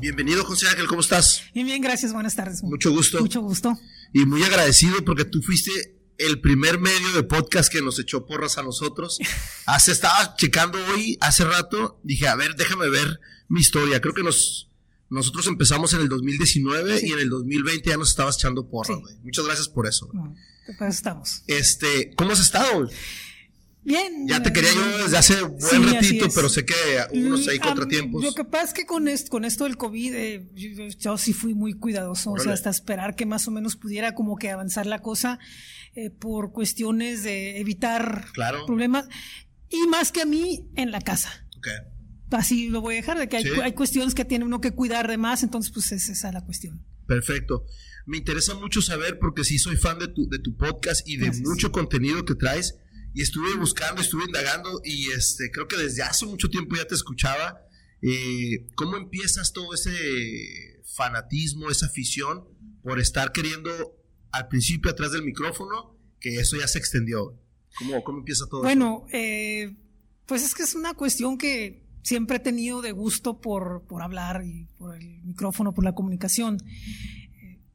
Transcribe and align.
Bienvenido, 0.00 0.44
José 0.44 0.68
Ángel, 0.68 0.86
¿cómo 0.86 1.00
estás? 1.00 1.42
Bien, 1.54 1.66
bien, 1.66 1.82
gracias, 1.82 2.12
buenas 2.12 2.34
tardes. 2.34 2.62
Mucho 2.62 2.90
gusto. 2.90 3.20
Mucho 3.20 3.40
gusto. 3.40 3.78
Y 4.12 4.26
muy 4.26 4.42
agradecido 4.42 5.04
porque 5.04 5.24
tú 5.24 5.42
fuiste 5.42 5.98
el 6.18 6.40
primer 6.40 6.80
medio 6.80 7.12
de 7.12 7.22
podcast 7.22 7.70
que 7.70 7.82
nos 7.82 7.98
echó 7.98 8.26
porras 8.26 8.58
a 8.58 8.62
nosotros. 8.62 9.18
Hace, 9.66 9.92
estaba 9.92 10.34
checando 10.36 10.78
hoy, 10.92 11.18
hace 11.20 11.44
rato, 11.44 12.00
dije, 12.02 12.26
a 12.26 12.34
ver, 12.36 12.54
déjame 12.56 12.88
ver 12.88 13.20
mi 13.48 13.60
historia. 13.60 14.00
Creo 14.00 14.14
que 14.14 14.22
nos, 14.22 14.70
nosotros 15.10 15.46
empezamos 15.46 15.92
en 15.92 16.00
el 16.00 16.08
2019 16.08 17.00
y 17.06 17.12
en 17.12 17.18
el 17.18 17.28
2020 17.28 17.90
ya 17.90 17.96
nos 17.96 18.10
estabas 18.10 18.36
echando 18.36 18.68
porras. 18.68 18.98
Muchas 19.22 19.44
gracias 19.44 19.68
por 19.68 19.86
eso. 19.86 20.08
Pues 20.76 20.96
estamos. 20.96 21.42
Este, 21.46 22.12
¿cómo 22.16 22.32
has 22.32 22.40
estado? 22.40 22.88
Bien. 23.84 24.26
Ya 24.28 24.42
te 24.42 24.52
quería 24.52 24.70
yo 24.72 24.98
desde 24.98 25.16
hace 25.16 25.40
buen 25.42 25.60
Sí, 25.62 25.76
ratito, 25.94 26.26
pero 26.34 26.48
sé 26.50 26.66
que 26.66 26.74
hubo 27.12 27.26
unos 27.28 27.48
am, 27.48 27.56
contratiempos. 27.58 28.22
Lo 28.22 28.34
que 28.34 28.44
pasa 28.44 28.64
es 28.64 28.72
que 28.74 28.84
con 28.84 29.08
esto, 29.08 29.30
con 29.30 29.44
esto 29.46 29.64
del 29.64 29.78
COVID, 29.78 30.14
eh, 30.14 30.46
yo, 30.54 30.88
yo 30.88 31.16
sí 31.16 31.32
fui 31.32 31.54
muy 31.54 31.72
cuidadoso, 31.72 32.32
o 32.32 32.38
sea, 32.38 32.52
hasta 32.52 32.68
esperar 32.68 33.16
que 33.16 33.24
más 33.24 33.48
o 33.48 33.50
menos 33.50 33.76
pudiera 33.76 34.14
como 34.14 34.36
que 34.36 34.50
avanzar 34.50 34.84
la 34.86 34.98
cosa 34.98 35.38
eh, 35.94 36.10
por 36.10 36.52
cuestiones 36.52 37.22
de 37.22 37.60
evitar 37.60 38.26
Claro. 38.34 38.66
problemas. 38.66 39.06
Y 39.70 39.86
más 39.88 40.12
que 40.12 40.20
a 40.22 40.26
mí, 40.26 40.68
en 40.76 40.90
la 40.90 41.00
casa. 41.00 41.46
Ok. 41.56 41.68
Así 42.32 42.68
lo 42.68 42.82
voy 42.82 42.94
a 42.94 42.96
dejar, 42.98 43.18
de 43.18 43.28
que 43.28 43.38
hay, 43.38 43.44
Sí. 43.44 43.50
hay 43.62 43.72
cuestiones 43.72 44.14
que 44.14 44.26
tiene 44.26 44.44
uno 44.44 44.60
que 44.60 44.72
cuidar 44.72 45.08
de 45.08 45.16
más, 45.16 45.42
entonces 45.42 45.72
pues 45.72 45.92
es 45.92 46.10
esa 46.10 46.30
la 46.30 46.44
cuestión. 46.44 46.84
Perfecto. 47.06 47.64
Me 48.08 48.16
interesa 48.16 48.54
mucho 48.54 48.80
saber 48.80 49.18
porque 49.18 49.44
sí 49.44 49.58
soy 49.58 49.76
fan 49.76 49.98
de 49.98 50.08
tu, 50.08 50.26
de 50.30 50.38
tu 50.38 50.56
podcast 50.56 51.06
y 51.06 51.18
de 51.18 51.26
Gracias. 51.26 51.46
mucho 51.46 51.70
contenido 51.70 52.24
que 52.24 52.34
traes. 52.34 52.78
Y 53.12 53.20
estuve 53.20 53.54
buscando, 53.56 54.00
estuve 54.00 54.24
indagando 54.24 54.80
y 54.82 55.10
este 55.10 55.50
creo 55.50 55.68
que 55.68 55.76
desde 55.76 56.02
hace 56.02 56.24
mucho 56.24 56.48
tiempo 56.48 56.74
ya 56.74 56.86
te 56.86 56.94
escuchaba. 56.94 57.60
Eh, 58.00 58.66
¿Cómo 58.76 58.96
empiezas 58.96 59.52
todo 59.52 59.74
ese 59.74 59.92
fanatismo, 60.94 61.68
esa 61.70 61.84
afición 61.84 62.44
por 62.82 62.98
estar 62.98 63.30
queriendo 63.30 63.70
al 64.30 64.48
principio 64.48 64.90
atrás 64.90 65.12
del 65.12 65.22
micrófono 65.22 65.94
que 66.18 66.36
eso 66.36 66.56
ya 66.56 66.66
se 66.66 66.78
extendió? 66.78 67.38
¿Cómo, 67.78 68.02
cómo 68.04 68.18
empieza 68.20 68.46
todo 68.48 68.62
Bueno, 68.62 69.04
eh, 69.12 69.76
pues 70.24 70.42
es 70.42 70.54
que 70.54 70.62
es 70.62 70.74
una 70.74 70.94
cuestión 70.94 71.36
que 71.36 71.84
siempre 72.02 72.38
he 72.38 72.40
tenido 72.40 72.80
de 72.80 72.92
gusto 72.92 73.38
por, 73.40 73.82
por 73.86 74.02
hablar 74.02 74.42
y 74.46 74.64
por 74.78 74.96
el 74.96 75.22
micrófono, 75.24 75.74
por 75.74 75.84
la 75.84 75.94
comunicación. 75.94 76.58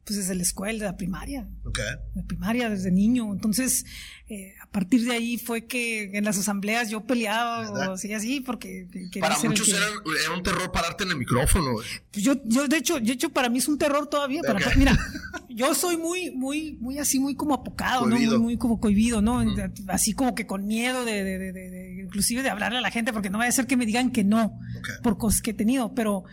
Pues 0.06 0.18
desde 0.18 0.34
la 0.34 0.42
escuela, 0.42 0.78
de 0.80 0.84
la 0.84 0.96
primaria, 0.98 1.40
eso? 1.40 1.68
Ok. 1.68 1.78
de 2.14 2.22
primaria, 2.24 2.68
desde 2.68 2.90
niño. 2.90 3.32
Entonces, 3.32 3.86
eh, 4.28 4.52
a 4.62 4.66
partir 4.70 5.02
de 5.06 5.12
ahí 5.12 5.38
fue 5.38 5.64
que 5.66 6.10
en 6.16 6.24
las 6.24 6.36
asambleas 6.38 6.90
yo 6.90 7.06
peleaba 7.06 7.60
¿Verdad? 7.70 7.90
o 7.90 7.94
así, 7.94 8.12
así, 8.12 8.40
porque 8.40 8.86
Para 9.18 9.34
ser 9.36 9.44
el 9.46 9.50
muchos 9.52 9.66
que- 9.66 9.72
era, 9.76 9.86
era 10.26 10.36
un 10.36 10.42
terror 10.42 10.70
pararte 10.70 11.04
en 11.04 11.10
el 11.12 11.16
micrófono. 11.16 11.72
güey. 11.72 11.86
Pues 12.12 12.22
yo, 12.22 12.34
yo, 12.44 12.68
de 12.68 12.76
hecho, 12.76 13.00
de 13.00 13.12
hecho, 13.12 13.30
para 13.30 13.48
mí 13.48 13.58
es 13.60 13.66
un 13.68 13.78
terror 13.78 14.06
todavía. 14.06 14.42
Para, 14.42 14.60
mira, 14.76 14.92
yo 15.48 15.74
soy 15.74 15.96
muy, 15.96 16.30
muy, 16.32 16.76
muy 16.82 16.98
así, 16.98 17.18
muy 17.18 17.34
como 17.34 17.54
apocado, 17.54 18.04
¿no? 18.06 18.16
Muy, 18.16 18.38
muy 18.38 18.56
como 18.58 18.78
cohibido, 18.80 19.22
¿no? 19.22 19.42
Así 19.88 20.12
como 20.12 20.34
que 20.34 20.46
con 20.46 20.66
miedo 20.66 21.06
de, 21.06 21.24
de, 21.24 21.38
de, 21.38 21.52
de- 21.52 21.70
de- 21.70 22.02
inclusive 22.04 22.42
de 22.42 22.50
hablarle 22.50 22.76
a 22.78 22.82
la 22.82 22.90
gente, 22.90 23.12
porque 23.14 23.30
no 23.30 23.38
vaya 23.38 23.48
a 23.48 23.52
ser 23.52 23.66
que 23.66 23.78
me 23.78 23.86
digan 23.86 24.10
que 24.12 24.22
no, 24.22 24.58
por 25.02 25.16
cosas 25.16 25.40
que 25.40 25.52
he 25.52 25.54
tenido, 25.54 25.94
pero, 25.94 26.24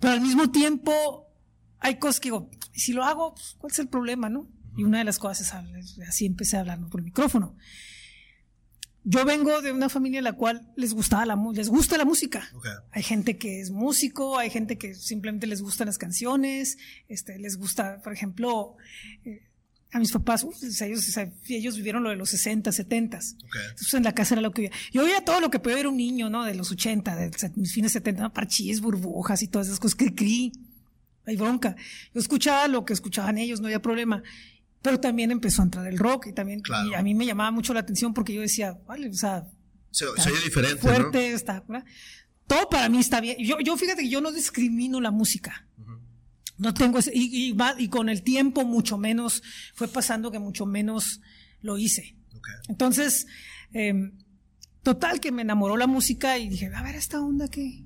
pero 0.00 0.12
al 0.14 0.20
mismo 0.20 0.50
tiempo 0.50 1.22
hay 1.86 1.98
cosas 2.00 2.18
que 2.18 2.30
digo, 2.30 2.50
si 2.72 2.92
lo 2.92 3.04
hago, 3.04 3.34
pues, 3.34 3.54
¿cuál 3.58 3.70
es 3.70 3.78
el 3.78 3.86
problema, 3.86 4.28
no? 4.28 4.48
Y 4.76 4.82
una 4.82 4.98
de 4.98 5.04
las 5.04 5.20
cosas 5.20 5.54
es 5.76 5.98
así 6.00 6.26
empecé 6.26 6.56
a 6.56 6.60
hablar 6.60 6.80
¿no? 6.80 6.88
por 6.88 7.00
el 7.00 7.04
micrófono. 7.04 7.56
Yo 9.04 9.24
vengo 9.24 9.62
de 9.62 9.70
una 9.70 9.88
familia 9.88 10.18
en 10.18 10.24
la 10.24 10.32
cual 10.32 10.68
les 10.76 10.92
gustaba 10.92 11.24
la, 11.24 11.38
les 11.54 11.68
gusta 11.68 11.96
la 11.96 12.04
música. 12.04 12.50
Ok. 12.54 12.66
Hay 12.90 13.04
gente 13.04 13.38
que 13.38 13.60
es 13.60 13.70
músico, 13.70 14.36
hay 14.36 14.50
gente 14.50 14.78
que 14.78 14.96
simplemente 14.96 15.46
les 15.46 15.62
gustan 15.62 15.86
las 15.86 15.96
canciones, 15.96 16.76
este, 17.06 17.38
les 17.38 17.56
gusta, 17.56 18.02
por 18.02 18.12
ejemplo, 18.12 18.76
eh, 19.24 19.46
a 19.92 20.00
mis 20.00 20.10
papás, 20.10 20.42
uf, 20.42 20.56
ellos, 20.82 21.08
o 21.08 21.12
sea, 21.12 21.32
ellos 21.48 21.76
vivieron 21.76 22.02
lo 22.02 22.10
de 22.10 22.16
los 22.16 22.30
60, 22.30 22.72
70. 22.72 23.16
Ok. 23.16 23.56
Entonces 23.70 23.94
en 23.94 24.02
la 24.02 24.12
casa 24.12 24.34
era 24.34 24.42
lo 24.42 24.50
que 24.50 24.62
oía. 24.62 24.70
Yo 24.92 25.04
oía 25.04 25.24
todo 25.24 25.40
lo 25.40 25.52
que 25.52 25.60
podía 25.60 25.76
ver 25.76 25.86
un 25.86 25.96
niño, 25.96 26.28
¿no? 26.28 26.42
De 26.42 26.56
los 26.56 26.72
80, 26.72 27.14
de 27.14 27.30
mis 27.54 27.72
fines 27.72 27.92
70, 27.92 28.22
¿no? 28.22 28.32
parchís, 28.32 28.80
burbujas 28.80 29.40
y 29.42 29.46
todas 29.46 29.68
esas 29.68 29.78
cosas, 29.78 29.94
que 29.94 30.16
cri, 30.16 30.52
hay 31.26 31.36
bronca. 31.36 31.76
Yo 32.14 32.20
escuchaba 32.20 32.68
lo 32.68 32.84
que 32.84 32.92
escuchaban 32.92 33.36
ellos, 33.38 33.60
no 33.60 33.66
había 33.66 33.82
problema. 33.82 34.22
Pero 34.82 35.00
también 35.00 35.30
empezó 35.32 35.62
a 35.62 35.64
entrar 35.64 35.86
el 35.86 35.98
rock 35.98 36.28
y 36.28 36.32
también 36.32 36.60
Claro. 36.60 36.88
y 36.88 36.94
a 36.94 37.02
mí 37.02 37.14
me 37.14 37.26
llamaba 37.26 37.50
mucho 37.50 37.74
la 37.74 37.80
atención 37.80 38.14
porque 38.14 38.32
yo 38.34 38.40
decía, 38.40 38.78
vale, 38.86 39.08
o 39.08 39.12
sea, 39.14 39.46
Se, 39.90 40.06
oye 40.06 40.40
diferente, 40.44 40.76
fuerte, 40.78 41.32
está, 41.32 41.64
¿verdad? 41.66 41.84
Todo 42.46 42.68
para 42.68 42.88
mí 42.88 42.98
está 42.98 43.20
bien. 43.20 43.36
Yo, 43.40 43.58
yo 43.58 43.76
fíjate 43.76 44.02
que 44.02 44.08
yo 44.08 44.20
no 44.20 44.30
discrimino 44.30 45.00
la 45.00 45.10
música. 45.10 45.66
¿no? 46.58 46.72
Tengo 46.72 46.98
ese, 47.00 47.10
y, 47.14 47.48
y, 47.48 47.52
va- 47.52 47.74
y 47.76 47.88
con 47.88 48.08
el 48.08 48.22
tiempo 48.22 48.64
mucho 48.64 48.96
menos, 48.96 49.42
fue 49.74 49.88
pasando 49.88 50.30
que 50.30 50.38
mucho 50.38 50.64
menos 50.64 51.20
lo 51.60 51.76
hice. 51.76 52.16
Entonces, 52.68 53.26
eh, 53.74 53.92
total 54.82 55.18
que 55.20 55.32
me 55.32 55.42
enamoró 55.42 55.76
la 55.76 55.86
música 55.88 56.38
y 56.38 56.48
dije, 56.48 56.70
a 56.74 56.82
ver, 56.82 56.94
esta 56.94 57.20
onda 57.20 57.48
que... 57.48 57.82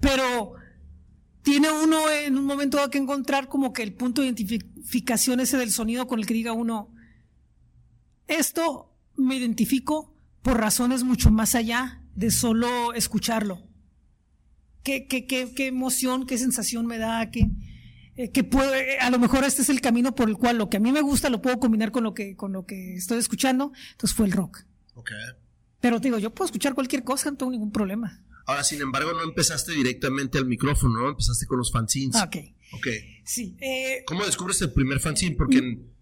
Pero 0.00 0.54
tiene 1.42 1.70
uno 1.70 2.10
en 2.10 2.36
un 2.36 2.44
momento 2.44 2.76
dado 2.76 2.90
que 2.90 2.98
encontrar 2.98 3.48
como 3.48 3.72
que 3.72 3.82
el 3.82 3.94
punto 3.94 4.20
de 4.20 4.28
identificación 4.28 5.40
ese 5.40 5.56
del 5.56 5.70
sonido 5.70 6.06
con 6.06 6.18
el 6.18 6.26
que 6.26 6.34
diga 6.34 6.52
uno, 6.52 6.92
esto 8.26 8.94
me 9.16 9.36
identifico 9.36 10.14
por 10.42 10.58
razones 10.58 11.02
mucho 11.04 11.30
más 11.30 11.54
allá 11.54 12.02
de 12.14 12.30
solo 12.30 12.92
escucharlo. 12.92 13.62
¿Qué, 14.82 15.06
qué, 15.06 15.26
qué, 15.26 15.52
qué 15.54 15.66
emoción, 15.66 16.26
qué 16.26 16.38
sensación 16.38 16.86
me 16.86 16.98
da? 16.98 17.30
¿Qué, 17.30 17.48
eh, 18.18 18.32
que 18.32 18.42
puedo, 18.42 18.74
eh, 18.74 18.98
a 19.00 19.10
lo 19.10 19.20
mejor 19.20 19.44
este 19.44 19.62
es 19.62 19.68
el 19.68 19.80
camino 19.80 20.12
por 20.12 20.28
el 20.28 20.36
cual 20.36 20.58
lo 20.58 20.68
que 20.68 20.78
a 20.78 20.80
mí 20.80 20.90
me 20.90 21.02
gusta 21.02 21.30
lo 21.30 21.40
puedo 21.40 21.60
combinar 21.60 21.92
con 21.92 22.02
lo 22.02 22.14
que, 22.14 22.34
con 22.34 22.52
lo 22.52 22.66
que 22.66 22.94
estoy 22.94 23.18
escuchando. 23.18 23.72
Entonces 23.92 24.16
fue 24.16 24.26
el 24.26 24.32
rock. 24.32 24.64
Ok. 24.94 25.12
Pero 25.80 26.00
te 26.00 26.08
digo, 26.08 26.18
yo 26.18 26.34
puedo 26.34 26.46
escuchar 26.46 26.74
cualquier 26.74 27.04
cosa, 27.04 27.30
no 27.30 27.36
tengo 27.36 27.52
ningún 27.52 27.70
problema. 27.70 28.24
Ahora, 28.48 28.64
sin 28.64 28.80
embargo, 28.80 29.12
no 29.12 29.24
empezaste 29.24 29.72
directamente 29.72 30.38
al 30.38 30.46
micrófono, 30.46 31.02
¿no? 31.02 31.10
Empezaste 31.10 31.44
con 31.44 31.58
los 31.58 31.70
fanzines. 31.70 32.16
Ah, 32.16 32.24
ok. 32.24 32.36
Ok. 32.72 32.86
Sí. 33.22 33.54
Eh, 33.60 34.02
¿Cómo 34.06 34.24
descubres 34.24 34.62
el 34.62 34.72
primer 34.72 35.00
fanzine? 35.00 35.36
Porque 35.36 35.58
en, 35.58 35.92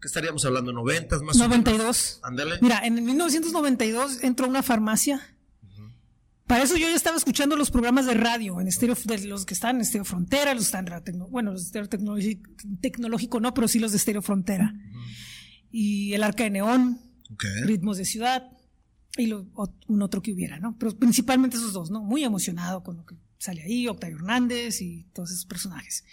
¿qué 0.00 0.06
estaríamos 0.06 0.44
hablando? 0.44 0.72
¿90 0.72 1.10
más 1.24 1.40
o 1.40 1.48
menos? 1.48 1.66
92. 1.66 2.20
Mira, 2.60 2.86
en 2.86 2.98
el 2.98 3.02
1992 3.02 4.22
entró 4.22 4.46
a 4.46 4.48
una 4.48 4.62
farmacia. 4.62 5.36
Para 6.46 6.62
eso 6.62 6.76
yo 6.76 6.86
ya 6.88 6.94
estaba 6.94 7.16
escuchando 7.16 7.56
los 7.56 7.72
programas 7.72 8.06
de 8.06 8.14
radio, 8.14 8.60
en 8.60 8.68
estéreo, 8.68 8.94
de 9.04 9.24
los 9.24 9.44
que 9.44 9.54
están 9.54 9.74
en 9.74 9.82
Estéreo 9.82 10.04
Frontera, 10.04 10.54
los 10.54 10.66
están 10.66 10.86
bueno, 11.28 11.50
los 11.50 11.62
de 11.62 11.66
Estéreo 11.66 11.88
Tecnológico, 11.88 12.48
Tecnológico 12.80 13.40
no, 13.40 13.52
pero 13.52 13.66
sí 13.66 13.80
los 13.80 13.90
de 13.90 13.96
Estéreo 13.96 14.22
Frontera. 14.22 14.72
Y 15.72 16.12
el 16.12 16.22
Arca 16.22 16.44
de 16.44 16.50
Neón. 16.50 17.00
Ritmos 17.64 17.96
de 17.98 18.04
Ciudad 18.04 18.55
y 19.22 19.26
lo- 19.26 19.46
un 19.88 20.02
otro 20.02 20.22
que 20.22 20.32
hubiera, 20.32 20.58
¿no? 20.58 20.76
Pero 20.78 20.96
principalmente 20.98 21.56
esos 21.56 21.72
dos, 21.72 21.90
¿no? 21.90 22.02
Muy 22.02 22.24
emocionado 22.24 22.82
con 22.82 22.96
lo 22.96 23.04
que 23.06 23.16
sale 23.38 23.62
ahí, 23.62 23.86
Octavio 23.88 24.16
Hernández 24.16 24.80
y 24.80 25.04
todos 25.12 25.30
esos 25.30 25.46
personajes. 25.46 26.04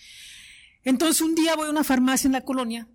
Entonces 0.83 1.21
un 1.21 1.35
día 1.35 1.55
voy 1.55 1.67
a 1.67 1.71
una 1.71 1.83
farmacia 1.83 2.27
en 2.27 2.33
la 2.33 2.41
colonia 2.41 2.87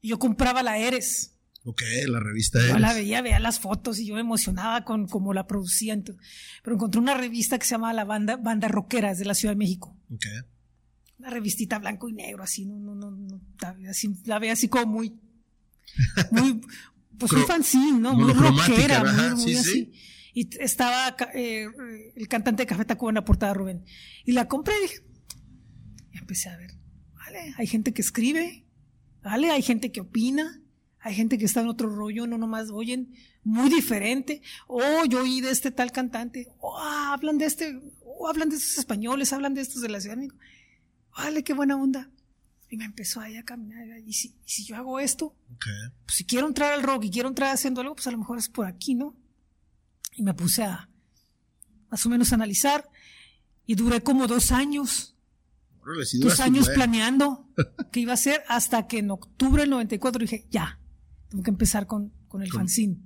y 0.00 0.08
yo 0.08 0.18
compraba 0.18 0.62
la 0.62 0.78
Eres. 0.78 1.34
Ok, 1.64 1.82
la 2.06 2.20
revista 2.20 2.58
Yo 2.60 2.66
Eres. 2.70 2.80
la 2.80 2.94
veía, 2.94 3.20
veía 3.22 3.38
las 3.40 3.60
fotos 3.60 3.98
y 3.98 4.06
yo 4.06 4.14
me 4.14 4.20
emocionaba 4.20 4.84
con 4.84 5.06
cómo 5.06 5.34
la 5.34 5.46
producían. 5.46 6.02
Pero 6.02 6.74
encontré 6.76 7.00
una 7.00 7.14
revista 7.14 7.58
que 7.58 7.66
se 7.66 7.72
llama 7.72 7.92
La 7.92 8.04
Banda, 8.04 8.36
Banda 8.36 8.68
Rockera, 8.68 9.10
es 9.10 9.18
de 9.18 9.24
la 9.26 9.34
Ciudad 9.34 9.52
de 9.54 9.58
México. 9.58 9.96
Ok. 10.12 10.24
Una 11.18 11.30
revistita 11.30 11.78
blanco 11.78 12.08
y 12.08 12.12
negro, 12.12 12.42
así, 12.44 12.64
no, 12.64 12.78
no, 12.78 12.94
no, 12.94 13.10
no, 13.10 13.40
así, 13.90 14.14
la 14.24 14.38
veía 14.38 14.52
así 14.52 14.68
como 14.68 14.86
muy, 14.86 15.18
muy, 16.30 16.60
pues 17.18 17.32
un 17.32 17.40
Cro- 17.42 17.46
fanzine, 17.46 17.98
¿no? 17.98 18.14
Muy 18.14 18.32
rockera, 18.32 19.04
muy, 19.04 19.34
muy 19.42 19.52
sí, 19.52 19.56
así. 19.56 19.70
sí. 19.72 19.92
Y 20.34 20.48
estaba 20.62 21.16
eh, 21.34 21.64
eh, 21.64 22.12
el 22.14 22.28
cantante 22.28 22.62
de 22.62 22.66
Café 22.66 22.84
Tacuba 22.84 23.10
en 23.10 23.16
la 23.16 23.24
portada, 23.24 23.54
Rubén. 23.54 23.84
Y 24.24 24.32
la 24.32 24.46
compré 24.46 24.74
y 24.78 24.82
dije, 24.82 24.96
y 26.12 26.18
empecé 26.18 26.48
a 26.48 26.56
ver, 26.56 26.70
vale, 27.14 27.54
hay 27.56 27.66
gente 27.66 27.92
que 27.92 28.02
escribe, 28.02 28.64
vale, 29.22 29.50
hay 29.50 29.62
gente 29.62 29.90
que 29.90 30.00
opina, 30.00 30.60
hay 31.00 31.14
gente 31.14 31.38
que 31.38 31.44
está 31.44 31.60
en 31.62 31.68
otro 31.68 31.88
rollo, 31.88 32.26
no 32.26 32.38
nomás 32.38 32.70
oyen, 32.70 33.14
muy 33.42 33.68
diferente. 33.70 34.42
Oh, 34.68 35.04
yo 35.08 35.22
oí 35.22 35.40
de 35.40 35.50
este 35.50 35.70
tal 35.70 35.90
cantante, 35.90 36.48
oh, 36.60 36.78
hablan 36.78 37.38
de 37.38 37.46
este, 37.46 37.80
oh, 38.02 38.28
hablan 38.28 38.48
de 38.48 38.56
estos 38.56 38.78
españoles, 38.78 39.32
hablan 39.32 39.54
de 39.54 39.62
estos 39.62 39.82
de 39.82 39.88
la 39.88 40.00
Ciudad 40.00 40.16
de 40.16 40.22
México. 40.22 40.36
Vale, 41.16 41.42
qué 41.42 41.52
buena 41.52 41.76
onda. 41.76 42.10
Y 42.70 42.76
me 42.76 42.84
empezó 42.84 43.20
ahí 43.20 43.36
a 43.36 43.44
caminar. 43.44 43.86
Y 44.06 44.12
si, 44.12 44.28
y 44.44 44.50
si 44.50 44.64
yo 44.64 44.76
hago 44.76 45.00
esto, 45.00 45.34
pues 46.04 46.16
si 46.16 46.24
quiero 46.24 46.46
entrar 46.46 46.72
al 46.72 46.82
rock 46.82 47.04
y 47.04 47.10
quiero 47.10 47.28
entrar 47.28 47.52
haciendo 47.52 47.80
algo, 47.80 47.94
pues 47.94 48.06
a 48.06 48.10
lo 48.10 48.18
mejor 48.18 48.38
es 48.38 48.48
por 48.48 48.66
aquí, 48.66 48.94
¿no? 48.94 49.16
Y 50.16 50.22
me 50.22 50.34
puse 50.34 50.64
a 50.64 50.88
más 51.90 52.04
o 52.04 52.08
menos 52.10 52.32
a 52.32 52.34
analizar 52.34 52.88
y 53.64 53.74
duré 53.74 54.02
como 54.02 54.26
dos 54.26 54.52
años, 54.52 55.16
Órale, 55.80 56.04
dos 56.20 56.40
años 56.40 56.68
planeando 56.68 57.48
qué 57.92 58.00
iba 58.00 58.12
a 58.12 58.14
hacer 58.14 58.42
hasta 58.48 58.86
que 58.86 58.98
en 58.98 59.10
octubre 59.10 59.62
del 59.62 59.70
94 59.70 60.20
dije, 60.20 60.46
ya, 60.50 60.78
Tengo 61.28 61.42
que 61.42 61.50
empezar 61.50 61.86
con, 61.86 62.12
con 62.28 62.42
el 62.42 62.50
fanzine. 62.50 62.98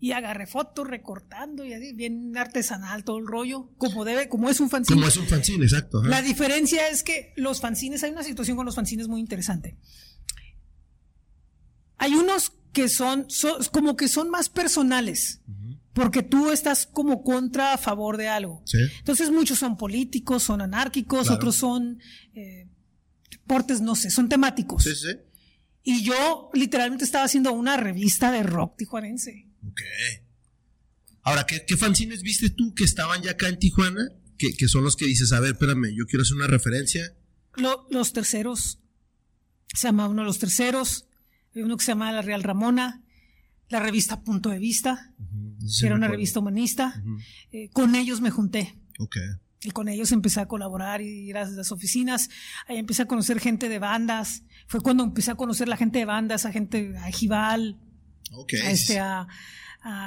Y 0.00 0.12
agarré 0.12 0.46
fotos 0.46 0.86
recortando 0.86 1.64
y 1.64 1.72
así, 1.72 1.92
bien 1.92 2.36
artesanal 2.36 3.02
todo 3.02 3.18
el 3.18 3.26
rollo, 3.26 3.70
como 3.78 4.04
debe, 4.04 4.28
como 4.28 4.48
es 4.48 4.60
un 4.60 4.70
fanzine. 4.70 4.94
Como 4.94 5.08
es 5.08 5.16
un 5.16 5.26
fanzine, 5.26 5.64
exacto. 5.64 6.02
La 6.04 6.22
diferencia 6.22 6.88
es 6.88 7.02
que 7.02 7.32
los 7.36 7.60
fanzines, 7.60 8.04
hay 8.04 8.12
una 8.12 8.22
situación 8.22 8.56
con 8.56 8.64
los 8.64 8.76
fanzines 8.76 9.08
muy 9.08 9.20
interesante. 9.20 9.76
Hay 11.96 12.14
unos 12.14 12.52
que 12.72 12.88
son, 12.88 13.26
como 13.72 13.96
que 13.96 14.08
son 14.08 14.30
más 14.30 14.48
personales. 14.48 15.40
Porque 15.92 16.22
tú 16.22 16.50
estás 16.52 16.86
como 16.86 17.24
contra 17.24 17.72
a 17.72 17.78
favor 17.78 18.16
de 18.16 18.28
algo. 18.28 18.62
Entonces 18.98 19.32
muchos 19.32 19.58
son 19.58 19.76
políticos, 19.76 20.44
son 20.44 20.60
anárquicos, 20.60 21.28
otros 21.28 21.56
son 21.56 21.98
eh, 22.34 22.68
deportes, 23.30 23.80
no 23.80 23.96
sé, 23.96 24.10
son 24.10 24.28
temáticos. 24.28 24.84
Sí, 24.84 24.94
sí. 24.94 25.08
Y 25.82 26.04
yo 26.04 26.50
literalmente 26.52 27.04
estaba 27.04 27.24
haciendo 27.24 27.52
una 27.52 27.76
revista 27.76 28.30
de 28.30 28.44
rock 28.44 28.76
tijuanense. 28.76 29.47
Ok. 29.66 29.80
Ahora, 31.22 31.44
¿qué, 31.46 31.64
qué 31.66 31.76
fanzines 31.76 32.22
viste 32.22 32.50
tú 32.50 32.74
que 32.74 32.84
estaban 32.84 33.22
ya 33.22 33.32
acá 33.32 33.48
en 33.48 33.58
Tijuana? 33.58 34.12
Que, 34.38 34.52
que, 34.54 34.68
son 34.68 34.84
los 34.84 34.96
que 34.96 35.04
dices, 35.06 35.32
a 35.32 35.40
ver, 35.40 35.52
espérame, 35.52 35.94
yo 35.94 36.06
quiero 36.06 36.22
hacer 36.22 36.36
una 36.36 36.46
referencia. 36.46 37.12
los 37.90 38.12
terceros. 38.12 38.78
Se 39.74 39.88
llama 39.88 40.08
uno 40.08 40.22
de 40.22 40.26
los 40.26 40.38
terceros. 40.38 41.06
Hay 41.54 41.62
uno 41.62 41.76
que 41.76 41.84
se 41.84 41.92
llama 41.92 42.12
La 42.12 42.22
Real 42.22 42.42
Ramona. 42.42 43.02
La 43.68 43.80
revista 43.80 44.22
Punto 44.22 44.48
de 44.48 44.58
Vista. 44.58 45.12
era 45.82 45.94
una 45.94 46.08
revista 46.08 46.40
humanista. 46.40 47.02
Eh, 47.52 47.68
con 47.70 47.94
ellos 47.94 48.20
me 48.20 48.30
junté. 48.30 48.78
Ok. 48.98 49.16
Y 49.60 49.72
con 49.72 49.88
ellos 49.88 50.12
empecé 50.12 50.40
a 50.40 50.46
colaborar 50.46 51.02
y 51.02 51.28
ir 51.28 51.36
a 51.36 51.44
las 51.44 51.72
oficinas. 51.72 52.30
Ahí 52.68 52.78
empecé 52.78 53.02
a 53.02 53.06
conocer 53.06 53.40
gente 53.40 53.68
de 53.68 53.78
bandas. 53.78 54.44
Fue 54.66 54.80
cuando 54.80 55.02
empecé 55.02 55.32
a 55.32 55.34
conocer 55.34 55.68
la 55.68 55.76
gente 55.76 55.98
de 55.98 56.04
bandas, 56.04 56.46
a 56.46 56.52
gente, 56.52 56.96
a 56.96 57.10
A, 58.64 58.70
este, 58.70 58.98
a, 58.98 59.26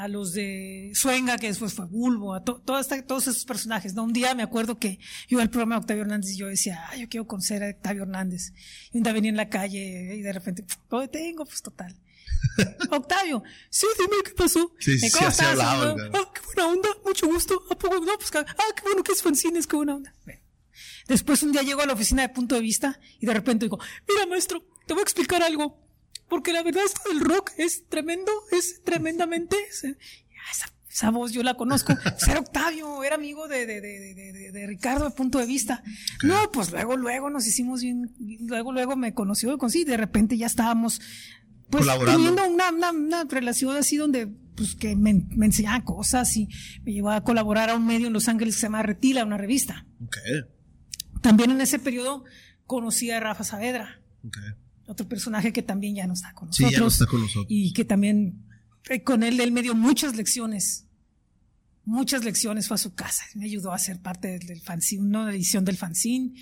los 0.09 0.33
de 0.33 0.91
Suenga, 0.93 1.37
que 1.37 1.47
después 1.47 1.73
fue 1.73 1.85
Bulbo, 1.85 2.33
a 2.35 2.43
todos 2.43 2.91
esos 2.91 3.45
personajes. 3.45 3.93
¿no? 3.93 4.03
Un 4.03 4.13
día 4.13 4.35
me 4.35 4.43
acuerdo 4.43 4.77
que 4.77 4.97
yo 5.27 5.35
iba 5.35 5.41
al 5.41 5.49
programa 5.49 5.75
de 5.75 5.81
Octavio 5.81 6.03
Hernández 6.03 6.31
y 6.31 6.37
yo 6.37 6.47
decía, 6.47 6.83
yo 6.97 7.09
quiero 7.09 7.27
conocer 7.27 7.63
a 7.63 7.69
Octavio 7.69 8.03
Hernández. 8.03 8.53
Y 8.91 8.97
un 8.97 9.03
día 9.03 9.13
venía 9.13 9.29
en 9.29 9.37
la 9.37 9.49
calle 9.49 10.15
y 10.15 10.21
de 10.21 10.33
repente, 10.33 10.65
¿dónde 10.89 11.07
tengo? 11.07 11.45
Pues 11.45 11.61
total. 11.61 11.95
Octavio, 12.91 13.43
sí, 13.69 13.87
dime 13.97 14.23
qué 14.23 14.31
pasó. 14.31 14.73
Sí, 14.79 14.99
sí, 14.99 15.11
¿Cómo 15.11 15.29
estás? 15.29 15.57
Ah, 15.61 15.95
qué 16.33 16.41
buena 16.45 16.67
onda, 16.67 16.89
mucho 17.05 17.27
gusto. 17.27 17.63
¿A 17.69 17.77
poco? 17.77 17.99
No, 17.99 18.17
pues, 18.17 18.31
ah, 18.35 18.45
qué 18.75 18.83
bueno 18.83 19.03
que 19.03 19.11
es 19.11 19.21
fanzines, 19.21 19.67
qué 19.67 19.75
buena 19.75 19.95
onda. 19.95 20.13
Después 21.07 21.43
un 21.43 21.51
día 21.51 21.61
llego 21.61 21.81
a 21.81 21.85
la 21.85 21.93
oficina 21.93 22.21
de 22.21 22.29
punto 22.29 22.55
de 22.55 22.61
vista 22.61 22.99
y 23.19 23.25
de 23.25 23.33
repente 23.33 23.65
digo, 23.65 23.79
mira 24.07 24.25
maestro, 24.27 24.63
te 24.85 24.93
voy 24.93 25.01
a 25.01 25.03
explicar 25.03 25.43
algo. 25.43 25.77
Porque 26.31 26.53
la 26.53 26.63
verdad 26.63 26.85
esto 26.85 27.01
del 27.09 27.19
rock 27.19 27.51
es 27.57 27.89
tremendo, 27.89 28.31
es 28.53 28.81
tremendamente... 28.85 29.57
Esa, 30.89 31.09
voz 31.09 31.33
yo 31.33 31.43
la 31.43 31.55
conozco. 31.55 31.93
Ser 32.17 32.37
Octavio, 32.37 33.03
era 33.03 33.15
amigo 33.15 33.49
de, 33.49 33.65
de, 33.65 33.81
de, 33.81 34.51
de, 34.53 34.67
Ricardo 34.67 35.03
de 35.03 35.11
punto 35.11 35.39
de 35.39 35.45
vista. 35.45 35.83
No, 36.23 36.49
pues 36.53 36.71
luego, 36.71 36.95
luego 36.95 37.29
nos 37.29 37.45
hicimos 37.47 37.81
bien, 37.81 38.15
luego, 38.47 38.71
luego 38.71 38.95
me 38.95 39.13
conoció, 39.13 39.57
y 39.73 39.83
de 39.83 39.97
repente 39.97 40.37
ya 40.37 40.45
estábamos 40.45 41.01
pues 41.69 41.85
teniendo 42.05 42.47
una, 42.47 42.71
una, 42.71 42.91
una, 42.91 43.23
relación 43.25 43.75
así 43.75 43.97
donde 43.97 44.27
pues 44.55 44.75
que 44.75 44.95
me, 44.95 45.25
me 45.35 45.47
enseñaba 45.47 45.83
cosas 45.83 46.33
y 46.37 46.47
me 46.83 46.93
llevaba 46.93 47.17
a 47.17 47.23
colaborar 47.25 47.71
a 47.71 47.75
un 47.75 47.85
medio 47.85 48.07
en 48.07 48.13
Los 48.13 48.29
Ángeles 48.29 48.55
que 48.55 48.61
se 48.61 48.67
llama 48.67 48.83
Retila, 48.83 49.25
una 49.25 49.37
revista. 49.37 49.85
Okay. 50.05 50.45
También 51.19 51.51
en 51.51 51.59
ese 51.59 51.77
periodo 51.77 52.23
conocí 52.67 53.11
a 53.11 53.19
Rafa 53.19 53.43
Saavedra. 53.43 53.99
Otro 54.91 55.07
personaje 55.07 55.53
que 55.53 55.63
también 55.63 55.95
ya 55.95 56.07
no 56.07 56.13
está 56.13 56.33
con 56.33 56.49
nosotros. 56.49 56.69
Sí, 56.69 56.75
ya 56.75 56.81
no 56.81 56.87
está 56.87 57.05
con 57.05 57.21
nosotros. 57.21 57.47
Y 57.49 57.73
que 57.73 57.85
también 57.85 58.45
eh, 58.89 59.03
con 59.03 59.23
él, 59.23 59.39
él 59.39 59.51
me 59.51 59.61
dio 59.61 59.73
muchas 59.73 60.15
lecciones 60.15 60.87
muchas 61.83 62.23
lecciones, 62.23 62.67
fue 62.67 62.75
a 62.75 62.77
su 62.77 62.93
casa, 62.93 63.23
me 63.35 63.45
ayudó 63.45 63.71
a 63.71 63.77
ser 63.77 63.99
parte 63.99 64.39
del 64.39 64.61
fanzine, 64.61 65.03
una 65.03 65.31
edición 65.31 65.65
del 65.65 65.77
fanzine, 65.77 66.33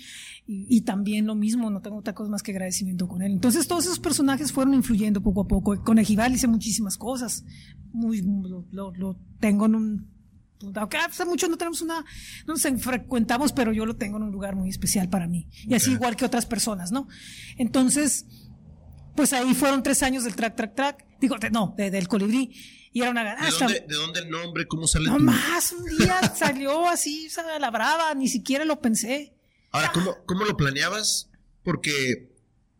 y, 0.46 0.80
también 0.82 1.26
lo 1.26 1.34
mismo, 1.34 1.70
no 1.70 1.80
tengo 1.80 1.98
otra 1.98 2.12
cosa 2.12 2.30
más 2.30 2.42
que 2.42 2.50
agradecimiento 2.50 3.06
con 3.06 3.22
él. 3.22 3.32
Entonces 3.32 3.68
todos 3.68 3.84
esos 3.84 4.00
personajes 4.00 4.50
fueron 4.50 4.74
influyendo 4.74 5.22
poco 5.22 5.42
a 5.42 5.46
poco. 5.46 5.80
Con 5.84 6.00
Ejival 6.00 6.34
hice 6.34 6.48
muchísimas 6.48 6.96
cosas, 6.96 7.44
muy, 7.92 8.20
lo, 8.72 9.16
tengo 9.38 9.66
en 9.66 9.74
un... 9.76 10.20
Aunque 10.74 10.98
hace 10.98 11.24
mucho 11.24 11.48
no 11.48 11.56
tenemos 11.56 11.80
una, 11.80 12.04
no 12.46 12.54
nos 12.54 12.82
frecuentamos, 12.82 13.52
pero 13.52 13.72
yo 13.72 13.86
lo 13.86 13.96
tengo 13.96 14.18
en 14.18 14.24
un 14.24 14.32
lugar 14.32 14.56
muy 14.56 14.68
especial 14.68 15.08
para 15.08 15.26
mí. 15.26 15.48
Y 15.66 15.74
así 15.74 15.92
igual 15.92 16.16
que 16.16 16.24
otras 16.26 16.44
personas, 16.44 16.92
¿no? 16.92 17.08
Entonces, 17.56 18.26
pues 19.14 19.32
ahí 19.32 19.54
fueron 19.54 19.82
tres 19.82 20.02
años 20.02 20.24
del 20.24 20.34
track, 20.34 20.56
track, 20.56 20.74
track. 20.74 21.06
Digo, 21.20 21.36
no, 21.52 21.74
del 21.76 22.08
colibrí 22.08 22.52
y 22.92 23.00
era 23.02 23.10
una 23.10 23.22
ganancia. 23.22 23.66
¿De 23.68 23.94
dónde, 23.94 24.20
el 24.20 24.30
nombre? 24.30 24.66
¿Cómo 24.66 24.86
sale 24.86 25.06
No 25.06 25.18
más, 25.18 25.72
un 25.72 25.84
día 25.96 26.20
salió 26.36 26.88
así, 26.88 27.28
a 27.36 27.58
la 27.58 27.70
brava, 27.70 28.14
ni 28.14 28.28
siquiera 28.28 28.64
lo 28.64 28.80
pensé. 28.80 29.34
Ahora, 29.70 29.92
¿cómo, 29.92 30.16
cómo 30.26 30.44
lo 30.44 30.56
planeabas? 30.56 31.30
Porque 31.62 32.34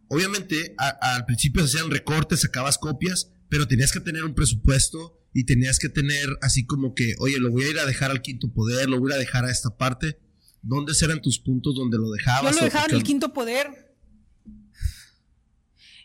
obviamente 0.08 0.74
al 0.78 1.24
principio 1.26 1.66
se 1.66 1.76
hacían 1.76 1.90
recortes, 1.90 2.40
sacabas 2.40 2.78
copias, 2.78 3.30
pero 3.48 3.68
tenías 3.68 3.92
que 3.92 4.00
tener 4.00 4.24
un 4.24 4.34
presupuesto 4.34 5.20
y 5.32 5.44
tenías 5.44 5.78
que 5.78 5.88
tener 5.88 6.28
así 6.42 6.66
como 6.66 6.94
que, 6.94 7.14
oye, 7.20 7.38
lo 7.38 7.50
voy 7.50 7.64
a 7.64 7.70
ir 7.70 7.78
a 7.78 7.86
dejar 7.86 8.10
al 8.10 8.20
quinto 8.20 8.52
poder, 8.52 8.88
lo 8.88 8.98
voy 8.98 9.12
a 9.12 9.16
dejar 9.16 9.44
a 9.44 9.50
esta 9.50 9.76
parte. 9.76 10.18
¿Dónde 10.62 10.92
eran 11.00 11.22
tus 11.22 11.38
puntos 11.38 11.74
donde 11.74 11.96
lo 11.98 12.10
dejabas? 12.10 12.52
Yo 12.52 12.58
lo 12.58 12.64
dejaba 12.64 12.86
en 12.86 12.96
el 12.96 13.02
quinto 13.02 13.32
poder. 13.32 13.89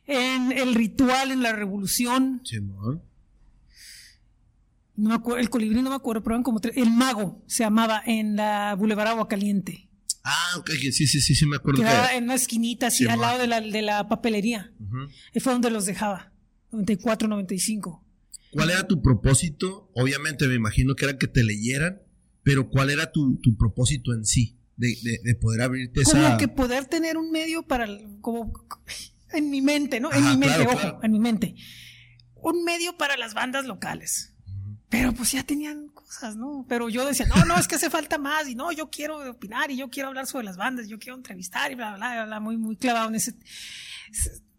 En 0.08 0.52
el 0.52 0.76
ritual, 0.76 1.32
en 1.32 1.42
la 1.42 1.54
revolución. 1.54 2.42
Sí, 2.44 2.60
¿no? 2.62 3.02
me 4.98 5.14
acuerdo, 5.14 5.40
el 5.40 5.50
colibrí 5.50 5.82
no 5.82 5.90
me 5.90 5.96
acuerdo, 5.96 6.24
pero 6.24 6.36
eran 6.36 6.44
como 6.44 6.60
tres, 6.60 6.78
el 6.78 6.92
mago 6.92 7.44
se 7.48 7.64
llamaba 7.64 8.02
en 8.06 8.36
la 8.36 8.76
Boulevard 8.76 9.10
Agua 9.10 9.28
Caliente. 9.28 9.90
Ah, 10.24 10.58
ok, 10.58 10.72
sí, 10.92 10.92
sí, 10.92 11.22
sí, 11.22 11.36
sí, 11.36 11.46
me 11.46 11.58
acuerdo. 11.58 11.84
Que 11.84 12.18
en 12.18 12.24
una 12.24 12.36
esquinita, 12.36 12.88
así, 12.88 13.06
al 13.08 13.20
lado 13.20 13.40
de 13.40 13.48
la, 13.48 13.62
de 13.62 13.82
la 13.82 14.08
papelería. 14.08 14.74
Y 15.34 15.40
fue 15.40 15.54
donde 15.54 15.70
los 15.70 15.86
dejaba, 15.86 16.34
94, 16.72 17.28
95. 17.28 18.04
¿Cuál 18.52 18.72
era 18.72 18.88
tu 18.88 19.02
propósito? 19.02 19.92
Obviamente 19.94 20.48
me 20.48 20.56
imagino 20.56 20.96
que 20.96 21.06
era 21.06 21.18
que 21.18 21.28
te 21.28 21.44
leyeran, 21.44 22.02
pero 22.42 22.70
¿cuál 22.70 22.90
era 22.90 23.12
tu, 23.12 23.38
tu 23.42 23.56
propósito 23.56 24.14
en 24.14 24.26
sí? 24.26 24.58
De, 24.78 24.96
de, 25.24 25.36
poder 25.36 25.62
abrirte 25.62 26.02
esa... 26.02 26.22
Como 26.22 26.38
que 26.38 26.48
poder 26.50 26.86
tener 26.86 27.18
un 27.18 27.32
medio 27.32 27.64
para, 27.64 27.88
como, 28.20 28.52
en 29.36 29.50
mi 29.50 29.62
mente, 29.62 30.00
¿no? 30.00 30.12
en 30.12 30.24
mi 30.24 30.38
mente, 30.38 30.68
ojo, 30.68 31.00
en 31.04 31.12
mi 31.12 31.20
mente. 31.20 31.56
Un 32.36 32.64
medio 32.64 32.98
para 32.98 33.18
las 33.18 33.34
bandas 33.34 33.66
locales 33.66 34.36
pero 34.90 35.12
pues 35.14 35.34
ya 35.34 35.44
tenían 35.44 35.90
cosas, 35.90 36.38
¿no? 36.38 36.66
Pero 36.70 36.88
yo 36.88 37.06
decía, 37.06 37.26
no, 37.26 37.44
no, 37.44 37.58
es 37.58 37.68
que 37.68 37.76
hace 37.76 37.90
falta 37.90 38.18
más, 38.18 38.48
y 38.48 38.56
no, 38.56 38.72
yo 38.72 38.90
quiero 38.90 39.30
opinar, 39.30 39.70
y 39.70 39.76
yo 39.76 39.90
quiero 39.90 40.08
hablar 40.08 40.26
sobre 40.26 40.46
las 40.46 40.56
bandas, 40.56 40.88
yo 40.88 41.00
quiero 41.00 41.18
entrevistar, 41.18 41.70
y 41.70 41.76
bla, 41.76 41.96
bla, 41.96 42.14
bla, 42.14 42.26
bla 42.26 42.40
muy, 42.40 42.56
muy 42.56 42.78
clavado 42.78 43.10
en 43.10 43.16
ese, 43.16 43.36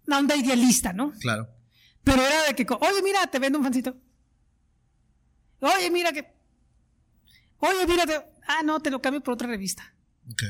una 0.06 0.18
onda 0.18 0.36
idealista, 0.36 0.92
¿no? 0.92 1.12
Claro. 1.20 1.48
Pero 2.04 2.20
era 2.20 2.44
de 2.48 2.54
que, 2.54 2.66
oye, 2.68 3.02
mira, 3.02 3.26
te 3.28 3.38
vendo 3.38 3.58
un 3.58 3.64
fancito. 3.64 3.96
Oye, 5.60 5.90
mira 5.90 6.12
que, 6.12 6.26
oye, 7.60 7.86
mira, 7.86 8.04
ah, 8.46 8.62
no, 8.62 8.80
te 8.80 8.90
lo 8.90 9.00
cambio 9.00 9.22
por 9.22 9.32
otra 9.32 9.48
revista. 9.48 9.94
Ok. 10.30 10.42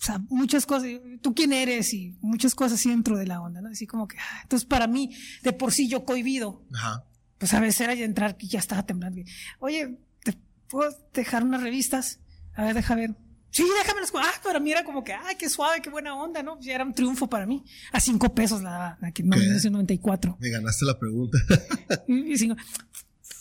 O 0.00 0.04
sea, 0.04 0.18
muchas 0.28 0.64
cosas, 0.64 0.88
tú 1.22 1.34
quién 1.34 1.52
eres 1.52 1.92
y 1.92 2.16
muchas 2.20 2.54
cosas 2.54 2.78
así 2.78 2.88
dentro 2.88 3.18
de 3.18 3.26
la 3.26 3.40
onda, 3.40 3.60
¿no? 3.60 3.68
Así 3.68 3.86
como 3.86 4.06
que, 4.06 4.16
ah, 4.18 4.40
entonces 4.42 4.66
para 4.66 4.86
mí, 4.86 5.10
de 5.42 5.52
por 5.52 5.72
sí 5.72 5.88
yo 5.88 6.04
cohibido. 6.04 6.64
Ajá 6.72 7.04
pues 7.38 7.54
a 7.54 7.60
veces 7.60 7.80
era 7.80 7.94
ya 7.94 8.04
entrar 8.04 8.36
que 8.36 8.46
ya 8.46 8.58
estaba 8.58 8.84
temblando. 8.84 9.22
Oye, 9.60 9.98
¿te 10.22 10.34
puedo 10.68 10.90
dejar 11.14 11.44
unas 11.44 11.62
revistas? 11.62 12.20
A 12.54 12.64
ver, 12.64 12.74
deja 12.74 12.94
ver. 12.94 13.14
Sí, 13.50 13.64
déjame 13.80 14.00
las. 14.00 14.12
Ah, 14.14 14.40
para 14.44 14.60
mí 14.60 14.72
era 14.72 14.84
como 14.84 15.02
que, 15.02 15.12
ay, 15.12 15.36
qué 15.36 15.48
suave, 15.48 15.80
qué 15.80 15.88
buena 15.88 16.14
onda, 16.14 16.42
¿no? 16.42 16.60
Ya 16.60 16.74
era 16.74 16.84
un 16.84 16.92
triunfo 16.92 17.28
para 17.28 17.46
mí. 17.46 17.64
A 17.92 18.00
cinco 18.00 18.34
pesos 18.34 18.62
la, 18.62 18.98
la 19.00 19.12
que 19.12 19.22
en 19.22 19.30
1994. 19.30 20.36
Me 20.40 20.50
ganaste 20.50 20.84
la 20.84 20.98
pregunta. 20.98 21.38
y, 22.08 22.34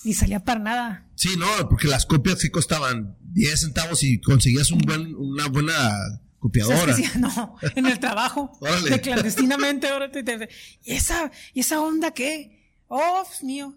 y, 0.04 0.14
salía 0.14 0.40
para 0.40 0.60
nada. 0.60 1.10
Sí, 1.16 1.36
no, 1.38 1.48
porque 1.68 1.88
las 1.88 2.06
copias 2.06 2.40
sí 2.40 2.50
costaban 2.50 3.18
10 3.20 3.60
centavos 3.60 4.04
y 4.04 4.22
conseguías 4.22 4.72
un 4.72 4.80
buen, 4.80 5.14
una 5.16 5.48
buena 5.50 5.74
copiadora. 6.48 6.96
no, 7.20 7.58
en 7.76 7.86
el 7.86 8.00
trabajo. 8.00 8.58
de 8.90 9.02
clandestinamente. 9.02 9.88
¿Y, 10.84 10.94
esa, 10.94 11.32
¿Y 11.54 11.62
esa 11.62 11.82
onda 11.82 12.12
qué? 12.12 12.76
Oh, 12.88 13.24
Dios 13.26 13.44
mío 13.44 13.76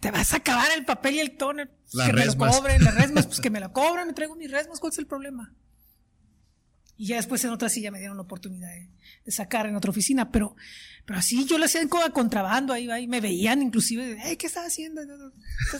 te 0.00 0.10
vas 0.10 0.32
a 0.32 0.38
acabar 0.38 0.68
el 0.76 0.84
papel 0.84 1.16
y 1.16 1.20
el 1.20 1.36
toner. 1.36 1.70
que 2.06 2.12
me 2.12 2.26
lo 2.26 2.36
cobren, 2.36 2.84
las 2.84 2.94
resmas, 2.94 3.26
pues 3.26 3.40
que 3.40 3.50
me 3.50 3.60
la 3.60 3.72
cobran, 3.72 4.06
me 4.06 4.12
traigo 4.12 4.36
mis 4.36 4.50
resmas, 4.50 4.78
¿cuál 4.78 4.92
es 4.92 4.98
el 4.98 5.06
problema? 5.06 5.54
Y 6.96 7.06
ya 7.08 7.16
después 7.16 7.42
en 7.44 7.50
otra 7.50 7.70
silla 7.70 7.90
me 7.90 7.98
dieron 7.98 8.16
la 8.16 8.22
oportunidad 8.22 8.68
de, 8.68 9.32
sacar 9.32 9.66
en 9.66 9.74
otra 9.74 9.90
oficina, 9.90 10.30
pero, 10.30 10.54
pero 11.06 11.18
así 11.18 11.46
yo 11.46 11.56
lo 11.56 11.64
hacía 11.64 11.80
en 11.80 11.88
contrabando, 11.88 12.72
ahí, 12.72 12.90
ahí 12.90 13.06
me 13.06 13.20
veían 13.20 13.62
inclusive, 13.62 14.18
¿qué 14.36 14.46
estás 14.46 14.66
haciendo? 14.66 15.00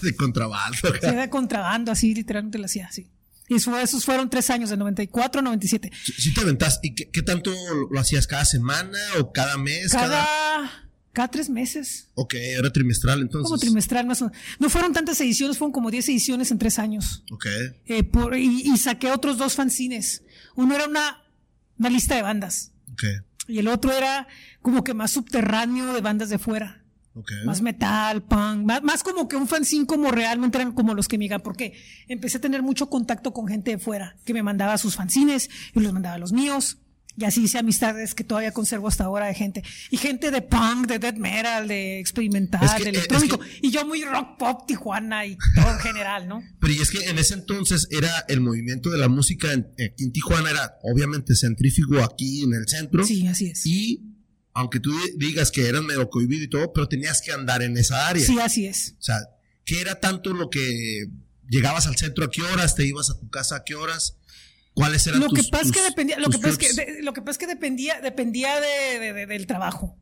De 0.00 0.16
contrabando. 0.16 0.78
Sí, 0.78 1.14
de 1.14 1.28
contrabando, 1.28 1.92
así 1.92 2.14
literalmente 2.14 2.58
lo 2.58 2.64
hacía, 2.64 2.86
así. 2.86 3.10
Y 3.50 3.56
eso, 3.56 3.76
esos 3.78 4.04
fueron 4.04 4.30
tres 4.30 4.48
años, 4.48 4.70
de 4.70 4.76
94 4.76 5.40
a 5.40 5.42
97. 5.42 5.90
Sí, 6.04 6.32
te 6.32 6.40
aventás. 6.40 6.78
¿Y 6.84 6.94
qué, 6.94 7.22
tanto 7.22 7.52
lo 7.90 7.98
hacías? 8.00 8.28
¿Cada 8.28 8.44
semana 8.44 8.96
o 9.18 9.32
cada 9.32 9.58
mes? 9.58 9.90
Cada, 9.90 10.88
cada 11.12 11.28
tres 11.28 11.50
meses. 11.50 12.06
Ok, 12.14 12.34
era 12.34 12.72
trimestral 12.72 13.20
entonces. 13.20 13.48
Como 13.50 13.58
trimestral, 13.58 14.06
más 14.06 14.22
o 14.22 14.26
menos. 14.26 14.40
No 14.60 14.70
fueron 14.70 14.92
tantas 14.92 15.20
ediciones, 15.20 15.58
fueron 15.58 15.72
como 15.72 15.90
10 15.90 16.08
ediciones 16.10 16.52
en 16.52 16.58
tres 16.58 16.78
años. 16.78 17.24
Ok. 17.32 17.46
Eh, 17.86 18.04
por- 18.04 18.36
y, 18.38 18.62
y 18.72 18.76
saqué 18.78 19.10
otros 19.10 19.36
dos 19.36 19.54
fanzines. 19.54 20.22
Uno 20.54 20.76
era 20.76 20.86
una, 20.86 21.24
una 21.76 21.90
lista 21.90 22.14
de 22.14 22.22
bandas. 22.22 22.70
Ok. 22.92 23.02
Y 23.48 23.58
el 23.58 23.66
otro 23.66 23.90
era 23.92 24.28
como 24.62 24.84
que 24.84 24.94
más 24.94 25.10
subterráneo 25.10 25.92
de 25.92 26.00
bandas 26.00 26.28
de 26.28 26.38
fuera. 26.38 26.79
Más 27.44 27.60
metal, 27.60 28.22
punk, 28.22 28.64
más, 28.64 28.82
más 28.82 29.02
como 29.02 29.28
que 29.28 29.36
un 29.36 29.48
fanzine 29.48 29.84
como 29.86 30.10
realmente 30.10 30.58
eran 30.58 30.72
como 30.72 30.94
los 30.94 31.08
que 31.08 31.18
me 31.18 31.24
llegaban, 31.24 31.42
porque 31.42 31.74
empecé 32.08 32.38
a 32.38 32.40
tener 32.40 32.62
mucho 32.62 32.88
contacto 32.88 33.32
con 33.32 33.46
gente 33.48 33.72
de 33.72 33.78
fuera, 33.78 34.16
que 34.24 34.32
me 34.32 34.42
mandaba 34.42 34.78
sus 34.78 34.94
fanzines, 34.94 35.50
y 35.74 35.80
los 35.80 35.92
mandaba 35.92 36.18
los 36.18 36.32
míos, 36.32 36.78
y 37.16 37.24
así 37.24 37.42
hice 37.42 37.58
amistades 37.58 38.14
que 38.14 38.22
todavía 38.22 38.52
conservo 38.52 38.86
hasta 38.86 39.04
ahora 39.04 39.26
de 39.26 39.34
gente, 39.34 39.64
y 39.90 39.96
gente 39.96 40.30
de 40.30 40.40
punk, 40.40 40.86
de 40.86 41.00
death 41.00 41.16
metal, 41.16 41.66
de 41.66 41.98
experimental, 41.98 42.62
Es 42.64 42.74
que- 42.74 42.84
de 42.84 42.90
es 42.90 42.96
electrónico, 42.96 43.38
que- 43.40 43.58
y 43.66 43.70
yo 43.72 43.84
muy 43.84 44.04
rock 44.04 44.38
pop, 44.38 44.66
Tijuana 44.68 45.26
y 45.26 45.36
todo 45.56 45.68
en 45.72 45.78
general, 45.80 46.28
¿no? 46.28 46.42
Pero 46.60 46.72
y 46.72 46.78
es 46.78 46.90
que 46.90 47.10
en 47.10 47.18
ese 47.18 47.34
entonces 47.34 47.88
era 47.90 48.24
el 48.28 48.40
movimiento 48.40 48.88
de 48.88 48.98
la 48.98 49.08
música 49.08 49.52
en, 49.52 49.66
aquí 49.84 50.04
en 50.04 50.12
Tijuana 50.12 50.50
era 50.50 50.74
obviamente 50.84 51.34
centrífugo 51.34 52.02
aquí 52.04 52.44
en 52.44 52.54
el 52.54 52.68
centro. 52.68 53.04
Sí, 53.04 53.26
así 53.26 53.46
es. 53.46 53.66
Y 53.66 54.09
aunque 54.60 54.80
tú 54.80 54.90
di- 54.92 55.12
digas 55.16 55.50
que 55.50 55.66
eras 55.68 55.82
medio 55.82 56.08
cohibido 56.10 56.44
y 56.44 56.48
todo, 56.48 56.72
pero 56.72 56.88
tenías 56.88 57.20
que 57.22 57.32
andar 57.32 57.62
en 57.62 57.76
esa 57.76 58.08
área. 58.08 58.24
Sí, 58.24 58.38
así 58.40 58.66
es. 58.66 58.94
O 58.98 59.02
sea, 59.02 59.16
¿qué 59.64 59.80
era 59.80 59.98
tanto 60.00 60.32
lo 60.32 60.48
que 60.50 61.06
llegabas 61.48 61.86
al 61.86 61.96
centro 61.96 62.24
a 62.24 62.30
qué 62.30 62.42
horas? 62.42 62.74
¿Te 62.74 62.86
ibas 62.86 63.10
a 63.10 63.18
tu 63.18 63.28
casa 63.30 63.56
a 63.56 63.64
qué 63.64 63.74
horas? 63.74 64.16
¿Cuáles 64.74 65.06
eran 65.06 65.20
Lo 65.20 65.28
tus 65.28 65.42
que 65.46 65.50
pasa 65.50 65.64
es 65.64 65.72
que 65.72 65.78
tus- 65.80 65.88
dependía, 65.88 66.18
lo 66.18 66.26
tus 66.26 66.36
que 66.36 66.40
pasa 66.42 66.52
es 66.52 66.58
que, 66.58 66.84
de- 66.92 67.02
lo 67.02 67.12
que 67.12 67.20
pasa 67.22 67.30
es 67.32 67.38
que 67.38 67.46
dependía, 67.48 68.00
dependía 68.00 68.60
de- 68.60 68.98
de- 69.00 69.12
de- 69.12 69.26
del 69.26 69.46
trabajo. 69.46 69.98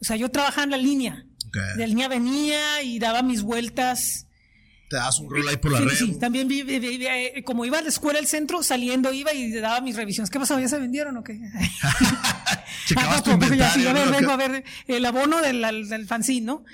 O 0.00 0.04
sea, 0.04 0.16
yo 0.16 0.30
trabajaba 0.30 0.64
en 0.64 0.70
la 0.70 0.76
línea. 0.78 1.26
Ok. 1.48 1.56
De 1.74 1.80
la 1.80 1.86
línea 1.86 2.08
venía 2.08 2.82
y 2.82 2.98
daba 2.98 3.22
mis 3.22 3.42
vueltas. 3.42 4.25
Te 4.88 4.96
das 4.96 5.18
un 5.18 5.28
rol 5.28 5.48
ahí 5.48 5.56
por 5.56 5.72
la 5.72 5.78
Sí, 5.78 5.84
red. 5.84 5.96
sí, 5.96 6.18
también 6.18 6.46
vi, 6.46 6.62
vi- 6.62 6.78
vi- 6.78 7.06
eh, 7.06 7.42
como 7.44 7.64
iba 7.64 7.78
a 7.78 7.82
la 7.82 7.88
escuela 7.88 8.18
al 8.20 8.26
centro, 8.26 8.62
saliendo 8.62 9.12
iba 9.12 9.32
y 9.34 9.50
daba 9.52 9.80
mis 9.80 9.96
revisiones. 9.96 10.30
¿Qué 10.30 10.38
pasó? 10.38 10.58
¿Ya 10.60 10.68
se 10.68 10.78
vendieron 10.78 11.16
o 11.16 11.24
qué? 11.24 11.40
Checabas 12.86 13.18
Ah, 13.18 13.22
tu 13.22 13.30
no, 13.30 13.38
porque 13.40 13.56
ya, 13.56 13.70
sí, 13.70 13.86
a 13.86 13.92
ver, 13.92 14.08
vengo 14.10 14.30
a 14.30 14.36
ver 14.36 14.64
el 14.86 15.04
abono 15.04 15.40
del, 15.42 15.88
del 15.88 16.06
fanzine, 16.06 16.46
¿no? 16.46 16.64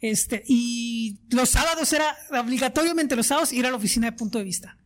Este, 0.00 0.42
y 0.48 1.18
los 1.30 1.50
sábados 1.50 1.92
era 1.92 2.16
obligatoriamente 2.40 3.14
los 3.16 3.26
sábados 3.28 3.52
ir 3.52 3.66
a 3.66 3.70
la 3.70 3.76
oficina 3.76 4.06
de 4.10 4.16
punto 4.16 4.38
de 4.38 4.44
vista. 4.44 4.76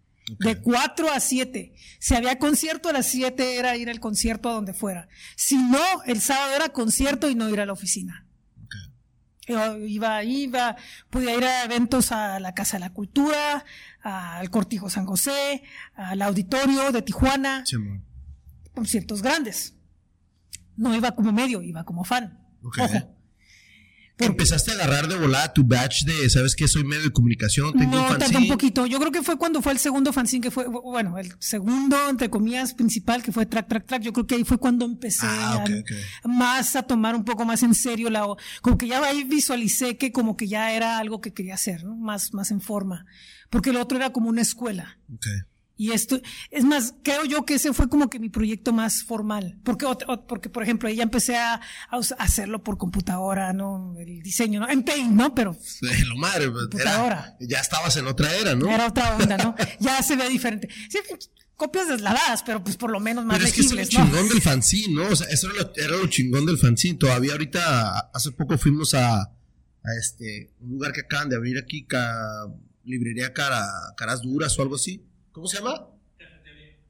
De 0.40 0.56
4 0.56 1.10
a 1.12 1.20
7. 1.20 1.72
Si 2.00 2.14
había 2.14 2.38
concierto, 2.38 2.88
a 2.88 2.92
las 2.92 3.06
7 3.06 3.56
era 3.56 3.76
ir 3.76 3.90
al 3.90 4.00
concierto 4.00 4.48
a 4.50 4.54
donde 4.54 4.72
fuera. 4.74 5.08
Si 5.36 5.56
no, 5.56 5.82
el 6.06 6.20
sábado 6.20 6.54
era 6.56 6.70
concierto 6.70 7.28
y 7.30 7.34
no 7.34 7.48
ir 7.50 7.60
a 7.60 7.66
la 7.66 7.72
oficina. 7.74 8.26
Yo 9.46 9.78
iba, 9.78 10.24
iba, 10.24 10.76
podía 11.10 11.36
ir 11.36 11.44
a 11.44 11.64
eventos 11.64 12.12
a 12.12 12.40
la 12.40 12.54
Casa 12.54 12.76
de 12.78 12.80
la 12.80 12.90
Cultura, 12.90 13.64
al 14.02 14.48
Cortijo 14.50 14.88
San 14.88 15.04
José, 15.04 15.62
al 15.94 16.22
Auditorio 16.22 16.92
de 16.92 17.02
Tijuana, 17.02 17.64
Sí, 17.66 17.76
conciertos 18.74 19.22
grandes. 19.22 19.76
No 20.76 20.94
iba 20.94 21.12
como 21.12 21.32
medio, 21.32 21.62
iba 21.62 21.84
como 21.84 22.04
fan. 22.04 22.40
Ojo. 22.62 23.14
Por- 24.16 24.28
Empezaste 24.28 24.70
a 24.70 24.74
agarrar 24.74 25.08
de 25.08 25.16
volada 25.16 25.52
tu 25.52 25.64
batch 25.64 26.04
de, 26.04 26.30
¿sabes 26.30 26.54
qué? 26.54 26.68
Soy 26.68 26.84
medio 26.84 27.02
de 27.02 27.10
comunicación, 27.10 27.72
tengo 27.72 27.96
No, 27.96 28.02
un 28.02 28.08
fanzine. 28.10 28.38
un 28.38 28.46
poquito. 28.48 28.86
Yo 28.86 29.00
creo 29.00 29.10
que 29.10 29.22
fue 29.24 29.36
cuando 29.36 29.60
fue 29.60 29.72
el 29.72 29.78
segundo 29.80 30.12
fanzine 30.12 30.40
que 30.40 30.50
fue, 30.52 30.66
bueno, 30.68 31.18
el 31.18 31.32
segundo, 31.40 31.96
entre 32.08 32.30
comillas, 32.30 32.74
principal, 32.74 33.24
que 33.24 33.32
fue 33.32 33.44
Track, 33.44 33.66
Track, 33.68 33.86
Track. 33.86 34.02
Yo 34.02 34.12
creo 34.12 34.24
que 34.26 34.36
ahí 34.36 34.44
fue 34.44 34.58
cuando 34.58 34.84
empecé 34.84 35.26
Ah, 35.26 35.58
ok, 35.64 35.70
a- 35.70 35.80
ok. 35.80 35.90
más 36.30 36.76
a 36.76 36.84
tomar 36.84 37.16
un 37.16 37.24
poco 37.24 37.44
más 37.44 37.64
en 37.64 37.74
serio 37.74 38.08
la, 38.08 38.24
como 38.62 38.78
que 38.78 38.86
ya 38.86 39.02
ahí 39.04 39.24
visualicé 39.24 39.96
que 39.96 40.12
como 40.12 40.36
que 40.36 40.46
ya 40.46 40.72
era 40.72 40.98
algo 40.98 41.20
que 41.20 41.32
quería 41.32 41.54
hacer, 41.54 41.82
¿no? 41.82 41.96
Más, 41.96 42.32
más 42.34 42.52
en 42.52 42.60
forma. 42.60 43.06
Porque 43.50 43.70
el 43.70 43.76
otro 43.76 43.96
era 43.98 44.12
como 44.12 44.28
una 44.28 44.42
escuela. 44.42 44.98
Ok. 45.12 45.26
Y 45.76 45.90
esto, 45.90 46.20
es 46.52 46.64
más, 46.64 46.94
creo 47.02 47.24
yo 47.24 47.44
que 47.44 47.54
ese 47.54 47.72
fue 47.72 47.88
como 47.88 48.08
que 48.08 48.20
mi 48.20 48.28
proyecto 48.28 48.72
más 48.72 49.02
formal. 49.02 49.58
Porque, 49.64 49.86
porque 50.28 50.48
por 50.48 50.62
ejemplo, 50.62 50.88
ahí 50.88 50.94
ya 50.96 51.02
empecé 51.02 51.36
a, 51.36 51.54
a 51.54 51.98
hacerlo 52.18 52.62
por 52.62 52.78
computadora, 52.78 53.52
¿no? 53.52 53.94
El 53.98 54.22
diseño, 54.22 54.60
¿no? 54.60 54.68
En 54.70 54.84
Paint, 54.84 55.10
¿no? 55.12 55.34
Pero 55.34 55.56
lo 56.06 56.16
madre, 56.16 56.48
pues, 56.50 56.62
Computadora. 56.68 57.36
era- 57.40 57.48
ya 57.48 57.58
estabas 57.58 57.96
en 57.96 58.06
otra 58.06 58.32
era, 58.36 58.54
¿no? 58.54 58.70
era 58.70 58.86
otra 58.86 59.16
onda, 59.16 59.36
¿no? 59.36 59.54
Ya 59.80 60.00
se 60.02 60.14
ve 60.14 60.28
diferente. 60.28 60.68
Sí, 60.88 60.98
copias 61.56 61.88
deslavadas, 61.88 62.42
pero 62.44 62.62
pues 62.62 62.76
por 62.76 62.90
lo 62.90 63.00
menos 63.00 63.24
más 63.24 63.36
Pero 63.38 63.48
es 63.48 63.54
que 63.54 63.60
es 63.62 63.70
lo 63.70 63.76
legibles, 63.76 63.98
¿no? 63.98 64.06
chingón 64.12 64.28
del 64.28 64.42
fanzine, 64.42 64.94
¿no? 64.94 65.08
O 65.08 65.16
sea, 65.16 65.26
eso 65.28 65.50
era 65.50 65.62
lo, 65.62 65.72
era 65.74 65.96
lo 65.96 66.06
chingón 66.06 66.46
del 66.46 66.58
fanzine. 66.58 66.98
Todavía 66.98 67.32
ahorita, 67.32 68.10
hace 68.14 68.30
poco 68.30 68.56
fuimos 68.58 68.94
a, 68.94 69.22
a 69.22 69.92
este, 70.00 70.52
un 70.60 70.70
lugar 70.70 70.92
que 70.92 71.00
acaban 71.00 71.28
de 71.28 71.34
abrir 71.36 71.58
aquí, 71.58 71.84
ca- 71.84 72.46
librería 72.84 73.32
cara, 73.32 73.66
Caras 73.96 74.22
Duras 74.22 74.56
o 74.58 74.62
algo 74.62 74.76
así. 74.76 75.02
¿Cómo 75.34 75.48
se 75.48 75.58
llama? 75.58 75.74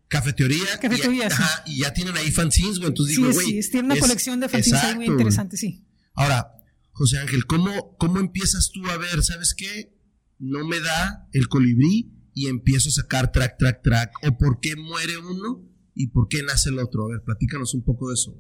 Cafetería. 0.09 0.79
Cafetería, 0.81 1.27
y, 1.27 1.31
sí. 1.31 1.35
ajá, 1.43 1.63
y 1.67 1.79
ya 1.81 1.93
tienen 1.95 2.15
ahí 2.17 2.31
fanzines, 2.31 2.77
güey. 2.79 2.89
Entonces 2.91 3.17
Sí, 3.17 3.23
digo, 3.23 3.33
güey. 3.35 3.47
sí, 3.47 3.59
es- 3.59 3.71
tiene 3.71 3.87
una 3.87 3.95
es- 3.95 4.01
colección 4.01 4.39
de 4.39 4.49
fanzines 4.51 4.83
ahí 4.85 4.95
muy 4.97 5.07
interesante, 5.07 5.57
sí. 5.57 5.83
Ahora, 6.13 6.53
José 6.93 7.19
Ángel, 7.19 7.47
¿cómo, 7.47 7.97
¿cómo 7.97 8.21
empiezas 8.21 8.71
tú 8.73 8.87
a 8.91 8.99
ver, 8.99 9.23
sabes 9.25 9.55
qué? 9.57 9.97
No 10.39 10.65
me 10.69 10.79
da 10.79 11.27
el 11.33 11.49
colibrí 11.49 12.13
y 12.35 12.49
empiezo 12.49 12.91
a 12.91 12.93
sacar 12.93 13.33
track, 13.33 13.57
track, 13.59 13.83
track. 13.83 14.13
¿O 14.23 14.37
por 14.37 14.61
qué 14.61 14.77
muere 14.77 15.17
uno 15.19 15.67
y 15.95 16.09
por 16.09 16.29
qué 16.29 16.43
nace 16.43 16.69
el 16.69 16.79
otro? 16.79 17.07
A 17.07 17.09
ver, 17.13 17.23
platícanos 17.25 17.73
un 17.75 17.83
poco 17.83 18.11
de 18.11 18.15
eso. 18.15 18.37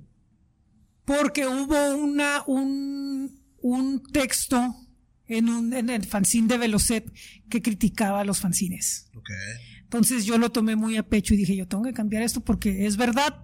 Porque 1.06 1.46
hubo 1.46 1.96
una, 1.96 2.44
un, 2.46 3.40
un 3.62 4.02
texto 4.12 4.76
en, 5.26 5.48
un, 5.48 5.72
en 5.72 5.88
el 5.90 6.04
fanzine 6.04 6.46
de 6.48 6.58
Velocet 6.58 7.10
que 7.48 7.62
criticaba 7.62 8.20
a 8.20 8.24
los 8.24 8.38
fanzines. 8.40 9.08
Ok. 9.16 9.30
Entonces 9.84 10.24
yo 10.24 10.38
lo 10.38 10.50
tomé 10.50 10.76
muy 10.76 10.96
a 10.96 11.08
pecho 11.08 11.34
y 11.34 11.36
dije, 11.36 11.56
yo 11.56 11.68
tengo 11.68 11.84
que 11.84 11.92
cambiar 11.92 12.22
esto 12.22 12.40
porque 12.40 12.86
es 12.86 12.96
verdad, 12.96 13.42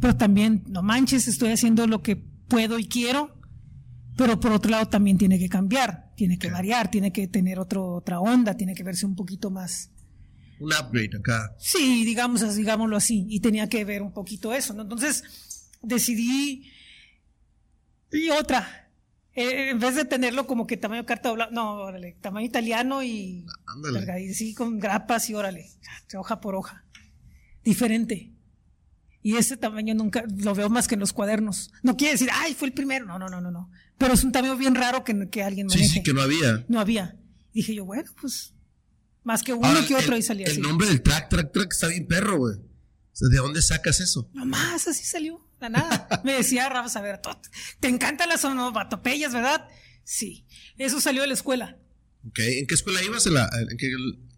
pero 0.00 0.16
también, 0.16 0.64
no 0.68 0.82
manches, 0.82 1.28
estoy 1.28 1.50
haciendo 1.50 1.86
lo 1.86 2.02
que 2.02 2.16
puedo 2.16 2.78
y 2.78 2.86
quiero, 2.86 3.38
pero 4.16 4.40
por 4.40 4.52
otro 4.52 4.70
lado 4.70 4.86
también 4.86 5.18
tiene 5.18 5.38
que 5.38 5.48
cambiar, 5.48 6.12
tiene 6.16 6.38
que 6.38 6.50
variar, 6.50 6.90
tiene 6.90 7.12
que 7.12 7.28
tener 7.28 7.58
otro, 7.58 7.94
otra 7.94 8.20
onda, 8.20 8.56
tiene 8.56 8.74
que 8.74 8.82
verse 8.82 9.06
un 9.06 9.14
poquito 9.14 9.50
más. 9.50 9.90
Un 10.60 10.72
upgrade 10.72 11.16
acá. 11.18 11.54
Sí, 11.58 12.04
digamos, 12.04 12.56
digámoslo 12.56 12.96
así, 12.96 13.26
y 13.28 13.40
tenía 13.40 13.68
que 13.68 13.84
ver 13.84 14.02
un 14.02 14.12
poquito 14.12 14.52
eso, 14.54 14.74
¿no? 14.74 14.82
Entonces 14.82 15.68
decidí, 15.82 16.70
y 18.10 18.30
otra, 18.30 18.87
eh, 19.40 19.70
en 19.70 19.78
vez 19.78 19.94
de 19.94 20.04
tenerlo 20.04 20.46
como 20.46 20.66
que 20.66 20.76
tamaño 20.76 21.06
carta 21.06 21.28
doblada, 21.28 21.50
no, 21.52 21.74
órale, 21.74 22.16
tamaño 22.20 22.46
italiano 22.46 23.02
y 23.02 23.46
Ándale. 23.66 24.22
Y 24.24 24.34
sí, 24.34 24.54
con 24.54 24.78
grapas 24.78 25.28
y 25.30 25.34
órale, 25.34 25.70
hoja 26.16 26.40
por 26.40 26.54
hoja. 26.54 26.84
Diferente. 27.64 28.32
Y 29.22 29.36
ese 29.36 29.56
tamaño 29.56 29.94
nunca 29.94 30.24
lo 30.38 30.54
veo 30.54 30.70
más 30.70 30.86
que 30.88 30.94
en 30.94 31.00
los 31.00 31.12
cuadernos. 31.12 31.70
No 31.82 31.96
quiere 31.96 32.12
decir, 32.12 32.28
ay, 32.32 32.54
fue 32.54 32.68
el 32.68 32.74
primero. 32.74 33.04
No, 33.04 33.18
no, 33.18 33.28
no, 33.28 33.40
no, 33.40 33.50
no. 33.50 33.70
Pero 33.98 34.14
es 34.14 34.24
un 34.24 34.32
tamaño 34.32 34.56
bien 34.56 34.74
raro 34.74 35.02
que, 35.04 35.28
que 35.28 35.42
alguien 35.42 35.68
Sí, 35.68 35.78
maneje. 35.78 35.94
sí, 35.94 36.02
que 36.02 36.14
no 36.14 36.22
había. 36.22 36.64
No 36.68 36.80
había. 36.80 37.16
Dije 37.52 37.74
yo, 37.74 37.84
bueno, 37.84 38.10
pues 38.20 38.54
más 39.24 39.42
que 39.42 39.52
uno 39.52 39.66
Ahora, 39.66 39.84
que 39.86 39.94
otro 39.96 40.08
el, 40.10 40.14
ahí 40.14 40.22
salía 40.22 40.46
el 40.46 40.52
así. 40.52 40.60
nombre 40.60 40.86
del 40.86 41.02
track, 41.02 41.28
track, 41.28 41.52
track 41.52 41.72
está 41.72 41.88
bien 41.88 42.06
perro, 42.06 42.38
güey. 42.38 42.54
O 42.56 42.60
sea, 43.12 43.28
¿de 43.28 43.36
dónde 43.38 43.60
sacas 43.60 44.00
eso? 44.00 44.30
Nomás 44.32 44.86
así 44.86 45.04
salió, 45.04 45.46
la 45.60 45.68
nada. 45.68 46.08
Me 46.24 46.32
decía 46.34 46.68
Rafa 46.68 46.88
Saber, 46.88 47.20
te 47.80 47.88
encantan 47.88 48.28
las 48.28 48.44
onomatopeyas, 48.44 49.32
¿verdad? 49.32 49.68
Sí. 50.04 50.46
Eso 50.76 51.00
salió 51.00 51.22
de 51.22 51.28
la 51.28 51.34
escuela. 51.34 51.76
Ok. 52.26 52.38
¿En 52.40 52.66
qué 52.66 52.74
escuela 52.74 53.02
ibas? 53.02 53.26
¿En, 53.26 53.34
la, 53.34 53.50
en, 53.70 53.76
qué, 53.76 53.86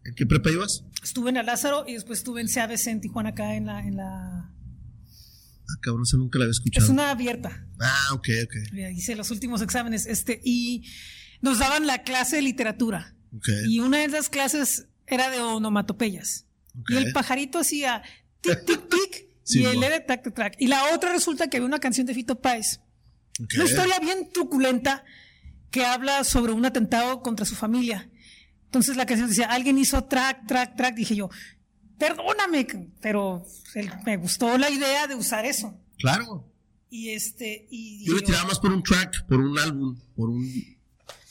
en 0.05 0.15
qué 0.15 0.27
prepa 0.27 0.51
ibas? 0.51 0.85
Estuve 1.03 1.31
en 1.31 1.37
la 1.37 1.43
Lázaro 1.43 1.85
y 1.87 1.95
después 1.95 2.21
estuve 2.21 2.41
en 2.41 2.49
CABC 2.49 2.87
en 2.89 3.01
Tijuana 3.01 3.31
acá 3.31 3.55
en 3.55 3.67
la, 3.67 3.81
en 3.81 3.97
la 3.97 4.51
Ah, 5.71 5.79
cabrón, 5.81 6.03
eso 6.03 6.17
nunca 6.17 6.39
la 6.39 6.47
había 6.47 6.53
escuchado. 6.53 6.85
es 6.85 6.91
una 6.91 7.11
abierta. 7.11 7.65
Ah, 7.79 8.09
ok, 8.13 8.29
ok. 8.45 8.55
Hice 8.93 9.15
los 9.15 9.31
últimos 9.31 9.63
exámenes, 9.63 10.07
este, 10.07 10.41
y 10.45 10.85
nos 11.43 11.59
daban 11.59 11.87
la 11.87 12.03
clase 12.03 12.37
de 12.37 12.43
literatura. 12.43 13.15
Ok. 13.37 13.49
Y 13.69 13.79
una 13.81 13.99
de 13.99 14.07
esas 14.07 14.29
clases 14.29 14.89
era 15.07 15.31
de 15.31 15.41
onomatopeyas. 15.41 16.47
Ok. 16.79 16.91
Y 16.91 16.97
el 16.97 17.13
pajarito 17.13 17.61
hacía 17.61 18.03
tic, 18.41 18.65
tic, 18.65 18.81
tic, 18.89 19.29
Sí, 19.51 19.63
y 19.63 19.67
él 19.67 19.77
mo. 19.79 19.85
era 19.85 20.05
tac, 20.05 20.33
tac. 20.35 20.55
Y 20.59 20.67
la 20.69 20.95
otra 20.95 21.13
resulta 21.13 21.49
que 21.49 21.57
había 21.57 21.67
una 21.67 21.81
canción 21.81 22.07
de 22.07 22.15
Fito 22.15 22.41
Páez. 22.41 22.81
Una 23.57 23.65
historia 23.65 23.99
bien 24.01 24.31
truculenta 24.33 25.05
que 25.71 25.85
habla 25.85 26.25
sobre 26.25 26.53
un 26.53 26.65
atentado 26.65 27.23
contra 27.23 27.47
su 27.47 27.55
familia. 27.55 28.09
Entonces 28.67 28.97
la 28.97 29.07
canción 29.07 29.29
decía, 29.29 29.47
alguien 29.47 29.79
hizo 29.79 30.05
track, 30.05 30.47
track, 30.47 30.77
track. 30.77 30.95
Dije 30.95 31.17
yo, 31.17 31.31
perdóname, 31.99 32.67
pero 33.01 33.45
me 34.05 34.17
gustó 34.17 34.57
la 34.59 34.71
idea 34.71 35.07
de 35.07 35.15
usar 35.15 35.45
eso. 35.47 35.79
Claro. 35.99 36.47
Y 36.89 37.11
este, 37.11 37.67
y 37.71 38.05
Yo 38.05 38.15
le 38.15 38.23
tiraba 38.23 38.45
más 38.45 38.59
por 38.59 38.73
un 38.73 38.83
track, 38.83 39.27
por 39.27 39.41
un 39.41 39.59
álbum, 39.59 39.99
por 40.15 40.29
un. 40.29 40.77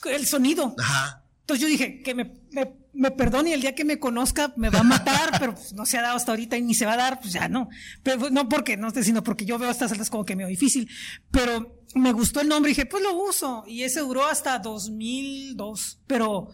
el 0.04 0.26
sonido. 0.26 0.74
Ajá. 0.78 1.22
Entonces 1.40 1.62
yo 1.62 1.68
dije 1.68 2.02
que 2.02 2.14
me, 2.14 2.32
me 2.52 2.66
me 2.92 3.10
perdone 3.10 3.50
y 3.50 3.52
el 3.52 3.60
día 3.60 3.74
que 3.74 3.84
me 3.84 3.98
conozca 3.98 4.52
me 4.56 4.70
va 4.70 4.80
a 4.80 4.84
matar, 4.84 5.30
pero 5.38 5.54
pues, 5.54 5.72
no 5.72 5.86
se 5.86 5.98
ha 5.98 6.02
dado 6.02 6.16
hasta 6.16 6.32
ahorita 6.32 6.56
y 6.56 6.62
ni 6.62 6.74
se 6.74 6.86
va 6.86 6.94
a 6.94 6.98
dar, 6.98 7.20
pues 7.20 7.32
ya 7.32 7.48
no. 7.48 7.68
Pero 8.02 8.18
pues, 8.18 8.32
no 8.32 8.48
porque, 8.48 8.76
no 8.76 8.90
sino 8.90 9.22
porque 9.22 9.44
yo 9.44 9.58
veo 9.58 9.70
estas 9.70 9.92
altas 9.92 10.10
como 10.10 10.24
que 10.24 10.36
medio 10.36 10.48
difícil. 10.48 10.88
Pero 11.30 11.84
me 11.94 12.12
gustó 12.12 12.40
el 12.40 12.48
nombre 12.48 12.70
y 12.70 12.74
dije, 12.74 12.86
pues 12.86 13.02
lo 13.02 13.14
uso. 13.14 13.64
Y 13.66 13.82
ese 13.82 14.00
duró 14.00 14.26
hasta 14.26 14.58
2002. 14.58 16.00
Pero 16.06 16.48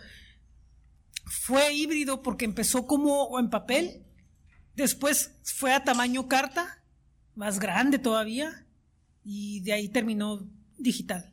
fue 1.26 1.75
híbrido 1.75 2.23
porque 2.23 2.45
empezó 2.45 2.87
como 2.87 3.38
en 3.38 3.50
papel, 3.50 4.05
después 4.75 5.33
fue 5.43 5.73
a 5.73 5.85
tamaño 5.85 6.28
carta, 6.28 6.85
más 7.35 7.59
grande 7.59 7.99
todavía, 7.99 8.66
y 9.25 9.61
de 9.61 9.73
ahí 9.73 9.88
terminó 9.88 10.49
digital. 10.78 11.33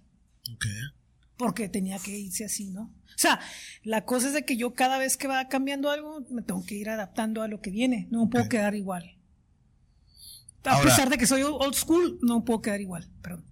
Porque 1.37 1.69
tenía 1.69 1.99
que 1.99 2.17
irse 2.17 2.45
así, 2.45 2.69
¿no? 2.71 2.93
O 3.15 3.19
sea, 3.19 3.39
la 3.83 4.05
cosa 4.05 4.27
es 4.27 4.33
de 4.33 4.45
que 4.45 4.57
yo 4.57 4.73
cada 4.73 4.97
vez 4.97 5.17
que 5.17 5.27
va 5.27 5.47
cambiando 5.47 5.89
algo, 5.89 6.25
me 6.29 6.41
tengo 6.41 6.65
que 6.65 6.75
ir 6.75 6.89
adaptando 6.89 7.41
a 7.41 7.47
lo 7.47 7.61
que 7.61 7.71
viene. 7.71 8.07
No 8.11 8.29
puedo 8.29 8.49
quedar 8.49 8.75
igual. 8.75 9.17
A 10.63 10.81
pesar 10.81 11.09
de 11.09 11.17
que 11.17 11.27
soy 11.27 11.41
old 11.41 11.75
school, 11.75 12.19
no 12.21 12.45
puedo 12.45 12.61
quedar 12.61 12.81
igual. 12.81 13.09
Perdón. 13.21 13.45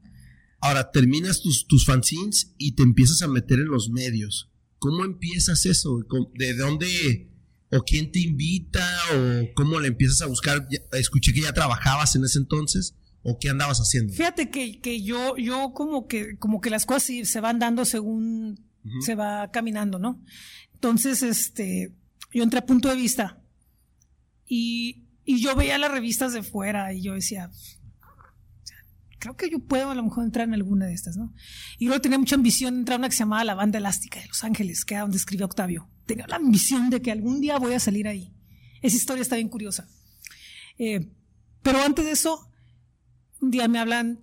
Ahora, 0.61 0.91
terminas 0.91 1.41
tus, 1.41 1.67
tus 1.67 1.85
fanzines 1.85 2.53
y 2.57 2.73
te 2.73 2.83
empiezas 2.83 3.21
a 3.21 3.27
meter 3.27 3.59
en 3.59 3.67
los 3.67 3.89
medios. 3.89 4.49
¿Cómo 4.79 5.03
empiezas 5.03 5.65
eso? 5.65 5.99
¿De 6.35 6.53
dónde 6.53 7.29
o 7.71 7.81
quién 7.83 8.11
te 8.11 8.19
invita 8.19 8.85
o 9.15 9.53
cómo 9.55 9.79
le 9.79 9.89
empiezas 9.89 10.21
a 10.21 10.27
buscar? 10.27 10.67
Escuché 10.93 11.33
que 11.33 11.41
ya 11.41 11.53
trabajabas 11.53 12.15
en 12.15 12.23
ese 12.23 12.39
entonces. 12.39 12.95
¿O 13.23 13.37
qué 13.39 13.49
andabas 13.49 13.79
haciendo? 13.79 14.13
Fíjate 14.13 14.49
que, 14.49 14.81
que 14.81 15.03
yo, 15.03 15.37
yo 15.37 15.73
como 15.73 16.07
que, 16.07 16.37
como 16.37 16.59
que 16.59 16.71
las 16.71 16.87
cosas 16.87 17.11
se 17.23 17.39
van 17.39 17.59
dando 17.59 17.85
según 17.85 18.70
se 19.01 19.15
va 19.15 19.49
caminando, 19.51 19.99
¿no? 19.99 20.23
Entonces, 20.73 21.21
este, 21.23 21.93
yo 22.33 22.43
entré 22.43 22.59
a 22.59 22.65
punto 22.65 22.89
de 22.89 22.95
vista 22.95 23.41
y, 24.47 25.05
yo 25.25 25.55
veía 25.55 25.77
las 25.77 25.91
revistas 25.91 26.33
de 26.33 26.43
fuera 26.43 26.93
y 26.93 27.03
yo 27.03 27.13
decía, 27.13 27.49
creo 29.17 29.37
que 29.37 29.49
yo 29.49 29.59
puedo 29.59 29.91
a 29.91 29.95
lo 29.95 30.03
mejor 30.03 30.25
entrar 30.25 30.47
en 30.47 30.55
alguna 30.55 30.87
de 30.87 30.93
estas, 30.93 31.15
¿no? 31.15 31.33
Y 31.77 31.85
luego 31.85 32.01
tenía 32.01 32.17
mucha 32.17 32.35
ambición 32.35 32.73
de 32.73 32.79
entrar 32.79 32.95
a 32.97 32.99
una 32.99 33.09
que 33.09 33.15
se 33.15 33.19
llamaba 33.19 33.45
La 33.45 33.53
Banda 33.53 33.77
Elástica 33.77 34.19
de 34.19 34.27
Los 34.27 34.43
Ángeles, 34.43 34.83
que 34.83 34.95
era 34.95 35.03
donde 35.03 35.17
escribió 35.17 35.45
Octavio. 35.45 35.89
Tenía 36.05 36.27
la 36.27 36.35
ambición 36.35 36.89
de 36.89 37.01
que 37.01 37.11
algún 37.11 37.39
día 37.39 37.57
voy 37.59 37.75
a 37.75 37.79
salir 37.79 38.07
ahí. 38.07 38.33
Esa 38.81 38.97
historia 38.97 39.21
está 39.21 39.35
bien 39.35 39.47
curiosa. 39.47 39.87
Eh, 40.77 41.11
pero 41.61 41.81
antes 41.81 42.03
de 42.03 42.11
eso, 42.11 42.51
un 43.39 43.51
día 43.51 43.67
me 43.67 43.79
hablan 43.79 44.19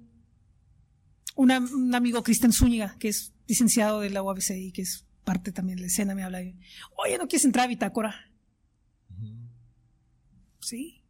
un 1.37 1.95
amigo, 1.95 2.23
Cristian 2.25 2.53
Zúñiga, 2.53 2.97
que 2.99 3.09
es 3.09 3.33
licenciado 3.49 4.01
de 4.01 4.11
la 4.11 4.23
UABC 4.23 4.51
y 4.51 4.73
que 4.73 4.83
es 4.83 5.05
parte 5.25 5.51
también 5.53 5.77
de 5.77 5.83
la 5.83 5.87
escena, 5.89 6.15
me 6.15 6.23
habla, 6.23 6.41
oye, 6.97 7.19
¿no 7.19 7.27
quieres 7.27 7.45
entrar 7.45 7.65
a 7.65 7.69
Bitácora? 7.69 8.31
Sí. 10.61 11.03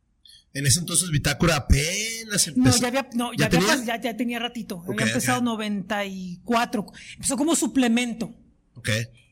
En 0.54 0.66
ese 0.66 0.80
entonces 0.80 1.10
Bitácora 1.10 1.56
apenas 1.56 2.48
empezó. 2.48 2.76
No, 2.76 2.80
ya, 2.80 2.88
había, 2.88 3.08
no, 3.14 3.32
ya, 3.34 3.48
tenía? 3.48 4.00
ya, 4.00 4.16
tenía 4.16 4.38
ratito. 4.38 4.82
había 4.88 5.06
empezado 5.06 5.38
en 5.38 5.44
94. 5.44 6.86
Empezó 7.14 7.36
como 7.36 7.54
suplemento. 7.54 8.34
Ok. 8.74 8.88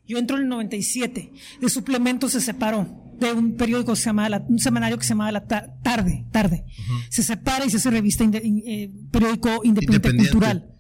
Yo 0.07 0.19
entro 0.19 0.37
en 0.37 0.45
el 0.45 0.49
97. 0.49 1.33
De 1.61 1.69
suplemento 1.69 2.29
se 2.29 2.41
separó 2.41 3.07
de 3.19 3.33
un 3.33 3.57
periódico 3.57 3.93
que 3.93 3.99
se 3.99 4.05
llamaba, 4.07 4.45
un 4.49 4.59
semanario 4.59 4.99
que 4.99 5.05
se 5.05 5.11
llamaba 5.11 5.33
La 5.33 5.47
Tarde, 5.47 6.27
Tarde. 6.31 6.65
Se 7.09 7.23
separa 7.23 7.65
y 7.65 7.71
se 7.71 7.79
hace 7.79 7.91
revista, 7.91 8.25
eh, 8.25 8.91
periódico 9.11 9.63
independiente, 9.65 10.19
cultural. 10.19 10.75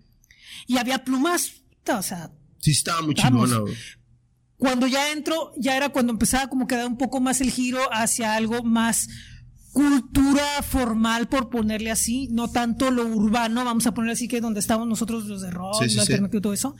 Y 0.66 0.76
había 0.76 1.02
plumas 1.02 1.62
o 1.94 2.02
sea. 2.02 2.30
Sí, 2.60 2.72
estaba 2.72 3.02
muy 3.02 3.14
chingona, 3.14 3.60
Cuando 4.56 4.86
ya 4.86 5.12
entro, 5.12 5.52
ya 5.56 5.76
era 5.76 5.90
cuando 5.90 6.12
empezaba 6.12 6.48
como 6.48 6.66
que 6.66 6.76
dar 6.76 6.86
un 6.86 6.96
poco 6.96 7.20
más 7.20 7.40
el 7.40 7.50
giro 7.50 7.80
hacia 7.92 8.34
algo 8.34 8.62
más 8.62 9.08
cultura 9.72 10.62
formal, 10.62 11.28
por 11.28 11.50
ponerle 11.50 11.90
así, 11.90 12.28
no 12.32 12.50
tanto 12.50 12.90
lo 12.90 13.04
urbano, 13.04 13.62
vamos 13.62 13.86
a 13.86 13.92
ponerle 13.92 14.14
así 14.14 14.26
que 14.26 14.40
donde 14.40 14.60
estamos 14.60 14.88
nosotros 14.88 15.26
los 15.26 15.42
de 15.42 15.50
rock, 15.50 15.84
sí, 15.86 15.98
y 15.98 16.40
todo 16.40 16.54
eso. 16.54 16.74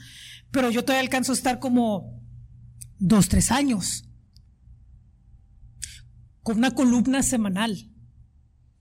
Pero 0.49 0.71
yo 0.71 0.83
todavía 0.83 1.03
alcanzo 1.03 1.31
a 1.31 1.35
estar 1.35 1.59
como 1.59 2.23
dos, 2.97 3.29
tres 3.29 3.51
años. 3.51 4.09
Con 6.41 6.57
una 6.57 6.71
columna 6.71 7.21
semanal. 7.21 7.91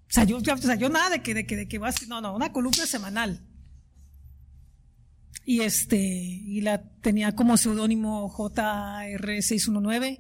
O 0.09 0.13
sea, 0.13 0.25
yo, 0.25 0.39
o 0.39 0.41
sea, 0.41 0.77
yo 0.77 0.89
nada 0.89 1.11
de 1.11 1.23
que, 1.23 1.35
de 1.35 1.47
que, 1.47 1.57
de 1.57 1.69
que 1.69 1.79
vas, 1.79 2.09
no, 2.09 2.23
no, 2.23 2.35
una 2.35 2.53
columna 2.53 2.87
semanal 2.87 3.46
y 5.49 5.61
este 5.61 5.97
y 5.97 6.61
la 6.61 6.83
tenía 7.01 7.37
como 7.37 7.57
seudónimo 7.57 8.29
JR619 8.37 10.19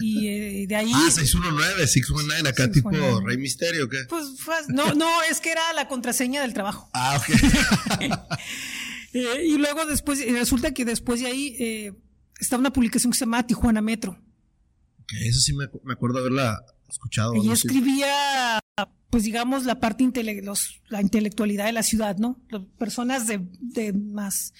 y 0.00 0.28
eh, 0.28 0.66
de 0.68 0.76
ahí 0.76 0.92
Ah, 0.94 1.10
619, 1.10 1.86
619 1.86 2.48
acá 2.48 2.70
tipo 2.70 2.90
Rey 3.22 3.38
Misterio, 3.38 3.88
¿qué? 3.88 4.04
Pues 4.08 4.26
no 4.68 4.94
no, 4.94 5.08
es 5.30 5.40
que 5.40 5.50
era 5.50 5.72
la 5.72 5.88
contraseña 5.88 6.42
del 6.42 6.52
trabajo. 6.52 6.88
Ah, 6.92 7.18
ok. 7.18 7.24
Eh, 9.12 9.44
y 9.44 9.58
luego 9.58 9.86
después 9.86 10.24
resulta 10.30 10.72
que 10.72 10.84
después 10.84 11.18
de 11.18 11.26
ahí 11.26 11.56
eh, 11.58 11.92
está 12.38 12.56
una 12.56 12.72
publicación 12.72 13.10
que 13.10 13.18
se 13.18 13.24
llama 13.24 13.44
Tijuana 13.44 13.80
Metro. 13.80 14.12
Ok, 15.00 15.12
eso 15.22 15.40
sí 15.40 15.52
me, 15.52 15.66
me 15.82 15.94
acuerdo 15.94 16.20
haberla 16.20 16.64
escuchado. 16.90 17.34
Y 17.34 17.50
escribía 17.50 18.60
pues 19.10 19.24
digamos, 19.24 19.64
la 19.64 19.80
parte 19.80 20.08
los, 20.42 20.80
la 20.88 21.02
intelectualidad 21.02 21.66
de 21.66 21.72
la 21.72 21.82
ciudad, 21.82 22.16
¿no? 22.16 22.40
Las 22.48 22.62
personas 22.78 23.26
de, 23.26 23.40
de, 23.58 23.92
más, 23.92 24.54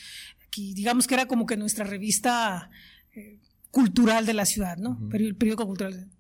aquí, 0.45 0.75
digamos 0.75 1.07
que 1.07 1.15
era 1.15 1.27
como 1.27 1.47
que 1.47 1.57
nuestra 1.57 1.85
revista 1.85 2.69
eh, 3.15 3.41
cultural 3.71 4.27
de 4.27 4.35
la 4.35 4.45
ciudad, 4.45 4.77
¿no? 4.77 4.99
el 5.13 5.37
periódico 5.37 5.67
cultural. 5.67 6.11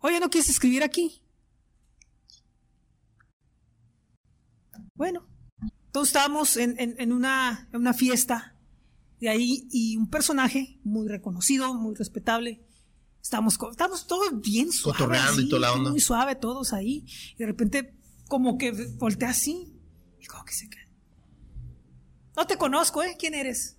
Oye, 0.00 0.20
¿no 0.20 0.28
quieres 0.28 0.50
escribir 0.50 0.82
aquí? 0.82 1.22
Bueno, 4.94 5.26
todos 5.92 6.08
estábamos 6.08 6.58
en, 6.58 6.78
en, 6.78 6.94
en, 6.98 7.12
una, 7.12 7.68
en 7.72 7.80
una 7.80 7.94
fiesta 7.94 8.54
de 9.18 9.30
ahí 9.30 9.66
y 9.70 9.96
un 9.96 10.10
personaje 10.10 10.78
muy 10.84 11.08
reconocido, 11.08 11.72
muy 11.72 11.94
respetable, 11.94 12.66
Estamos, 13.22 13.58
estamos 13.70 14.06
todos 14.06 14.40
bien 14.40 14.72
suaves. 14.72 15.38
y 15.38 15.48
toda 15.48 15.60
la 15.60 15.72
onda. 15.72 15.90
Muy 15.90 16.00
suave 16.00 16.34
todos 16.36 16.72
ahí. 16.72 17.04
Y 17.34 17.36
de 17.36 17.46
repente, 17.46 17.94
como 18.28 18.56
que 18.58 18.72
voltea 18.96 19.30
así. 19.30 19.72
Y 20.18 20.26
como 20.26 20.44
que 20.44 20.54
se 20.54 20.68
queda. 20.68 20.88
No 22.36 22.46
te 22.46 22.56
conozco, 22.56 23.02
¿eh? 23.02 23.16
¿Quién 23.18 23.34
eres? 23.34 23.76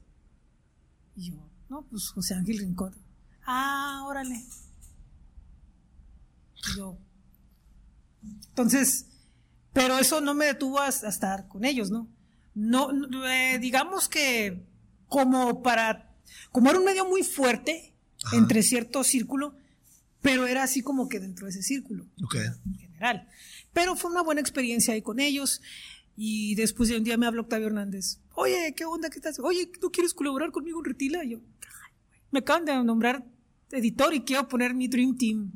Y 1.15 1.31
yo, 1.31 1.49
no, 1.69 1.87
pues 1.87 2.09
José 2.09 2.35
Ángel 2.35 2.59
Rincón. 2.59 2.95
Ah, 3.45 4.03
órale. 4.05 4.45
Y 6.55 6.77
yo. 6.77 6.97
Entonces, 8.49 9.07
pero 9.73 9.97
eso 9.97 10.21
no 10.21 10.33
me 10.33 10.45
detuvo 10.45 10.79
a, 10.79 10.89
estar 10.89 11.47
con 11.47 11.65
ellos, 11.65 11.89
¿no? 11.89 12.07
No, 12.53 12.89
eh, 13.27 13.57
digamos 13.59 14.09
que 14.09 14.67
como 15.07 15.61
para, 15.61 16.15
como 16.51 16.69
era 16.69 16.79
un 16.79 16.85
medio 16.85 17.05
muy 17.05 17.23
fuerte, 17.23 17.90
entre 18.33 18.63
cierto 18.63 19.03
círculo, 19.03 19.55
pero 20.21 20.47
era 20.47 20.63
así 20.63 20.81
como 20.81 21.09
que 21.09 21.19
dentro 21.19 21.45
de 21.45 21.51
ese 21.51 21.63
círculo 21.63 22.05
en 22.17 22.77
general. 22.77 23.27
Pero 23.73 23.95
fue 23.95 24.11
una 24.11 24.21
buena 24.21 24.41
experiencia 24.41 24.93
ahí 24.93 25.01
con 25.01 25.19
ellos. 25.19 25.61
Y 26.15 26.55
después 26.55 26.89
de 26.89 26.97
un 26.97 27.03
día 27.03 27.17
me 27.17 27.25
habló 27.25 27.43
Octavio 27.43 27.67
Hernández. 27.67 28.19
Oye, 28.35 28.73
¿qué 28.75 28.85
onda? 28.85 29.09
¿Qué 29.09 29.17
estás? 29.17 29.39
Oye, 29.39 29.71
¿tú 29.79 29.91
quieres 29.91 30.13
colaborar 30.13 30.51
conmigo 30.51 30.79
en 30.79 30.85
Retila? 30.85 31.23
Y 31.23 31.31
yo, 31.31 31.39
me 32.31 32.39
acaban 32.39 32.65
de 32.65 32.83
nombrar 32.83 33.25
editor 33.71 34.13
y 34.13 34.21
quiero 34.21 34.47
poner 34.47 34.73
mi 34.73 34.87
Dream 34.87 35.17
Team. 35.17 35.51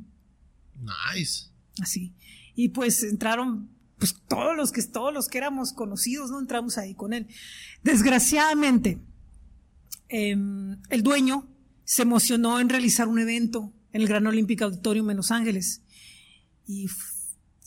Nice. 0.80 1.50
Así. 1.80 2.14
Y 2.54 2.70
pues 2.70 3.02
entraron, 3.02 3.70
pues 3.98 4.16
todos 4.28 4.56
los 4.56 4.72
que, 4.72 4.82
todos 4.82 5.12
los 5.12 5.28
que 5.28 5.38
éramos 5.38 5.72
conocidos, 5.72 6.30
¿no? 6.30 6.40
Entramos 6.40 6.78
ahí 6.78 6.94
con 6.94 7.12
él. 7.12 7.28
Desgraciadamente, 7.82 8.98
em, 10.08 10.80
el 10.88 11.02
dueño 11.02 11.46
se 11.86 12.02
emocionó 12.02 12.60
en 12.60 12.68
realizar 12.68 13.06
un 13.06 13.20
evento 13.20 13.72
en 13.92 14.02
el 14.02 14.08
Gran 14.08 14.26
Olímpico 14.26 14.64
Auditorium 14.64 15.08
en 15.10 15.16
Los 15.16 15.30
Ángeles 15.30 15.82
y 16.66 16.88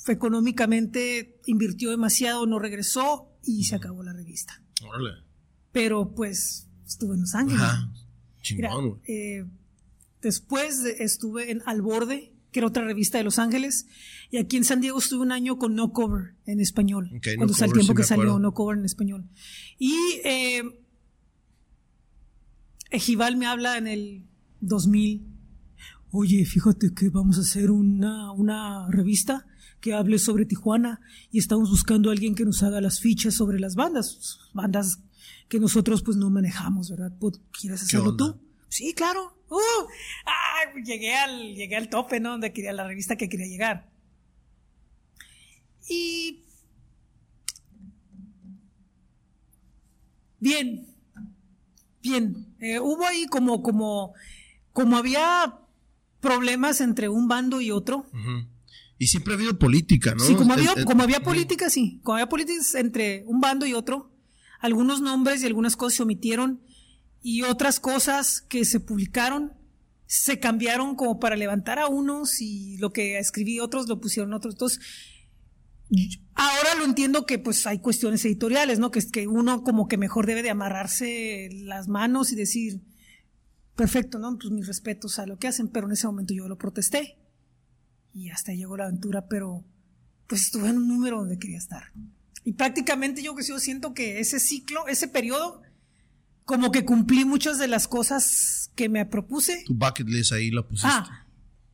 económicamente 0.08 1.40
invirtió 1.46 1.90
demasiado, 1.90 2.46
no 2.46 2.60
regresó 2.60 3.32
y 3.44 3.64
se 3.64 3.76
acabó 3.76 4.04
la 4.04 4.12
revista. 4.12 4.62
Pero 5.72 6.14
pues 6.14 6.68
estuve 6.86 7.16
en 7.16 7.22
Los 7.22 7.34
Ángeles. 7.34 7.62
Eh, 9.08 9.46
después 10.22 10.84
estuve 11.00 11.52
en 11.52 11.62
Al 11.66 11.82
Borde, 11.82 12.34
que 12.52 12.60
era 12.60 12.68
otra 12.68 12.84
revista 12.84 13.20
de 13.20 13.24
Los 13.24 13.40
Ángeles, 13.40 13.86
y 14.32 14.38
aquí 14.38 14.58
en 14.58 14.66
San 14.66 14.82
Diego 14.82 15.00
estuve 15.00 15.22
un 15.22 15.32
año 15.32 15.58
con 15.58 15.76
No 15.76 15.94
Cover 15.94 16.36
en 16.46 16.60
español, 16.60 17.10
cuando 17.38 17.56
no 17.58 17.66
el 17.66 17.72
tiempo 17.72 17.94
que 17.94 18.04
salió 18.04 18.38
No 18.38 18.54
Cover 18.54 18.78
en 18.78 18.86
español. 18.86 19.30
Y 19.78 19.96
eh, 20.26 20.64
Ejival 22.90 23.38
me 23.38 23.46
habla 23.46 23.78
en 23.78 23.88
el 23.88 24.26
2000. 24.62 25.28
Oye, 26.12 26.46
fíjate 26.46 26.94
que 26.94 27.10
vamos 27.10 27.38
a 27.38 27.42
hacer 27.42 27.70
una, 27.70 28.32
una 28.32 28.88
revista 28.90 29.46
que 29.80 29.94
hable 29.94 30.20
sobre 30.20 30.46
Tijuana 30.46 31.00
y 31.32 31.40
estamos 31.40 31.70
buscando 31.70 32.10
a 32.10 32.14
alguien 32.14 32.36
que 32.36 32.46
nos 32.46 32.64
haga 32.64 32.82
las 32.82 33.00
fichas 33.00 33.36
sobre 33.36 33.60
las 33.60 33.76
bandas, 33.76 34.40
bandas 34.54 35.00
que 35.48 35.60
nosotros 35.60 36.02
pues 36.04 36.18
no 36.18 36.30
manejamos, 36.30 36.90
¿verdad? 36.90 37.14
¿Quieres 37.60 37.84
hacerlo 37.84 38.16
tú? 38.16 38.40
Sí, 38.70 38.94
claro. 38.94 39.36
Uh, 39.50 39.88
ah, 40.26 40.74
llegué, 40.86 41.16
al, 41.16 41.56
llegué 41.56 41.76
al 41.76 41.90
tope, 41.90 42.20
¿no? 42.20 42.32
Donde 42.32 42.54
quería 42.54 42.72
la 42.72 42.88
revista 42.88 43.16
que 43.16 43.30
quería 43.30 43.48
llegar. 43.48 43.90
Y. 45.88 46.44
Bien. 50.40 50.89
Bien. 52.02 52.56
Eh, 52.60 52.80
hubo 52.80 53.06
ahí 53.06 53.26
como, 53.28 53.62
como, 53.62 54.14
como 54.74 54.98
había 54.98 55.60
problemas 56.20 56.82
entre 56.82 57.10
un 57.10 57.28
bando 57.28 57.62
y 57.62 57.72
otro. 57.72 58.06
Y 58.98 59.08
siempre 59.08 59.34
ha 59.34 59.38
habido 59.38 59.58
política, 59.58 60.14
¿no? 60.16 60.24
Sí, 60.24 60.36
como 60.36 60.54
había, 60.54 60.74
como 60.86 61.04
había 61.04 61.22
política, 61.22 61.70
sí. 61.70 62.00
Como 62.04 62.16
había 62.16 62.30
políticas 62.30 62.76
entre 62.76 63.24
un 63.28 63.40
bando 63.40 63.66
y 63.66 63.74
otro, 63.74 64.12
algunos 64.60 65.02
nombres 65.02 65.42
y 65.42 65.46
algunas 65.46 65.76
cosas 65.76 65.98
se 65.98 66.04
omitieron 66.04 66.62
y 67.22 67.44
otras 67.44 67.80
cosas 67.80 68.42
que 68.42 68.66
se 68.66 68.80
publicaron 68.80 69.54
se 70.06 70.40
cambiaron 70.40 70.96
como 70.96 71.20
para 71.20 71.36
levantar 71.36 71.78
a 71.78 71.88
unos 71.88 72.42
y 72.42 72.78
lo 72.78 72.92
que 72.92 73.20
escribí 73.20 73.60
otros 73.60 73.88
lo 73.88 74.02
pusieron 74.02 74.34
otros. 74.34 74.56
Entonces, 74.56 74.82
ahora 76.36 76.76
lo 76.78 76.86
entiendo 76.86 77.26
que 77.26 77.40
pues 77.40 77.66
hay 77.68 77.80
cuestiones 77.80 78.24
editoriales, 78.26 78.80
¿no? 78.80 78.92
Que 78.92 79.00
es 79.00 79.12
que 79.12 79.28
uno 79.28 79.64
como 79.64 79.88
que 79.88 79.98
mejor 79.98 80.26
debe 80.26 80.44
de 80.44 80.50
amarrarse 80.50 81.50
las 81.52 81.88
manos 81.88 82.32
y 82.32 82.36
decir, 82.36 82.82
perfecto, 83.76 84.20
¿no? 84.20 84.38
Pues 84.38 84.52
mis 84.52 84.68
respetos 84.68 85.20
a 85.20 85.26
lo 85.26 85.38
que 85.38 85.48
hacen, 85.48 85.70
pero 85.70 85.88
en 85.88 85.94
ese 85.94 86.08
momento 86.08 86.34
yo 86.34 86.48
lo 86.48 86.58
protesté. 86.58 87.18
Y 88.14 88.30
hasta 88.30 88.54
llegó 88.54 88.78
la 88.78 88.86
aventura, 88.86 89.28
pero 89.28 89.66
pues 90.28 90.44
estuve 90.44 90.70
en 90.70 90.78
un 90.78 90.88
número 90.88 91.20
donde 91.20 91.40
quería 91.40 91.58
estar. 91.58 91.92
Y 92.44 92.54
prácticamente 92.54 93.22
yo 93.22 93.36
que 93.36 93.44
yo 93.44 93.60
siento 93.60 93.94
que 93.94 94.20
ese 94.20 94.40
ciclo, 94.40 94.88
ese 94.88 95.08
periodo, 95.08 95.62
como 96.46 96.72
que 96.72 96.86
cumplí 96.86 97.26
muchas 97.26 97.60
de 97.60 97.68
las 97.68 97.88
cosas 97.88 98.72
que 98.76 98.90
me 98.90 99.06
propuse. 99.06 99.64
Tu 99.66 99.74
bucket 99.76 100.08
list 100.08 100.32
ahí 100.32 100.50
lo 100.50 100.68
pusiste. 100.68 100.88
Ah, 100.92 101.28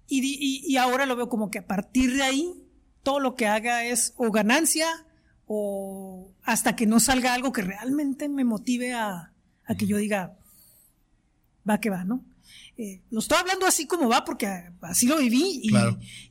y, 0.07 0.63
y, 0.67 0.77
ahora 0.77 1.05
lo 1.05 1.15
veo 1.15 1.29
como 1.29 1.49
que 1.49 1.59
a 1.59 1.65
partir 1.65 2.13
de 2.13 2.23
ahí, 2.23 2.64
todo 3.05 3.19
lo 3.21 3.35
que 3.35 3.45
haga 3.45 3.85
es 3.85 4.13
o 4.17 4.31
ganancia 4.31 4.87
o 5.45 6.33
hasta 6.43 6.75
que 6.75 6.87
no 6.87 6.99
salga 6.99 7.33
algo 7.33 7.53
que 7.53 7.61
realmente 7.61 8.27
me 8.27 8.43
motive 8.43 8.93
a, 8.93 9.31
a 9.65 9.75
que 9.75 9.85
yo 9.85 9.97
diga, 9.97 10.37
va 11.69 11.79
que 11.79 11.91
va, 11.91 12.03
¿no? 12.03 12.25
Eh, 12.77 13.03
lo 13.11 13.19
estoy 13.19 13.37
hablando 13.37 13.67
así 13.67 13.85
como 13.85 14.09
va 14.09 14.25
porque 14.25 14.47
así 14.81 15.07
lo 15.07 15.17
viví 15.19 15.61
y, 15.63 15.71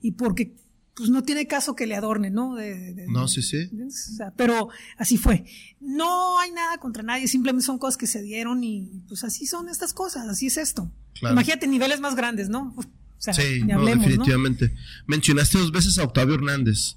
y 0.03 0.13
porque 0.13 0.57
pues 0.95 1.11
no 1.11 1.23
tiene 1.23 1.47
caso 1.47 1.75
que 1.75 1.87
le 1.87 1.95
adorne, 1.95 2.31
¿no? 2.31 2.57
no, 3.09 3.29
sí, 3.29 3.43
sí. 3.43 3.71
pero 4.37 4.69
así 4.97 5.17
fue. 5.17 5.45
No 5.81 6.39
hay 6.39 6.51
nada 6.53 6.79
contra 6.79 7.03
nadie, 7.03 7.29
simplemente 7.29 7.65
son 7.65 7.79
cosas 7.79 7.97
que 7.97 8.07
se 8.07 8.21
dieron 8.21 8.63
y 8.65 9.03
pues 9.09 9.23
así 9.25 9.47
son 9.47 9.69
estas 9.69 9.95
cosas, 9.95 10.29
así 10.29 10.47
es 10.47 10.57
esto. 10.57 10.93
Imagínate 11.23 11.69
niveles 11.69 12.01
más 12.01 12.17
grandes, 12.17 12.49
¿no? 12.49 12.75
Sí, 13.33 13.63
definitivamente. 13.63 14.75
Mencionaste 15.07 15.59
dos 15.59 15.73
veces 15.73 15.99
a 15.99 16.05
Octavio 16.05 16.35
Hernández. 16.35 16.97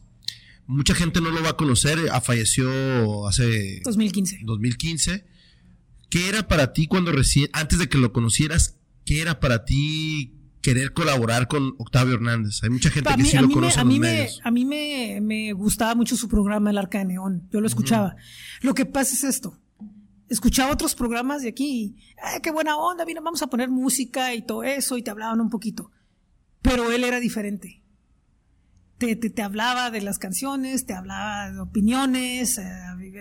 Mucha 0.66 0.94
gente 0.94 1.22
no 1.22 1.30
lo 1.30 1.42
va 1.42 1.50
a 1.50 1.58
conocer, 1.58 1.98
ah, 2.12 2.20
falleció 2.20 3.28
hace 3.28 3.82
2015. 3.86 4.40
2015. 4.44 5.26
¿Qué 6.10 6.30
era 6.30 6.48
para 6.48 6.74
ti 6.74 6.88
cuando 6.88 7.12
recién, 7.12 7.50
antes 7.54 7.80
de 7.80 7.88
que 7.88 7.98
lo 7.98 8.12
conocieras, 8.12 8.78
qué 9.06 9.22
era 9.22 9.40
para 9.40 9.66
ti 9.66 10.38
querer 10.68 10.92
colaborar 10.92 11.48
con 11.48 11.76
Octavio 11.78 12.16
Hernández. 12.16 12.62
Hay 12.62 12.70
mucha 12.70 12.90
gente 12.90 13.10
que 13.16 13.24
sí 13.24 13.38
lo 13.38 13.50
conoce. 13.50 13.80
a, 13.80 13.86
mí 13.86 14.02
me, 14.02 14.28
a 14.44 14.52
mí 14.52 14.66
me, 14.66 15.54
gustaba 15.54 15.96
mucho 15.96 16.18
su 16.18 16.28
programa 16.28 16.72
El 16.72 16.78
Arca 16.78 16.98
de 16.98 17.06
Neón. 17.06 17.48
Yo 17.54 17.62
lo 17.62 17.68
escuchaba. 17.68 18.18
Lo 18.62 18.74
que 18.74 18.86
pasa 18.86 19.14
es 19.14 19.24
esto. 19.24 19.58
Escuchaba 20.28 20.74
otros 20.74 20.94
programas 20.94 21.44
de 21.44 21.48
aquí 21.48 21.96
y, 21.96 22.42
qué 22.42 22.52
buena 22.52 22.76
onda, 22.76 23.06
mira, 23.06 23.22
vamos 23.22 23.42
a 23.42 23.48
poner 23.48 23.70
música 23.70 24.34
y 24.34 24.42
todo 24.42 24.64
eso, 24.64 24.98
y 24.98 25.04
te 25.04 25.10
hablaban 25.10 25.40
un 25.40 25.50
poquito. 25.50 25.90
Pero 26.70 26.92
él 26.92 27.04
era 27.04 27.20
diferente. 27.20 27.82
Te, 28.98 29.16
te, 29.16 29.42
hablaba 29.44 29.92
de 29.92 30.02
las 30.02 30.18
canciones, 30.18 30.86
te 30.88 30.94
hablaba 30.94 31.52
de 31.52 31.60
opiniones, 31.60 32.58
eh, 32.58 32.66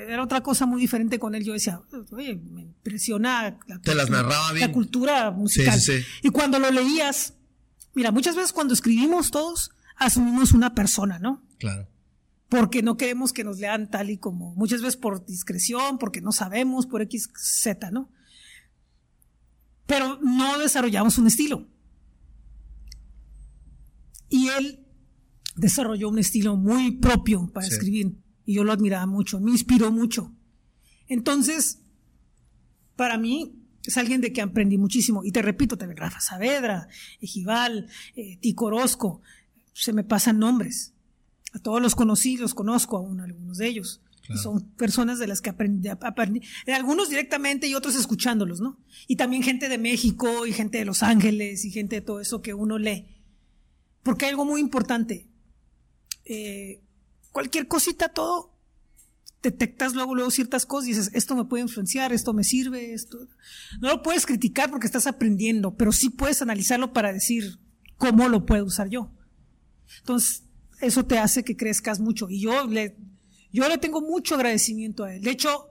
era 0.09 0.23
otra 0.23 0.43
cosa 0.43 0.65
muy 0.65 0.81
diferente 0.81 1.19
con 1.19 1.35
él. 1.35 1.45
Yo 1.45 1.53
decía, 1.53 1.83
oye, 2.11 2.35
me 2.35 2.63
impresiona 2.63 3.59
la, 3.67 3.79
te 3.81 3.95
las 3.95 4.09
narraba 4.09 4.53
bien. 4.53 4.67
la 4.67 4.73
cultura 4.73 5.31
musical. 5.33 5.79
Y 6.23 6.31
cuando 6.31 6.59
lo 6.59 6.71
leías, 6.71 7.35
Mira, 7.97 8.13
muchas 8.13 8.37
veces 8.37 8.53
cuando 8.53 8.75
escribimos 8.75 9.31
todos, 9.31 9.71
asumimos 9.97 10.53
una 10.53 10.75
persona, 10.75 11.19
¿no? 11.19 11.43
Claro. 11.59 11.89
Porque 12.51 12.83
no 12.83 12.99
queremos 12.99 13.33
que 13.33 13.43
nos 13.43 13.59
lean 13.59 13.91
tal 13.91 14.11
y 14.11 14.19
como, 14.19 14.55
muchas 14.55 14.83
veces 14.83 14.99
por 14.99 15.25
discreción, 15.25 15.97
porque 15.97 16.21
no 16.21 16.31
sabemos, 16.31 16.87
por 16.87 17.01
X, 17.01 17.31
Z, 17.35 17.91
¿no? 17.91 18.11
Pero 19.87 20.19
no 20.21 20.59
desarrollamos 20.59 21.17
un 21.17 21.27
estilo. 21.27 21.69
Y 24.29 24.49
él 24.49 24.87
desarrolló 25.57 26.09
un 26.09 26.19
estilo 26.19 26.57
muy 26.57 26.93
propio 26.93 27.51
para 27.53 27.67
escribir. 27.67 28.17
Y 28.45 28.55
yo 28.55 28.65
lo 28.65 28.73
admiraba 28.73 29.07
mucho, 29.07 29.41
me 29.41 29.51
inspiró 29.51 29.91
mucho. 29.91 30.33
Entonces, 31.09 31.81
para 32.95 33.19
mí, 33.19 33.67
es 33.85 33.97
alguien 33.97 34.21
de 34.21 34.33
que 34.33 34.43
aprendí 34.43 34.79
muchísimo. 34.79 35.25
Y 35.25 35.33
te 35.33 35.43
repito 35.43 35.77
también, 35.77 35.99
Rafa 35.99 36.21
Saavedra, 36.21 36.89
Ejival, 37.21 37.89
eh, 38.15 38.37
Ticorosco, 38.39 39.23
se 39.73 39.93
me 39.93 40.05
pasan 40.05 40.39
nombres. 40.39 40.95
A 41.53 41.59
todos 41.59 41.81
los 41.81 41.95
conocí, 41.95 42.37
los 42.37 42.55
conozco 42.55 42.97
aún, 42.97 43.21
algunos 43.21 43.59
de 43.59 43.69
ellos. 43.69 44.03
son 44.43 44.71
personas 44.71 45.21
de 45.21 45.29
las 45.29 45.41
que 45.41 45.51
aprendí, 45.51 45.89
aprendí, 45.89 46.43
algunos 46.75 47.09
directamente 47.09 47.69
y 47.69 47.75
otros 47.77 47.95
escuchándolos, 47.95 48.61
¿no? 48.61 48.81
Y 49.07 49.15
también 49.15 49.45
gente 49.45 49.69
de 49.69 49.79
México 49.79 50.47
y 50.47 50.53
gente 50.53 50.79
de 50.79 50.85
Los 50.85 51.05
Ángeles 51.05 51.65
y 51.65 51.71
gente 51.71 51.97
de 51.97 52.03
todo 52.03 52.21
eso 52.21 52.43
que 52.43 52.53
uno 52.53 52.77
lee. 52.77 53.16
Porque 54.07 54.25
hay 54.25 54.31
algo 54.31 54.45
muy 54.45 54.61
importante. 54.61 55.29
Eh, 56.25 56.81
cualquier 57.33 57.67
cosita, 57.67 58.09
todo 58.09 58.53
detectas 59.43 59.95
luego, 59.95 60.15
luego 60.15 60.31
ciertas 60.31 60.65
cosas 60.65 60.87
y 60.87 60.93
dices, 60.93 61.11
esto 61.13 61.35
me 61.35 61.45
puede 61.45 61.65
influenciar, 61.65 62.13
esto 62.13 62.33
me 62.33 62.45
sirve, 62.45 62.95
esto. 62.95 63.19
No 63.81 63.89
lo 63.89 64.03
puedes 64.03 64.25
criticar 64.25 64.71
porque 64.71 64.87
estás 64.87 65.09
aprendiendo, 65.09 65.75
pero 65.77 65.91
sí 65.91 66.09
puedes 66.09 66.41
analizarlo 66.41 66.93
para 66.93 67.13
decir 67.13 67.59
cómo 67.97 68.29
lo 68.29 68.47
puedo 68.47 68.65
usar 68.65 68.89
yo. 68.89 69.11
Entonces, 69.99 70.45
eso 70.81 71.05
te 71.05 71.19
hace 71.19 71.43
que 71.43 71.57
crezcas 71.57 71.99
mucho. 71.99 72.31
Y 72.31 72.41
yo 72.41 72.65
le, 72.69 72.97
yo 73.53 73.69
le 73.69 73.79
tengo 73.79 74.01
mucho 74.01 74.37
agradecimiento 74.37 75.03
a 75.03 75.15
él. 75.15 75.23
De 75.23 75.31
hecho, 75.31 75.69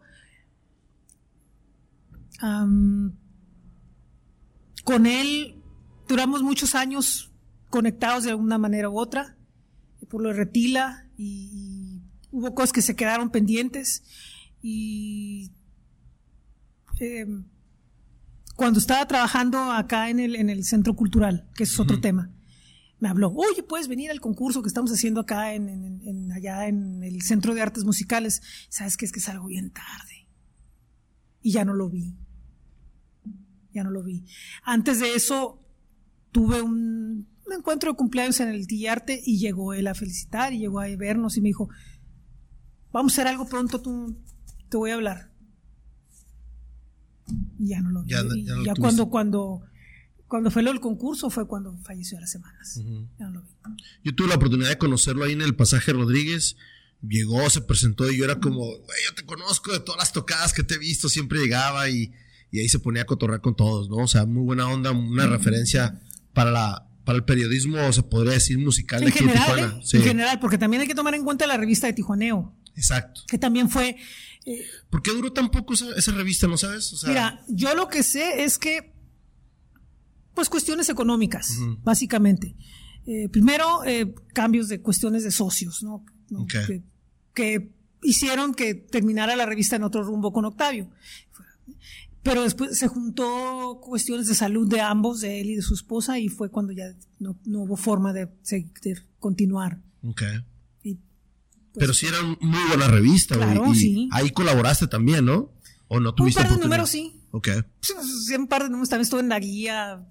con 4.84 5.06
él 5.06 5.64
duramos 6.10 6.44
muchos 6.44 6.76
años 6.76 7.32
conectados 7.70 8.24
de 8.24 8.32
alguna 8.32 8.58
manera 8.58 8.90
u 8.90 8.98
otra, 9.00 9.38
por 10.10 10.22
lo 10.22 10.30
de 10.30 10.36
Retila 10.36 11.08
y 11.18 12.02
hubo 12.32 12.54
cosas 12.54 12.72
que 12.72 12.82
se 12.82 12.96
quedaron 12.96 13.32
pendientes 13.32 14.04
y 14.62 15.52
em, 17.00 17.46
cuando 18.56 18.80
estaba 18.80 19.06
trabajando 19.08 19.72
acá 19.72 20.10
en 20.10 20.20
el, 20.20 20.36
en 20.36 20.50
el 20.50 20.64
centro 20.64 20.96
cultural, 20.96 21.50
que 21.56 21.64
es 21.64 21.80
otro 21.80 22.00
tema, 22.00 22.32
me 23.00 23.10
habló, 23.10 23.32
oye, 23.34 23.62
puedes 23.64 23.88
venir 23.88 24.10
al 24.10 24.22
concurso 24.22 24.62
que 24.62 24.68
estamos 24.68 24.92
haciendo 24.92 25.22
acá 25.22 25.54
en, 25.54 26.32
allá 26.32 26.68
en 26.68 27.04
el 27.04 27.22
Centro 27.22 27.54
de 27.54 27.62
Artes 27.62 27.84
Musicales. 27.84 28.42
¿Sabes 28.70 28.96
qué? 28.98 29.06
Es 29.06 29.12
que 29.12 29.20
salgo 29.20 29.48
bien 29.48 29.72
tarde. 29.72 30.28
Y 31.42 31.52
ya 31.52 31.66
no 31.66 31.74
lo 31.74 31.90
vi. 31.90 32.16
Ya 33.74 33.84
no 33.84 33.92
lo 33.92 34.02
vi. 34.02 34.26
Antes 34.64 35.00
de 35.02 35.14
eso, 35.14 35.62
tuve 36.32 36.62
un, 36.62 37.28
encuentro 37.54 37.92
de 37.92 37.98
cumpleaños 37.98 38.40
en 38.40 38.50
el 38.50 38.66
Tillarte 38.66 39.22
y 39.24 39.38
llegó 39.38 39.74
él 39.74 39.88
a 39.88 39.94
felicitar 39.94 40.54
y 40.54 40.60
llegó 40.60 40.80
a 40.80 40.88
vernos 40.96 41.38
y 41.38 41.42
me 41.42 41.50
dijo, 41.50 41.70
vamos 42.92 43.14
a 43.14 43.16
hacer 43.16 43.28
algo 43.28 43.48
pronto, 43.48 43.82
tú, 43.82 44.18
te 44.70 44.78
voy 44.78 44.92
a 44.92 44.96
hablar. 44.96 45.32
ya 47.60 47.82
no 47.82 47.92
lo 47.92 48.04
vi. 48.04 48.12
Ya, 48.12 48.24
cuando, 48.80 49.10
cuando, 49.10 49.62
cuando 50.28 50.50
fue 50.50 50.64
lo 50.64 50.72
del 50.72 50.80
concurso 50.80 51.30
fue 51.30 51.48
cuando 51.48 51.78
falleció 51.80 52.18
a 52.18 52.22
las 52.22 52.32
semanas. 52.32 52.82
Ya 53.20 53.26
no 53.26 53.32
lo 53.32 53.42
vi. 53.42 53.50
Yo 54.04 54.16
tuve 54.16 54.30
la 54.30 54.36
oportunidad 54.36 54.70
de 54.70 54.78
conocerlo 54.78 55.26
ahí 55.26 55.34
en 55.34 55.42
el 55.42 55.56
pasaje 55.56 55.94
Rodríguez. 55.94 56.56
Llegó, 57.02 57.50
se 57.50 57.62
presentó 57.62 58.10
y 58.10 58.18
yo 58.18 58.26
era 58.26 58.40
como, 58.40 58.66
güey, 58.66 59.00
yo 59.08 59.14
te 59.14 59.26
conozco 59.26 59.72
de 59.72 59.80
todas 59.80 60.00
las 60.00 60.14
tocadas 60.14 60.54
que 60.54 60.64
te 60.64 60.76
he 60.76 60.78
visto, 60.80 61.10
siempre 61.10 61.40
llegaba 61.40 61.90
y, 61.90 62.14
ahí 62.54 62.70
se 62.70 62.80
ponía 62.80 63.02
a 63.02 63.06
cotorrear 63.06 63.42
con 63.42 63.56
todos, 63.56 63.90
¿no? 63.90 63.98
O 63.98 64.08
sea, 64.08 64.26
muy 64.26 64.44
buena 64.44 64.68
onda, 64.70 64.92
una 64.92 65.28
referencia 65.28 66.02
para 66.34 66.52
la, 66.52 66.85
para 67.06 67.18
el 67.18 67.24
periodismo, 67.24 67.94
se 67.94 68.04
podría 68.04 68.34
decir, 68.34 68.58
musical 68.58 69.04
en 69.04 69.12
general, 69.12 69.60
¿eh? 69.60 69.98
En 69.98 70.04
general, 70.04 70.40
porque 70.40 70.58
también 70.58 70.82
hay 70.82 70.88
que 70.88 70.96
tomar 70.96 71.14
en 71.14 71.24
cuenta 71.24 71.48
la 71.48 71.56
revista 71.56 71.88
de 71.88 71.94
Tijuaneo. 71.94 72.54
Exacto. 72.76 73.22
Que 73.28 73.38
también 73.38 73.70
fue... 73.70 73.96
Eh, 74.46 74.66
¿Por 74.90 75.02
qué 75.02 75.12
duró 75.12 75.32
tan 75.32 75.50
poco 75.50 75.74
esa, 75.74 76.12
revista, 76.12 76.48
no 76.48 76.58
sabes? 76.58 76.94
mira, 77.08 77.44
yo 77.48 77.74
lo 77.76 77.88
que 77.88 78.04
sé 78.04 78.44
es 78.44 78.58
que, 78.58 78.94
pues 80.34 80.50
cuestiones 80.50 80.90
económicas, 80.90 81.58
básicamente. 81.84 82.56
Eh, 83.08 83.30
primero, 83.30 83.84
eh, 83.86 84.14
cambios 84.34 84.68
de 84.68 84.82
cuestiones 84.82 85.24
de 85.24 85.32
socios, 85.32 85.84
¿no? 85.84 86.04
Que, 87.34 87.72
hicieron 88.02 88.54
que 88.54 88.76
terminara 88.76 89.36
la 89.36 89.46
revista 89.46 89.76
en 89.76 89.84
otro 89.84 90.04
rumbo 90.04 90.32
con 90.32 90.46
Octavio. 90.46 90.90
Pero 92.26 92.42
después 92.42 92.76
se 92.76 92.88
juntó 92.88 93.80
cuestiones 93.84 94.26
de 94.26 94.34
salud 94.34 94.68
de 94.68 94.82
ambos, 94.82 95.22
de 95.22 95.42
él 95.42 95.52
y 95.52 95.56
de 95.58 95.62
su 95.62 95.76
esposa, 95.76 96.18
y 96.18 96.28
fue 96.28 96.50
cuando 96.50 96.74
ya 96.74 96.86
no, 97.20 97.38
hubo 97.46 97.78
forma 97.78 98.14
de, 98.14 98.28
continuar. 99.20 99.80
Ok. 100.02 100.24
Pues, 100.82 100.98
Pero 101.76 101.94
sí 101.94 102.08
era 102.08 102.18
muy 102.24 102.64
buena 102.68 102.88
revista. 102.88 103.36
Claro, 103.36 103.72
y 103.76 104.10
Ahí 104.12 104.32
colaboraste 104.32 104.88
también, 104.88 105.26
¿no? 105.26 105.54
¿O 105.88 106.00
no 106.00 106.16
tuviste 106.16 106.42
Un 106.42 106.48
par 106.48 106.58
de 106.58 106.64
números, 106.64 106.90
sí. 106.90 107.14
Ok. 107.30 107.50
Sí, 107.82 108.34
un 108.34 108.48
par 108.48 108.64
de 108.64 108.70
números. 108.70 108.90
También 108.90 109.04
estuve 109.04 109.20
en 109.20 109.30
la 109.30 109.40
guía. 109.40 110.04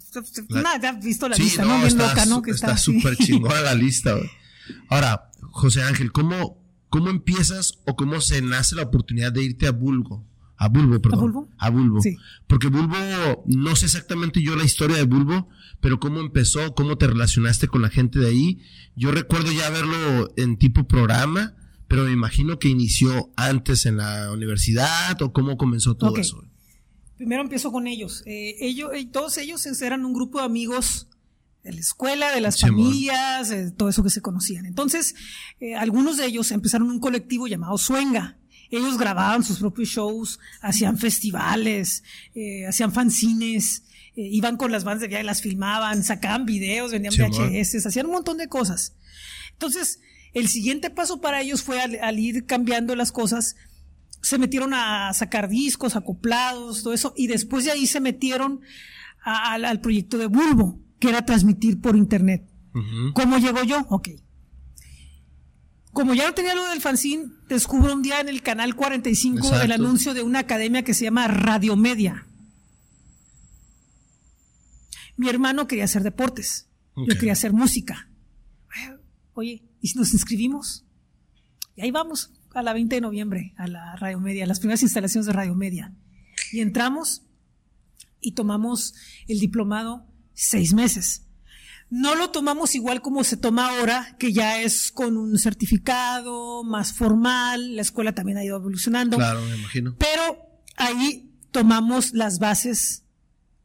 Nada, 0.50 0.80
ya 0.80 0.90
has 0.90 1.04
visto 1.04 1.28
la 1.28 1.36
lista, 1.36 1.64
¿no? 1.64 1.80
Bien 1.80 1.98
loca, 1.98 2.26
¿no? 2.26 2.42
Que 2.42 2.52
está 2.52 2.76
súper 2.76 3.16
chingona 3.18 3.60
la 3.60 3.74
lista. 3.74 4.14
Ahora, 4.88 5.32
José 5.50 5.82
Ángel, 5.82 6.12
¿cómo, 6.12 6.62
¿cómo 6.90 7.10
empiezas 7.10 7.80
o 7.86 7.96
cómo 7.96 8.20
se 8.20 8.40
nace 8.40 8.76
la 8.76 8.82
oportunidad 8.82 9.32
de 9.32 9.42
irte 9.42 9.66
a 9.66 9.72
Bulgo? 9.72 10.24
A 10.56 10.68
Bulbo, 10.68 11.00
perdón. 11.00 11.18
¿A 11.18 11.22
Bulbo? 11.22 11.48
A 11.58 11.70
Bulbo. 11.70 12.00
Sí. 12.00 12.16
Porque 12.46 12.68
Bulbo, 12.68 12.96
no 13.46 13.76
sé 13.76 13.86
exactamente 13.86 14.42
yo 14.42 14.56
la 14.56 14.64
historia 14.64 14.96
de 14.96 15.04
Bulbo, 15.04 15.48
pero 15.80 15.98
cómo 15.98 16.20
empezó, 16.20 16.74
cómo 16.74 16.96
te 16.96 17.06
relacionaste 17.06 17.68
con 17.68 17.82
la 17.82 17.90
gente 17.90 18.18
de 18.18 18.28
ahí. 18.28 18.60
Yo 18.94 19.10
recuerdo 19.10 19.50
ya 19.52 19.68
verlo 19.70 20.32
en 20.36 20.56
tipo 20.56 20.84
programa, 20.84 21.54
pero 21.88 22.04
me 22.04 22.12
imagino 22.12 22.58
que 22.58 22.68
inició 22.68 23.32
antes 23.36 23.86
en 23.86 23.96
la 23.96 24.30
universidad 24.32 25.20
o 25.22 25.32
cómo 25.32 25.56
comenzó 25.56 25.96
todo 25.96 26.16
eso. 26.16 26.42
Primero 27.16 27.42
empiezo 27.42 27.70
con 27.72 27.86
ellos. 27.86 28.22
Eh, 28.26 28.56
ellos. 28.60 28.90
Eh, 28.94 29.08
todos 29.12 29.36
ellos 29.38 29.64
eran 29.82 30.04
un 30.04 30.12
grupo 30.12 30.38
de 30.38 30.44
amigos 30.44 31.08
de 31.62 31.72
la 31.72 31.80
escuela, 31.80 32.32
de 32.32 32.40
las 32.40 32.60
familias, 32.60 33.52
todo 33.76 33.88
eso 33.88 34.02
que 34.02 34.10
se 34.10 34.20
conocían. 34.20 34.66
Entonces, 34.66 35.14
eh, 35.60 35.74
algunos 35.74 36.18
de 36.18 36.26
ellos 36.26 36.52
empezaron 36.52 36.90
un 36.90 37.00
colectivo 37.00 37.46
llamado 37.46 37.78
Suenga 37.78 38.38
ellos 38.76 38.98
grababan 38.98 39.44
sus 39.44 39.58
propios 39.58 39.88
shows, 39.88 40.38
hacían 40.60 40.98
festivales, 40.98 42.02
eh, 42.34 42.66
hacían 42.66 42.92
fanzines, 42.92 43.84
eh, 44.16 44.22
iban 44.22 44.56
con 44.56 44.72
las 44.72 44.84
bandas 44.84 45.02
de 45.02 45.08
viaje, 45.08 45.24
las 45.24 45.42
filmaban, 45.42 46.04
sacaban 46.04 46.46
videos, 46.46 46.92
vendían 46.92 47.14
VHS, 47.14 47.86
hacían 47.86 48.06
un 48.06 48.12
montón 48.12 48.38
de 48.38 48.48
cosas. 48.48 48.94
Entonces, 49.52 50.00
el 50.32 50.48
siguiente 50.48 50.90
paso 50.90 51.20
para 51.20 51.40
ellos 51.40 51.62
fue 51.62 51.80
al, 51.80 52.18
ir 52.18 52.46
cambiando 52.46 52.96
las 52.96 53.12
cosas, 53.12 53.56
se 54.20 54.38
metieron 54.38 54.72
a 54.74 55.12
sacar 55.12 55.48
discos, 55.48 55.96
acoplados, 55.96 56.82
todo 56.82 56.94
eso, 56.94 57.12
y 57.16 57.26
después 57.26 57.64
de 57.64 57.72
ahí 57.72 57.86
se 57.86 58.00
metieron 58.00 58.60
al 59.22 59.80
proyecto 59.80 60.18
de 60.18 60.26
Bulbo, 60.26 60.80
que 60.98 61.08
era 61.08 61.24
transmitir 61.24 61.80
por 61.80 61.96
internet. 61.96 62.50
¿Cómo 63.14 63.38
llegó 63.38 63.62
yo? 63.62 63.86
Ok. 63.88 64.08
Como 65.94 66.12
ya 66.12 66.26
no 66.26 66.34
tenía 66.34 66.56
lo 66.56 66.68
del 66.68 66.80
fanzine, 66.80 67.26
descubro 67.48 67.94
un 67.94 68.02
día 68.02 68.20
en 68.20 68.28
el 68.28 68.42
canal 68.42 68.74
45 68.74 69.60
el 69.60 69.72
anuncio 69.72 70.12
de 70.12 70.22
una 70.22 70.40
academia 70.40 70.82
que 70.82 70.92
se 70.92 71.04
llama 71.04 71.28
Radio 71.28 71.76
Media. 71.76 72.26
Mi 75.16 75.28
hermano 75.28 75.68
quería 75.68 75.84
hacer 75.84 76.02
deportes, 76.02 76.68
yo 76.96 77.14
quería 77.14 77.32
hacer 77.32 77.52
música. 77.52 78.08
Oye, 79.34 79.62
¿y 79.80 79.88
si 79.88 79.96
nos 79.96 80.12
inscribimos? 80.12 80.84
Y 81.76 81.82
ahí 81.82 81.92
vamos, 81.92 82.32
a 82.54 82.62
la 82.62 82.72
20 82.72 82.96
de 82.96 83.00
noviembre, 83.00 83.54
a 83.56 83.68
la 83.68 83.94
Radio 83.94 84.18
Media, 84.18 84.44
a 84.44 84.46
las 84.48 84.58
primeras 84.58 84.82
instalaciones 84.82 85.26
de 85.26 85.32
Radio 85.32 85.54
Media. 85.54 85.94
Y 86.52 86.60
entramos 86.60 87.22
y 88.20 88.32
tomamos 88.32 88.94
el 89.28 89.38
diplomado 89.38 90.06
seis 90.32 90.74
meses. 90.74 91.23
No 91.90 92.14
lo 92.14 92.30
tomamos 92.30 92.74
igual 92.74 93.02
como 93.02 93.24
se 93.24 93.36
toma 93.36 93.68
ahora, 93.68 94.16
que 94.18 94.32
ya 94.32 94.62
es 94.62 94.90
con 94.90 95.16
un 95.16 95.38
certificado 95.38 96.64
más 96.64 96.92
formal, 96.92 97.76
la 97.76 97.82
escuela 97.82 98.14
también 98.14 98.38
ha 98.38 98.44
ido 98.44 98.56
evolucionando. 98.56 99.16
Claro, 99.16 99.40
me 99.42 99.56
imagino. 99.56 99.96
Pero 99.98 100.62
ahí 100.76 101.30
tomamos 101.50 102.12
las 102.12 102.38
bases, 102.38 103.04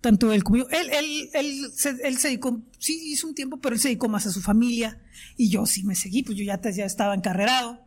tanto 0.01 0.32
él 0.32 0.43
como 0.43 0.58
yo. 0.58 0.69
Él, 0.69 0.89
él, 0.91 1.29
él, 1.34 1.71
se, 1.73 1.95
él 2.03 2.17
se 2.17 2.27
dedicó, 2.27 2.62
sí 2.77 2.99
hizo 3.12 3.27
un 3.27 3.36
tiempo, 3.36 3.60
pero 3.60 3.75
él 3.75 3.82
se 3.82 3.88
dedicó 3.88 4.10
más 4.10 4.27
a 4.27 4.32
su 4.32 4.41
familia 4.41 5.01
y 5.36 5.49
yo 5.49 5.65
sí 5.65 5.84
me 5.84 5.95
seguí, 5.95 6.23
pues 6.23 6.38
yo 6.38 6.43
ya, 6.43 6.60
ya 6.62 6.86
estaba 6.86 7.15
encarrerado. 7.15 7.84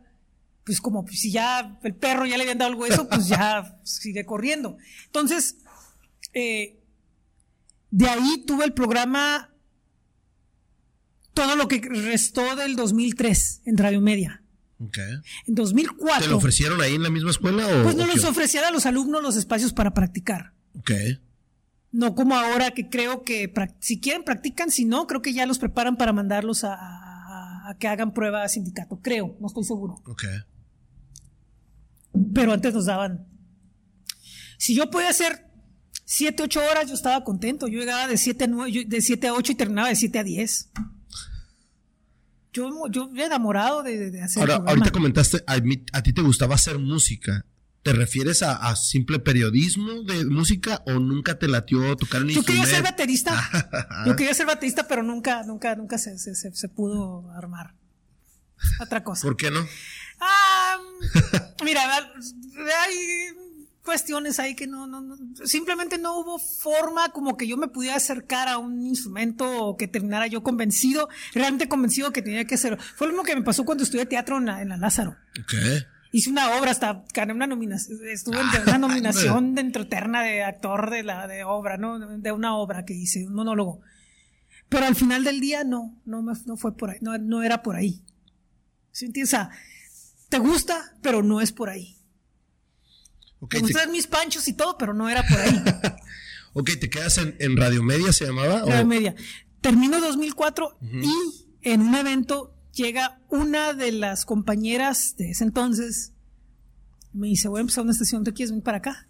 Pues 0.65 0.81
como 0.81 1.03
pues, 1.05 1.19
si 1.19 1.31
ya 1.31 1.79
el 1.83 1.95
perro 1.95 2.25
ya 2.25 2.37
le 2.37 2.43
habían 2.43 2.57
dado 2.57 2.71
el 2.71 2.77
hueso, 2.77 3.07
pues 3.07 3.27
ya 3.27 3.79
sigue 3.83 4.25
corriendo. 4.25 4.77
Entonces, 5.05 5.57
eh, 6.33 6.79
de 7.91 8.09
ahí 8.09 8.43
tuve 8.45 8.65
el 8.65 8.73
programa 8.73 9.52
todo 11.33 11.55
lo 11.55 11.67
que 11.67 11.81
restó 11.81 12.55
del 12.55 12.75
2003 12.75 13.61
en 13.65 13.77
Radio 13.77 14.01
Media. 14.01 14.43
Okay. 14.79 15.13
En 15.47 15.55
2004. 15.55 16.23
¿Te 16.23 16.29
lo 16.29 16.37
ofrecieron 16.37 16.81
ahí 16.81 16.95
en 16.95 17.03
la 17.03 17.09
misma 17.09 17.31
escuela? 17.31 17.65
O, 17.67 17.83
pues 17.83 17.95
no 17.95 18.05
les 18.05 18.23
ofrecían 18.25 18.65
a 18.65 18.71
los 18.71 18.85
alumnos 18.85 19.21
los 19.21 19.35
espacios 19.35 19.73
para 19.73 19.93
practicar. 19.93 20.53
Ok. 20.77 20.91
No 21.91 22.15
como 22.15 22.35
ahora 22.35 22.71
que 22.71 22.89
creo 22.89 23.23
que 23.23 23.53
si 23.79 23.99
quieren 23.99 24.23
practican, 24.23 24.71
si 24.71 24.83
no, 24.85 25.07
creo 25.07 25.21
que 25.21 25.33
ya 25.33 25.45
los 25.45 25.59
preparan 25.59 25.95
para 25.95 26.11
mandarlos 26.11 26.63
a, 26.63 27.75
que 27.79 27.87
hagan 27.87 28.13
prueba 28.13 28.43
a 28.43 28.49
sindicato. 28.49 28.99
Creo, 29.01 29.37
no 29.39 29.47
estoy 29.47 29.63
seguro. 29.63 30.01
Ok. 30.05 30.23
Pero 32.33 32.51
antes 32.51 32.73
nos 32.73 32.85
daban. 32.85 33.27
Si 34.57 34.75
yo 34.75 34.89
podía 34.89 35.09
hacer 35.09 35.47
7, 36.05 36.43
8 36.43 36.61
horas, 36.71 36.87
yo 36.87 36.95
estaba 36.95 37.23
contento. 37.23 37.67
Yo 37.67 37.79
llegaba 37.79 38.07
de 38.07 38.17
7 38.17 38.43
a, 38.43 38.47
9, 38.47 38.85
de 38.87 39.01
7 39.01 39.27
a 39.27 39.33
8 39.33 39.51
y 39.51 39.55
terminaba 39.55 39.89
de 39.89 39.95
7 39.95 40.19
a 40.19 40.23
10 40.23 40.71
yo, 42.53 42.87
yo 42.89 43.25
enamorado 43.25 43.83
de, 43.83 44.21
hacer. 44.21 44.41
Ahora, 44.41 44.63
ahorita 44.67 44.91
comentaste, 44.91 45.43
a, 45.47 45.59
a, 45.91 46.03
ti 46.03 46.13
te 46.13 46.21
gustaba 46.21 46.55
hacer 46.55 46.79
música. 46.79 47.45
¿Te 47.81 47.91
refieres 47.91 48.43
a, 48.43 48.73
simple 48.77 49.19
periodismo 49.19 50.03
de 50.03 50.23
música 50.23 50.81
o 50.85 50.93
nunca 50.93 51.37
te 51.37 51.49
latió 51.49 51.97
tocar 51.97 52.21
un 52.21 52.29
instrumento? 52.29 52.53
Yo 52.53 52.61
quería 52.61 52.65
ser 52.65 52.81
baterista. 52.83 54.03
yo 54.07 54.15
quería 54.15 54.33
ser 54.33 54.45
baterista, 54.45 54.87
pero 54.87 55.03
nunca, 55.03 55.43
nunca, 55.43 55.75
nunca 55.75 55.97
se, 55.97 56.17
se, 56.17 56.33
se, 56.33 56.69
pudo 56.69 57.29
armar. 57.31 57.75
Otra 58.79 59.03
cosa. 59.03 59.23
¿Por 59.23 59.35
qué 59.35 59.51
no? 59.51 59.67
Ah, 60.21 60.77
mira, 61.65 61.81
hay 62.83 62.95
cuestiones 63.83 64.39
ahí 64.39 64.55
que 64.55 64.65
no, 64.65 64.87
no, 64.87 65.01
no, 65.01 65.17
simplemente 65.45 65.97
no 65.97 66.17
hubo 66.17 66.39
forma 66.39 67.09
como 67.09 67.37
que 67.37 67.47
yo 67.47 67.57
me 67.57 67.67
pudiera 67.67 67.97
acercar 67.97 68.47
a 68.47 68.57
un 68.57 68.85
instrumento 68.85 69.65
o 69.65 69.77
que 69.77 69.87
terminara 69.87 70.27
yo 70.27 70.41
convencido, 70.41 71.09
realmente 71.33 71.67
convencido 71.67 72.11
que 72.11 72.21
tenía 72.21 72.45
que 72.45 72.57
ser. 72.57 72.79
Fue 72.95 73.07
lo 73.07 73.13
mismo 73.13 73.23
que 73.23 73.35
me 73.35 73.41
pasó 73.41 73.65
cuando 73.65 73.83
estudié 73.83 74.05
teatro 74.05 74.37
en 74.37 74.45
la, 74.45 74.61
en 74.61 74.69
la 74.69 74.77
Lázaro. 74.77 75.17
¿Qué? 75.49 75.85
Hice 76.11 76.29
una 76.29 76.57
obra, 76.57 76.71
hasta 76.71 77.03
gané 77.13 77.33
una 77.33 77.47
nominación, 77.47 77.99
estuve 78.07 78.37
en 78.39 78.61
una 78.61 78.77
nominación 78.87 79.55
dentro 79.55 79.83
eterna 79.83 80.23
de 80.23 80.43
actor 80.43 80.89
de 80.89 81.03
la 81.03 81.27
de 81.27 81.43
obra, 81.43 81.77
¿no? 81.77 81.99
De 82.19 82.31
una 82.31 82.55
obra 82.55 82.85
que 82.85 82.93
hice, 82.93 83.25
un 83.27 83.33
monólogo. 83.33 83.81
Pero 84.69 84.85
al 84.85 84.95
final 84.95 85.23
del 85.23 85.39
día 85.39 85.63
no, 85.63 85.99
no, 86.05 86.21
no 86.21 86.57
fue 86.57 86.77
por 86.77 86.91
ahí, 86.91 86.97
no, 87.01 87.17
no 87.17 87.43
era 87.43 87.61
por 87.63 87.75
ahí. 87.75 88.03
¿Sí 88.91 89.05
entiendes? 89.05 89.35
te 90.29 90.39
gusta, 90.39 90.95
pero 91.01 91.21
no 91.21 91.41
es 91.41 91.51
por 91.51 91.69
ahí. 91.69 91.97
Me 93.51 93.59
gustan 93.59 93.91
mis 93.91 94.07
panchos 94.07 94.47
y 94.47 94.53
todo, 94.53 94.77
pero 94.77 94.93
no 94.93 95.09
era 95.09 95.23
por 95.23 95.39
ahí. 95.39 95.61
ok, 96.53 96.71
te 96.79 96.89
quedas 96.89 97.17
en, 97.17 97.57
Radio 97.57 97.83
Media, 97.83 98.13
¿se 98.13 98.25
llamaba? 98.25 98.61
Radio 98.65 98.85
Media. 98.85 99.15
Termino 99.61 99.99
2004 99.99 100.77
y 100.81 101.47
en 101.61 101.81
un 101.81 101.95
evento 101.95 102.55
llega 102.73 103.21
una 103.29 103.73
de 103.73 103.91
las 103.91 104.25
compañeras 104.25 105.15
de 105.17 105.31
ese 105.31 105.43
entonces. 105.43 106.13
Me 107.13 107.27
dice, 107.27 107.47
voy 107.47 107.59
a 107.59 107.61
empezar 107.61 107.83
una 107.83 107.93
estación, 107.93 108.23
¿te 108.23 108.33
quieres 108.33 108.51
venir 108.51 108.63
para 108.63 108.79
acá? 108.79 109.07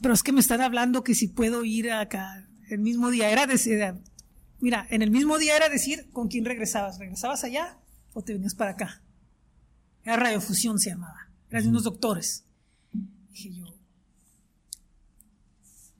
Pero 0.00 0.14
es 0.14 0.22
que 0.22 0.32
me 0.32 0.40
están 0.40 0.60
hablando 0.60 1.02
que 1.02 1.14
si 1.14 1.28
puedo 1.28 1.64
ir 1.64 1.90
acá 1.90 2.46
el 2.68 2.78
mismo 2.78 3.10
día. 3.10 3.30
Era 3.30 3.46
decir, 3.46 3.80
mira, 4.60 4.86
en 4.90 5.02
el 5.02 5.10
mismo 5.10 5.38
día 5.38 5.56
era 5.56 5.68
decir 5.68 6.10
con 6.12 6.28
quién 6.28 6.44
regresabas. 6.44 6.98
¿Regresabas 6.98 7.42
allá 7.44 7.78
o 8.12 8.22
te 8.22 8.34
venías 8.34 8.54
para 8.54 8.72
acá? 8.72 9.02
Era 10.04 10.16
radiofusión 10.16 10.78
se 10.78 10.90
llamaba 10.90 11.23
eran 11.58 11.68
unos 11.68 11.84
doctores. 11.84 12.44
Dije 13.30 13.54
yo, 13.54 13.64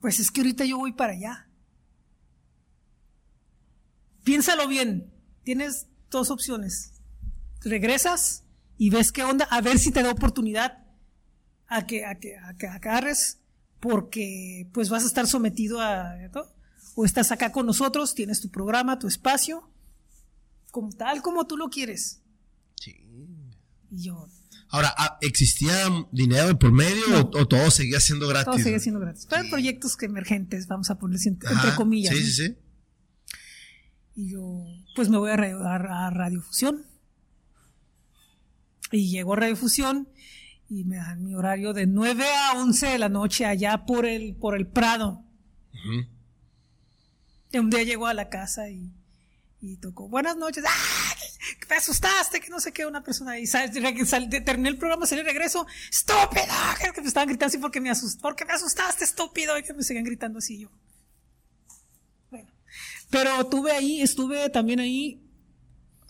pues 0.01 0.19
es 0.19 0.31
que 0.31 0.41
ahorita 0.41 0.65
yo 0.65 0.79
voy 0.79 0.93
para 0.93 1.13
allá. 1.13 1.49
Piénsalo 4.25 4.67
bien, 4.67 5.13
tienes 5.45 5.87
dos 6.11 6.31
opciones. 6.31 6.93
Regresas 7.61 8.45
y 8.79 8.91
ves 8.91 9.13
qué 9.13 9.23
onda, 9.23 9.45
a 9.45 9.61
ver 9.61 9.79
si 9.79 9.93
te 9.93 10.03
da 10.03 10.11
oportunidad 10.11 10.85
a 11.69 11.87
que, 11.87 12.05
a 12.05 12.19
que, 12.19 12.37
a 12.37 12.55
que 12.57 12.67
agarres, 12.67 13.41
porque 13.81 14.69
pues 14.73 14.89
vas 14.89 15.05
a 15.05 15.07
estar 15.07 15.27
sometido 15.27 15.81
a... 15.81 16.17
O 16.97 17.05
estás 17.05 17.33
acá 17.33 17.53
con 17.53 17.67
nosotros, 17.67 18.15
tienes 18.15 18.41
tu 18.41 18.51
programa, 18.51 18.99
tu 18.99 19.07
espacio, 19.07 19.71
como, 20.71 20.93
tal 20.93 21.23
como 21.23 21.47
tú 21.47 21.57
lo 21.57 21.69
quieres. 21.69 22.23
Sí. 22.81 22.95
Y 23.91 24.03
yo, 24.03 24.29
Ahora, 24.69 24.93
ah, 24.97 25.19
¿existía 25.21 25.75
dinero 26.11 26.59
por 26.59 26.73
medio 26.73 27.31
o, 27.33 27.47
todo 27.47 27.71
seguía 27.71 28.01
siendo 28.01 28.27
gratis? 28.29 28.47
Todo 28.47 28.59
seguía 28.59 28.81
siendo 28.81 29.01
gratis. 29.01 29.27
Pero 29.29 29.49
proyectos 29.49 29.97
que 29.97 30.07
emergentes, 30.07 30.67
vamos 30.67 30.91
a 30.91 30.99
ponerles 30.99 31.27
entre, 31.27 31.49
comillas. 31.77 32.15
Sí, 32.15 32.23
sí, 32.25 32.33
sí. 32.33 32.57
Y 34.17 34.33
yo, 34.33 34.65
pues 34.95 35.09
me 35.09 35.19
voy 35.19 35.31
a, 35.31 35.35
a, 35.35 36.11
Radiofusión. 36.11 36.87
Y 38.91 39.11
llego 39.11 39.35
a 39.35 39.37
Radiofusión 39.37 40.09
y 40.69 40.85
me 40.85 40.97
dan 40.97 41.23
mi 41.23 41.35
horario 41.35 41.73
de 41.73 41.87
9 41.87 42.25
a 42.25 42.59
11 42.59 42.87
de 42.87 42.99
la 42.99 43.09
noche 43.09 43.45
allá 43.45 43.85
por 43.87 44.07
el, 44.07 44.35
por 44.37 44.57
el 44.57 44.67
Prado. 44.67 45.25
Y 47.53 47.59
un 47.59 47.71
día 47.71 47.83
llegó 47.83 48.07
a 48.07 48.15
la 48.15 48.29
casa 48.29 48.71
y, 48.71 48.93
y 49.61 49.77
tocó, 49.77 50.09
buenas 50.09 50.37
noches, 50.37 50.65
¡Ah! 50.67 51.04
me 51.69 51.77
asustaste, 51.77 52.41
que 52.41 52.49
no 52.49 52.61
sé 52.61 52.73
qué, 52.73 52.87
una 52.87 53.03
persona 53.03 53.33
ahí, 53.33 53.45
terminé 53.47 54.69
el 54.69 54.79
programa, 54.79 55.07
salí 55.07 55.23
regreso, 55.23 55.67
estúpido, 55.91 56.45
que 56.95 57.01
me 57.01 57.09
estaban 57.09 57.29
gritando 57.29 57.47
así 57.47 57.59
porque 57.59 57.81
me, 57.81 57.91
asust, 57.91 58.21
porque 58.21 58.45
me 58.45 58.53
asustaste, 58.53 59.05
estúpido, 59.05 59.59
y 59.59 59.63
que 59.63 59.75
me 59.75 59.83
seguían 59.83 60.05
gritando 60.05 60.39
así 60.39 60.61
yo. 60.61 60.71
Bueno, 62.31 62.51
pero 63.11 63.47
tuve 63.47 63.73
ahí, 63.73 64.03
estuve 64.03 64.49
también 64.51 64.81
ahí 64.81 65.25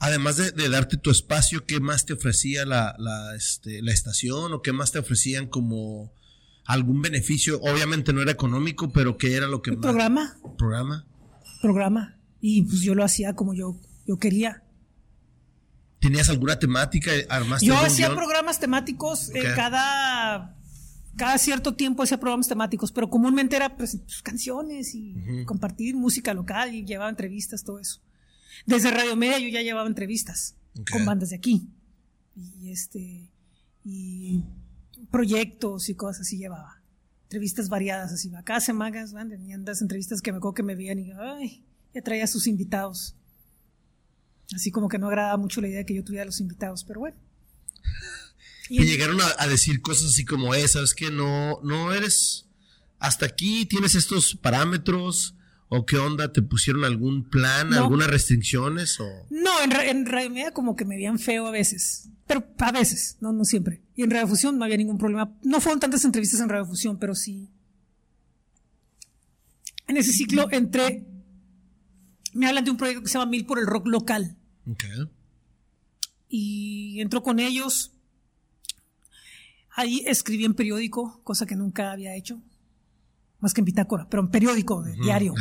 Además 0.05 0.37
de, 0.37 0.69
darte 0.69 0.99
tu 0.99 1.11
espacio, 1.11 1.65
¿qué 1.65 1.81
más 1.81 2.05
te 2.05 2.13
ofrecía 2.13 2.67
la, 2.67 2.95
la, 2.99 3.35
este, 3.35 3.81
la, 3.81 3.91
estación 3.93 4.53
o 4.53 4.61
qué 4.61 4.73
más 4.73 4.93
te 4.93 4.99
ofrecían 4.99 5.47
como 5.47 6.13
algún 6.67 7.01
beneficio? 7.01 7.59
Obviamente 7.63 8.13
no 8.13 8.21
era 8.21 8.33
económico, 8.33 8.93
pero 8.93 9.17
¿qué 9.17 9.35
era 9.35 9.47
lo 9.47 9.63
que 9.63 9.73
más? 9.73 9.81
Programa. 9.81 10.37
Programa. 10.59 11.07
Programa. 11.63 12.19
Y 12.41 12.65
pues 12.65 12.83
yo 12.83 12.95
lo 12.95 13.03
hacía 13.05 13.35
como 13.35 13.55
yo, 13.55 13.81
yo 14.07 14.19
quería. 14.19 14.64
¿Tenías 16.05 16.29
alguna 16.29 16.59
temática? 16.59 17.11
yo 17.63 17.79
hacía 17.79 18.15
programas 18.15 18.61
temáticos 18.61 19.31
eh, 19.31 19.43
cada, 19.57 20.55
cada 21.17 21.39
cierto 21.39 21.75
tiempo 21.75 22.03
hacía 22.03 22.21
programas 22.21 22.47
temáticos, 22.47 22.93
pero 22.93 23.09
comúnmente 23.09 23.57
era 23.57 23.75
pues, 23.75 23.97
pues 24.05 24.21
canciones 24.21 24.95
y 24.95 25.17
compartir 25.47 25.97
música 25.97 26.35
local 26.35 26.75
y 26.75 26.85
llevaba 26.85 27.09
entrevistas, 27.09 27.65
todo 27.65 27.79
eso. 27.79 28.03
Desde 28.67 28.91
Radio 28.91 29.17
Media 29.17 29.39
yo 29.39 29.49
ya 29.49 29.63
llevaba 29.63 29.89
entrevistas 29.89 30.57
con 30.93 31.07
bandas 31.07 31.31
de 31.31 31.37
aquí. 31.37 31.71
Y 32.37 32.71
este 32.71 33.31
y 33.83 34.43
proyectos 35.11 35.89
y 35.89 35.95
cosas 35.95 36.27
así 36.27 36.37
llevaba. 36.37 36.83
Entrevistas 37.23 37.71
variadas 37.71 38.13
así. 38.13 38.31
Acá 38.35 38.61
semanas, 38.61 39.15
tenían 39.15 39.65
las 39.65 39.81
entrevistas 39.81 40.21
que 40.21 40.33
me 40.33 40.37
acuerdo 40.37 40.53
que 40.53 40.63
me 40.65 40.75
veían 40.75 40.99
y 40.99 41.13
ay, 41.13 41.65
ya 41.95 42.03
traía 42.03 42.25
a 42.25 42.27
sus 42.27 42.47
invitados. 42.47 43.17
Así 44.55 44.71
como 44.71 44.89
que 44.89 44.99
no 44.99 45.09
agradaba 45.09 45.37
mucho 45.37 45.61
la 45.61 45.69
idea 45.69 45.79
de 45.79 45.87
que 45.87 45.95
yo 45.95 46.05
tuviera 46.05 46.23
a 46.23 46.27
los 46.27 46.41
invitados, 46.41 46.85
pero 46.85 47.01
bueno. 47.01 47.17
Y, 48.71 48.83
llegaron 48.87 49.19
a, 49.21 49.47
decir 49.47 49.83
cosas 49.83 50.13
así 50.13 50.25
como 50.25 50.55
esas, 50.55 50.95
que 50.95 51.11
no, 51.11 51.61
no 51.63 51.93
eres, 51.93 52.47
hasta 52.99 53.27
aquí 53.27 53.67
tienes 53.67 53.95
estos 53.95 54.37
parámetros, 54.37 55.35
¿O 55.69 55.87
qué 55.87 55.97
onda? 55.97 56.33
¿Te 56.33 56.41
pusieron 56.41 56.85
algún 56.85 57.29
plan, 57.29 57.75
algunas 57.75 58.09
restricciones? 58.09 59.01
O? 59.01 59.07
No, 59.31 59.51
en, 59.63 59.73
en 59.73 60.07
Radio 60.07 60.31
Media 60.31 60.53
como 60.53 60.77
que 60.77 60.85
me 60.85 60.95
veían 60.95 61.19
feo 61.19 61.47
a 61.47 61.51
veces. 61.51 62.11
Pero 62.27 62.45
a 62.59 62.71
veces, 62.71 63.17
no, 63.21 63.33
no 63.33 63.45
siempre. 63.45 63.83
Y 63.97 64.03
en 64.03 64.11
Radio 64.11 64.29
Fusión 64.29 64.57
no 64.57 64.65
había 64.65 64.77
ningún 64.77 64.99
problema. 64.99 65.37
No 65.43 65.61
fueron 65.61 65.81
tantas 65.81 66.05
entrevistas 66.05 66.41
en 66.41 66.49
Radio 66.49 66.67
Fusión, 66.67 66.99
pero 66.99 67.15
sí. 67.15 67.51
En 69.89 69.97
ese 69.97 70.13
ciclo 70.13 70.49
entré. 70.51 71.05
Me 72.33 72.47
hablan 72.47 72.65
de 72.65 72.71
un 72.71 72.77
proyecto 72.77 73.03
que 73.03 73.09
se 73.09 73.15
llama 73.15 73.31
Mil 73.31 73.45
por 73.45 73.59
el 73.59 73.67
Rock 73.67 73.87
Local. 73.87 74.37
Okay. 74.67 75.09
Y 76.29 77.01
entro 77.01 77.23
con 77.23 77.39
ellos. 77.39 77.93
Ahí 79.77 80.03
escribí 80.07 80.45
en 80.45 80.55
periódico, 80.55 81.21
cosa 81.25 81.47
que 81.47 81.57
nunca 81.57 81.91
había 81.91 82.15
hecho 82.15 82.41
más 83.45 83.53
que 83.53 83.61
en 83.61 83.67
bitácora, 83.67 84.09
pero 84.09 84.23
en 84.23 84.31
periódico, 84.31 84.83
diario, 84.83 85.35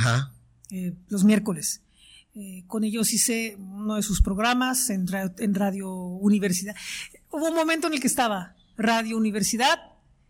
eh, 0.72 0.94
los 1.08 1.24
miércoles. 1.24 1.82
Eh, 2.36 2.66
con 2.68 2.84
ellos 2.84 3.14
hice 3.14 3.56
uno 3.58 3.96
de 3.96 4.02
sus 4.02 4.22
programas 4.22 4.90
en, 4.90 5.06
en, 5.38 5.56
Radio 5.56 5.90
Universidad. 5.90 6.76
Hubo 7.32 7.48
un 7.48 7.56
momento 7.56 7.88
en 7.88 7.94
el 7.94 8.02
que 8.02 8.08
estaba 8.08 8.58
Radio 8.76 9.16
Universidad, 9.16 9.80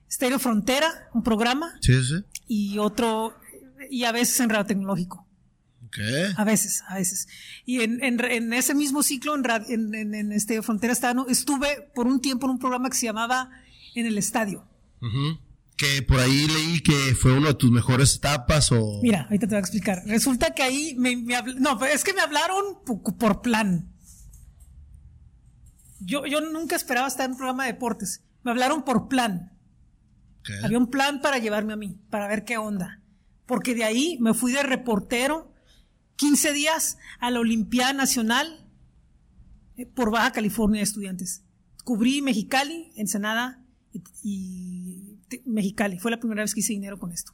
Estéreo 0.07 0.37
Frontera, 0.37 1.09
un 1.15 1.23
programa, 1.23 1.73
sí, 1.81 2.03
sí. 2.03 2.23
y 2.47 2.77
otro, 2.77 3.33
y 3.89 4.03
a 4.03 4.11
veces 4.11 4.39
en 4.39 4.49
Radio 4.49 4.67
Tecnológico. 4.67 5.25
A 6.37 6.43
veces, 6.43 6.83
a 6.87 6.95
veces. 6.95 7.27
Y 7.65 7.81
en, 7.81 8.03
en, 8.03 8.53
ese 8.53 8.73
mismo 8.73 9.03
ciclo, 9.03 9.35
en, 9.35 9.93
en, 9.93 10.15
en 10.15 10.31
Estéreo 10.31 10.63
Frontera, 10.63 10.93
estuve 11.29 11.89
por 11.93 12.07
un 12.07 12.19
tiempo 12.19 12.47
en 12.47 12.51
un 12.51 12.59
programa 12.59 12.89
que 12.89 12.97
se 12.97 13.05
llamaba 13.05 13.49
En 13.95 14.05
el 14.05 14.17
Estadio. 14.17 14.67
Que 15.77 16.01
por 16.01 16.19
ahí 16.19 16.47
leí 16.47 16.81
que 16.81 17.15
fue 17.15 17.33
una 17.33 17.49
de 17.49 17.53
tus 17.55 17.71
mejores 17.71 18.15
etapas 18.15 18.71
o... 18.71 19.01
Mira, 19.01 19.23
ahorita 19.23 19.47
te 19.47 19.55
voy 19.55 19.57
a 19.57 19.59
explicar. 19.59 20.03
Resulta 20.05 20.53
que 20.53 20.63
ahí 20.63 20.95
me, 20.97 21.15
No, 21.15 21.83
es 21.85 22.03
que 22.03 22.13
me 22.13 22.21
hablaron 22.21 22.83
por, 23.17 23.41
plan. 23.41 23.91
Yo, 25.99 26.25
yo 26.25 26.41
nunca 26.41 26.75
esperaba 26.75 27.07
estar 27.07 27.25
en 27.25 27.31
un 27.31 27.37
programa 27.37 27.65
de 27.65 27.73
deportes. 27.73 28.23
Me 28.43 28.51
hablaron 28.51 28.83
por 28.83 29.07
plan. 29.07 29.51
Había 30.63 30.77
un 30.77 30.89
plan 30.89 31.21
para 31.21 31.37
llevarme 31.37 31.73
a 31.73 31.77
mí, 31.77 31.97
para 32.09 32.27
ver 32.27 32.43
qué 32.43 32.57
onda. 32.57 33.01
Porque 33.45 33.75
de 33.75 33.83
ahí 33.83 34.17
me 34.19 34.33
fui 34.33 34.51
de 34.51 34.63
reportero 34.63 35.52
15 36.15 36.53
días 36.53 36.97
a 37.19 37.31
la 37.31 37.39
Olimpiada 37.39 37.93
Nacional 37.93 38.69
eh, 39.77 39.85
por 39.85 40.11
Baja 40.11 40.31
California 40.31 40.79
de 40.79 40.83
Estudiantes. 40.83 41.43
Cubrí 41.83 42.21
Mexicali, 42.21 42.91
Ensenada 42.95 43.63
y 44.23 45.19
Mexicali. 45.45 45.99
Fue 45.99 46.11
la 46.11 46.19
primera 46.19 46.43
vez 46.43 46.53
que 46.53 46.61
hice 46.61 46.73
dinero 46.73 46.97
con 46.97 47.11
esto. 47.11 47.33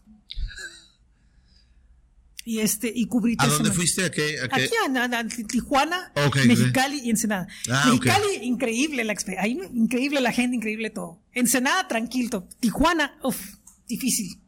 Y 2.49 2.61
este, 2.61 2.91
y 2.93 3.05
cubrí 3.05 3.35
¿A 3.37 3.45
dónde 3.45 3.71
fuiste? 3.71 4.05
¿A 4.05 4.09
qué? 4.09 4.37
Aquí, 4.41 4.71
a, 4.83 5.23
Tijuana, 5.47 6.11
Mexicali 6.47 6.99
y 7.03 7.11
Ensenada. 7.11 7.47
Ah, 7.69 7.83
Mexicali, 7.85 8.37
increíble 8.41 9.03
la 9.03 9.13
ahí, 9.37 9.59
increíble 9.73 10.19
la 10.19 10.31
gente, 10.31 10.55
increíble 10.55 10.89
todo. 10.89 11.21
Ensenada, 11.33 11.87
tranquilo. 11.87 12.47
Tijuana, 12.59 13.19
uff, 13.23 13.39
difícil. 13.87 14.41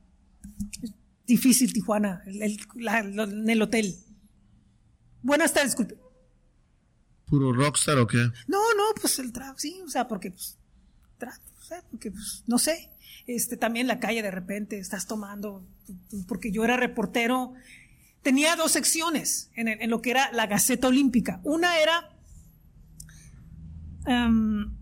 Difícil 1.27 1.71
Tijuana, 1.73 2.23
en 2.25 3.49
el 3.49 3.61
hotel. 3.61 3.95
Buenas 5.21 5.53
tardes, 5.53 5.71
disculpe. 5.71 5.97
¿Puro 7.25 7.53
rockstar 7.53 7.97
o 7.97 8.07
qué? 8.07 8.17
No, 8.47 8.73
no, 8.75 8.93
pues 8.99 9.19
el 9.19 9.31
trato, 9.31 9.57
sí, 9.57 9.81
o 9.85 9.89
sea, 9.89 10.07
porque 10.07 10.31
pues, 10.31 10.57
trato, 11.17 11.41
porque 11.89 12.11
pues, 12.11 12.43
no 12.47 12.57
sé 12.57 12.91
este, 13.27 13.57
también 13.57 13.87
la 13.87 13.99
calle 13.99 14.21
de 14.21 14.31
repente 14.31 14.77
estás 14.79 15.07
tomando, 15.07 15.65
porque 16.27 16.51
yo 16.51 16.63
era 16.63 16.77
reportero, 16.77 17.53
tenía 18.21 18.55
dos 18.55 18.71
secciones 18.71 19.51
en, 19.55 19.89
lo 19.89 20.01
que 20.01 20.11
era 20.11 20.31
la 20.31 20.47
Gaceta 20.47 20.87
Olímpica. 20.87 21.39
Una 21.43 21.79
era 21.79 22.09
em, 24.05 24.75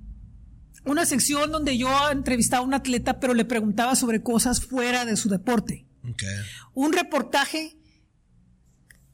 una 0.86 1.06
sección 1.06 1.52
donde 1.52 1.78
yo 1.78 1.90
entrevistaba 2.12 2.64
a 2.64 2.68
un 2.68 2.74
atleta, 2.74 3.20
pero 3.20 3.34
le 3.34 3.46
preguntaba 3.46 3.96
sobre 3.96 4.24
cosas 4.24 4.66
fuera 4.66 5.06
de 5.06 5.16
su 5.16 5.30
deporte. 5.30 5.86
Un 6.74 6.94
reportaje 6.94 7.78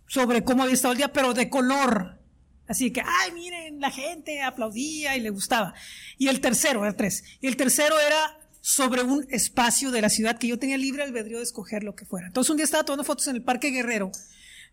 sobre 0.07 0.43
cómo 0.43 0.63
había 0.63 0.75
estado 0.75 0.93
el 0.93 0.97
día, 0.97 1.13
pero 1.13 1.33
de 1.33 1.49
color. 1.49 2.19
Así 2.67 2.91
que, 2.91 3.01
ay, 3.01 3.31
miren, 3.33 3.79
la 3.79 3.91
gente 3.91 4.41
aplaudía 4.41 5.15
y 5.15 5.21
le 5.21 5.29
gustaba. 5.29 5.73
Y 6.17 6.27
el 6.27 6.41
tercero, 6.41 6.83
era 6.83 6.95
tres. 6.95 7.23
Y 7.41 7.47
el 7.47 7.57
tercero 7.57 7.99
era 7.99 8.39
sobre 8.61 9.03
un 9.03 9.27
espacio 9.29 9.91
de 9.91 10.01
la 10.01 10.09
ciudad 10.09 10.39
que 10.39 10.47
yo 10.47 10.57
tenía 10.57 10.77
libre 10.77 11.03
albedrío 11.03 11.37
de 11.37 11.43
escoger 11.43 11.83
lo 11.83 11.95
que 11.95 12.05
fuera. 12.05 12.27
Entonces 12.27 12.49
un 12.49 12.57
día 12.57 12.63
estaba 12.63 12.83
tomando 12.83 13.03
fotos 13.03 13.27
en 13.27 13.35
el 13.35 13.43
Parque 13.43 13.69
Guerrero, 13.69 14.11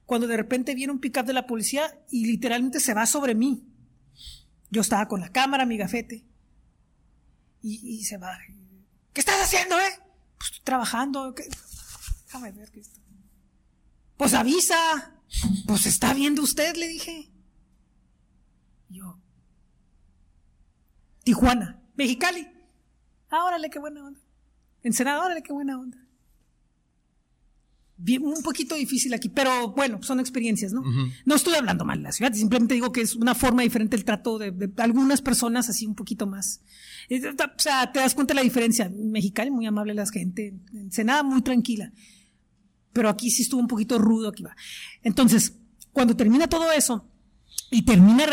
cuando 0.07 0.27
de 0.27 0.37
repente 0.39 0.75
viene 0.75 0.93
un 0.93 1.01
pick-up 1.01 1.27
de 1.27 1.35
la 1.35 1.47
policía 1.47 1.99
y 2.11 2.25
literalmente 2.25 2.81
se 2.81 2.95
va 2.95 3.05
sobre 3.05 3.35
mí. 3.35 3.69
Yo 4.71 4.81
estaba 4.81 5.07
con 5.09 5.21
la 5.21 5.29
cámara, 5.29 5.67
mi 5.67 5.77
gafete, 5.77 6.25
y, 7.61 8.03
se 8.05 8.17
va. 8.17 8.37
¿Qué 9.13 9.21
estás 9.21 9.41
haciendo, 9.43 9.79
eh? 9.79 9.93
Pues 10.39 10.51
estoy 10.51 10.65
trabajando. 10.65 11.33
Déjame 12.25 12.51
ver 12.53 12.71
qué 12.71 12.81
está. 12.81 12.99
Pues 14.17 14.35
avisa. 14.35 15.22
Pues 15.67 15.87
está 15.87 16.15
viendo 16.15 16.43
usted, 16.43 16.77
le 16.77 16.89
dije. 16.89 17.31
Yo. 18.89 19.19
Tijuana, 21.25 21.83
Mexicali. 21.97 22.47
Ah, 23.31 23.45
órale, 23.45 23.71
qué 23.71 23.79
buena 23.79 24.05
onda. 24.05 24.21
Ensenada, 24.83 25.25
órale, 25.25 25.43
qué 25.43 25.53
buena 25.53 25.79
onda. 25.79 25.99
Bien, 27.97 28.25
un 28.25 28.43
poquito 28.43 28.75
difícil 28.75 29.15
aquí, 29.15 29.29
pero 29.29 29.71
bueno, 29.73 30.03
son 30.03 30.19
experiencias, 30.19 30.73
¿no? 30.73 30.83
No 31.25 31.35
estoy 31.37 31.55
hablando 31.55 31.85
mal 31.85 31.99
de 31.99 32.05
la 32.05 32.13
ciudad, 32.13 32.33
simplemente 32.33 32.75
digo 32.75 32.91
que 32.91 33.01
es 33.01 33.15
una 33.15 33.35
forma 33.35 33.63
diferente 33.63 33.95
el 33.95 34.05
trato 34.05 34.39
de, 34.39 34.73
algunas 34.79 35.23
personas 35.23 35.69
así 35.69 35.87
un 35.87 35.95
poquito 35.95 36.27
más. 36.27 36.63
Eh, 37.09 37.23
o 37.29 37.59
sea, 37.59 37.93
te 37.93 38.01
das 38.01 38.15
cuenta 38.15 38.33
de 38.35 38.41
la 38.41 38.43
diferencia. 38.43 38.91
Mexicali, 38.93 39.53
muy 39.53 39.67
amable 39.67 39.95
la 39.95 40.05
gente. 40.07 40.53
Ensenada, 40.75 41.23
muy 41.23 41.43
tranquila. 41.43 41.93
Pero 42.93 43.09
aquí 43.09 43.31
sí 43.31 43.43
estuvo 43.43 43.61
un 43.61 43.69
poquito 43.69 43.99
rudo, 43.99 44.29
aquí 44.29 44.43
va. 44.43 44.55
Entonces, 45.03 45.59
cuando 45.93 46.17
termina 46.17 46.49
todo 46.49 46.71
eso, 46.73 47.09
y 47.71 47.83
termina 47.83 48.25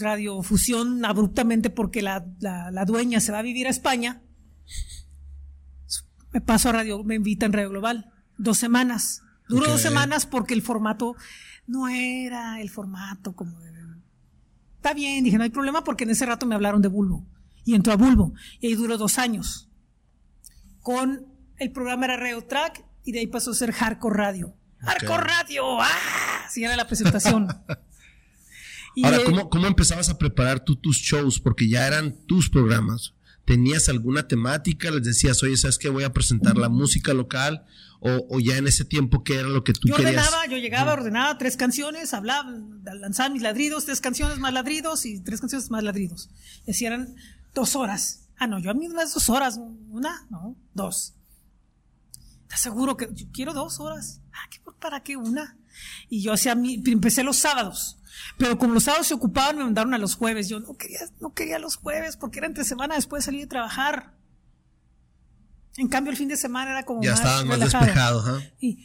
radiofusión 0.00 1.04
abruptamente 1.04 1.68
porque 1.70 2.00
la, 2.00 2.26
la 2.40 2.84
dueña 2.86 3.20
se 3.20 3.32
va 3.32 3.40
a 3.40 3.42
vivir 3.42 3.66
a 3.66 3.70
España, 3.70 4.22
me 6.36 6.40
paso 6.42 6.68
a 6.68 6.72
radio, 6.72 7.02
me 7.02 7.14
invitan 7.14 7.52
Radio 7.52 7.70
Global. 7.70 8.12
Dos 8.36 8.58
semanas. 8.58 9.22
Duró 9.48 9.70
dos 9.70 9.80
semanas 9.80 10.26
porque 10.26 10.52
el 10.52 10.60
formato 10.60 11.16
no 11.66 11.88
era 11.88 12.60
el 12.60 12.68
formato 12.68 13.34
como 13.34 13.58
Está 14.76 14.92
bien, 14.94 15.24
dije, 15.24 15.38
no 15.38 15.44
hay 15.44 15.50
problema 15.50 15.82
porque 15.82 16.04
en 16.04 16.10
ese 16.10 16.26
rato 16.26 16.46
me 16.46 16.54
hablaron 16.54 16.82
de 16.82 16.88
Bulbo. 16.88 17.26
y 17.64 17.74
entró 17.74 17.92
a 17.92 17.96
Bulbo. 17.96 18.34
Y 18.60 18.66
ahí 18.68 18.74
duró 18.74 18.98
dos 18.98 19.18
años. 19.18 19.68
Con 20.80 21.26
el 21.56 21.72
programa 21.72 22.04
era 22.04 22.16
Radio 22.18 22.44
Track 22.44 22.84
y 23.06 23.12
de 23.12 23.20
ahí 23.20 23.26
pasó 23.28 23.52
a 23.52 23.54
ser 23.54 23.72
Hardcore 23.72 24.16
Radio. 24.16 24.54
¡Hardcore 24.80 25.22
Radio! 25.22 25.80
¡Ah! 25.80 26.44
Así 26.46 26.62
era 26.62 26.76
la 26.76 26.86
presentación. 26.86 27.48
Ahora, 29.02 29.18
¿cómo, 29.24 29.48
¿cómo, 29.48 29.66
empezabas 29.66 30.08
a 30.08 30.18
preparar 30.18 30.60
tú 30.60 30.76
tus 30.76 30.96
shows? 30.96 31.38
Porque 31.38 31.68
ya 31.68 31.86
eran 31.86 32.16
tus 32.26 32.50
programas. 32.50 33.14
¿Tenías 33.44 33.88
alguna 33.88 34.26
temática? 34.26 34.90
¿Les 34.90 35.04
decías, 35.04 35.40
oye, 35.42 35.56
¿sabes 35.56 35.78
qué? 35.78 35.88
Voy 35.88 36.02
a 36.02 36.12
presentar 36.12 36.56
la 36.56 36.68
música 36.68 37.14
local? 37.14 37.64
O, 38.00 38.40
ya 38.40 38.56
en 38.56 38.66
ese 38.66 38.84
tiempo, 38.84 39.22
¿qué 39.22 39.36
era 39.36 39.48
lo 39.48 39.64
que 39.64 39.72
tú 39.72 39.88
yo 39.88 39.96
querías? 39.96 40.26
Ordenaba, 40.26 40.46
yo 40.46 40.58
llegaba, 40.58 40.92
ordenaba 40.92 41.38
tres 41.38 41.56
canciones, 41.56 42.12
hablaba, 42.14 42.52
lanzaba 42.84 43.30
mis 43.30 43.42
ladridos, 43.42 43.84
tres 43.84 44.00
canciones 44.00 44.38
más 44.38 44.52
ladridos 44.52 45.06
y 45.06 45.20
tres 45.20 45.40
canciones 45.40 45.70
más 45.70 45.82
ladridos. 45.82 46.28
Y 46.66 46.72
así 46.72 46.86
eran 46.86 47.16
dos 47.54 47.76
horas. 47.76 48.28
Ah, 48.36 48.46
no, 48.46 48.58
yo 48.58 48.70
a 48.70 48.74
mí 48.74 48.88
las 48.88 49.14
dos 49.14 49.28
horas. 49.28 49.58
Una, 49.90 50.26
no, 50.30 50.56
dos. 50.74 51.14
¿Estás 52.46 52.60
seguro 52.60 52.96
que 52.96 53.08
yo 53.12 53.26
quiero 53.32 53.52
dos 53.52 53.80
horas? 53.80 54.20
Ah, 54.32 54.48
¿para 54.80 55.02
qué 55.02 55.16
una? 55.16 55.58
Y 56.08 56.22
yo 56.22 56.32
hacía 56.32 56.54
mi, 56.54 56.80
empecé 56.86 57.24
los 57.24 57.38
sábados. 57.38 57.98
Pero 58.38 58.56
como 58.56 58.74
los 58.74 58.84
sábados 58.84 59.08
se 59.08 59.14
ocupaban, 59.14 59.58
me 59.58 59.64
mandaron 59.64 59.94
a 59.94 59.98
los 59.98 60.14
jueves. 60.14 60.48
Yo 60.48 60.60
no 60.60 60.76
quería, 60.76 61.00
no 61.20 61.34
quería 61.34 61.58
los 61.58 61.74
jueves 61.74 62.16
porque 62.16 62.38
era 62.38 62.46
entre 62.46 62.62
semana 62.62 62.94
después 62.94 63.22
de 63.22 63.26
salir 63.26 63.40
de 63.40 63.46
trabajar. 63.48 64.14
En 65.76 65.88
cambio, 65.88 66.12
el 66.12 66.16
fin 66.16 66.28
de 66.28 66.36
semana 66.36 66.70
era 66.70 66.84
como 66.84 67.02
ya 67.02 67.16
más, 67.16 67.44
más 67.44 67.58
despejado. 67.58 68.40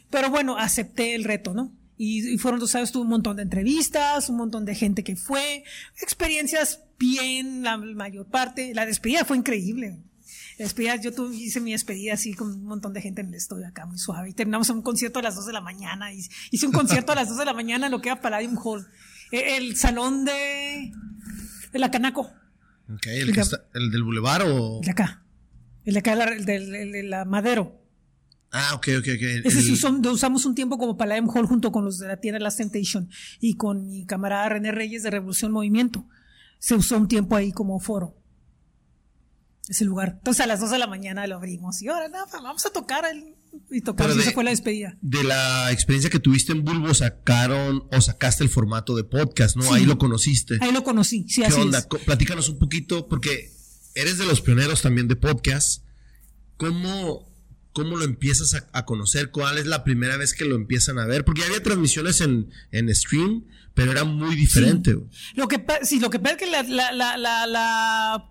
pero 0.09 0.31
bueno, 0.31 0.57
acepté 0.57 1.13
el 1.13 1.23
reto, 1.23 1.53
¿no? 1.53 1.71
Y, 1.97 2.35
fueron 2.39 2.59
dos 2.59 2.73
años, 2.73 2.91
tuve 2.91 3.03
un 3.03 3.09
montón 3.09 3.35
de 3.35 3.43
entrevistas, 3.43 4.27
un 4.27 4.37
montón 4.37 4.65
de 4.65 4.73
gente 4.73 5.03
que 5.03 5.15
fue, 5.15 5.63
experiencias 6.01 6.81
bien, 6.97 7.61
la 7.61 7.77
mayor 7.77 8.25
parte. 8.25 8.73
La 8.73 8.87
despedida 8.87 9.23
fue 9.23 9.37
increíble. 9.37 9.99
La 10.61 10.65
despedida, 10.65 10.95
yo 10.97 11.11
tuve, 11.11 11.35
hice 11.35 11.59
mi 11.59 11.71
despedida 11.71 12.13
así 12.13 12.35
con 12.35 12.51
un 12.51 12.65
montón 12.65 12.93
de 12.93 13.01
gente 13.01 13.21
en 13.21 13.29
el 13.29 13.33
estudio 13.33 13.65
acá, 13.65 13.87
muy 13.87 13.97
suave. 13.97 14.29
Y 14.29 14.33
terminamos 14.33 14.69
un 14.69 14.83
concierto 14.83 15.17
a 15.17 15.23
las 15.23 15.33
2 15.33 15.47
de 15.47 15.53
la 15.53 15.61
mañana. 15.61 16.13
Hice 16.13 16.67
un 16.67 16.71
concierto 16.71 17.13
a 17.13 17.15
las 17.15 17.29
2 17.29 17.39
de 17.39 17.45
la 17.45 17.53
mañana 17.55 17.87
en 17.87 17.91
lo 17.91 17.99
que 17.99 18.09
era 18.09 18.21
Palladium 18.21 18.55
Hall. 18.63 18.85
E, 19.31 19.57
el, 19.57 19.75
salón 19.75 20.23
de, 20.23 20.91
de 21.71 21.79
la 21.79 21.89
Canaco. 21.89 22.31
Okay, 22.93 23.21
¿el, 23.21 23.35
¿el 23.73 23.89
del 23.89 24.03
Boulevard 24.03 24.43
o...? 24.51 24.81
De 24.83 24.91
acá. 24.91 25.25
El 25.83 25.93
de 25.95 25.99
acá, 25.99 26.13
el 26.13 26.45
de, 26.45 27.03
la 27.05 27.25
Madero. 27.25 27.81
Ah, 28.51 28.75
ok, 28.75 28.89
ok, 28.99 29.07
ok. 29.15 29.43
Ese 29.43 29.63
sí 29.63 29.71
usamos 29.71 30.45
un 30.45 30.53
tiempo 30.53 30.77
como 30.77 30.95
Palladium 30.95 31.27
Hall 31.35 31.47
junto 31.47 31.71
con 31.71 31.85
los 31.85 31.97
de 31.97 32.07
la 32.07 32.17
tienda 32.17 32.39
Last 32.39 32.59
Temptation 32.59 33.09
y 33.39 33.55
con 33.55 33.87
mi 33.87 34.05
camarada 34.05 34.49
René 34.49 34.71
Reyes 34.71 35.01
de 35.01 35.09
Revolución 35.09 35.53
Movimiento. 35.53 36.05
Se 36.59 36.75
usó 36.75 36.97
un 36.97 37.07
tiempo 37.07 37.35
ahí 37.35 37.51
como 37.51 37.79
foro. 37.79 38.20
Ese 39.67 39.85
lugar. 39.85 40.15
Entonces 40.17 40.41
a 40.41 40.47
las 40.47 40.59
2 40.59 40.71
de 40.71 40.79
la 40.79 40.87
mañana 40.87 41.27
lo 41.27 41.35
abrimos 41.35 41.81
y 41.81 41.87
ahora 41.87 42.09
pues, 42.29 42.43
vamos 42.43 42.65
a 42.65 42.71
tocar 42.71 43.05
el, 43.05 43.35
y 43.69 43.81
tocamos. 43.81 44.17
esa 44.17 44.31
fue 44.31 44.43
la 44.43 44.51
despedida. 44.51 44.97
De 45.01 45.23
la 45.23 45.71
experiencia 45.71 46.09
que 46.09 46.19
tuviste 46.19 46.51
en 46.51 46.63
Bulbo 46.63 46.93
sacaron 46.93 47.83
o 47.91 48.01
sacaste 48.01 48.43
el 48.43 48.49
formato 48.49 48.95
de 48.95 49.03
podcast, 49.03 49.55
¿no? 49.55 49.71
ahí 49.73 49.85
lo 49.85 49.97
conociste. 49.97 50.57
Ahí 50.61 50.71
lo 50.71 50.83
conocí, 50.83 51.25
sí, 51.27 51.43
¿Qué 51.47 51.53
onda? 51.53 51.87
Platícanos 52.05 52.49
un 52.49 52.59
poquito 52.59 53.07
porque 53.07 53.51
eres 53.95 54.17
de 54.17 54.25
los 54.25 54.41
pioneros 54.41 54.81
también 54.81 55.07
de 55.07 55.15
podcast. 55.15 55.83
¿Cómo, 56.57 57.27
cómo 57.73 57.97
lo 57.97 58.03
empiezas 58.03 58.55
a, 58.71 58.85
conocer? 58.85 59.31
¿Cuál 59.31 59.57
es 59.57 59.65
la 59.65 59.83
primera 59.83 60.17
vez 60.17 60.33
que 60.33 60.45
lo 60.45 60.55
empiezan 60.55 60.99
a 60.99 61.05
ver? 61.05 61.25
Porque 61.25 61.43
había 61.43 61.61
transmisiones 61.63 62.21
en, 62.21 62.51
en 62.71 62.93
stream, 62.93 63.45
pero 63.73 63.91
era 63.91 64.03
muy 64.03 64.35
diferente. 64.35 64.95
Lo 65.35 65.47
que 65.47 65.63
sí, 65.83 65.99
lo 65.99 66.09
que 66.09 66.19
pasa 66.19 66.35
es 66.35 66.39
que 66.39 66.51
la, 66.51 66.63
la, 66.63 67.17
la, 67.17 67.47
la 67.47 68.30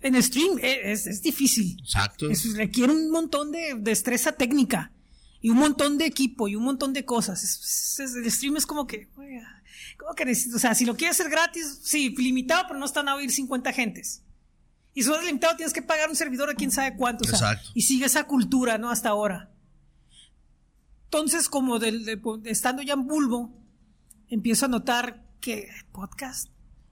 en 0.00 0.22
stream 0.22 0.58
es, 0.62 1.06
es 1.06 1.22
difícil. 1.22 1.76
Exacto. 1.80 2.28
requiere 2.54 2.92
un 2.92 3.10
montón 3.10 3.50
de 3.52 3.74
destreza 3.78 4.32
técnica 4.32 4.92
y 5.40 5.50
un 5.50 5.56
montón 5.56 5.98
de 5.98 6.06
equipo 6.06 6.48
y 6.48 6.56
un 6.56 6.64
montón 6.64 6.92
de 6.92 7.04
cosas. 7.04 7.98
el 7.98 8.30
stream 8.30 8.56
es 8.56 8.66
como 8.66 8.86
que, 8.86 9.08
como 9.96 10.14
que 10.14 10.32
o 10.54 10.58
sea, 10.58 10.74
si 10.74 10.84
lo 10.84 10.96
quieres 10.96 11.18
hacer 11.18 11.30
gratis, 11.30 11.80
sí, 11.82 12.14
limitado, 12.16 12.64
pero 12.68 12.78
no 12.78 12.86
están 12.86 13.08
a 13.08 13.14
oír 13.14 13.30
50 13.30 13.72
gentes. 13.72 14.22
Y 14.94 15.02
si 15.02 15.12
es 15.12 15.24
limitado, 15.24 15.56
tienes 15.56 15.72
que 15.72 15.82
pagar 15.82 16.08
un 16.08 16.16
servidor 16.16 16.50
a 16.50 16.54
quién 16.54 16.70
sabe 16.70 16.96
cuánto. 16.96 17.24
y 17.74 17.82
sigue 17.82 18.06
esa 18.06 18.24
cultura, 18.24 18.78
¿no? 18.78 18.90
Hasta 18.90 19.10
ahora. 19.10 19.52
Entonces, 21.04 21.48
como 21.48 21.78
de, 21.78 22.20
estando 22.44 22.82
ya 22.82 22.94
en 22.94 23.06
Bulbo, 23.06 23.52
empiezo 24.28 24.66
a 24.66 24.68
notar 24.68 25.24
que 25.40 25.68
podcast 25.92 26.48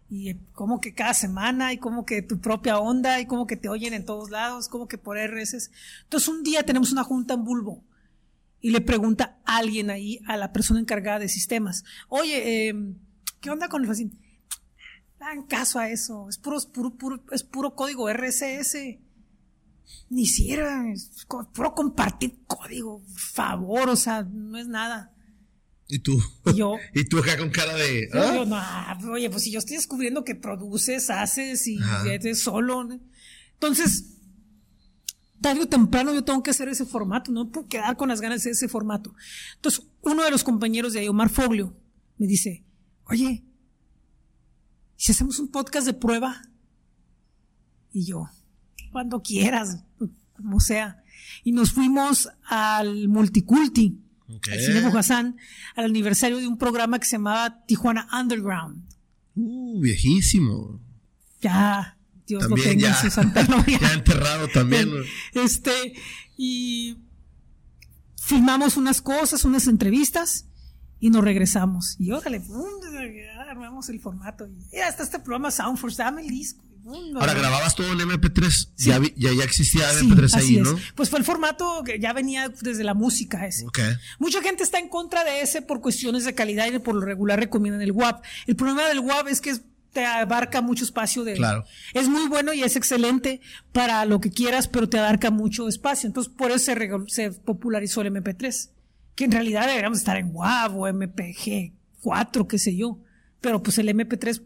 y 0.08 0.34
como 0.52 0.80
que 0.80 0.94
cada 0.94 1.14
semana 1.14 1.72
y 1.72 1.78
como 1.78 2.04
que 2.04 2.22
tu 2.22 2.40
propia 2.40 2.78
onda 2.78 3.20
y 3.20 3.26
como 3.26 3.46
que 3.46 3.56
te 3.56 3.68
oyen 3.68 3.92
en 3.92 4.04
todos 4.04 4.30
lados, 4.30 4.68
como 4.68 4.86
que 4.86 4.98
por 4.98 5.18
RS. 5.18 5.70
Entonces 6.04 6.28
un 6.28 6.42
día 6.42 6.62
tenemos 6.64 6.92
una 6.92 7.02
junta 7.02 7.34
en 7.34 7.44
Bulbo 7.44 7.82
y 8.60 8.70
le 8.70 8.80
pregunta 8.80 9.38
a 9.44 9.58
alguien 9.58 9.90
ahí 9.90 10.20
a 10.26 10.36
la 10.36 10.52
persona 10.52 10.80
encargada 10.80 11.18
de 11.18 11.28
sistemas, 11.28 11.84
oye, 12.08 12.68
em, 12.68 12.96
¿qué 13.40 13.50
onda 13.50 13.68
con 13.68 13.82
el 13.82 13.88
paciente? 13.88 14.16
Dan 15.18 15.44
caso 15.44 15.78
a 15.78 15.88
eso, 15.90 16.28
es 16.28 16.38
puro, 16.38 16.60
puro, 16.96 17.22
es 17.32 17.42
puro 17.42 17.74
código 17.74 18.08
RSS. 18.08 19.00
Ni 20.08 20.26
siquiera, 20.26 20.90
es 20.92 21.26
puro 21.52 21.74
compartir 21.74 22.40
código, 22.46 23.02
favor, 23.16 23.88
o 23.88 23.96
sea, 23.96 24.22
no 24.22 24.58
es 24.58 24.66
nada. 24.66 25.12
¿Y 25.88 26.00
tú? 26.00 26.20
¿Y 26.46 26.54
yo. 26.54 26.76
¿Y 26.94 27.04
tú 27.04 27.18
acá 27.18 27.38
con 27.38 27.50
cara 27.50 27.74
de.? 27.74 28.08
¿ah? 28.12 28.96
no, 29.00 29.12
oye, 29.12 29.30
pues 29.30 29.44
si 29.44 29.52
yo 29.52 29.58
estoy 29.58 29.76
descubriendo 29.76 30.24
que 30.24 30.34
produces, 30.34 31.10
haces 31.10 31.66
y 31.66 31.78
eres 32.08 32.40
solo. 32.42 32.88
Entonces, 33.52 34.18
tarde 35.40 35.62
o 35.62 35.68
temprano 35.68 36.12
yo 36.12 36.24
tengo 36.24 36.42
que 36.42 36.50
hacer 36.50 36.68
ese 36.68 36.84
formato, 36.84 37.30
no 37.30 37.50
puedo 37.50 37.68
quedar 37.68 37.96
con 37.96 38.08
las 38.08 38.20
ganas 38.20 38.42
de 38.42 38.50
ese 38.50 38.68
formato. 38.68 39.14
Entonces, 39.56 39.86
uno 40.02 40.24
de 40.24 40.30
los 40.30 40.42
compañeros 40.42 40.92
de 40.92 41.00
ahí, 41.00 41.08
Omar 41.08 41.28
Foglio, 41.28 41.76
me 42.18 42.26
dice: 42.26 42.64
Oye, 43.04 43.44
si 44.96 45.12
hacemos 45.12 45.38
un 45.38 45.48
podcast 45.48 45.86
de 45.86 45.94
prueba. 45.94 46.42
Y 47.92 48.04
yo, 48.04 48.28
cuando 48.92 49.22
quieras, 49.22 49.84
como 50.34 50.60
sea. 50.60 51.02
Y 51.44 51.52
nos 51.52 51.72
fuimos 51.72 52.28
al 52.44 53.08
Multiculti 53.08 54.05
al 54.28 54.60
cine 54.60 55.34
al 55.76 55.84
aniversario 55.84 56.38
de 56.38 56.46
un 56.46 56.58
programa 56.58 56.98
que 56.98 57.06
se 57.06 57.12
llamaba 57.12 57.64
Tijuana 57.66 58.08
Underground. 58.12 58.84
Uh, 59.34 59.80
viejísimo. 59.80 60.80
Ya, 61.40 61.98
Dios 62.26 62.48
lo 62.48 62.56
tenga 62.56 62.88
en 62.88 62.94
su 62.94 63.10
santa 63.10 63.42
gloria. 63.46 63.78
ya 63.80 63.92
enterrado 63.92 64.48
también. 64.48 64.90
este, 65.34 65.94
y 66.36 66.98
filmamos 68.16 68.76
unas 68.76 69.00
cosas, 69.00 69.44
unas 69.44 69.66
entrevistas, 69.66 70.46
y 70.98 71.10
nos 71.10 71.22
regresamos. 71.22 71.96
Y 71.98 72.10
órale, 72.10 72.42
armamos 73.48 73.88
el 73.88 74.00
formato. 74.00 74.48
Y 74.72 74.78
hasta 74.78 75.02
este 75.02 75.18
programa 75.18 75.50
Soundforce, 75.50 76.02
dame 76.02 76.22
el 76.22 76.28
disco. 76.28 76.65
Ahora 76.86 77.34
grababas 77.34 77.74
todo 77.74 77.90
en 77.92 77.98
MP3, 77.98 78.70
ya, 78.76 79.00
ya, 79.16 79.44
existía 79.44 79.90
MP3 79.92 80.34
ahí, 80.34 80.56
¿no? 80.58 80.78
Pues 80.94 81.10
fue 81.10 81.18
el 81.18 81.24
formato 81.24 81.82
que 81.84 81.98
ya 81.98 82.12
venía 82.12 82.48
desde 82.48 82.84
la 82.84 82.94
música 82.94 83.46
ese. 83.46 83.66
Mucha 84.18 84.40
gente 84.40 84.62
está 84.62 84.78
en 84.78 84.88
contra 84.88 85.24
de 85.24 85.40
ese 85.40 85.62
por 85.62 85.80
cuestiones 85.80 86.24
de 86.24 86.34
calidad 86.34 86.72
y 86.72 86.78
por 86.78 86.94
lo 86.94 87.00
regular 87.00 87.40
recomiendan 87.40 87.82
el 87.82 87.90
WAP. 87.90 88.24
El 88.46 88.54
problema 88.54 88.86
del 88.86 89.00
WAP 89.00 89.28
es 89.28 89.40
que 89.40 89.56
te 89.92 90.04
abarca 90.04 90.60
mucho 90.60 90.84
espacio 90.84 91.24
de 91.24 91.34
claro. 91.34 91.64
es 91.94 92.06
muy 92.06 92.28
bueno 92.28 92.52
y 92.52 92.62
es 92.62 92.76
excelente 92.76 93.40
para 93.72 94.04
lo 94.04 94.20
que 94.20 94.30
quieras 94.30 94.68
pero 94.68 94.90
te 94.90 94.98
abarca 94.98 95.30
mucho 95.30 95.68
espacio 95.68 96.06
entonces 96.06 96.30
por 96.36 96.50
eso 96.50 96.58
se, 96.58 96.76
se 97.06 97.32
popularizó 97.32 98.02
el 98.02 98.12
MP3 98.12 98.68
que 99.14 99.24
en 99.24 99.32
realidad 99.32 99.66
deberíamos 99.66 99.96
estar 99.96 100.18
en 100.18 100.32
WAV 100.34 100.76
o 100.76 100.92
MPG 100.92 101.72
4 102.02 102.46
qué 102.46 102.58
sé 102.58 102.76
yo 102.76 102.98
pero 103.40 103.62
pues 103.62 103.78
el 103.78 103.88
MP3 103.88 104.42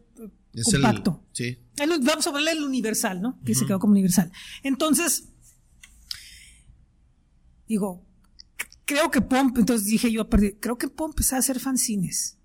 compacto. 0.63 1.25
sí. 1.33 1.59
Vamos 1.87 2.27
a 2.27 2.31
hablarle 2.31 2.53
el 2.53 2.63
universal, 2.63 3.21
¿no? 3.21 3.39
Que 3.45 3.55
se 3.55 3.67
quedó 3.67 3.79
como 3.79 3.93
universal. 3.93 4.33
Entonces, 4.63 5.29
digo, 7.67 8.05
creo 8.85 9.11
que 9.11 9.21
Pomp, 9.21 9.57
entonces 9.59 9.87
dije 9.87 10.11
yo, 10.11 10.29
creo 10.29 10.79
que 10.79 10.89
puedo 10.89 11.11
empezar 11.11 11.37
a 11.37 11.41
hacer 11.41 11.61
fanzines. 11.61 12.37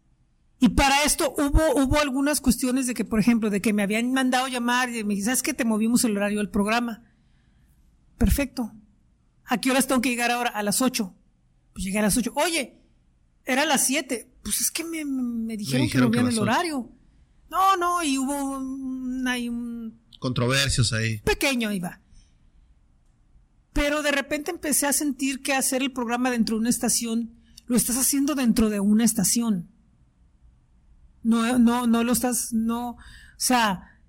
Y 0.59 0.69
para 0.69 1.03
esto 1.03 1.33
hubo, 1.37 1.83
hubo 1.83 1.99
algunas 1.99 2.39
cuestiones 2.39 2.87
de 2.87 2.93
que, 2.93 3.03
por 3.03 3.19
ejemplo, 3.19 3.49
de 3.49 3.61
que 3.61 3.73
me 3.73 3.83
habían 3.83 4.13
mandado 4.13 4.47
llamar 4.47 4.89
y 4.89 5.03
me 5.03 5.15
dijeron, 5.15 5.25
¿sabes 5.25 5.43
que 5.43 5.53
te 5.53 5.65
movimos 5.65 6.03
el 6.05 6.15
horario 6.15 6.39
del 6.39 6.49
programa? 6.49 7.03
Perfecto. 8.17 8.71
¿A 9.45 9.59
qué 9.59 9.71
horas 9.71 9.87
tengo 9.87 10.01
que 10.01 10.09
llegar 10.09 10.31
ahora? 10.31 10.49
A 10.49 10.63
las 10.63 10.81
8. 10.81 11.13
Pues 11.73 11.83
llegué 11.83 11.99
a 11.99 12.03
las 12.03 12.17
8. 12.17 12.33
Oye, 12.35 12.79
era 13.43 13.63
a 13.63 13.65
las 13.65 13.85
7. 13.85 14.31
Pues 14.43 14.61
es 14.61 14.71
que 14.71 14.83
me, 14.83 15.57
dijeron, 15.57 15.89
que 15.89 15.99
movían 15.99 16.27
el 16.27 16.39
horario. 16.39 16.89
No, 17.55 17.77
no, 17.77 18.03
y 18.03 18.17
hubo 18.17 18.57
un, 18.57 19.25
hay 19.29 19.47
un... 19.47 20.01
Controversias 20.19 20.91
ahí. 20.91 21.19
Pequeño 21.19 21.71
iba. 21.71 22.01
Pero 23.71 24.03
de 24.03 24.11
repente 24.11 24.51
empecé 24.51 24.87
a 24.87 24.93
sentir 24.93 25.41
que 25.41 25.53
hacer 25.53 25.81
el 25.81 25.93
programa 25.93 26.31
dentro 26.31 26.57
de 26.57 26.59
una 26.59 26.69
estación, 26.69 27.33
lo 27.67 27.77
estás 27.77 27.95
haciendo 27.95 28.35
dentro 28.35 28.69
de 28.69 28.81
una 28.81 29.05
estación. 29.05 29.71
No, 31.23 31.57
no, 31.57 31.87
no 31.87 32.03
lo 32.03 32.11
estás, 32.11 32.51
no, 32.51 32.89
o 32.89 32.97
sea, 33.37 34.01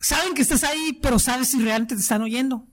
saben 0.00 0.34
que 0.34 0.42
estás 0.42 0.62
ahí, 0.62 1.00
pero 1.02 1.18
sabes 1.18 1.48
si 1.48 1.60
realmente 1.60 1.96
te 1.96 2.00
están 2.00 2.22
oyendo. 2.22 2.68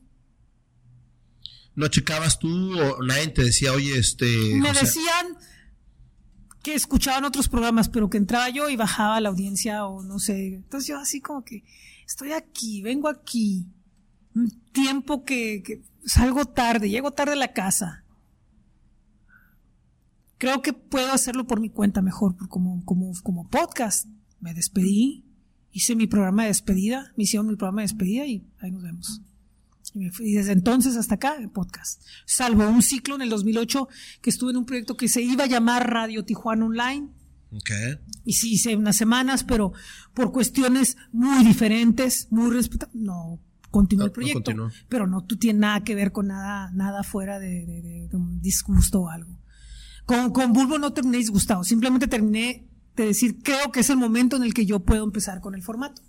¿No 1.74 1.88
checabas 1.88 2.38
tú 2.38 2.80
o 2.80 3.01
nadie 3.01 3.30
te 3.30 3.43
decía, 3.43 3.74
oye, 3.74 3.97
este... 3.97 4.53
Me 4.53 4.71
decían 4.71 5.36
que 6.64 6.74
escuchaban 6.74 7.26
otros 7.26 7.49
programas, 7.49 7.89
pero 7.89 8.09
que 8.09 8.18
entraba 8.18 8.49
yo 8.49 8.70
y 8.70 8.78
bajaba 8.78 9.20
la 9.20 9.30
audiencia 9.30 9.86
o 9.86 10.01
no 10.01 10.18
sé. 10.18 10.55
Entonces 10.55 10.88
yo 10.88 10.97
así 10.97 11.20
como 11.20 11.43
que 11.43 11.64
estoy 12.07 12.32
aquí, 12.32 12.82
vengo 12.82 13.09
aquí, 13.09 13.68
un 14.34 14.49
tiempo 14.72 15.26
que, 15.26 15.84
salgo 16.05 16.45
tarde, 16.45 16.89
llego 16.89 17.11
tarde 17.11 17.34
a 17.34 17.36
la 17.36 17.51
casa. 17.51 18.05
Creo 20.38 20.61
que 20.61 20.72
puedo 20.72 21.11
hacerlo 21.11 21.45
por 21.45 21.59
mi 21.59 21.70
cuenta 21.70 22.01
mejor, 22.01 22.36
como, 22.47 22.84
como, 22.86 23.11
como 23.24 23.49
podcast. 23.49 24.07
Me 24.39 24.53
despedí, 24.53 25.26
hice 25.72 25.95
mi 25.95 26.07
programa 26.07 26.43
de 26.43 26.49
despedida, 26.49 27.11
me 27.18 27.24
hicieron 27.24 27.47
mi 27.47 27.57
programa 27.57 27.82
de 27.82 27.88
despedida 27.89 28.26
y 28.26 28.47
ahí 28.59 28.72
nos 28.72 28.84
vemos. 28.84 29.22
Y, 29.94 30.34
desde 30.34 30.54
entonces 30.54 30.96
hasta 30.98 31.16
acá, 31.16 31.36
en 31.38 31.50
podcast. 31.50 32.02
Salvo 32.26 32.68
un 32.68 32.82
ciclo 32.82 33.16
en 33.16 33.22
el 33.22 33.30
2008 33.30 33.88
que 34.22 34.30
estuve 34.30 34.52
en 34.52 34.58
un 34.58 34.66
proyecto 34.66 34.98
que 34.98 35.08
se 35.08 35.22
iba 35.22 35.44
a 35.44 35.48
llamar 35.48 35.89
Radio 35.89 36.26
Tijuana 36.26 36.66
Online. 36.66 37.10
Okay. 37.52 38.00
Y 38.26 38.34
sí 38.34 38.54
hice 38.54 38.76
unas 38.76 38.96
semanas, 38.96 39.44
pero 39.44 39.74
por 40.14 40.32
cuestiones 40.32 40.98
muy 41.12 41.46
diferentes, 41.46 42.28
muy 42.32 42.50
respetables. 42.50 42.96
No 42.96 43.39
continuó 43.74 44.06
el 44.06 44.12
proyecto. 44.12 44.54
pero 44.88 45.08
no 45.08 45.26
tú 45.26 45.36
tienes 45.36 45.60
nada 45.60 45.84
que 45.84 45.96
ver 45.96 46.12
con 46.12 46.28
nada, 46.28 46.72
nada 46.74 47.02
fuera 47.02 47.39
de, 47.39 48.08
un 48.14 48.39
disgusto 48.39 49.02
o 49.02 49.10
algo. 49.10 49.39
Con, 50.06 50.32
con 50.32 50.54
Bulbo 50.54 50.78
no 50.78 50.94
terminé 50.94 51.18
disgustado, 51.18 51.64
simplemente 51.64 52.08
terminé 52.08 52.68
de 52.96 53.06
decir, 53.08 53.41
creo 53.41 53.72
que 53.72 53.80
es 53.80 53.89
el 53.89 53.98
momento 53.98 54.36
en 54.36 54.44
el 54.44 54.54
que 54.54 54.68
yo 54.68 54.82
puedo 54.82 55.04
empezar 55.04 55.41
con 55.41 55.56
el 55.56 55.64
formato. 55.64 56.04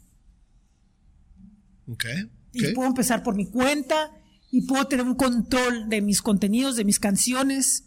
Okay. 1.86 2.30
Y 2.54 2.72
puedo 2.72 2.88
empezar 2.88 3.22
por 3.22 3.34
mi 3.34 3.46
cuenta 3.46 4.12
y 4.50 4.62
puedo 4.62 4.86
tener 4.86 5.04
un 5.04 5.16
control 5.16 5.88
de 5.88 6.00
mis 6.00 6.22
contenidos, 6.22 6.76
de 6.76 6.84
mis 6.84 7.00
canciones. 7.00 7.84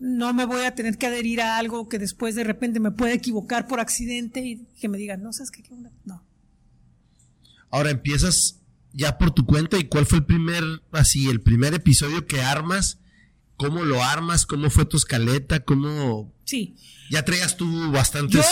No 0.00 0.34
me 0.34 0.44
voy 0.44 0.64
a 0.64 0.74
tener 0.74 0.98
que 0.98 1.06
adherir 1.06 1.40
a 1.40 1.58
algo 1.58 1.88
que 1.88 1.98
después 1.98 2.34
de 2.34 2.44
repente 2.44 2.80
me 2.80 2.90
pueda 2.90 3.12
equivocar 3.12 3.68
por 3.68 3.80
accidente 3.80 4.40
y 4.40 4.66
que 4.80 4.88
me 4.88 4.98
digan, 4.98 5.22
no 5.22 5.32
sabes 5.32 5.50
qué, 5.50 5.62
no. 6.04 6.24
Ahora 7.70 7.90
empiezas 7.90 8.60
ya 8.92 9.18
por 9.18 9.30
tu 9.30 9.46
cuenta 9.46 9.78
y 9.78 9.84
cuál 9.84 10.06
fue 10.06 10.18
el 10.18 10.24
primer, 10.24 10.64
así, 10.92 11.28
el 11.28 11.40
primer 11.40 11.74
episodio 11.74 12.26
que 12.26 12.40
armas, 12.40 12.98
cómo 13.56 13.84
lo 13.84 14.02
armas, 14.02 14.46
cómo 14.46 14.70
fue 14.70 14.84
tu 14.84 14.96
escaleta, 14.96 15.60
cómo... 15.60 16.32
Sí. 16.44 16.76
Ya 17.10 17.24
traías 17.24 17.56
tú 17.56 17.92
bastantes, 17.92 18.44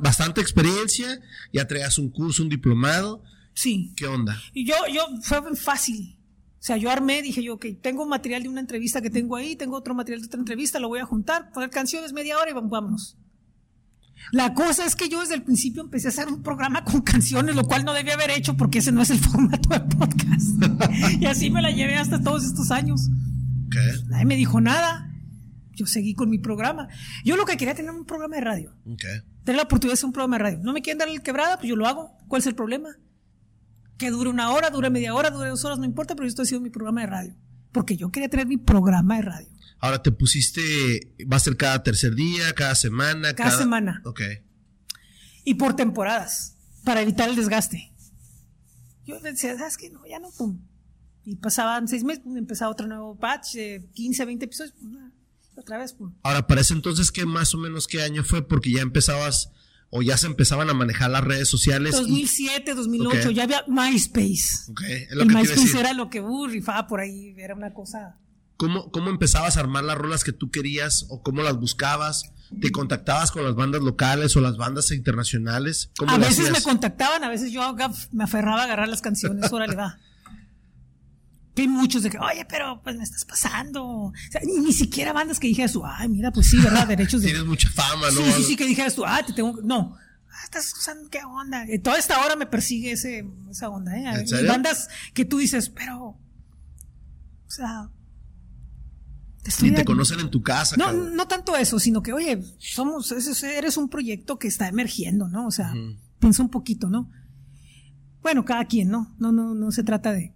bastante 0.00 0.40
experiencia, 0.40 1.20
ya 1.52 1.66
traías 1.66 1.98
un 1.98 2.10
curso, 2.10 2.42
un 2.42 2.48
diplomado. 2.48 3.22
Sí. 3.58 3.92
¿Qué 3.96 4.06
onda? 4.06 4.40
Y 4.54 4.64
yo, 4.64 4.76
yo, 4.88 5.02
fue 5.20 5.56
fácil. 5.56 6.16
O 6.60 6.62
sea, 6.62 6.76
yo 6.76 6.92
armé, 6.92 7.22
dije 7.22 7.42
yo, 7.42 7.54
ok, 7.54 7.66
tengo 7.82 8.06
material 8.06 8.44
de 8.44 8.48
una 8.48 8.60
entrevista 8.60 9.02
que 9.02 9.10
tengo 9.10 9.34
ahí, 9.34 9.56
tengo 9.56 9.76
otro 9.76 9.96
material 9.96 10.20
de 10.20 10.28
otra 10.28 10.38
entrevista, 10.38 10.78
lo 10.78 10.86
voy 10.86 11.00
a 11.00 11.04
juntar, 11.04 11.50
poner 11.50 11.68
canciones 11.68 12.12
media 12.12 12.38
hora 12.38 12.52
y 12.52 12.54
vámonos. 12.54 13.18
La 14.30 14.54
cosa 14.54 14.86
es 14.86 14.94
que 14.94 15.08
yo 15.08 15.22
desde 15.22 15.34
el 15.34 15.42
principio 15.42 15.82
empecé 15.82 16.06
a 16.06 16.10
hacer 16.10 16.28
un 16.28 16.40
programa 16.40 16.84
con 16.84 17.00
canciones, 17.00 17.56
lo 17.56 17.64
cual 17.64 17.84
no 17.84 17.92
debía 17.94 18.14
haber 18.14 18.30
hecho 18.30 18.56
porque 18.56 18.78
ese 18.78 18.92
no 18.92 19.02
es 19.02 19.10
el 19.10 19.18
formato 19.28 19.70
de 19.70 19.80
podcast. 19.80 21.20
y 21.20 21.26
así 21.26 21.50
me 21.50 21.60
la 21.60 21.72
llevé 21.72 21.96
hasta 21.96 22.22
todos 22.22 22.44
estos 22.44 22.70
años. 22.70 23.08
¿Qué? 23.72 23.80
Nadie 24.06 24.24
me 24.24 24.36
dijo 24.36 24.60
nada. 24.60 25.12
Yo 25.72 25.84
seguí 25.86 26.14
con 26.14 26.30
mi 26.30 26.38
programa. 26.38 26.86
Yo 27.24 27.36
lo 27.36 27.44
que 27.44 27.56
quería 27.56 27.74
tener 27.74 27.90
un 27.90 28.04
programa 28.04 28.36
de 28.36 28.40
radio. 28.40 28.76
Okay. 28.84 29.18
Tener 29.42 29.56
la 29.56 29.64
oportunidad 29.64 29.94
de 29.94 29.94
hacer 29.94 30.06
un 30.06 30.12
programa 30.12 30.36
de 30.38 30.44
radio. 30.44 30.58
No 30.62 30.72
me 30.72 30.80
quieren 30.80 30.98
dar 30.98 31.08
el 31.08 31.22
quebrada, 31.22 31.56
pues 31.56 31.68
yo 31.68 31.74
lo 31.74 31.88
hago. 31.88 32.16
¿Cuál 32.28 32.40
es 32.40 32.46
el 32.46 32.54
problema? 32.54 32.90
Que 33.98 34.10
dure 34.10 34.30
una 34.30 34.52
hora, 34.52 34.70
dure 34.70 34.90
media 34.90 35.14
hora, 35.14 35.30
dure 35.30 35.50
dos 35.50 35.64
horas, 35.64 35.78
no 35.78 35.84
importa, 35.84 36.14
pero 36.14 36.24
yo 36.24 36.28
estoy 36.28 36.44
haciendo 36.44 36.62
mi 36.62 36.70
programa 36.70 37.02
de 37.02 37.06
radio. 37.08 37.34
Porque 37.72 37.96
yo 37.96 38.10
quería 38.10 38.28
tener 38.28 38.46
mi 38.46 38.56
programa 38.56 39.16
de 39.16 39.22
radio. 39.22 39.48
Ahora 39.80 40.02
te 40.02 40.12
pusiste, 40.12 41.14
va 41.30 41.36
a 41.36 41.40
ser 41.40 41.56
cada 41.56 41.82
tercer 41.82 42.14
día, 42.14 42.52
cada 42.54 42.74
semana. 42.74 43.34
Cada, 43.34 43.56
semana. 43.56 44.00
Ok. 44.04 44.22
Y 45.44 45.54
por 45.54 45.76
temporadas, 45.76 46.56
para 46.84 47.02
evitar 47.02 47.28
el 47.28 47.36
desgaste. 47.36 47.92
Yo 49.04 49.20
decía, 49.20 49.56
¿sabes 49.56 49.76
qué? 49.76 49.90
No, 49.90 50.06
ya 50.06 50.18
no, 50.18 50.30
pum. 50.30 50.60
Y 51.24 51.36
pasaban 51.36 51.88
seis 51.88 52.04
meses, 52.04 52.24
empezaba 52.26 52.70
otro 52.70 52.86
nuevo 52.86 53.14
batch 53.14 53.54
de 53.54 53.88
15, 53.94 54.24
20 54.24 54.44
episodios, 54.44 54.74
otra 55.56 55.78
vez, 55.78 55.92
pum. 55.92 56.14
Ahora, 56.22 56.46
para 56.46 56.60
ese 56.60 56.74
entonces, 56.74 57.10
¿qué 57.10 57.26
más 57.26 57.54
o 57.54 57.58
menos 57.58 57.86
qué 57.86 58.02
año 58.02 58.22
fue? 58.22 58.46
Porque 58.46 58.72
ya 58.72 58.80
empezabas 58.80 59.50
o 59.90 60.02
ya 60.02 60.16
se 60.16 60.26
empezaban 60.26 60.68
a 60.70 60.74
manejar 60.74 61.10
las 61.10 61.24
redes 61.24 61.48
sociales. 61.48 61.92
2007, 61.92 62.74
2008, 62.74 63.30
ya 63.30 63.44
había 63.44 63.64
MySpace. 63.66 64.70
Okay. 64.70 65.06
el 65.10 65.26
MySpace 65.26 65.78
era 65.78 65.92
lo 65.92 66.10
que 66.10 66.20
uh, 66.20 66.46
rifaba 66.46 66.86
por 66.86 67.00
ahí, 67.00 67.34
era 67.38 67.54
una 67.54 67.72
cosa. 67.72 68.16
¿Cómo, 68.56 68.90
¿Cómo 68.90 69.10
empezabas 69.10 69.56
a 69.56 69.60
armar 69.60 69.84
las 69.84 69.96
rolas 69.96 70.24
que 70.24 70.32
tú 70.32 70.50
querías 70.50 71.06
o 71.10 71.22
cómo 71.22 71.42
las 71.42 71.56
buscabas? 71.58 72.32
¿Te 72.60 72.72
contactabas 72.72 73.30
con 73.30 73.44
las 73.44 73.54
bandas 73.54 73.82
locales 73.82 74.34
o 74.36 74.40
las 74.40 74.56
bandas 74.56 74.90
internacionales? 74.90 75.90
a 76.06 76.16
veces 76.16 76.50
me 76.50 76.62
contactaban, 76.62 77.22
a 77.22 77.28
veces 77.28 77.52
yo 77.52 77.76
me 78.10 78.24
aferraba 78.24 78.62
a 78.62 78.64
agarrar 78.64 78.88
las 78.88 79.02
canciones, 79.02 79.52
órale, 79.52 79.76
va 79.76 79.98
hay 81.62 81.68
muchos 81.68 82.02
de 82.02 82.10
que, 82.10 82.18
oye, 82.18 82.44
pero 82.48 82.80
pues 82.82 82.96
me 82.96 83.04
estás 83.04 83.24
pasando. 83.24 83.84
O 83.84 84.12
sea, 84.30 84.40
ni, 84.44 84.72
siquiera 84.72 85.12
bandas 85.12 85.38
que 85.38 85.48
dijeras 85.48 85.72
tú, 85.72 85.84
ay, 85.84 86.08
mira, 86.08 86.30
pues 86.30 86.48
sí, 86.48 86.58
¿verdad? 86.60 86.86
Derechos 86.88 87.22
de. 87.22 87.28
Tienes 87.28 87.46
mucha 87.46 87.70
fama, 87.70 88.10
¿no? 88.10 88.24
Sí, 88.24 88.32
sí, 88.32 88.42
sí, 88.44 88.56
que 88.56 88.66
dijeras 88.66 88.94
tú, 88.94 89.04
ah, 89.06 89.22
te 89.26 89.32
tengo. 89.32 89.60
No. 89.62 89.96
Ah, 90.30 90.44
estás 90.44 90.72
usando, 90.76 91.08
¿qué 91.10 91.20
onda? 91.24 91.64
toda 91.82 91.98
esta 91.98 92.24
hora 92.24 92.36
me 92.36 92.46
persigue 92.46 92.92
ese, 92.92 93.26
esa 93.50 93.68
onda, 93.68 93.96
¿eh? 93.96 94.24
¿En 94.30 94.46
bandas 94.46 94.88
que 95.14 95.24
tú 95.24 95.38
dices, 95.38 95.68
pero. 95.70 96.00
O 96.00 97.50
sea. 97.50 97.90
Te 99.42 99.70
te 99.70 99.84
conocen 99.84 100.20
en 100.20 100.30
tu 100.30 100.42
casa. 100.42 100.76
No, 100.76 100.92
no 100.92 101.26
tanto 101.26 101.56
eso, 101.56 101.78
sino 101.78 102.02
que, 102.02 102.12
oye, 102.12 102.42
somos, 102.58 103.10
eres 103.42 103.76
un 103.78 103.88
proyecto 103.88 104.38
que 104.38 104.46
está 104.46 104.68
emergiendo, 104.68 105.26
¿no? 105.26 105.46
O 105.46 105.50
sea, 105.50 105.72
piensa 106.18 106.42
un 106.42 106.50
poquito, 106.50 106.90
¿no? 106.90 107.10
Bueno, 108.20 108.44
cada 108.44 108.66
quien, 108.66 108.90
¿no? 108.90 109.14
No, 109.18 109.32
no, 109.32 109.54
no 109.54 109.70
se 109.70 109.84
trata 109.84 110.12
de. 110.12 110.34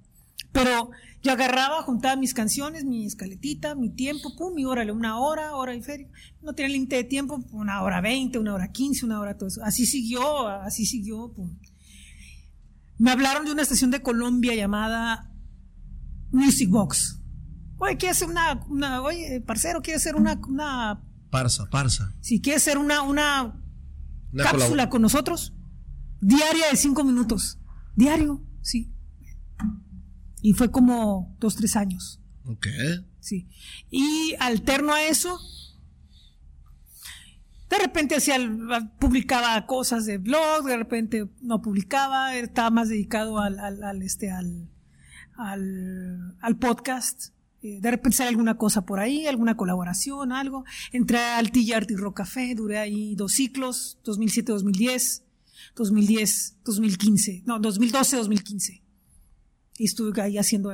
Pero 0.52 0.90
yo 1.22 1.32
agarraba, 1.32 1.82
juntaba 1.82 2.16
mis 2.16 2.34
canciones, 2.34 2.84
mi 2.84 3.06
escaletita, 3.06 3.74
mi 3.74 3.90
tiempo, 3.90 4.36
pum, 4.36 4.54
mi 4.54 4.64
hora, 4.64 4.90
una 4.92 5.18
hora, 5.18 5.54
hora 5.56 5.74
y 5.74 5.82
feria. 5.82 6.08
No 6.42 6.52
tenía 6.52 6.72
límite 6.72 6.96
de 6.96 7.04
tiempo, 7.04 7.42
una 7.52 7.82
hora 7.82 8.00
veinte, 8.00 8.38
una 8.38 8.54
hora 8.54 8.70
quince, 8.70 9.04
una 9.04 9.20
hora 9.20 9.36
todo 9.36 9.48
eso. 9.48 9.62
Así 9.64 9.86
siguió, 9.86 10.48
así 10.48 10.84
siguió, 10.84 11.32
pum. 11.32 11.58
Me 12.98 13.10
hablaron 13.10 13.44
de 13.44 13.52
una 13.52 13.62
estación 13.62 13.90
de 13.90 14.02
Colombia 14.02 14.54
llamada 14.54 15.30
Music 16.30 16.68
Box. 16.68 17.18
Oye, 17.78 17.96
quiere 17.96 18.12
hacer 18.12 18.28
una, 18.28 18.64
una 18.68 19.02
oye, 19.02 19.40
parcero, 19.40 19.80
quiere 19.82 19.96
hacer 19.96 20.14
una, 20.14 20.40
una 20.46 21.02
Parsa, 21.32 21.64
parsa. 21.70 22.14
Si 22.20 22.42
quiere 22.42 22.58
hacer 22.58 22.76
una, 22.76 23.00
una, 23.00 23.58
cápsula 24.36 24.90
con 24.90 25.00
nosotros, 25.00 25.54
diaria 26.20 26.68
de 26.70 26.76
cinco 26.76 27.04
minutos. 27.04 27.58
Diario, 27.96 28.44
sí. 28.60 28.91
Y 30.42 30.52
fue 30.54 30.70
como 30.70 31.36
dos, 31.38 31.54
tres 31.54 31.76
años. 31.76 32.20
Ok. 32.46 32.66
Sí. 33.20 33.48
Y 33.90 34.34
alterno 34.40 34.92
a 34.92 35.04
eso, 35.04 35.38
de 37.70 37.78
repente 37.78 38.16
hacía, 38.16 38.36
publicaba 38.98 39.64
cosas 39.66 40.04
de 40.04 40.18
blog, 40.18 40.64
de 40.64 40.76
repente 40.76 41.28
no 41.40 41.62
publicaba, 41.62 42.36
estaba 42.36 42.70
más 42.70 42.88
dedicado 42.88 43.38
al, 43.38 43.58
al, 43.60 44.02
este, 44.02 44.32
al, 44.32 44.68
al, 45.36 46.58
podcast. 46.58 47.28
Eh, 47.62 47.78
de 47.80 47.90
repente 47.92 48.16
sale 48.16 48.30
alguna 48.30 48.58
cosa 48.58 48.84
por 48.84 48.98
ahí, 48.98 49.28
alguna 49.28 49.56
colaboración, 49.56 50.32
algo. 50.32 50.64
Entré 50.90 51.18
al 51.18 51.52
Tillard 51.52 51.88
y 51.88 51.94
Rock 51.94 52.16
Café, 52.16 52.56
duré 52.56 52.78
ahí 52.78 53.14
dos 53.14 53.32
ciclos, 53.32 54.00
2007-2010, 54.04 55.22
2010-2015, 55.76 57.44
no, 57.46 57.60
2012-2015 57.60 58.82
y 59.78 59.84
estuve 59.86 60.20
ahí 60.20 60.38
haciendo, 60.38 60.70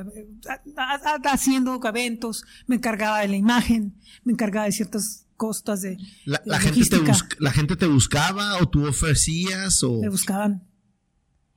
haciendo 1.23 1.79
eventos, 1.83 2.43
me 2.67 2.75
encargaba 2.75 3.19
de 3.21 3.29
la 3.29 3.37
imagen, 3.37 3.95
me 4.23 4.33
encargaba 4.33 4.65
de 4.65 4.71
ciertas 4.71 5.25
costas 5.37 5.81
de, 5.81 5.97
la, 6.25 6.59
gente 6.59 6.85
te 6.85 6.97
la 7.39 7.51
gente 7.51 7.77
te 7.77 7.87
buscaba 7.87 8.57
o 8.57 8.67
tú 8.67 8.85
ofrecías 8.85 9.81
o 9.83 10.01
me 10.01 10.09
buscaban. 10.09 10.67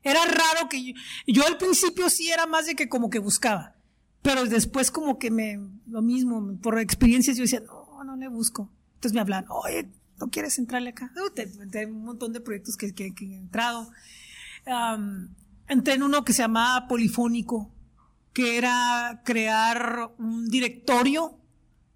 Era 0.05 0.25
raro 0.25 0.69
que 0.69 0.95
yo, 1.27 1.47
al 1.47 1.59
principio 1.59 2.09
sí 2.09 2.31
era 2.31 2.47
más 2.47 2.67
de 2.67 2.75
que 2.75 2.89
como 2.89 3.11
que 3.11 3.19
buscaba 3.19 3.77
pero 4.23 4.45
después 4.45 4.91
como 4.91 5.19
que 5.19 5.31
me 5.31 5.59
lo 5.89 6.01
mismo 6.01 6.57
por 6.63 6.79
experiencias 6.79 7.37
yo 7.37 7.43
decía 7.43 7.61
no 7.61 8.05
no 8.05 8.17
le 8.17 8.29
busco 8.29 8.71
entonces 8.95 9.15
me 9.15 9.21
hablan 9.21 9.45
oye 9.49 9.89
no 10.19 10.31
quieres 10.31 10.59
entrarle 10.59 10.91
acá 10.91 11.13
tengo 11.35 11.97
un 11.97 12.05
montón 12.05 12.33
de 12.33 12.41
proyectos 12.41 12.77
que, 12.77 12.95
que, 12.95 13.13
he 13.21 13.37
entrado 13.37 13.91
entré 15.69 15.95
en 15.95 16.03
uno 16.03 16.25
que 16.25 16.33
se 16.33 16.43
llamaba 16.43 16.89
Polifónico, 16.89 17.73
que 18.33 18.57
era 18.57 19.23
crear 19.25 20.13
un 20.19 20.49
directorio, 20.49 21.39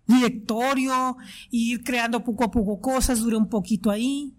directorio, 0.07 1.17
ir 1.51 1.83
creando 1.83 2.25
poco 2.25 2.45
a 2.45 2.51
poco 2.51 2.81
cosas, 2.81 3.21
duré 3.21 3.37
un 3.37 3.49
poquito 3.49 3.91
ahí. 3.91 4.35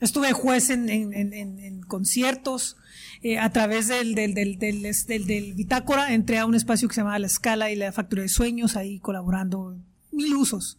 Estuve 0.00 0.32
juez 0.32 0.70
en, 0.70 1.80
conciertos, 1.86 2.76
eh, 3.22 3.38
a 3.38 3.50
través 3.50 3.86
del, 3.86 4.16
del, 4.16 4.34
del, 4.34 4.58
del, 4.58 5.54
bitácora 5.54 6.12
entré 6.12 6.38
a 6.38 6.46
un 6.46 6.56
espacio 6.56 6.88
que 6.88 6.94
se 6.94 7.02
llamaba 7.02 7.20
La 7.20 7.28
Escala 7.28 7.70
y 7.70 7.76
la 7.76 7.92
Factoría 7.92 8.22
de 8.22 8.28
Sueños, 8.28 8.74
ahí 8.76 8.98
colaborando, 8.98 9.78
mil 10.10 10.34
usos, 10.34 10.78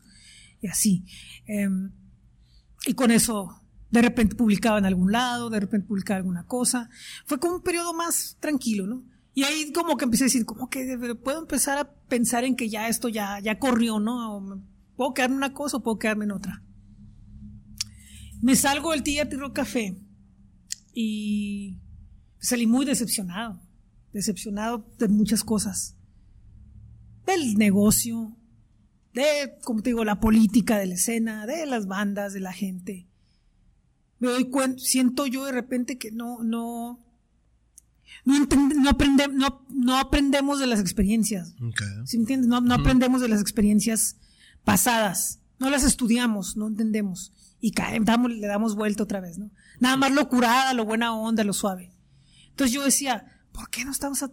y 0.62 0.68
así. 0.68 1.06
Em, 1.46 1.92
y 2.86 2.96
con 2.96 3.12
eso, 3.12 3.63
de 3.94 4.02
repente 4.02 4.36
publicaba 4.36 4.80
en 4.80 4.86
algún 4.86 5.12
lado, 5.12 5.52
de 5.52 5.60
repente 5.60 5.88
publicaba 5.88 6.18
alguna 6.18 6.48
cosa. 6.48 6.90
Fue 7.28 7.40
como 7.40 7.58
un 7.58 7.62
periodo 7.62 7.94
más 7.94 8.38
tranquilo, 8.40 8.88
¿no? 8.88 9.04
Y 9.36 9.44
ahí 9.44 9.72
como 9.72 9.98
que 9.98 10.06
empecé 10.06 10.24
a 10.24 10.26
decir, 10.26 10.46
como 10.46 10.68
que 10.68 10.98
puedo 11.24 11.40
empezar 11.40 11.78
a 11.78 11.94
pensar 12.08 12.44
en 12.44 12.56
que 12.56 12.70
ya 12.70 12.88
esto 12.88 13.08
ya, 13.08 13.40
ya 13.40 13.60
corrió, 13.60 14.00
¿no? 14.00 14.64
puedo 14.96 15.14
quedarme 15.14 15.36
en 15.36 15.38
una 15.38 15.54
cosa 15.54 15.78
o 15.78 15.84
puedo 15.84 16.00
quedarme 16.00 16.26
en 16.26 16.32
otra. 16.32 16.64
Me 18.42 18.56
salgo 18.56 18.92
del 18.92 19.04
Tiro 19.04 19.54
Café 19.54 19.96
y 20.96 21.78
salí 22.40 22.66
muy 22.66 22.88
decepcionado, 22.88 23.62
decepcionado 24.12 24.88
de 24.98 25.08
muchas 25.08 25.44
cosas. 25.44 25.96
Del 27.28 27.56
negocio, 27.56 28.36
de, 29.14 29.56
como 29.64 29.84
te 29.84 29.92
digo, 29.92 30.04
la 30.04 30.20
política 30.20 30.80
de 30.80 30.88
la 30.88 30.96
escena, 30.96 31.46
de 31.46 31.68
las 31.68 31.86
bandas, 31.86 32.34
de 32.34 32.40
la 32.40 32.54
gente. 32.54 33.08
Me 34.24 34.30
doy 34.30 34.46
cuenta, 34.46 34.82
siento 34.82 35.28
yo 35.28 35.44
de 35.44 35.52
repente 35.52 35.98
que 35.98 36.10
no, 36.10 36.42
no, 36.44 36.98
no, 38.24 38.48
no, 39.70 39.98
aprendemos 39.98 40.60
de 40.62 40.66
las 40.66 40.80
experiencias. 40.80 41.54
¿Sí 42.06 42.16
me 42.18 42.22
entiendes? 42.22 42.48
No, 42.48 42.74
aprendemos 42.74 43.20
de 43.20 43.28
las 43.28 43.42
experiencias 43.42 44.16
pasadas. 44.64 45.42
No 45.60 45.70
las 45.70 45.84
estudiamos, 45.84 46.56
no 46.56 46.68
entendemos. 46.68 47.34
Y 47.60 47.72
caemos, 47.72 48.32
le 48.32 48.48
damos 48.48 48.76
vuelta 48.76 49.04
otra 49.04 49.20
vez, 49.20 49.38
¿no? 49.38 49.52
Nada 49.82 49.98
más 49.98 50.14
lo 50.14 50.30
curada, 50.30 50.74
lo 50.74 50.86
buena 50.86 51.14
onda, 51.14 51.44
lo 51.44 51.52
suave. 51.52 51.92
Entonces 52.48 52.74
yo 52.74 52.82
decía, 52.82 53.42
¿por 53.52 53.70
qué 53.70 53.84
no 53.84 53.92
estamos 53.92 54.24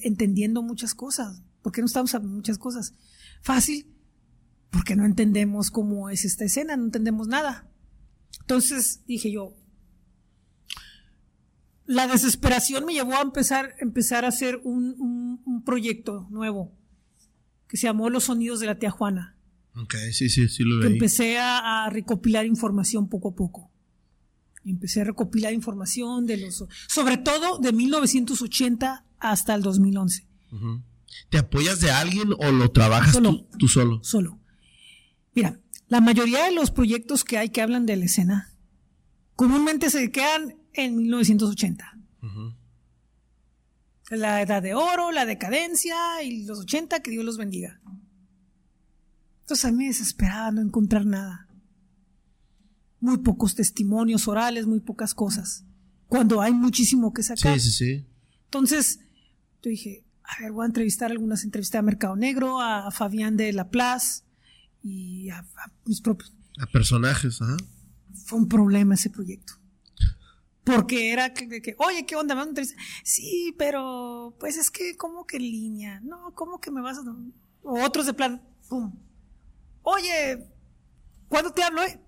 entendiendo 0.00 0.62
muchas 0.62 0.94
cosas? 0.94 1.42
¿Por 1.60 1.70
qué 1.70 1.82
no 1.82 1.86
estamos 1.86 2.12
sabiendo 2.12 2.34
muchas 2.34 2.56
cosas? 2.56 2.94
Fácil, 3.42 3.94
porque 4.70 4.96
no 4.96 5.04
entendemos 5.04 5.70
cómo 5.70 6.08
es 6.08 6.24
esta 6.24 6.46
escena, 6.46 6.78
no 6.78 6.84
entendemos 6.84 7.28
nada. 7.28 7.68
Entonces 8.40 9.02
dije 9.06 9.32
yo, 9.32 9.54
la 11.86 12.06
desesperación 12.06 12.84
me 12.84 12.94
llevó 12.94 13.14
a 13.14 13.22
empezar, 13.22 13.74
empezar 13.78 14.24
a 14.24 14.28
hacer 14.28 14.60
un, 14.64 15.40
un, 15.44 15.64
proyecto 15.64 16.26
nuevo 16.30 16.72
que 17.68 17.76
se 17.76 17.86
llamó 17.86 18.10
Los 18.10 18.24
Sonidos 18.24 18.60
de 18.60 18.66
la 18.66 18.78
Tía 18.78 18.90
Juana. 18.90 19.36
Ok, 19.76 19.94
sí, 20.12 20.28
sí, 20.28 20.48
sí 20.48 20.62
lo 20.62 20.78
leí. 20.78 20.92
Empecé 20.92 21.38
a, 21.38 21.84
a 21.84 21.90
recopilar 21.90 22.46
información 22.46 23.08
poco 23.08 23.30
a 23.30 23.34
poco 23.34 23.74
empecé 24.70 25.02
a 25.02 25.04
recopilar 25.04 25.52
información 25.52 26.26
de 26.26 26.38
los, 26.38 26.64
sobre 26.88 27.18
todo 27.18 27.58
de 27.58 27.72
1980 27.72 29.04
hasta 29.18 29.54
el 29.54 29.62
2011. 29.62 30.26
¿Te 31.30 31.38
apoyas 31.38 31.80
de 31.80 31.90
alguien 31.90 32.32
o 32.38 32.52
lo 32.52 32.70
trabajas 32.70 33.18
tú, 33.58 33.68
solo? 33.68 34.02
Solo. 34.02 34.40
Mira, 35.34 35.60
la 35.94 36.00
mayoría 36.00 36.46
de 36.46 36.50
los 36.50 36.72
proyectos 36.72 37.22
que 37.22 37.38
hay 37.38 37.50
que 37.50 37.62
hablan 37.62 37.86
de 37.86 37.94
la 37.94 38.06
escena 38.06 38.52
comúnmente 39.36 39.90
se 39.90 40.10
quedan 40.10 40.56
en 40.72 40.96
1980. 40.96 42.00
La 44.10 44.42
edad 44.42 44.60
de 44.60 44.74
oro, 44.74 45.12
la 45.12 45.24
decadencia 45.24 45.94
y 46.24 46.46
los 46.46 46.58
80, 46.58 46.98
que 46.98 47.12
Dios 47.12 47.24
los 47.24 47.38
bendiga. 47.38 47.80
Entonces 49.42 49.64
a 49.66 49.70
mí 49.70 49.78
me 49.78 49.86
desesperaba 49.86 50.50
no 50.50 50.62
encontrar 50.62 51.06
nada 51.06 51.46
muy 52.98 53.18
pocos 53.18 53.54
testimonios 53.54 54.26
orales, 54.26 54.66
muy 54.66 54.80
pocas 54.80 55.14
cosas, 55.14 55.64
cuando 56.08 56.40
hay 56.40 56.54
muchísimo 56.54 57.12
que 57.12 57.22
sacar. 57.22 57.60
Sí, 57.60 57.70
sí, 57.70 57.84
sí. 57.84 58.06
Entonces, 58.46 58.98
yo 59.62 59.70
dije, 59.70 60.04
a 60.24 60.42
ver, 60.42 60.50
voy 60.50 60.64
a 60.64 60.66
entrevistar 60.66 61.12
algunas 61.12 61.44
entrevistas 61.44 61.78
a 61.78 61.82
Mercado 61.82 62.16
Negro, 62.16 62.60
a, 62.60 62.90
Fabián 62.90 63.36
de 63.36 63.52
La 63.52 63.68
Plaza 63.68 64.24
y 64.84 65.30
a, 65.30 65.44
mis 65.86 66.00
propios. 66.00 66.32
A 66.60 66.66
personajes, 66.66 67.40
ajá. 67.42 67.56
Fue 68.26 68.38
un 68.38 68.48
problema 68.48 68.94
ese 68.94 69.10
proyecto. 69.10 69.54
Porque 70.62 71.12
era 71.12 71.34
que, 71.34 71.74
oye, 71.78 72.06
¿qué 72.06 72.16
onda? 72.16 72.34
¿Me 72.34 72.44
vas 72.46 72.70
a 72.70 72.74
Sí, 73.02 73.54
pero 73.58 74.36
pues 74.38 74.56
es 74.56 74.70
que, 74.70 74.96
¿cómo 74.96 75.26
que 75.26 75.38
línea? 75.38 76.00
No, 76.00 76.32
¿cómo 76.34 76.60
que 76.60 76.70
me 76.70 76.80
vas 76.80 76.98
a.? 76.98 77.02
O 77.62 77.82
otros 77.82 78.06
de 78.06 78.14
plan, 78.14 78.42
pum. 78.68 78.94
Oye, 79.82 80.46
¿cuándo 81.28 81.52
te 81.52 81.62
hablo? 81.62 81.82
Eh? 81.82 82.00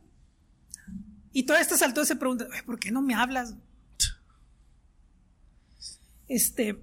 Y 1.32 1.42
toda 1.42 1.60
esta 1.60 1.76
saltó 1.76 2.04
se 2.04 2.16
pregunta, 2.16 2.46
¿por 2.64 2.78
qué 2.78 2.90
no 2.90 3.02
me 3.02 3.14
hablas? 3.14 3.54
Este, 6.28 6.82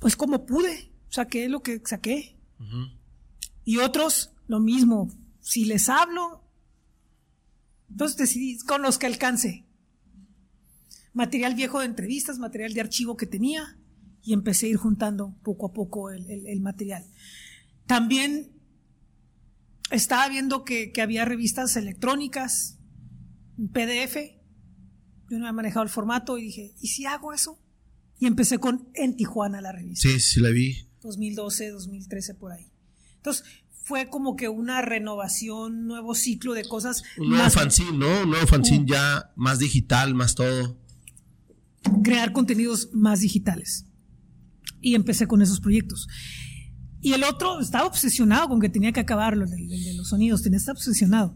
pues 0.00 0.16
como 0.16 0.46
pude, 0.46 0.92
saqué 1.10 1.48
lo 1.48 1.62
que 1.62 1.80
saqué. 1.84 2.36
Y 3.64 3.78
otros, 3.78 4.32
lo 4.48 4.60
mismo. 4.60 5.08
Si 5.40 5.64
les 5.64 5.88
hablo, 5.88 6.42
entonces 7.90 8.16
decidí 8.16 8.58
con 8.58 8.82
los 8.82 8.98
que 8.98 9.06
alcance. 9.06 9.64
Material 11.12 11.54
viejo 11.54 11.80
de 11.80 11.86
entrevistas, 11.86 12.38
material 12.38 12.74
de 12.74 12.80
archivo 12.80 13.16
que 13.16 13.26
tenía, 13.26 13.78
y 14.22 14.32
empecé 14.32 14.66
a 14.66 14.70
ir 14.70 14.76
juntando 14.76 15.36
poco 15.42 15.66
a 15.66 15.72
poco 15.72 16.10
el, 16.10 16.60
material. 16.60 17.04
También 17.86 18.52
estaba 19.90 20.28
viendo 20.28 20.64
que, 20.64 20.92
que 20.92 21.00
había 21.00 21.24
revistas 21.24 21.76
electrónicas, 21.76 22.78
PDF. 23.72 24.16
Yo 25.30 25.38
no 25.38 25.46
había 25.46 25.52
manejado 25.52 25.84
el 25.84 25.88
formato 25.88 26.38
y 26.38 26.42
dije, 26.42 26.74
¿y 26.80 26.88
si 26.88 27.06
hago 27.06 27.32
eso? 27.32 27.58
Y 28.18 28.26
empecé 28.26 28.58
con 28.58 28.90
En 28.94 29.16
Tijuana 29.16 29.60
la 29.60 29.72
revista. 29.72 30.08
Sí, 30.08 30.20
sí 30.20 30.40
la 30.40 30.50
vi. 30.50 30.88
2012, 31.00 31.70
2013 31.70 32.34
por 32.34 32.52
ahí. 32.52 32.70
Entonces, 33.16 33.44
fue 33.88 34.10
como 34.10 34.36
que 34.36 34.50
una 34.50 34.82
renovación, 34.82 35.86
nuevo 35.86 36.14
ciclo 36.14 36.52
de 36.52 36.68
cosas. 36.68 37.02
Un 37.16 37.30
nuevo 37.30 37.48
fanzine, 37.48 37.96
¿no? 37.96 38.22
Un 38.22 38.30
nuevo 38.30 38.46
fanzine 38.46 38.84
ya 38.86 39.32
más 39.34 39.58
digital, 39.58 40.14
más 40.14 40.34
todo. 40.34 40.78
Crear 42.04 42.32
contenidos 42.32 42.90
más 42.92 43.20
digitales. 43.20 43.86
Y 44.82 44.94
empecé 44.94 45.26
con 45.26 45.40
esos 45.40 45.60
proyectos. 45.60 46.06
Y 47.00 47.14
el 47.14 47.24
otro 47.24 47.60
estaba 47.60 47.86
obsesionado 47.86 48.48
con 48.48 48.60
que 48.60 48.68
tenía 48.68 48.92
que 48.92 49.00
acabarlo, 49.00 49.46
el 49.46 49.50
de, 49.50 49.94
los 49.94 50.10
sonidos, 50.10 50.42
tenía 50.42 50.58
estaba 50.58 50.76
obsesionado 50.76 51.34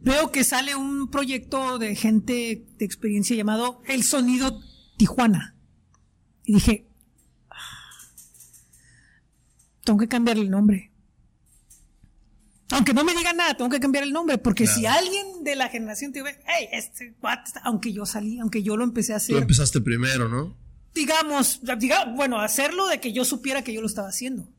veo 0.00 0.30
que 0.30 0.42
sale 0.42 0.74
un 0.74 1.10
proyecto 1.10 1.78
de 1.78 1.94
gente 1.94 2.66
de 2.78 2.84
experiencia 2.84 3.36
llamado 3.36 3.82
El 3.86 4.04
Sonido 4.04 4.60
Tijuana. 4.96 5.54
Y 6.44 6.54
dije, 6.54 6.87
tengo 9.88 10.00
que 10.00 10.08
cambiar 10.08 10.36
el 10.36 10.50
nombre. 10.50 10.92
Aunque 12.72 12.92
no 12.92 13.04
me 13.04 13.14
digan 13.14 13.38
nada, 13.38 13.54
tengo 13.54 13.70
que 13.70 13.80
cambiar 13.80 14.04
el 14.04 14.12
nombre, 14.12 14.36
porque 14.36 14.66
si 14.66 14.84
alguien 14.84 15.44
de 15.44 15.56
la 15.56 15.70
generación 15.70 16.12
te 16.12 16.20
ve, 16.20 16.38
hey, 16.46 16.68
este 16.72 17.16
aunque 17.62 17.94
yo 17.94 18.04
salí, 18.04 18.38
aunque 18.38 18.62
yo 18.62 18.76
lo 18.76 18.84
empecé 18.84 19.14
a 19.14 19.16
hacer. 19.16 19.34
Tú 19.34 19.40
empezaste 19.40 19.80
primero, 19.80 20.28
¿no? 20.28 20.54
Digamos, 20.92 21.62
digamos, 21.78 22.16
bueno, 22.16 22.38
hacerlo 22.38 22.86
de 22.86 23.00
que 23.00 23.14
yo 23.14 23.24
supiera 23.24 23.64
que 23.64 23.72
yo 23.72 23.80
lo 23.80 23.86
estaba 23.86 24.08
haciendo. 24.08 24.52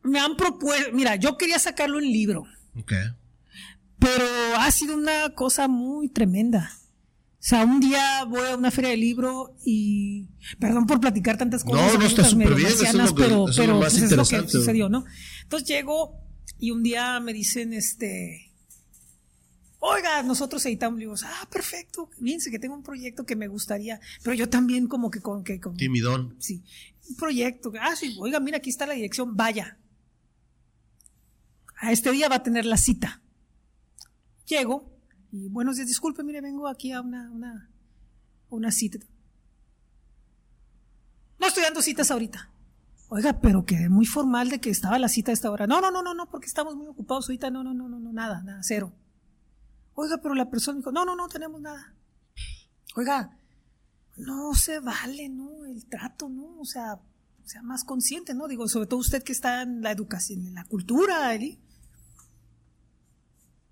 me 0.03 0.19
han 0.19 0.35
propuesto, 0.37 0.91
mira, 0.93 1.15
yo 1.17 1.37
quería 1.37 1.59
sacarlo 1.59 1.99
en 1.99 2.05
libro. 2.05 2.45
Ok. 2.75 2.93
Pero 3.99 4.25
ha 4.57 4.71
sido 4.71 4.95
una 4.95 5.35
cosa 5.35 5.67
muy 5.67 6.09
tremenda. 6.09 6.71
O 7.41 7.43
sea, 7.43 7.65
un 7.65 7.79
día 7.79 8.23
voy 8.25 8.47
a 8.47 8.55
una 8.55 8.69
feria 8.69 8.91
de 8.91 8.97
libro 8.97 9.55
y. 9.65 10.27
Perdón 10.59 10.85
por 10.85 10.99
platicar 10.99 11.37
tantas 11.37 11.63
cosas. 11.63 11.93
No, 11.93 11.99
no 11.99 12.05
está 12.05 12.23
súper 12.23 12.53
bien. 12.53 12.67
Eso 12.67 12.83
es 12.83 12.93
lo 12.93 13.15
que, 13.15 13.23
pero, 13.23 13.45
pero 13.55 13.79
pues, 13.79 13.95
es 13.95 14.11
lo 14.11 14.25
que 14.25 14.47
sucedió, 14.47 14.89
¿no? 14.89 15.05
Entonces 15.51 15.67
llego 15.67 16.17
y 16.59 16.71
un 16.71 16.81
día 16.81 17.19
me 17.19 17.33
dicen, 17.33 17.73
este. 17.73 18.53
Oiga, 19.79 20.23
nosotros 20.23 20.65
editamos 20.65 20.97
libros. 20.97 21.23
Ah, 21.25 21.45
perfecto. 21.51 22.09
Fíjense 22.23 22.49
que 22.51 22.57
tengo 22.57 22.73
un 22.73 22.83
proyecto 22.83 23.25
que 23.25 23.35
me 23.35 23.49
gustaría. 23.49 23.99
Pero 24.23 24.33
yo 24.33 24.47
también, 24.47 24.87
como 24.87 25.11
que 25.11 25.19
con. 25.19 25.43
Que, 25.43 25.59
con 25.59 25.75
Timidón. 25.75 26.37
Sí. 26.39 26.63
Un 27.09 27.17
proyecto. 27.17 27.73
Ah, 27.81 27.97
sí. 27.97 28.15
Oiga, 28.17 28.39
mira, 28.39 28.59
aquí 28.59 28.69
está 28.69 28.85
la 28.85 28.93
dirección. 28.93 29.35
Vaya. 29.35 29.77
A 31.75 31.91
este 31.91 32.13
día 32.13 32.29
va 32.29 32.35
a 32.35 32.43
tener 32.43 32.65
la 32.65 32.77
cita. 32.77 33.21
Llego 34.45 34.89
y 35.33 35.49
buenos 35.49 35.75
días, 35.75 35.89
disculpe, 35.89 36.23
mire, 36.23 36.39
vengo 36.39 36.69
aquí 36.69 36.93
a 36.93 37.01
una, 37.01 37.29
una, 37.29 37.69
una 38.49 38.71
cita. 38.71 38.99
No 41.39 41.47
estoy 41.47 41.63
dando 41.63 41.81
citas 41.81 42.09
ahorita. 42.09 42.50
Oiga, 43.13 43.41
pero 43.41 43.65
quedé 43.65 43.89
muy 43.89 44.05
formal 44.05 44.47
de 44.47 44.61
que 44.61 44.69
estaba 44.69 44.97
la 44.97 45.09
cita 45.09 45.31
a 45.31 45.33
esta 45.33 45.51
hora. 45.51 45.67
No, 45.67 45.81
no, 45.81 45.91
no, 45.91 46.01
no, 46.01 46.13
no, 46.13 46.29
porque 46.29 46.47
estamos 46.47 46.77
muy 46.77 46.87
ocupados 46.87 47.27
ahorita. 47.27 47.51
No, 47.51 47.61
no, 47.61 47.73
no, 47.73 47.89
no, 47.89 47.99
no, 47.99 48.13
nada, 48.13 48.41
nada, 48.41 48.61
cero. 48.63 48.93
Oiga, 49.95 50.19
pero 50.23 50.33
la 50.33 50.49
persona 50.49 50.77
dijo, 50.77 50.93
no, 50.93 51.03
no, 51.03 51.13
no 51.17 51.27
tenemos 51.27 51.59
nada. 51.59 51.93
Oiga, 52.95 53.37
no 54.15 54.53
se 54.53 54.79
vale, 54.79 55.27
¿no? 55.27 55.65
El 55.65 55.85
trato, 55.87 56.29
¿no? 56.29 56.57
O 56.57 56.63
sea, 56.63 57.01
sea 57.43 57.61
más 57.63 57.83
consciente, 57.83 58.33
¿no? 58.33 58.47
Digo, 58.47 58.69
sobre 58.69 58.87
todo 58.87 59.01
usted 59.01 59.23
que 59.23 59.33
está 59.33 59.63
en 59.63 59.81
la 59.81 59.91
educación, 59.91 60.47
en 60.47 60.53
la 60.53 60.63
cultura, 60.63 61.35
¿eh? 61.35 61.59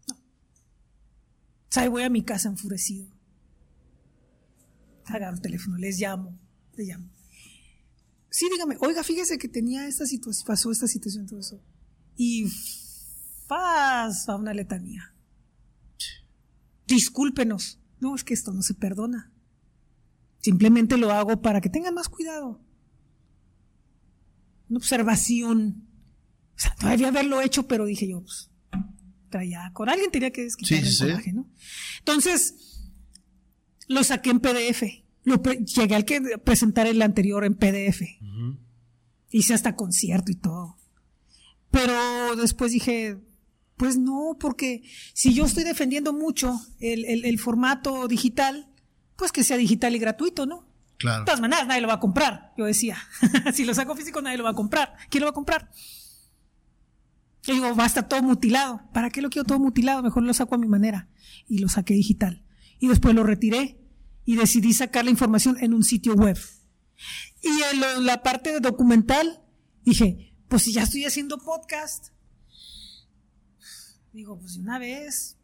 O 0.09 0.15
sea, 1.69 1.87
voy 1.87 2.03
a 2.03 2.09
mi 2.09 2.23
casa 2.23 2.49
enfurecido. 2.49 3.07
Agarro 5.05 5.35
el 5.35 5.41
teléfono, 5.41 5.77
les 5.77 5.97
llamo, 5.97 6.37
les 6.75 6.89
llamo. 6.89 7.18
Sí, 8.29 8.47
dígame, 8.51 8.77
oiga, 8.79 9.03
fíjese 9.03 9.37
que 9.37 9.47
tenía 9.47 9.87
esta 9.87 10.05
situación, 10.05 10.45
pasó 10.45 10.71
esta 10.71 10.87
situación, 10.87 11.25
todo 11.25 11.39
eso. 11.39 11.61
Y 12.15 12.45
pasa 13.47 14.35
una 14.35 14.53
letanía. 14.53 15.13
Discúlpenos. 16.85 17.79
No, 17.99 18.15
es 18.15 18.23
que 18.23 18.33
esto 18.33 18.53
no 18.53 18.61
se 18.61 18.73
perdona. 18.73 19.31
Simplemente 20.39 20.97
lo 20.97 21.11
hago 21.11 21.41
para 21.41 21.59
que 21.59 21.69
tengan 21.69 21.93
más 21.93 22.07
cuidado. 22.07 22.61
Una 24.69 24.77
observación. 24.77 25.87
O 26.55 26.59
sea, 26.59 26.75
todavía 26.75 27.09
haberlo 27.09 27.41
hecho, 27.41 27.67
pero 27.67 27.85
dije 27.85 28.07
yo, 28.07 28.21
pues, 28.21 28.49
traía 29.29 29.71
con 29.73 29.89
alguien 29.89 30.11
tenía 30.11 30.31
que 30.31 30.43
desquitar 30.43 30.83
el 30.83 30.97
coraje, 30.97 31.33
¿no? 31.33 31.49
Entonces, 31.99 32.55
lo 33.87 34.03
saqué 34.03 34.29
en 34.29 34.39
PDF. 34.39 34.83
Lo 35.23 35.41
llegué 35.41 35.95
al 35.95 36.05
que 36.05 36.21
presentar 36.43 36.87
el 36.87 37.01
anterior 37.01 37.43
en 37.43 37.55
PDF. 37.55 38.01
Hice 39.31 39.53
hasta 39.53 39.75
concierto 39.75 40.31
y 40.31 40.35
todo. 40.35 40.77
Pero 41.71 42.35
después 42.35 42.71
dije, 42.71 43.17
pues 43.77 43.97
no, 43.97 44.37
porque 44.39 44.83
si 45.13 45.33
yo 45.33 45.45
estoy 45.45 45.63
defendiendo 45.63 46.13
mucho 46.13 46.59
el, 46.79 47.05
el, 47.05 47.39
formato 47.39 48.07
digital, 48.07 48.67
pues 49.15 49.31
que 49.31 49.43
sea 49.43 49.57
digital 49.57 49.95
y 49.95 49.99
gratuito, 49.99 50.45
¿no? 50.45 50.67
Claro. 50.97 51.19
De 51.19 51.25
todas 51.25 51.41
maneras, 51.41 51.67
nadie 51.67 51.81
lo 51.81 51.87
va 51.87 51.95
a 51.95 51.99
comprar, 51.99 52.53
yo 52.57 52.65
decía. 52.65 52.97
si 53.53 53.65
lo 53.65 53.73
saco 53.73 53.95
físico, 53.95 54.21
nadie 54.21 54.37
lo 54.37 54.43
va 54.43 54.49
a 54.49 54.55
comprar. 54.55 54.95
¿Quién 55.09 55.21
lo 55.21 55.27
va 55.27 55.31
a 55.31 55.33
comprar? 55.33 55.69
Yo 57.43 57.53
digo, 57.53 57.73
va 57.75 57.83
a 57.83 57.87
estar 57.87 58.07
todo 58.07 58.21
mutilado. 58.21 58.81
¿Para 58.93 59.09
qué 59.09 59.21
lo 59.21 59.29
quiero 59.29 59.45
todo 59.45 59.59
mutilado? 59.59 60.03
Mejor 60.03 60.23
lo 60.23 60.33
saco 60.33 60.55
a 60.55 60.57
mi 60.57 60.67
manera. 60.67 61.07
Y 61.47 61.59
lo 61.59 61.69
saqué 61.69 61.93
digital. 61.93 62.43
Y 62.79 62.87
después 62.87 63.15
lo 63.15 63.23
retiré 63.23 63.79
y 64.29 64.35
decidí 64.35 64.73
sacar 64.73 65.05
la 65.05 65.09
información 65.09 65.57
en 65.59 65.73
un 65.73 65.83
sitio 65.83 66.13
web. 66.13 66.37
Y 67.41 67.49
en 67.73 68.05
la 68.05 68.21
parte 68.21 68.51
de 68.51 68.59
documental, 68.59 69.41
dije, 69.83 70.35
pues 70.47 70.61
si 70.61 70.71
ya 70.71 70.83
estoy 70.83 71.03
haciendo 71.03 71.39
podcast, 71.39 72.09
digo, 74.13 74.37
pues 74.37 74.57
una 74.57 74.77
vez 74.77 75.39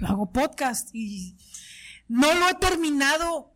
lo 0.00 0.08
hago 0.08 0.32
podcast 0.32 0.88
y 0.94 1.36
no 2.08 2.32
lo 2.32 2.48
he 2.48 2.54
terminado 2.54 3.52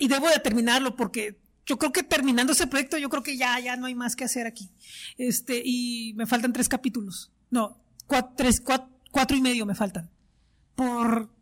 y 0.00 0.08
debo 0.08 0.28
de 0.28 0.40
terminarlo 0.40 0.96
porque 0.96 1.40
yo 1.64 1.78
creo 1.78 1.92
que 1.92 2.02
terminando 2.02 2.54
ese 2.54 2.66
proyecto, 2.66 2.98
yo 2.98 3.08
creo 3.08 3.22
que 3.22 3.36
ya, 3.36 3.60
ya 3.60 3.76
no 3.76 3.86
hay 3.86 3.94
más 3.94 4.16
que 4.16 4.24
hacer 4.24 4.48
aquí. 4.48 4.72
Este, 5.16 5.62
y 5.64 6.12
me 6.16 6.26
faltan 6.26 6.52
tres 6.52 6.68
capítulos. 6.68 7.30
No, 7.50 7.80
cuatro, 8.08 8.32
tres, 8.36 8.60
cuatro, 8.60 9.36
y 9.36 9.40
medio 9.40 9.64
me 9.64 9.76
faltan. 9.76 10.10
Por, 10.74 11.32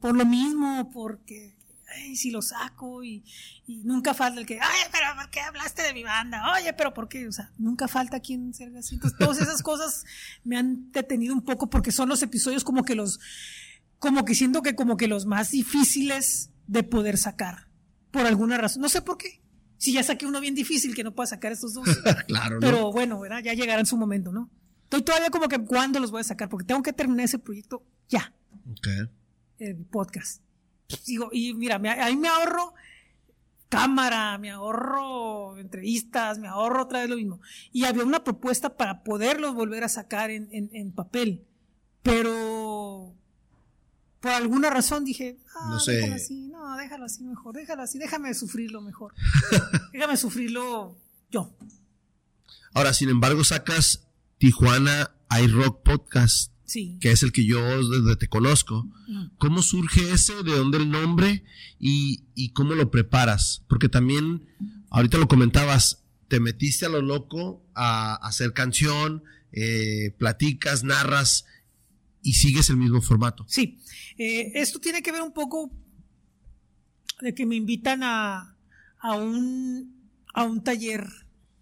por 0.00 0.16
lo 0.16 0.24
mismo, 0.24 0.90
porque 0.90 1.57
ay, 1.94 2.16
si 2.16 2.30
lo 2.30 2.42
saco 2.42 3.02
y, 3.04 3.24
nunca 3.66 4.14
falta 4.14 4.40
el 4.40 4.46
que, 4.46 4.58
ay, 4.60 4.80
pero 4.90 5.06
¿por 5.16 5.30
qué 5.30 5.40
hablaste 5.40 5.82
de 5.82 5.94
mi 5.94 6.02
banda? 6.02 6.42
Oye, 6.54 6.72
pero 6.72 6.94
¿por 6.94 7.08
qué? 7.08 7.26
O 7.28 7.32
sea, 7.32 7.50
nunca 7.58 7.88
falta 7.88 8.20
quien 8.20 8.54
se 8.54 8.64
así. 8.76 8.96
Entonces, 8.96 9.18
todas 9.18 9.40
esas 9.40 9.62
cosas 9.62 10.04
me 10.44 10.56
han 10.56 10.90
detenido 10.92 11.34
un 11.34 11.44
poco 11.44 11.70
porque 11.70 11.92
son 11.92 12.08
los 12.08 12.22
episodios 12.22 12.64
como 12.64 12.84
que 12.84 12.94
los, 12.94 13.20
como 13.98 14.24
que 14.24 14.34
siento 14.34 14.62
que 14.62 14.74
como 14.74 14.96
que 14.96 15.08
los 15.08 15.26
más 15.26 15.50
difíciles 15.50 16.50
de 16.66 16.82
poder 16.82 17.18
sacar. 17.18 17.68
Por 18.10 18.26
alguna 18.26 18.56
razón. 18.56 18.82
No 18.82 18.88
sé 18.88 19.02
por 19.02 19.18
qué. 19.18 19.42
Si 19.76 19.92
ya 19.92 20.02
saqué 20.02 20.26
uno 20.26 20.40
bien 20.40 20.54
difícil 20.54 20.94
que 20.94 21.04
no 21.04 21.14
pueda 21.14 21.26
sacar 21.26 21.52
estos 21.52 21.74
dos. 21.74 21.86
claro, 22.26 22.58
Pero 22.60 22.90
bueno, 22.90 23.20
¿verdad? 23.20 23.42
Ya 23.42 23.54
llegará 23.54 23.80
en 23.80 23.86
su 23.86 23.96
momento, 23.96 24.32
¿no? 24.32 24.50
Estoy 24.84 25.02
todavía 25.02 25.30
como 25.30 25.48
que 25.48 25.58
cuándo 25.58 26.00
los 26.00 26.10
voy 26.10 26.22
a 26.22 26.24
sacar, 26.24 26.48
porque 26.48 26.64
tengo 26.64 26.82
que 26.82 26.94
terminar 26.94 27.26
ese 27.26 27.38
proyecto 27.38 27.84
ya. 28.08 28.32
Ok. 28.70 28.88
El 29.58 29.84
podcast. 29.84 30.42
Digo, 31.06 31.28
y 31.32 31.54
mira, 31.54 31.80
ahí 32.02 32.16
me 32.16 32.28
ahorro 32.28 32.74
cámara, 33.68 34.38
me 34.38 34.50
ahorro 34.50 35.58
entrevistas, 35.58 36.38
me 36.38 36.48
ahorro 36.48 36.84
otra 36.84 37.00
vez 37.00 37.10
lo 37.10 37.16
mismo. 37.16 37.40
Y 37.72 37.84
había 37.84 38.04
una 38.04 38.24
propuesta 38.24 38.76
para 38.76 39.02
poderlos 39.02 39.54
volver 39.54 39.84
a 39.84 39.88
sacar 39.88 40.30
en, 40.30 40.48
en 40.52 40.92
papel. 40.92 41.44
Pero 42.02 43.14
por 44.20 44.32
alguna 44.32 44.70
razón 44.70 45.04
dije, 45.04 45.38
ah, 45.54 45.68
no 45.70 45.80
sé. 45.80 45.92
déjalo 45.92 46.14
así, 46.14 46.48
no, 46.48 46.76
déjalo 46.76 47.04
así 47.04 47.22
mejor, 47.24 47.54
déjalo 47.54 47.82
así, 47.82 47.98
déjame 47.98 48.34
sufrirlo 48.34 48.80
mejor. 48.80 49.14
déjame 49.92 50.16
sufrirlo 50.16 50.96
yo. 51.30 51.54
Ahora, 52.74 52.92
sin 52.94 53.08
embargo, 53.10 53.44
sacas 53.44 54.08
Tijuana 54.38 55.12
iRock 55.40 55.82
Podcast, 55.82 56.52
sí. 56.68 56.98
que 57.00 57.10
es 57.10 57.22
el 57.24 57.32
que 57.32 57.44
yo 57.44 57.60
desde 57.88 58.16
te 58.16 58.28
conozco. 58.28 58.86
¿Cómo 59.38 59.62
surge 59.62 60.12
ese? 60.12 60.34
¿De 60.44 60.56
dónde 60.56 60.78
el 60.78 60.90
nombre? 60.90 61.42
Y, 61.80 62.24
y, 62.34 62.50
cómo 62.50 62.74
lo 62.74 62.90
preparas? 62.90 63.64
Porque 63.68 63.88
también, 63.88 64.46
ahorita 64.90 65.18
lo 65.18 65.26
comentabas, 65.26 66.04
te 66.28 66.38
metiste 66.38 66.86
a 66.86 66.90
lo 66.90 67.02
loco 67.02 67.64
a, 67.74 68.14
hacer 68.16 68.52
canción, 68.52 69.24
eh, 69.50 70.14
platicas, 70.18 70.84
narras 70.84 71.46
y 72.22 72.34
sigues 72.34 72.68
el 72.70 72.76
mismo 72.76 73.00
formato. 73.00 73.44
Sí, 73.48 73.80
eh, 74.18 74.52
esto 74.54 74.78
tiene 74.78 75.02
que 75.02 75.10
ver 75.10 75.22
un 75.22 75.32
poco 75.32 75.72
de 77.20 77.34
que 77.34 77.46
me 77.46 77.56
invitan 77.56 78.02
a, 78.02 78.56
a, 79.00 79.16
un, 79.16 80.10
a 80.34 80.44
un 80.44 80.62
taller 80.62 81.06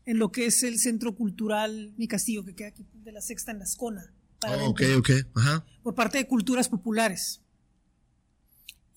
en 0.04 0.18
lo 0.18 0.30
que 0.30 0.46
es 0.46 0.62
el 0.62 0.78
Centro 0.78 1.14
Cultural 1.14 1.94
Mi 1.96 2.08
Castillo, 2.08 2.44
que 2.44 2.54
queda 2.54 2.68
aquí 2.68 2.86
de 2.94 3.12
la 3.12 3.20
Sexta 3.20 3.52
en 3.52 3.60
la 3.60 3.66
Oh, 4.44 4.70
ok, 4.70 4.82
ok, 4.98 5.10
ajá. 5.34 5.64
Por 5.82 5.94
parte 5.94 6.18
de 6.18 6.26
Culturas 6.26 6.68
Populares. 6.68 7.40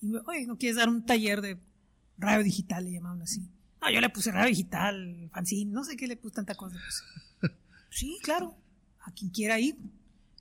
Y 0.00 0.08
me, 0.08 0.20
oye, 0.26 0.46
¿no 0.46 0.56
quieres 0.56 0.76
dar 0.76 0.88
un 0.88 1.04
taller 1.04 1.40
de 1.40 1.58
radio 2.18 2.44
digital? 2.44 2.84
Le 2.84 2.92
llamaban 2.92 3.22
así. 3.22 3.50
No, 3.80 3.90
yo 3.90 4.00
le 4.00 4.10
puse 4.10 4.30
radio 4.30 4.50
digital, 4.50 5.30
fanzine, 5.32 5.72
no 5.72 5.84
sé 5.84 5.96
qué 5.96 6.06
le 6.06 6.16
puse 6.16 6.34
tanta 6.34 6.54
cosa. 6.54 6.78
sí, 7.90 8.18
claro, 8.22 8.56
a 9.00 9.12
quien 9.12 9.30
quiera 9.30 9.58
ir. 9.58 9.76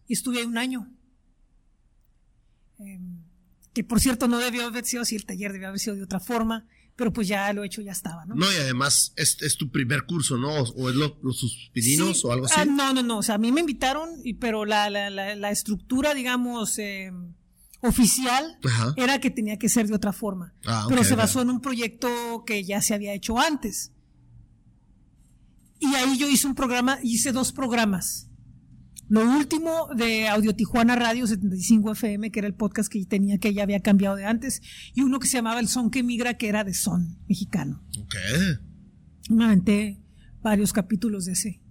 Y 0.08 0.14
estuve 0.14 0.40
ahí 0.40 0.46
un 0.46 0.58
año. 0.58 0.92
Em, 2.80 3.24
que 3.74 3.84
por 3.84 4.00
cierto 4.00 4.28
no 4.28 4.40
debió 4.40 4.66
haber 4.66 4.86
sido 4.86 5.04
así, 5.04 5.16
el 5.16 5.26
taller 5.26 5.54
debió 5.54 5.68
haber 5.68 5.80
sido 5.80 5.96
de 5.96 6.04
otra 6.04 6.20
forma, 6.20 6.68
pero 7.00 7.14
pues 7.14 7.30
ya 7.30 7.54
lo 7.54 7.64
he 7.64 7.68
hecho, 7.68 7.82
ya 7.82 7.94
estaba, 7.94 8.26
¿no? 8.26 8.36
No, 8.36 8.52
y 8.52 8.56
además 8.58 9.14
es, 9.16 9.38
tu 9.58 9.72
primer 9.72 10.04
curso, 10.04 10.38
¿no? 10.38 10.50
¿O 10.50 10.90
es 10.90 10.96
los 10.98 11.40
suspirinos 11.40 12.26
o 12.26 12.34
algo 12.34 12.46
así? 12.46 12.56
Ah, 12.58 12.66
no, 12.66 12.94
no, 12.94 13.02
no, 13.02 13.20
o 13.20 13.24
sea, 13.24 13.36
a 13.36 13.38
mí 13.38 13.54
me 13.54 13.62
invitaron, 13.62 14.10
pero 14.38 14.66
la, 14.66 14.90
la, 14.90 15.10
la, 15.10 15.50
estructura, 15.50 16.14
digamos, 16.14 16.78
em, 16.78 17.36
oficial 17.80 18.60
era 18.98 19.22
que 19.22 19.32
tenía 19.32 19.58
que 19.58 19.70
ser 19.70 19.88
de 19.88 19.96
otra 19.96 20.12
forma, 20.12 20.54
ah, 20.66 20.88
pero 20.90 21.06
se 21.06 21.16
basó 21.16 21.42
en 21.42 21.52
un 21.52 21.62
proyecto 21.62 22.44
que 22.46 22.66
ya 22.66 22.82
se 22.82 22.94
había 22.94 23.14
hecho 23.14 23.40
antes. 23.40 23.94
Y 25.80 25.96
ahí 25.96 26.18
yo 26.18 26.28
hice 26.28 26.48
un 26.48 26.56
programa, 26.56 27.00
hice 27.02 27.32
dos 27.32 27.54
programas. 27.54 28.29
Lo 29.10 29.28
último 29.28 29.90
de 29.96 30.28
Audio 30.28 30.56
Tijuana 30.56 30.96
Radio 30.96 31.26
75 31.26 31.94
FM, 31.94 32.30
que 32.30 32.40
era 32.40 32.48
el 32.48 32.54
podcast 32.54 32.92
que 32.92 33.04
tenía 33.06 33.40
que 33.40 33.56
ya 33.56 33.64
había 33.64 33.80
cambiado 33.80 34.16
de 34.16 34.26
antes, 34.26 34.62
y 34.94 35.02
uno 35.02 35.20
que 35.20 35.28
se 35.28 35.38
llamaba 35.38 35.60
El 35.60 35.68
Son 35.68 35.90
que 35.90 36.04
Migra, 36.04 36.36
que 36.36 36.48
era 36.48 36.64
de 36.64 36.76
son 36.76 37.18
mexicano. 37.28 37.84
Ok. 38.00 38.16
Me 39.32 39.46
aventé 39.46 40.00
varios 40.44 40.74
capítulos 40.74 41.26
de 41.26 41.32
ese. 41.32 41.62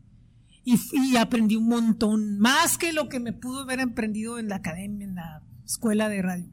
Y, 0.65 1.17
aprendí 1.17 1.55
un 1.55 1.69
montón, 1.69 2.39
más 2.41 2.77
que 2.77 2.93
lo 2.93 3.09
que 3.09 3.21
me 3.21 3.33
pudo 3.33 3.61
haber 3.61 3.79
emprendido 3.81 4.39
en 4.39 4.49
la 4.49 4.57
academia, 4.57 5.07
en 5.07 5.15
la 5.15 5.43
escuela 5.65 6.09
de 6.09 6.21
radio. 6.21 6.53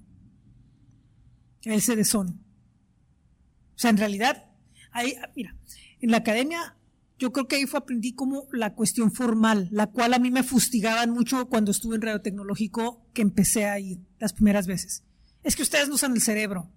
ese 1.64 1.96
de 1.96 2.06
son. 2.06 2.30
O 2.30 3.78
sea, 3.78 3.90
en 3.90 3.98
realidad, 3.98 4.52
ahí, 4.92 5.16
mira, 5.36 5.58
en 6.00 6.12
la 6.12 6.18
academia 6.18 6.78
yo 7.18 7.32
creo 7.32 7.48
que 7.48 7.56
ahí 7.56 7.66
fue 7.66 7.80
aprendí 7.80 8.14
como 8.14 8.48
la 8.52 8.74
cuestión 8.74 9.12
formal, 9.12 9.70
la 9.72 9.88
cual 9.88 10.14
a 10.14 10.20
mí 10.20 10.32
me 10.32 10.44
fustigaban 10.44 11.12
mucho 11.12 11.48
cuando 11.48 11.72
estuve 11.72 11.96
en 11.96 12.02
radio 12.02 12.22
tecnológico, 12.22 13.06
que 13.14 13.22
empecé 13.22 13.66
ahí 13.66 14.00
las 14.20 14.34
primeras 14.34 14.68
veces. 14.68 15.04
Es 15.44 15.56
que 15.56 15.64
ustedes 15.64 15.88
no 15.88 15.96
usan 15.96 16.14
el 16.14 16.22
cerebro. 16.22 16.70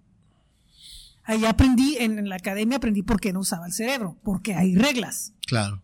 Ahí 1.23 1.45
aprendí, 1.45 1.97
en, 1.99 2.27
la 2.29 2.35
academia 2.35 2.77
aprendí 2.77 3.03
por 3.03 3.19
qué 3.19 3.33
no 3.33 3.41
usaba 3.41 3.67
el 3.67 3.73
cerebro, 3.73 4.17
porque 4.23 4.55
hay 4.55 4.75
reglas. 4.75 5.33
Claro. 5.45 5.83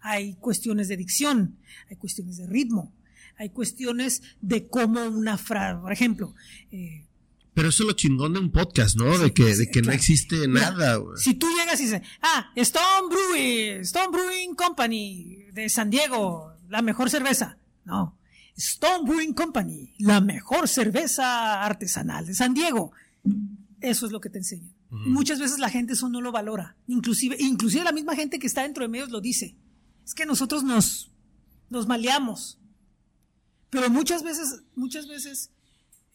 Hay 0.00 0.34
cuestiones 0.34 0.88
de 0.88 0.96
dicción, 0.96 1.58
hay 1.88 1.96
cuestiones 1.96 2.36
de 2.36 2.46
ritmo, 2.46 2.92
hay 3.38 3.50
cuestiones 3.50 4.22
de 4.40 4.68
cómo 4.68 5.02
una 5.06 5.38
frase, 5.38 5.80
por 5.80 5.92
ejemplo, 5.92 6.34
eh, 6.70 7.03
pero 7.54 7.68
eso 7.68 7.84
es 7.84 7.86
lo 7.86 7.92
chingón 7.92 8.32
de 8.32 8.40
un 8.40 8.50
podcast, 8.50 8.96
¿no? 8.96 9.16
de 9.16 9.32
que, 9.32 9.54
de 9.54 9.70
que 9.70 9.80
no 9.80 9.92
existe 9.92 10.48
nada. 10.48 10.98
Si 11.16 11.34
tú 11.34 11.46
llegas 11.56 11.80
y 11.80 11.84
dices, 11.84 12.02
ah, 12.20 12.50
Stone 12.56 13.08
Brewing, 13.08 13.80
Stone 13.82 14.08
Brewing 14.10 14.54
Company 14.54 15.44
de 15.52 15.68
San 15.68 15.88
Diego, 15.88 16.52
la 16.68 16.82
mejor 16.82 17.10
cerveza. 17.10 17.56
No. 17.84 18.18
Stone 18.56 19.08
Brewing 19.08 19.34
Company, 19.34 19.94
la 19.98 20.20
mejor 20.20 20.68
cerveza 20.68 21.62
artesanal 21.62 22.26
de 22.26 22.34
San 22.34 22.54
Diego. 22.54 22.92
Eso 23.80 24.06
es 24.06 24.12
lo 24.12 24.20
que 24.20 24.30
te 24.30 24.38
enseño. 24.38 24.74
Muchas 24.90 25.40
veces 25.40 25.58
la 25.58 25.70
gente 25.70 25.94
eso 25.94 26.08
no 26.08 26.20
lo 26.20 26.30
valora. 26.30 26.76
Inclusive, 26.86 27.36
inclusive 27.40 27.82
la 27.82 27.92
misma 27.92 28.14
gente 28.14 28.38
que 28.38 28.46
está 28.46 28.62
dentro 28.62 28.84
de 28.84 28.88
medios 28.88 29.10
lo 29.10 29.20
dice. 29.20 29.56
Es 30.04 30.14
que 30.14 30.24
nosotros 30.24 30.62
nos, 30.62 31.10
nos 31.68 31.86
maleamos. 31.86 32.58
Pero 33.70 33.90
muchas 33.90 34.22
veces, 34.22 34.62
muchas 34.76 35.08
veces, 35.08 35.50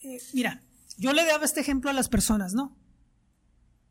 eh, 0.02 0.18
mira, 0.32 0.64
yo 1.00 1.14
le 1.14 1.26
daba 1.26 1.46
este 1.46 1.62
ejemplo 1.62 1.90
a 1.90 1.94
las 1.94 2.10
personas, 2.10 2.54
¿no? 2.54 2.78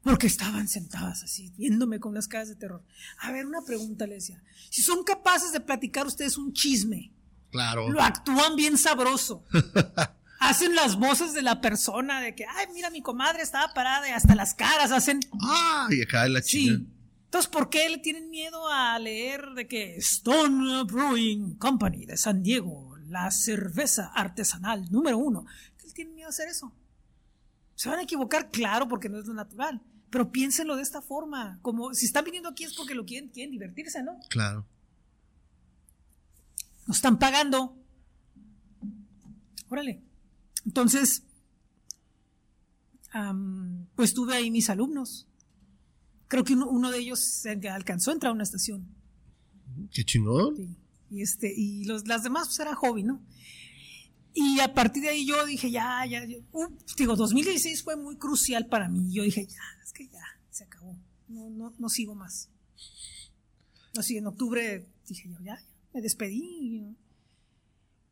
Porque 0.02 0.26
estaban 0.26 0.68
sentadas 0.68 1.22
así, 1.22 1.52
viéndome 1.56 1.98
con 1.98 2.14
las 2.14 2.28
caras 2.28 2.48
de 2.48 2.56
terror. 2.56 2.84
A 3.18 3.32
ver, 3.32 3.46
una 3.46 3.62
pregunta 3.62 4.06
le 4.06 4.14
decía. 4.14 4.42
Si 4.70 4.82
son 4.82 5.02
capaces 5.02 5.52
de 5.52 5.60
platicar 5.60 6.06
ustedes 6.06 6.38
un 6.38 6.52
chisme, 6.52 7.12
claro. 7.50 7.90
lo 7.90 8.00
actúan 8.00 8.54
bien 8.56 8.78
sabroso. 8.78 9.44
hacen 10.38 10.74
las 10.74 10.96
voces 10.96 11.34
de 11.34 11.42
la 11.42 11.60
persona 11.60 12.20
de 12.20 12.34
que, 12.34 12.46
ay, 12.46 12.66
mira, 12.72 12.90
mi 12.90 13.02
comadre 13.02 13.42
estaba 13.42 13.74
parada 13.74 14.08
y 14.08 14.12
hasta 14.12 14.34
las 14.34 14.54
caras 14.54 14.92
hacen. 14.92 15.20
Ay, 15.40 16.02
acá 16.02 16.28
la 16.28 16.42
chica. 16.42 16.76
Sí. 16.76 16.86
Entonces, 17.24 17.50
¿por 17.50 17.68
qué 17.68 17.88
le 17.88 17.98
tienen 17.98 18.30
miedo 18.30 18.68
a 18.68 18.98
leer 18.98 19.50
de 19.54 19.68
que 19.68 19.96
Stone 19.96 20.84
Brewing 20.84 21.56
Company 21.56 22.06
de 22.06 22.16
San 22.16 22.42
Diego, 22.42 22.96
la 23.08 23.30
cerveza 23.30 24.10
artesanal 24.14 24.90
número 24.90 25.18
uno? 25.18 25.44
¿Qué 25.76 25.90
tienen 25.90 26.14
miedo 26.14 26.28
a 26.28 26.30
hacer 26.30 26.48
eso? 26.48 26.72
Se 27.78 27.88
van 27.88 28.00
a 28.00 28.02
equivocar, 28.02 28.50
claro, 28.50 28.88
porque 28.88 29.08
no 29.08 29.20
es 29.20 29.26
lo 29.26 29.34
natural. 29.34 29.80
Pero 30.10 30.32
piénsenlo 30.32 30.74
de 30.74 30.82
esta 30.82 31.00
forma. 31.00 31.60
Como 31.62 31.94
si 31.94 32.06
están 32.06 32.24
viniendo 32.24 32.48
aquí 32.48 32.64
es 32.64 32.74
porque 32.74 32.92
lo 32.92 33.04
quieren, 33.04 33.28
quieren 33.28 33.52
divertirse, 33.52 34.02
¿no? 34.02 34.18
Claro. 34.30 34.66
Nos 36.88 36.96
están 36.96 37.20
pagando. 37.20 37.80
Órale. 39.68 40.02
Entonces, 40.66 41.22
pues 43.94 44.12
tuve 44.12 44.34
ahí 44.34 44.50
mis 44.50 44.68
alumnos. 44.70 45.28
Creo 46.26 46.42
que 46.42 46.54
uno, 46.54 46.90
de 46.90 46.98
ellos 46.98 47.44
alcanzó 47.70 48.10
a 48.10 48.14
entrar 48.14 48.30
a 48.30 48.34
una 48.34 48.42
estación. 48.42 48.88
Qué 49.92 50.02
chingón. 50.02 50.76
Y 51.12 51.22
este, 51.22 51.54
y 51.56 51.84
los, 51.84 52.08
las 52.08 52.24
demás 52.24 52.48
pues 52.48 52.58
era 52.58 52.74
hobby, 52.74 53.04
¿no? 53.04 53.22
Y 54.34 54.60
a 54.60 54.72
partir 54.72 55.02
de 55.02 55.10
ahí 55.10 55.26
yo 55.26 55.44
dije, 55.46 55.70
ya, 55.70 56.04
ya, 56.06 56.22
uh, 56.52 56.76
digo, 56.96 57.16
2016 57.16 57.82
fue 57.82 57.96
muy 57.96 58.16
crucial 58.16 58.66
para 58.66 58.88
mí. 58.88 59.12
Yo 59.12 59.22
dije, 59.22 59.46
ya, 59.46 59.62
es 59.84 59.92
que 59.92 60.08
ya, 60.08 60.22
se 60.50 60.64
acabó. 60.64 60.96
No, 61.28 61.50
no, 61.50 61.74
no 61.78 61.88
sigo 61.88 62.14
más. 62.14 62.50
Así 63.96 64.16
en 64.16 64.26
octubre 64.26 64.86
dije 65.06 65.28
yo, 65.28 65.38
ya, 65.42 65.58
me 65.92 66.00
despedí. 66.00 66.96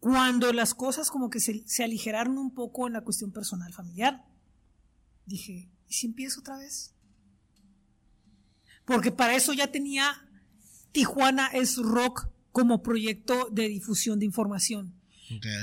Cuando 0.01 0.53
las 0.53 0.75
cosas 0.75 1.11
como 1.11 1.31
que 1.31 1.41
se, 1.41 1.67
se 1.67 1.85
aligeraron 1.85 2.39
un 2.39 2.53
poco 2.53 2.87
en 2.87 2.95
la 2.95 3.03
cuestión 3.03 3.33
personal, 3.33 3.73
familiar, 3.73 4.25
dije, 5.27 5.69
¿y 5.89 5.95
si 5.95 6.07
empiezo 6.07 6.41
otra 6.41 6.59
vez? 6.59 6.95
Porque 8.85 9.11
para 9.11 9.35
eso 9.35 9.53
ya 9.53 9.71
tenía 9.71 10.27
Tijuana 10.93 11.49
es 11.49 11.77
Rock 11.77 12.29
como 12.53 12.83
proyecto 12.83 13.51
de 13.51 13.69
difusión 13.69 14.19
de 14.19 14.25
información. 14.25 14.96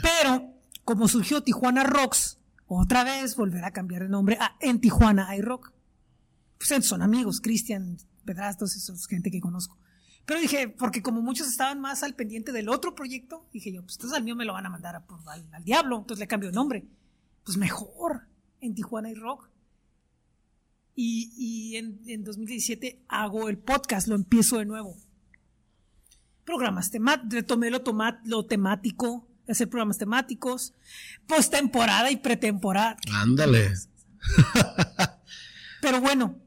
Pero, 0.01 0.53
como 0.83 1.07
surgió 1.07 1.41
Tijuana 1.41 1.83
Rocks, 1.83 2.37
otra 2.67 3.03
vez 3.03 3.35
volverá 3.35 3.67
a 3.67 3.71
cambiar 3.71 4.03
de 4.03 4.09
nombre 4.09 4.37
a 4.39 4.55
En 4.59 4.79
Tijuana 4.79 5.29
hay 5.29 5.41
Rock. 5.41 5.71
Pues 6.57 6.85
son 6.85 7.01
amigos, 7.01 7.41
Cristian, 7.41 7.97
Pedrastos, 8.25 8.75
esos 8.75 9.05
gente 9.07 9.29
que 9.29 9.41
conozco. 9.41 9.77
Pero 10.25 10.39
dije, 10.39 10.69
porque 10.69 11.01
como 11.01 11.21
muchos 11.21 11.47
estaban 11.47 11.81
más 11.81 12.03
al 12.03 12.15
pendiente 12.15 12.51
del 12.51 12.69
otro 12.69 12.95
proyecto, 12.95 13.47
dije 13.51 13.73
yo, 13.73 13.81
pues 13.81 13.95
entonces 13.95 14.17
al 14.17 14.23
mío 14.23 14.35
me 14.35 14.45
lo 14.45 14.53
van 14.53 14.65
a 14.65 14.69
mandar 14.69 14.95
al, 14.95 15.63
diablo, 15.63 15.97
entonces 15.97 16.19
le 16.19 16.27
cambio 16.27 16.49
de 16.49 16.55
nombre. 16.55 16.87
Pues 17.43 17.57
mejor, 17.57 18.27
en 18.61 18.73
Tijuana 18.73 19.09
hay 19.09 19.15
rock. 19.15 19.49
Y, 20.95 21.75
en, 21.75 21.99
en, 22.05 22.23
2017 22.23 23.03
hago 23.07 23.49
el 23.49 23.57
podcast, 23.57 24.07
lo 24.07 24.15
empiezo 24.15 24.59
de 24.59 24.65
nuevo. 24.65 24.95
Programas 26.45 26.91
temáticos, 26.91 27.33
retomé 27.33 27.71
lo, 27.71 27.81
lo 28.25 28.45
temático, 28.45 29.27
hacer 29.47 29.69
programas 29.69 29.97
temáticos, 29.97 30.73
postemporada 31.27 32.11
y 32.11 32.17
pretemporada. 32.17 32.97
Ándale. 33.11 33.73
pero 35.81 36.01
bueno. 36.01 36.39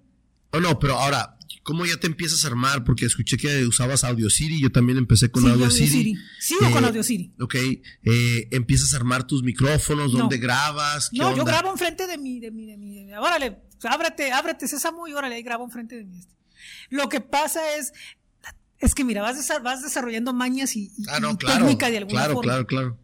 Oh, 0.52 0.60
no, 0.60 0.78
pero 0.78 0.98
ahora, 0.98 1.36
¿cómo 1.62 1.84
ya 1.84 1.96
te 1.98 2.06
empiezas 2.06 2.44
a 2.44 2.48
armar? 2.48 2.84
Porque 2.84 3.04
escuché 3.04 3.36
que 3.36 3.66
usabas 3.66 4.04
Audio 4.04 4.30
City, 4.30 4.60
yo 4.60 4.70
también 4.70 4.98
empecé 4.98 5.30
con 5.30 5.48
Audio, 5.48 5.70
City. 5.70 6.14
Sigo 6.38 6.70
con 6.70 6.84
eh, 6.84 6.86
Audio 6.88 7.02
City. 7.02 7.34
Ok, 7.40 7.54
eh, 7.54 8.48
empiezas 8.52 8.94
a 8.94 8.96
armar 8.96 9.26
tus 9.26 9.42
micrófonos, 9.42 10.12
¿dónde 10.12 10.38
grabas? 10.38 11.10
no, 11.12 11.36
yo 11.36 11.44
grabo 11.44 11.70
enfrente 11.70 12.06
de 12.06 12.16
mí, 12.16 12.40
de 12.40 12.50
mí, 12.50 12.66
de 12.66 12.76
mí. 12.76 13.12
Órale, 13.14 13.58
ábrete, 13.82 14.32
ábrete 14.32 14.68
Sésamo 14.68 15.06
y 15.08 15.12
órale, 15.12 15.34
ahí 15.34 15.42
grabo 15.42 15.64
enfrente 15.64 15.96
de 15.96 16.04
mí. 16.04 16.22
Lo 16.88 17.08
que 17.08 17.20
pasa 17.20 17.76
es, 17.76 17.92
es 18.78 18.94
que 18.94 19.04
mira, 19.04 19.22
vas, 19.22 19.36
vas 19.62 19.82
desarrollando 19.82 20.32
mañas 20.32 20.76
y, 20.76 20.92
ah, 21.08 21.18
técnica 21.38 21.90
de 21.90 21.98
alguna 21.98 22.24
claro, 22.24 22.40
Claro, 22.40 22.66
claro, 22.66 22.98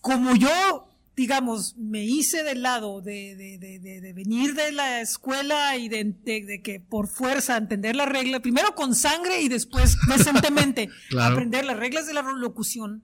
Como 0.00 0.34
yo, 0.36 0.88
digamos, 1.16 1.76
me 1.76 2.04
hice 2.04 2.42
del 2.42 2.62
lado 2.62 3.00
de, 3.00 3.36
de, 3.36 4.12
venir 4.12 4.54
de 4.54 4.72
la 4.72 5.00
escuela 5.00 5.76
y 5.76 5.88
de, 5.88 6.60
que 6.62 6.80
por 6.80 7.08
fuerza 7.08 7.56
entender 7.56 7.96
la 7.96 8.06
regla, 8.06 8.40
primero 8.40 8.74
con 8.74 8.94
sangre 8.94 9.40
y 9.40 9.48
después 9.48 9.96
decentemente 10.08 10.88
aprender 11.18 11.64
las 11.64 11.76
reglas 11.76 12.06
de 12.06 12.14
la 12.14 12.22
locución 12.22 13.02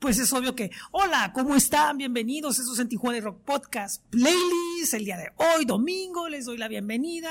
pues 0.00 0.18
es 0.18 0.32
obvio 0.32 0.54
que, 0.56 0.70
hola, 0.92 1.30
¿cómo 1.34 1.54
están? 1.54 1.98
Bienvenidos, 1.98 2.58
eso 2.58 2.72
es 2.72 2.78
en 2.78 2.88
Tijuana 2.88 3.20
Rock 3.20 3.42
Podcast 3.44 4.02
Playlist, 4.08 4.94
el 4.94 5.04
día 5.04 5.18
de 5.18 5.28
hoy, 5.36 5.66
domingo, 5.66 6.26
les 6.26 6.46
doy 6.46 6.56
la 6.56 6.68
bienvenida. 6.68 7.30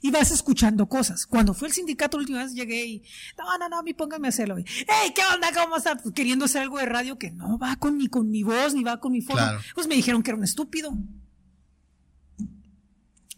y 0.00 0.12
vas 0.12 0.30
escuchando 0.30 0.88
cosas. 0.88 1.26
Cuando 1.26 1.54
fue 1.54 1.66
el 1.66 1.74
sindicato 1.74 2.16
la 2.16 2.20
última 2.22 2.44
vez 2.44 2.54
llegué 2.54 2.86
y, 2.86 3.02
no, 3.36 3.58
no, 3.58 3.68
no, 3.68 3.80
a 3.80 3.82
mí 3.82 3.94
pónganme 3.94 4.28
a 4.28 4.30
hacerlo. 4.30 4.54
hey, 4.58 5.12
¿qué 5.12 5.22
onda? 5.34 5.48
¿Cómo 5.52 5.76
están? 5.76 5.98
Pues, 6.00 6.14
queriendo 6.14 6.44
hacer 6.44 6.62
algo 6.62 6.78
de 6.78 6.86
radio 6.86 7.18
que 7.18 7.32
no 7.32 7.58
va 7.58 7.74
con 7.74 7.98
ni 7.98 8.06
con 8.06 8.30
mi 8.30 8.44
voz, 8.44 8.74
ni 8.74 8.84
va 8.84 9.00
con 9.00 9.10
mi 9.10 9.20
forma. 9.20 9.60
Pues 9.74 9.88
me 9.88 9.96
dijeron 9.96 10.22
que 10.22 10.30
era 10.30 10.38
un 10.38 10.44
estúpido. 10.44 10.96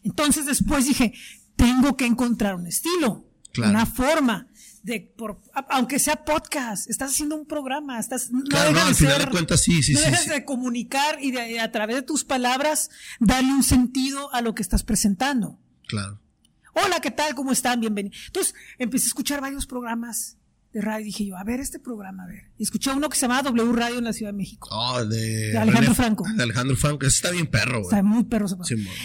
Entonces 0.02 0.44
después 0.44 0.84
dije, 0.84 1.14
tengo 1.56 1.96
que 1.96 2.04
encontrar 2.04 2.56
un 2.56 2.66
estilo, 2.66 3.24
una 3.56 3.86
forma 3.86 4.48
de 4.84 5.00
por, 5.00 5.40
aunque 5.70 5.98
sea 5.98 6.24
podcast, 6.24 6.90
estás 6.90 7.12
haciendo 7.12 7.36
un 7.36 7.46
programa, 7.46 7.98
estás 7.98 8.30
no 8.30 8.42
dejas 8.42 8.88
de 8.88 8.94
final 8.94 9.18
de 9.18 9.26
cuentas 9.28 9.62
sí, 9.62 9.82
sí, 9.82 9.94
no 9.94 10.00
dejas 10.00 10.28
de 10.28 10.44
comunicar 10.44 11.16
y 11.22 11.30
de, 11.30 11.58
a 11.58 11.72
través 11.72 11.96
de 11.96 12.02
tus 12.02 12.22
palabras 12.22 12.90
darle 13.18 13.50
un 13.50 13.62
sentido 13.62 14.32
a 14.34 14.42
lo 14.42 14.54
que 14.54 14.60
estás 14.60 14.84
presentando. 14.84 15.58
Claro. 15.88 16.20
Hola, 16.74 17.00
¿qué 17.00 17.10
tal? 17.10 17.34
¿Cómo 17.34 17.50
están? 17.52 17.80
Bienvenidos. 17.80 18.18
Entonces, 18.26 18.54
empecé 18.78 19.06
a 19.06 19.08
escuchar 19.08 19.40
varios 19.40 19.66
programas 19.66 20.36
de 20.74 20.80
radio. 20.80 21.06
Dije 21.06 21.24
yo, 21.24 21.36
a 21.36 21.44
ver 21.44 21.60
este 21.60 21.78
programa, 21.78 22.24
a 22.24 22.26
ver. 22.26 22.50
Y 22.58 22.64
escuché 22.64 22.90
uno 22.90 23.08
que 23.08 23.16
se 23.16 23.22
llamaba 23.22 23.44
W 23.50 23.72
Radio 23.72 23.98
en 23.98 24.04
la 24.04 24.12
Ciudad 24.12 24.32
de 24.32 24.36
México. 24.36 24.68
Oh, 24.72 25.04
de, 25.04 25.56
Alejandro 25.56 25.94
Franco. 25.94 26.24
De 26.36 26.42
Alejandro 26.42 26.76
Franco. 26.76 27.06
Ese 27.06 27.16
está 27.16 27.30
bien 27.30 27.46
perro, 27.46 27.78
güey. 27.78 27.84
Está 27.84 28.02
muy 28.02 28.24
perro. 28.24 28.46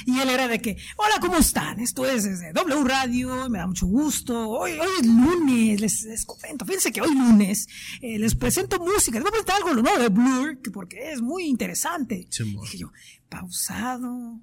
y 0.06 0.20
él 0.20 0.30
era 0.30 0.48
de 0.48 0.60
que, 0.60 0.78
hola, 0.98 1.16
¿cómo 1.22 1.38
están? 1.38 1.80
Esto 1.80 2.06
es 2.06 2.24
desde 2.24 2.52
W 2.54 2.84
Radio, 2.84 3.50
me 3.50 3.60
da 3.60 3.68
mucho 3.68 3.86
gusto. 3.86 4.50
Hoy, 4.50 4.72
hoy 4.72 4.90
es 5.00 5.06
lunes, 5.06 5.80
les, 5.80 6.04
les 6.04 6.26
comento. 6.26 6.66
Fíjense 6.66 6.92
que 6.92 7.02
hoy 7.02 7.14
lunes 7.14 7.68
eh, 8.02 8.18
les 8.18 8.34
presento 8.34 8.80
música. 8.80 9.20
Les 9.20 9.22
voy 9.22 9.30
a 9.30 9.32
presentar 9.32 9.58
algo 9.58 9.74
nuevo 9.76 10.02
de 10.02 10.10
Blur, 10.10 10.60
porque 10.74 11.12
es 11.12 11.22
muy 11.22 11.46
interesante. 11.46 12.28
Dije 12.30 12.80
yo, 12.80 12.92
pausado, 13.30 14.42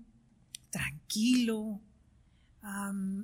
tranquilo, 0.70 1.80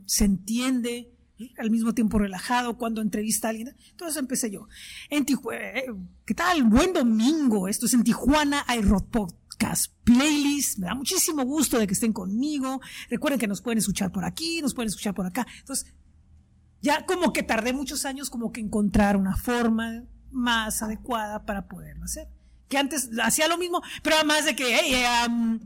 se 0.07 0.25
entiende 0.25 1.13
al 1.59 1.71
mismo 1.71 1.95
tiempo 1.95 2.19
relajado 2.19 2.77
cuando 2.79 3.01
entrevista 3.01 3.49
a 3.49 3.51
alguien. 3.51 3.75
Entonces 3.91 4.17
empecé 4.17 4.51
yo. 4.51 4.69
En 5.11 5.27
eh, 5.53 5.87
¿qué 6.25 6.35
tal? 6.35 6.65
Buen 6.65 6.93
domingo. 6.93 7.69
Esto 7.69 7.87
es 7.87 7.95
en 7.95 8.05
Tijuana 8.05 8.65
hay 8.67 8.83
rock, 8.83 9.09
podcast, 9.11 9.93
playlist. 10.05 10.79
Me 10.79 10.87
da 10.87 10.95
muchísimo 10.95 11.45
gusto 11.45 11.79
de 11.79 11.87
que 11.87 11.95
estén 11.95 12.13
conmigo. 12.13 12.81
Recuerden 13.11 13.39
que 13.39 13.49
nos 13.49 13.61
pueden 13.63 13.79
escuchar 13.79 14.13
por 14.13 14.25
aquí, 14.25 14.61
nos 14.63 14.75
pueden 14.75 14.89
escuchar 14.89 15.15
por 15.15 15.27
acá. 15.27 15.47
Entonces, 15.61 15.93
ya 16.81 17.07
como 17.07 17.33
que 17.33 17.43
tardé 17.43 17.73
muchos 17.73 18.05
años 18.05 18.29
como 18.29 18.53
que 18.53 18.61
encontrar 18.61 19.17
una 19.17 19.37
forma 19.37 20.05
más 20.31 20.83
adecuada 20.83 21.45
para 21.47 21.69
poderlo 21.69 22.05
hacer. 22.05 22.29
Que 22.69 22.79
antes 22.79 23.11
hacía 23.23 23.49
lo 23.49 23.59
mismo, 23.59 23.83
pero 24.03 24.17
además 24.17 24.45
de 24.45 24.57
que, 24.57 24.77
hey, 24.77 25.05
um, 25.29 25.61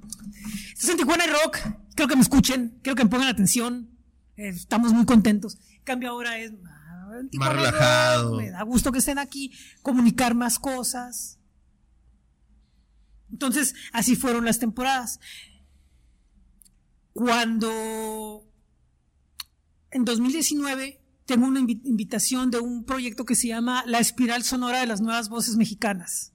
estás 0.72 0.90
en 0.90 0.96
Tijuana 0.96 1.24
Rock, 1.26 1.58
creo 1.94 2.08
que 2.08 2.16
me 2.16 2.22
escuchen, 2.22 2.78
creo 2.82 2.94
que 2.94 3.04
me 3.04 3.10
pongan 3.10 3.28
atención, 3.28 3.88
eh, 3.88 3.95
estamos 4.36 4.92
muy 4.92 5.06
contentos. 5.06 5.58
En 5.78 5.84
cambio 5.84 6.10
ahora 6.10 6.38
es 6.38 6.52
más 7.32 7.54
relajado. 7.54 8.36
me 8.36 8.50
da 8.50 8.62
gusto 8.62 8.92
que 8.92 8.98
estén 8.98 9.18
aquí, 9.18 9.52
comunicar 9.82 10.34
más 10.34 10.58
cosas. 10.58 11.38
Entonces, 13.30 13.74
así 13.92 14.16
fueron 14.16 14.44
las 14.44 14.58
temporadas. 14.58 15.20
Cuando 17.12 18.46
en 19.90 20.04
2019 20.04 21.02
tengo 21.24 21.46
una 21.46 21.60
invitación 21.60 22.50
de 22.50 22.60
un 22.60 22.84
proyecto 22.84 23.24
que 23.24 23.34
se 23.34 23.48
llama 23.48 23.82
La 23.86 23.98
Espiral 23.98 24.44
Sonora 24.44 24.80
de 24.80 24.86
las 24.86 25.00
Nuevas 25.00 25.28
Voces 25.28 25.56
Mexicanas. 25.56 26.32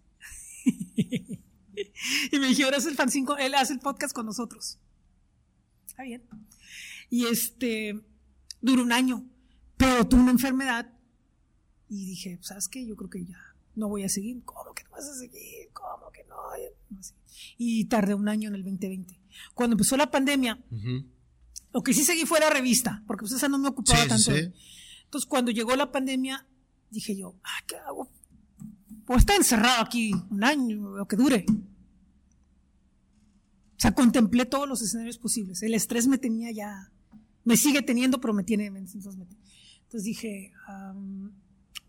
y 0.96 1.40
me 2.34 2.48
dijeron, 2.48 2.74
es 2.74 2.86
el 2.86 2.96
fan 2.96 3.10
5, 3.10 3.38
él 3.38 3.56
hace 3.56 3.74
el 3.74 3.80
podcast 3.80 4.14
con 4.14 4.26
nosotros. 4.26 4.80
Está 5.88 6.04
bien. 6.04 6.24
Y 7.12 7.28
este, 7.28 8.02
duró 8.62 8.82
un 8.82 8.92
año, 8.92 9.24
pero 9.78 10.08
tuve 10.08 10.22
una 10.22 10.32
enfermedad 10.32 10.92
y 11.90 12.06
dije, 12.06 12.40
¿sabes 12.42 12.70
qué? 12.70 12.88
Yo 12.88 12.96
creo 12.96 13.10
que 13.10 13.26
ya 13.26 13.38
no 13.76 13.90
voy 13.90 14.04
a 14.04 14.10
seguir. 14.10 14.42
¿Cómo 14.46 14.74
que 14.74 14.86
no 14.86 14.92
vas 14.92 15.10
a 15.10 15.14
seguir? 15.14 15.70
¿Cómo 15.74 16.10
que 16.12 16.24
no? 16.24 16.38
Y 17.58 17.86
tardé 17.86 18.16
un 18.16 18.30
año 18.30 18.48
en 18.48 18.56
el 18.56 18.64
2020. 18.64 19.20
Cuando 19.54 19.74
empezó 19.74 19.98
la 19.98 20.10
pandemia, 20.10 20.58
lo 21.74 21.84
que 21.84 21.94
sí 21.94 22.06
seguí 22.06 22.26
fue 22.26 22.40
la 22.40 22.50
revista, 22.50 23.04
porque 23.06 23.24
pues 23.24 23.34
esa 23.34 23.50
no 23.50 23.60
me 23.60 23.68
ocupaba 23.68 24.08
tanto. 24.08 24.32
Entonces, 24.32 25.28
cuando 25.28 25.52
llegó 25.52 25.76
la 25.76 25.92
pandemia, 25.92 26.48
dije 26.90 27.18
yo, 27.18 27.36
ah, 27.44 27.60
¿qué 27.68 27.76
hago? 27.76 28.10
Pues 29.06 29.20
estar 29.20 29.36
encerrado 29.36 29.82
aquí 29.82 30.14
un 30.30 30.46
año, 30.46 30.96
lo 30.96 31.08
que 31.08 31.18
dure. 31.18 31.44
O 31.50 33.82
sea, 33.82 33.94
contemplé 33.94 34.46
todos 34.46 34.70
los 34.70 34.82
escenarios 34.82 35.18
posibles. 35.18 35.62
El 35.64 35.74
estrés 35.74 36.08
me 36.08 36.18
tenía 36.18 36.52
ya, 36.52 36.92
me 37.52 37.58
sigue 37.58 37.82
teniendo, 37.82 38.22
pero 38.22 38.34
me 38.34 38.46
tiene. 38.46 38.68
Entonces, 38.68 40.04
dije, 40.04 40.54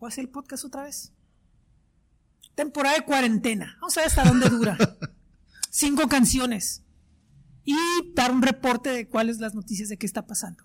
voy 0.00 0.06
a 0.06 0.08
hacer 0.08 0.24
el 0.24 0.28
podcast 0.28 0.64
otra 0.64 0.82
vez. 0.82 1.12
Temporada 2.56 2.96
de 2.96 3.04
cuarentena. 3.04 3.76
Vamos 3.80 3.96
a 3.96 4.00
ver 4.00 4.08
hasta 4.08 4.24
dónde 4.24 4.48
dura. 4.48 4.76
Cinco 5.70 6.08
canciones. 6.08 6.82
Y 7.64 7.76
dar 8.16 8.32
un 8.32 8.42
reporte 8.42 8.90
de 8.90 9.06
cuáles 9.06 9.38
las 9.38 9.54
noticias 9.54 9.88
de 9.88 9.98
qué 9.98 10.06
está 10.06 10.26
pasando. 10.26 10.64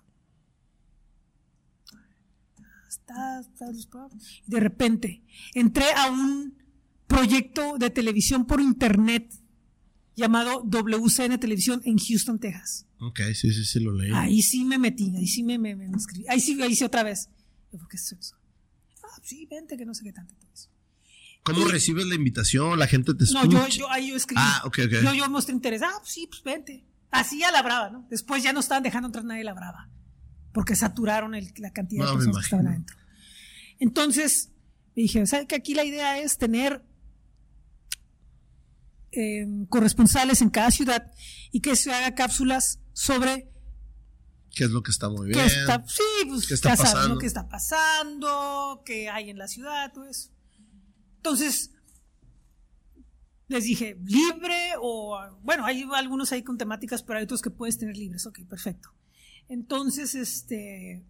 De 4.48 4.58
repente 4.58 5.22
entré 5.54 5.92
a 5.96 6.10
un 6.10 6.58
proyecto 7.06 7.78
de 7.78 7.90
televisión 7.90 8.46
por 8.46 8.60
internet 8.60 9.32
llamado 10.18 10.62
WCN 10.64 11.38
Televisión 11.38 11.80
en 11.84 11.96
Houston, 11.98 12.38
Texas. 12.38 12.86
Ok, 13.00 13.20
sí, 13.34 13.52
sí, 13.52 13.64
sí, 13.64 13.80
lo 13.80 13.92
leí. 13.92 14.10
Ahí 14.12 14.42
sí 14.42 14.64
me 14.64 14.76
metí, 14.76 15.14
ahí 15.16 15.26
sí 15.26 15.42
me, 15.42 15.58
me, 15.58 15.72
inscribí. 15.86 16.26
Ahí 16.28 16.40
sí, 16.40 16.60
ahí 16.60 16.74
sí 16.74 16.84
otra 16.84 17.02
vez. 17.02 17.30
¿Por 17.70 17.88
qué 17.88 17.96
es 17.96 18.12
eso? 18.12 18.36
Ah, 19.02 19.20
sí, 19.22 19.46
vente, 19.50 19.76
que 19.76 19.86
no 19.86 19.94
sé 19.94 20.04
qué 20.04 20.12
tanto. 20.12 20.34
¿Cómo 21.44 21.66
recibes 21.66 22.04
la 22.06 22.14
invitación? 22.14 22.78
¿La 22.78 22.86
gente 22.86 23.14
te 23.14 23.24
escucha? 23.24 23.46
No, 23.46 23.68
yo, 23.68 23.68
yo 23.68 23.90
ahí 23.90 24.10
yo 24.10 24.16
escribí. 24.16 24.42
Ah, 24.44 24.62
ok, 24.66 24.80
ok. 24.84 25.02
Yo, 25.02 25.14
yo 25.14 25.30
mostré 25.30 25.54
interés. 25.54 25.80
Ah, 25.80 25.94
pues 25.98 26.12
sí, 26.12 26.26
pues 26.26 26.42
vente. 26.42 26.84
Así 27.10 27.42
a 27.42 27.50
la 27.50 27.62
brava, 27.62 27.88
¿no? 27.88 28.06
Después 28.10 28.42
ya 28.42 28.52
no 28.52 28.60
estaban 28.60 28.82
dejando 28.82 29.06
entrar 29.06 29.24
nadie 29.24 29.44
la 29.44 29.54
brava 29.54 29.88
porque 30.52 30.74
saturaron 30.74 31.32
la 31.58 31.70
cantidad 31.70 32.06
de 32.06 32.12
personas 32.14 32.36
que 32.38 32.42
estaban 32.42 32.66
adentro. 32.66 32.96
Entonces, 33.78 34.50
me 34.96 35.02
dije, 35.02 35.24
¿sabes 35.26 35.46
que 35.46 35.54
aquí 35.54 35.74
la 35.74 35.84
idea 35.84 36.18
es 36.18 36.36
tener 36.36 36.82
em, 39.12 39.66
corresponsales 39.66 40.42
en 40.42 40.50
cada 40.50 40.70
ciudad 40.70 41.10
y 41.52 41.60
que 41.60 41.76
se 41.76 41.92
haga 41.92 42.14
cápsulas 42.14 42.80
sobre 42.92 43.50
qué 44.54 44.64
es 44.64 44.70
lo 44.70 44.82
que 44.82 44.90
está 44.90 45.08
muy 45.08 45.28
bien. 45.28 45.48
sí, 45.86 46.02
pues 46.28 46.46
¿Qué 46.46 46.54
está 46.54 46.76
pasando? 46.76 47.18
qué 47.18 47.26
está 47.26 47.48
pasando, 47.48 48.82
qué 48.84 49.08
hay 49.08 49.30
en 49.30 49.38
la 49.38 49.46
ciudad, 49.46 49.92
todo 49.92 50.04
eso. 50.04 50.30
Entonces, 51.16 51.70
les 53.48 53.64
dije, 53.64 53.96
libre 54.04 54.72
o, 54.80 55.18
bueno, 55.42 55.64
hay 55.64 55.84
algunos 55.94 56.32
ahí 56.32 56.42
con 56.42 56.58
temáticas, 56.58 57.02
pero 57.02 57.18
hay 57.18 57.24
otros 57.24 57.40
que 57.40 57.50
puedes 57.50 57.78
tener 57.78 57.96
libres. 57.96 58.26
Ok, 58.26 58.40
perfecto. 58.48 58.90
Entonces, 59.48 60.14
este, 60.14 61.04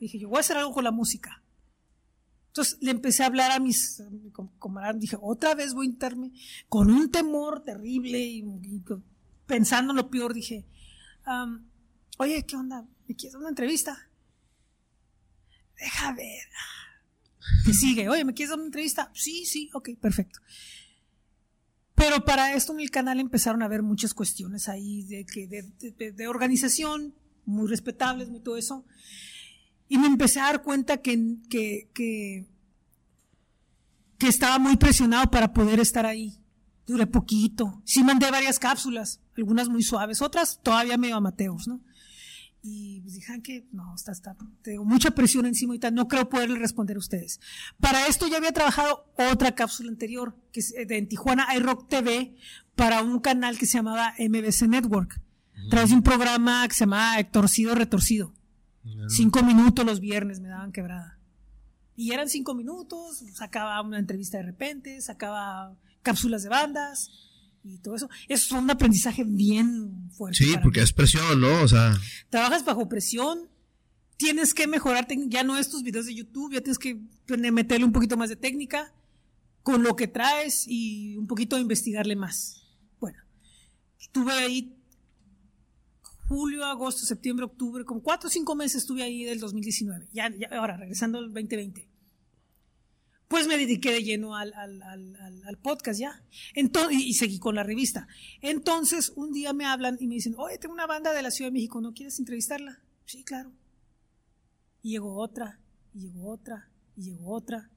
dije, 0.00 0.18
yo 0.18 0.28
voy 0.28 0.38
a 0.38 0.40
hacer 0.40 0.56
algo 0.56 0.72
con 0.72 0.84
la 0.84 0.90
música. 0.90 1.41
Entonces 2.52 2.76
le 2.82 2.90
empecé 2.90 3.22
a 3.22 3.28
hablar 3.28 3.50
a 3.50 3.60
mis 3.60 4.02
camaradas, 4.60 5.00
dije, 5.00 5.16
otra 5.18 5.54
vez 5.54 5.72
voy 5.72 5.86
a 5.86 5.90
interme 5.90 6.32
con 6.68 6.90
un 6.90 7.10
temor 7.10 7.62
terrible 7.62 8.20
y, 8.20 8.44
pensando 9.46 9.92
en 9.92 9.96
lo 9.96 10.10
peor, 10.10 10.34
dije, 10.34 10.66
oye, 12.18 12.44
¿qué 12.44 12.54
onda? 12.54 12.86
¿Me 13.08 13.16
quieres 13.16 13.36
una 13.36 13.48
entrevista? 13.48 14.06
Deja 15.78 16.12
ver. 16.12 16.44
¿Qué 17.64 17.72
sigue? 17.72 18.10
Oye, 18.10 18.22
¿me 18.22 18.34
quieres 18.34 18.50
dar 18.50 18.58
una 18.58 18.66
entrevista? 18.66 19.10
Sí, 19.14 19.46
sí, 19.46 19.70
ok, 19.72 19.88
perfecto. 19.98 20.38
Pero 21.94 22.22
para 22.22 22.52
esto 22.54 22.74
en 22.74 22.80
el 22.80 22.90
canal 22.90 23.18
empezaron 23.18 23.62
a 23.62 23.64
haber 23.64 23.82
muchas 23.82 24.12
cuestiones 24.12 24.68
ahí 24.68 25.04
de, 25.04 25.24
de, 25.96 26.12
de 26.12 26.28
organización, 26.28 27.14
muy 27.46 27.66
respetables, 27.66 28.28
muy 28.28 28.40
todo 28.40 28.58
eso. 28.58 28.84
Y 29.92 29.98
me 29.98 30.06
empecé 30.06 30.40
a 30.40 30.44
dar 30.44 30.62
cuenta 30.62 31.02
que, 31.02 31.36
que, 31.50 31.90
que, 31.92 32.46
estaba 34.26 34.58
muy 34.58 34.78
presionado 34.78 35.30
para 35.30 35.52
poder 35.52 35.80
estar 35.80 36.06
ahí. 36.06 36.38
Duré 36.86 37.06
poquito. 37.06 37.82
Sí 37.84 38.02
mandé 38.02 38.30
varias 38.30 38.58
cápsulas, 38.58 39.20
algunas 39.36 39.68
muy 39.68 39.82
suaves, 39.82 40.22
otras 40.22 40.62
todavía 40.62 40.96
medio 40.96 41.16
amateos, 41.16 41.68
¿no? 41.68 41.82
Y 42.62 43.02
pues 43.02 43.16
dije, 43.16 43.42
que 43.42 43.66
no, 43.72 43.94
está, 43.94 44.12
está, 44.12 44.34
tengo 44.62 44.82
mucha 44.86 45.10
presión 45.10 45.44
encima 45.44 45.74
y 45.74 45.78
tal, 45.78 45.92
no 45.92 46.08
creo 46.08 46.26
poderle 46.26 46.58
responder 46.58 46.96
a 46.96 47.00
ustedes. 47.00 47.38
Para 47.78 48.06
esto 48.06 48.26
ya 48.28 48.38
había 48.38 48.52
trabajado 48.52 49.12
otra 49.30 49.54
cápsula 49.54 49.90
anterior, 49.90 50.34
que 50.52 50.60
es 50.60 50.72
de 50.72 50.96
en 50.96 51.06
Tijuana 51.06 51.54
iRock 51.54 51.86
TV, 51.90 52.34
para 52.76 53.02
un 53.02 53.20
canal 53.20 53.58
que 53.58 53.66
se 53.66 53.76
llamaba 53.76 54.14
MBC 54.18 54.68
Network 54.68 55.20
tras 55.68 55.92
un 55.92 56.02
programa 56.02 56.66
que 56.66 56.74
se 56.74 56.80
llamaba 56.80 57.22
Torcido 57.24 57.74
Retorcido. 57.74 58.32
Cinco 59.08 59.42
minutos 59.42 59.84
los 59.84 60.00
viernes 60.00 60.40
me 60.40 60.48
daban 60.48 60.72
quebrada. 60.72 61.18
Y 61.94 62.12
eran 62.12 62.28
cinco 62.28 62.54
minutos, 62.54 63.22
sacaba 63.34 63.80
una 63.82 63.98
entrevista 63.98 64.38
de 64.38 64.44
repente, 64.44 65.00
sacaba 65.00 65.76
cápsulas 66.02 66.42
de 66.42 66.48
bandas 66.48 67.10
y 67.62 67.78
todo 67.78 67.94
eso. 67.94 68.08
Eso 68.28 68.56
es 68.56 68.62
un 68.62 68.70
aprendizaje 68.70 69.24
bien 69.24 70.10
fuerte. 70.12 70.44
Sí, 70.44 70.54
porque 70.62 70.80
es 70.80 70.92
presión, 70.92 71.40
¿no? 71.40 71.62
O 71.62 71.68
sea. 71.68 71.96
Trabajas 72.30 72.64
bajo 72.64 72.88
presión, 72.88 73.48
tienes 74.16 74.54
que 74.54 74.66
mejorarte, 74.66 75.16
ya 75.28 75.44
no 75.44 75.58
estos 75.58 75.82
videos 75.82 76.06
de 76.06 76.14
YouTube, 76.14 76.54
ya 76.54 76.60
tienes 76.60 76.78
que 76.78 76.98
meterle 77.52 77.84
un 77.84 77.92
poquito 77.92 78.16
más 78.16 78.30
de 78.30 78.36
técnica 78.36 78.92
con 79.62 79.82
lo 79.82 79.94
que 79.94 80.08
traes 80.08 80.64
y 80.66 81.16
un 81.16 81.26
poquito 81.26 81.58
investigarle 81.58 82.16
más. 82.16 82.64
Bueno, 82.98 83.18
estuve 84.00 84.32
ahí 84.32 84.76
julio, 86.28 86.64
agosto, 86.64 87.04
septiembre, 87.04 87.44
octubre, 87.44 87.84
como 87.84 88.02
cuatro 88.02 88.28
o 88.28 88.30
cinco 88.30 88.54
meses 88.54 88.82
estuve 88.82 89.02
ahí 89.02 89.24
del 89.24 89.40
2019. 89.40 90.08
Ya, 90.12 90.30
ahora, 90.50 90.76
regresando 90.76 91.18
al 91.18 91.32
2020. 91.32 91.88
Pues 93.28 93.46
me 93.46 93.56
dediqué 93.56 93.92
de 93.92 94.04
lleno 94.04 94.36
al, 94.36 94.52
podcast 95.62 95.98
ya. 95.98 96.22
Entonces, 96.54 96.98
y, 97.00 97.14
seguí 97.14 97.38
con 97.38 97.54
la 97.54 97.62
revista. 97.62 98.06
Entonces, 98.40 99.12
un 99.16 99.32
día 99.32 99.52
me 99.52 99.64
hablan 99.64 99.96
y 100.00 100.06
me 100.06 100.16
dicen, 100.16 100.34
oye, 100.36 100.58
tengo 100.58 100.74
una 100.74 100.86
banda 100.86 101.12
de 101.12 101.22
la 101.22 101.30
Ciudad 101.30 101.50
de 101.50 101.54
México, 101.54 101.80
¿no 101.80 101.94
quieres 101.94 102.18
entrevistarla? 102.18 102.82
Sí, 103.06 103.24
claro. 103.24 103.52
Y 104.82 104.90
llegó 104.90 105.16
otra, 105.16 105.60
y 105.94 106.00
llegó 106.00 106.30
otra, 106.30 106.70
y 106.96 107.04
llegó 107.04 107.32
otra. 107.32 107.70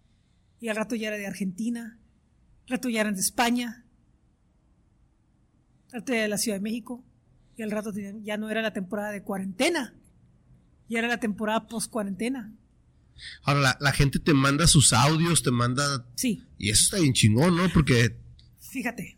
Y 0.60 0.68
al 0.68 0.76
rato 0.76 0.96
ya 0.96 1.08
era 1.08 1.18
de 1.18 1.28
Argentina, 1.28 2.00
al 2.64 2.70
rato 2.70 2.90
ya 2.90 3.02
eran 3.02 3.16
de 3.16 3.22
España, 3.22 3.86
al 5.88 6.02
rato 6.02 6.14
ya 6.14 6.22
de 6.24 6.28
la 6.28 6.38
Ciudad 6.38 6.58
de 6.58 6.64
México 6.64 7.06
y 7.58 7.64
al 7.64 7.72
rato 7.72 7.94
ya 8.24 8.38
no 8.38 8.50
era 8.50 8.62
la 8.62 8.74
temporada 8.74 9.12
de 9.12 9.24
cuarentena, 9.24 9.94
ya 10.90 11.00
era 11.00 11.08
la 11.08 11.20
temporada 11.20 11.68
post 11.68 11.90
cuarentena. 11.90 12.54
Ahora, 13.44 13.78
la, 13.80 13.92
gente 13.94 14.20
te 14.20 14.34
manda 14.34 14.68
sus 14.68 14.92
audios, 14.92 15.42
te 15.42 15.52
manda... 15.52 16.06
Sí. 16.16 16.46
Y 16.58 16.70
eso 16.70 16.84
está 16.84 16.98
bien 17.00 17.14
chingón, 17.14 17.56
¿no? 17.56 17.72
Porque... 17.72 18.20
Fíjate, 18.60 19.18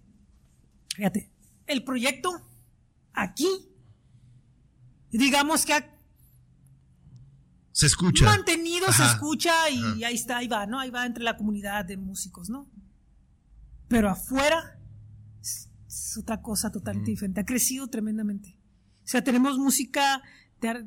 fíjate, 0.96 1.32
el 1.66 1.84
proyecto 1.84 2.30
aquí, 3.14 3.48
digamos 5.12 5.66
que 5.66 5.74
ha... 5.74 5.94
Se 7.72 7.88
escucha. 7.88 8.26
Mantenido, 8.26 8.92
se 8.92 9.04
escucha 9.04 9.70
y 9.70 10.04
ahí 10.04 10.16
está, 10.16 10.38
ahí 10.38 10.48
va, 10.48 10.66
¿no? 10.66 10.80
Ahí 10.80 10.90
va 10.90 11.06
entre 11.06 11.24
la 11.24 11.38
comunidad 11.38 11.86
de 11.86 11.98
músicos, 11.98 12.50
¿no? 12.50 12.68
Pero 13.88 14.10
afuera 14.10 14.77
es 16.18 16.24
otra 16.24 16.42
cosa 16.42 16.72
totalmente 16.72 17.12
diferente. 17.12 17.42
Ha 17.42 17.46
crecido 17.46 17.88
tremendamente. 17.88 18.58
O 19.04 19.08
sea, 19.08 19.24
tenemos 19.24 19.58
música, 19.58 20.22
de, 20.60 20.86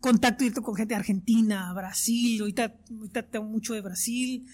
contacto 0.00 0.44
directo 0.44 0.62
con 0.62 0.74
gente 0.74 0.94
de 0.94 1.00
Argentina, 1.00 1.72
Brasil, 1.72 2.40
ahorita, 2.40 2.74
ahorita 2.90 3.22
tengo 3.22 3.46
mucho 3.46 3.74
de 3.74 3.80
Brasil, 3.80 4.46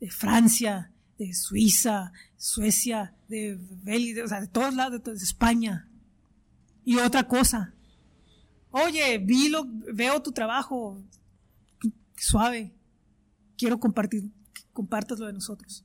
de 0.00 0.10
Francia, 0.10 0.92
de 1.18 1.34
Suiza, 1.34 2.12
Suecia, 2.36 3.14
de 3.28 3.58
Bélgica, 3.82 4.24
o 4.24 4.28
sea, 4.28 4.40
de 4.40 4.48
todos 4.48 4.74
lados, 4.74 5.02
de, 5.02 5.12
España. 5.12 5.88
Y 6.84 6.96
otra 6.96 7.26
cosa, 7.26 7.74
oye, 8.70 9.18
vi 9.18 9.52
veo 9.92 10.22
tu 10.22 10.32
trabajo, 10.32 11.02
suave, 12.16 12.74
quiero 13.58 13.80
compartir, 13.80 14.30
que 14.52 14.62
compartas 14.72 15.18
lo 15.18 15.26
de 15.26 15.32
nosotros. 15.32 15.84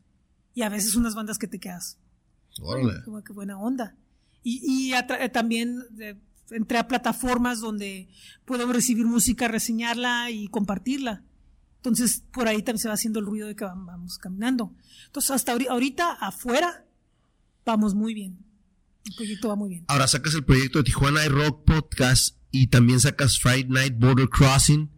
Y 0.54 0.64
a 0.64 0.70
veces 0.70 0.96
unas 0.96 1.16
bandas 1.16 1.38
que 1.38 1.48
te 1.48 1.60
quedas. 1.60 1.98
Órale. 2.60 3.04
Como 3.04 3.24
que 3.24 3.34
buena 3.34 3.58
onda. 3.58 3.96
Y, 4.44 4.92
y 4.92 5.30
también 5.32 5.84
entré 6.52 6.78
a 6.78 6.88
plataformas 6.88 7.60
donde 7.62 8.10
puedo 8.46 8.72
recibir 8.72 9.06
música, 9.06 9.48
reseñarla 9.48 10.30
y 10.32 10.48
compartirla. 10.48 11.24
Entonces, 11.78 12.24
por 12.32 12.48
ahí 12.48 12.58
también 12.58 12.80
se 12.80 12.88
va 12.88 12.94
haciendo 12.94 13.20
el 13.20 13.26
ruido 13.26 13.48
de 13.48 13.56
que 13.56 13.66
vamos 13.66 14.18
caminando. 14.18 14.76
Entonces, 15.08 15.32
hasta 15.32 15.54
ahorita, 15.54 16.12
afuera, 16.12 16.86
vamos 17.66 17.96
muy 17.96 18.14
bien. 18.14 18.38
El 19.06 19.16
proyecto 19.16 19.50
va 19.50 19.56
muy 19.56 19.70
bien. 19.70 19.86
Ahora 19.88 20.08
sacas 20.08 20.36
el 20.36 20.44
proyecto 20.44 20.80
de 20.80 20.84
Tijuana 20.84 21.28
Rock 21.28 21.66
Podcast 21.66 22.38
y 22.52 22.68
también 22.68 23.00
sacas 23.00 23.40
Friday 23.40 23.66
Night 23.68 23.98
Border 23.98 24.30
Crossing. 24.30 24.92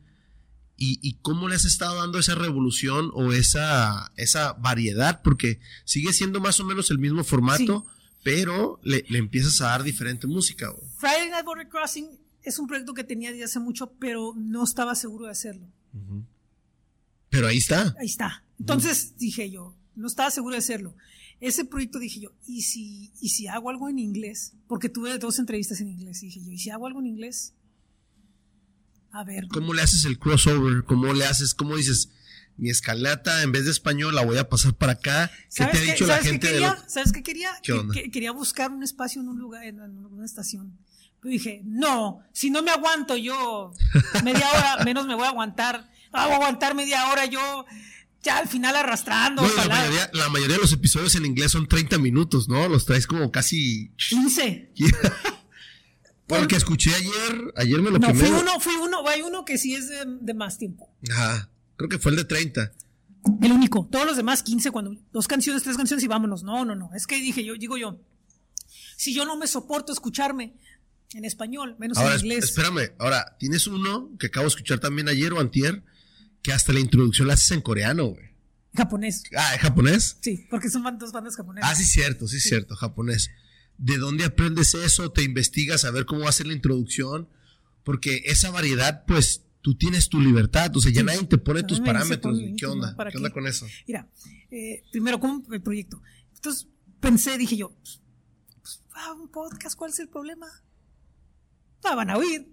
¿Y, 0.85 1.13
cómo 1.21 1.47
le 1.47 1.55
has 1.55 1.63
estado 1.63 1.95
dando 1.95 2.19
esa 2.19 2.35
revolución 2.35 3.09
o 3.13 3.31
esa, 3.31 4.11
esa 4.17 4.53
variedad? 4.53 5.21
Porque 5.23 5.59
sigue 5.85 6.11
siendo 6.11 6.41
más 6.41 6.59
o 6.59 6.65
menos 6.65 6.91
el 6.91 6.99
mismo 6.99 7.23
formato, 7.23 7.85
pero 8.23 8.79
le, 8.83 9.05
empiezas 9.09 9.61
a 9.61 9.65
dar 9.65 9.83
diferente 9.83 10.27
música. 10.27 10.73
Friday 10.97 11.29
Night 11.29 11.45
Border 11.45 11.69
Crossing 11.69 12.19
es 12.41 12.59
un 12.59 12.67
proyecto 12.67 12.93
que 12.93 13.05
tenía 13.05 13.31
desde 13.31 13.45
hace 13.45 13.59
mucho, 13.59 13.93
pero 13.99 14.33
no 14.35 14.63
estaba 14.63 14.95
seguro 14.95 15.25
de 15.25 15.31
hacerlo. 15.31 15.67
Pero 17.29 17.47
ahí 17.47 17.57
está. 17.57 17.95
Ahí 17.97 18.07
está. 18.07 18.43
Entonces 18.59 19.17
dije 19.17 19.49
yo, 19.49 19.77
no 19.95 20.07
estaba 20.07 20.31
seguro 20.31 20.53
de 20.53 20.59
hacerlo. 20.59 20.95
Ese 21.39 21.65
proyecto 21.65 21.99
dije 21.99 22.19
yo, 22.19 22.31
¿y 22.45 22.61
si, 22.61 23.11
¿y 23.21 23.29
si 23.29 23.47
hago 23.47 23.69
algo 23.69 23.89
en 23.89 23.99
inglés? 23.99 24.53
Porque 24.67 24.89
tuve 24.89 25.17
dos 25.17 25.39
entrevistas 25.39 25.79
en 25.81 25.89
inglés. 25.89 26.23
Y 26.23 26.27
dije 26.27 26.41
yo, 26.43 26.51
¿y 26.51 26.57
si 26.57 26.69
hago 26.69 26.87
algo 26.87 26.99
en 26.99 27.07
inglés? 27.07 27.53
A 29.13 29.23
ver. 29.23 29.47
¿Cómo 29.47 29.73
le 29.73 29.81
haces 29.81 30.03
el 30.05 30.19
crossover? 30.19 30.83
¿Cómo 30.83 31.13
le 31.13 31.25
haces? 31.25 31.53
¿Cómo 31.53 31.77
dices? 31.77 32.09
Mi 32.57 32.69
escalata, 32.69 33.41
en 33.41 33.51
vez 33.51 33.65
de 33.65 33.71
español, 33.71 34.13
la 34.13 34.23
voy 34.23 34.37
a 34.37 34.49
pasar 34.49 34.75
para 34.75 34.93
acá. 34.93 35.31
¿Qué 35.55 35.65
te 35.65 35.77
ha 35.77 35.81
dicho 35.81 36.05
la 36.05 36.17
gente 36.17 36.47
qué 36.47 36.53
quería? 36.53 36.83
¿Sabes 36.87 37.11
qué 37.11 37.23
quería? 37.23 37.51
quería 38.11 38.31
buscar 38.31 38.71
un 38.71 38.83
espacio 38.83 39.21
en 39.21 39.29
un 39.29 39.39
lugar, 39.39 39.63
en 39.63 39.79
una 39.79 40.25
estación. 40.25 40.77
Pero 41.21 41.31
dije, 41.31 41.61
no, 41.63 42.19
si 42.33 42.49
no 42.49 42.61
me 42.61 42.71
aguanto 42.71 43.15
yo 43.15 43.71
media 44.23 44.49
hora, 44.51 44.77
menos 44.85 45.07
me 45.07 45.15
voy 45.15 45.25
a 45.25 45.29
aguantar 45.29 45.89
a 46.13 46.35
aguantar 46.35 46.75
media 46.75 47.07
hora 47.11 47.25
yo 47.25 47.65
ya 48.21 48.37
al 48.37 48.47
final 48.47 48.75
arrastrando. 48.75 49.41
la, 49.41 50.29
mayoría, 50.29 50.55
de 50.55 50.61
los 50.61 50.71
episodios 50.71 51.15
en 51.15 51.25
inglés 51.25 51.51
son 51.51 51.67
30 51.67 51.97
minutos, 51.97 52.47
¿no? 52.47 52.69
Los 52.69 52.85
traes 52.85 53.05
como 53.05 53.31
casi... 53.31 53.91
15. 54.09 54.73
Por 56.27 56.39
el 56.39 56.47
que 56.47 56.55
escuché 56.55 56.93
ayer, 56.93 57.53
ayer 57.57 57.81
me 57.81 57.91
lo 57.91 57.99
No, 57.99 58.13
fui 58.13 58.29
uno, 58.29 58.59
fui 58.59 58.73
uno, 58.75 59.07
hay 59.07 59.21
uno 59.21 59.43
que 59.43 59.57
sí 59.57 59.75
es 59.75 59.89
de, 59.89 60.33
más 60.33 60.57
tiempo. 60.57 60.89
Ajá, 61.11 61.49
creo 61.75 61.89
que 61.89 61.99
fue 61.99 62.11
el 62.11 62.17
de 62.17 62.25
30. 62.25 62.71
El 63.41 63.51
único, 63.51 63.87
todos 63.91 64.05
los 64.05 64.17
demás 64.17 64.43
15 64.43 64.71
cuando 64.71 64.95
dos 65.11 65.27
canciones, 65.27 65.63
tres 65.63 65.77
canciones 65.77 66.03
y 66.03 66.07
vámonos. 66.07 66.43
No, 66.43 66.65
no, 66.65 66.75
no, 66.75 66.91
es 66.95 67.07
que 67.07 67.15
dije 67.15 67.43
yo, 67.43 67.55
digo 67.55 67.77
yo, 67.77 67.99
si 68.95 69.13
yo 69.13 69.25
no 69.25 69.37
me 69.37 69.47
soporto 69.47 69.91
escucharme 69.91 70.53
en 71.13 71.25
español, 71.25 71.75
menos 71.77 71.97
en 71.97 72.19
inglés. 72.19 72.45
Espérame, 72.45 72.93
ahora, 72.99 73.35
tienes 73.37 73.67
uno 73.67 74.09
que 74.17 74.27
acabo 74.27 74.45
de 74.45 74.49
escuchar 74.49 74.79
también 74.79 75.07
ayer 75.09 75.33
o 75.33 75.39
antier, 75.39 75.83
que 76.41 76.51
hasta 76.51 76.73
la 76.73 76.79
introducción 76.79 77.27
la 77.27 77.35
haces 77.35 77.51
en 77.51 77.61
coreano, 77.61 78.07
güey. 78.07 78.33
Japonés. 78.75 79.23
Ah, 79.35 79.53
¿es 79.55 79.61
japonés? 79.61 80.17
Sí, 80.21 80.47
porque 80.49 80.69
son 80.69 80.83
dos 80.97 81.11
bandas 81.11 81.35
japonesas. 81.35 81.69
Ah, 81.69 81.75
sí, 81.75 81.83
cierto, 81.83 82.27
sí, 82.27 82.39
cierto, 82.39 82.75
japonés. 82.75 83.29
¿De 83.77 83.97
dónde 83.97 84.25
aprendes 84.25 84.73
eso? 84.75 85.11
¿Te 85.11 85.23
investigas 85.23 85.85
a 85.85 85.91
ver 85.91 86.05
cómo 86.05 86.21
va 86.21 86.29
a 86.29 86.33
ser 86.33 86.47
la 86.47 86.53
introducción? 86.53 87.27
Porque 87.83 88.23
esa 88.25 88.51
variedad, 88.51 89.03
pues, 89.05 89.43
tú 89.61 89.75
tienes 89.75 90.09
tu 90.09 90.19
libertad, 90.19 90.75
o 90.75 90.79
sea, 90.79 90.91
ya 90.91 91.03
nadie 91.03 91.23
te 91.23 91.37
pone 91.37 91.63
tus 91.63 91.79
parámetros. 91.79 92.39
¿Qué 92.57 92.65
onda? 92.65 92.95
¿Qué 93.11 93.17
onda 93.17 93.31
con 93.31 93.47
eso? 93.47 93.65
Mira, 93.87 94.07
eh, 94.51 94.83
primero, 94.91 95.19
¿cómo 95.19 95.43
el 95.51 95.61
proyecto? 95.61 96.01
Entonces 96.35 96.67
pensé, 96.99 97.37
dije 97.37 97.57
yo, 97.57 97.75
pues, 97.81 98.01
ah, 98.93 99.13
un 99.13 99.29
podcast, 99.29 99.77
¿cuál 99.77 99.91
es 99.91 99.99
el 99.99 100.09
problema? 100.09 100.47
Ah, 101.83 101.95
van 101.95 102.09
a 102.09 102.17
oír. 102.17 102.47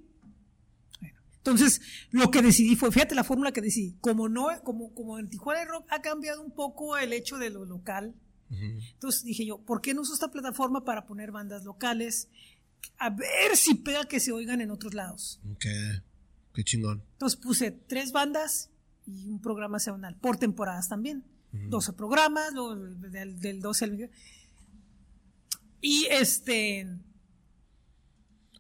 Entonces, 1.38 1.80
lo 2.10 2.30
que 2.30 2.42
decidí 2.42 2.76
fue, 2.76 2.92
fíjate 2.92 3.14
la 3.14 3.24
fórmula 3.24 3.52
que 3.52 3.62
decidí, 3.62 3.96
como 4.00 4.28
no, 4.28 4.48
como, 4.62 4.92
como 4.94 5.18
en 5.18 5.28
Tijuana 5.28 5.64
Rock 5.64 5.86
ha 5.90 6.02
cambiado 6.02 6.42
un 6.42 6.52
poco 6.52 6.98
el 6.98 7.12
hecho 7.12 7.38
de 7.38 7.50
lo 7.50 7.64
local, 7.64 8.14
entonces 8.50 9.22
dije 9.22 9.46
yo, 9.46 9.58
¿por 9.58 9.80
qué 9.80 9.94
no 9.94 10.02
uso 10.02 10.14
esta 10.14 10.30
plataforma 10.30 10.84
para 10.84 11.06
poner 11.06 11.30
bandas 11.30 11.64
locales? 11.64 12.28
A 12.98 13.10
ver 13.10 13.56
si 13.56 13.74
pega 13.74 14.06
que 14.06 14.20
se 14.20 14.32
oigan 14.32 14.60
en 14.60 14.70
otros 14.70 14.94
lados. 14.94 15.40
Ok, 15.52 15.66
qué 16.54 16.64
chingón. 16.64 17.02
Entonces 17.12 17.38
puse 17.38 17.70
tres 17.70 18.12
bandas 18.12 18.70
y 19.06 19.28
un 19.28 19.40
programa 19.40 19.78
semanal, 19.78 20.16
por 20.16 20.36
temporadas 20.36 20.88
también. 20.88 21.24
12 21.52 21.94
programas, 21.94 22.52
del, 23.10 23.40
del 23.40 23.60
12 23.60 23.84
al... 23.84 24.10
Y 25.80 26.06
este 26.10 26.86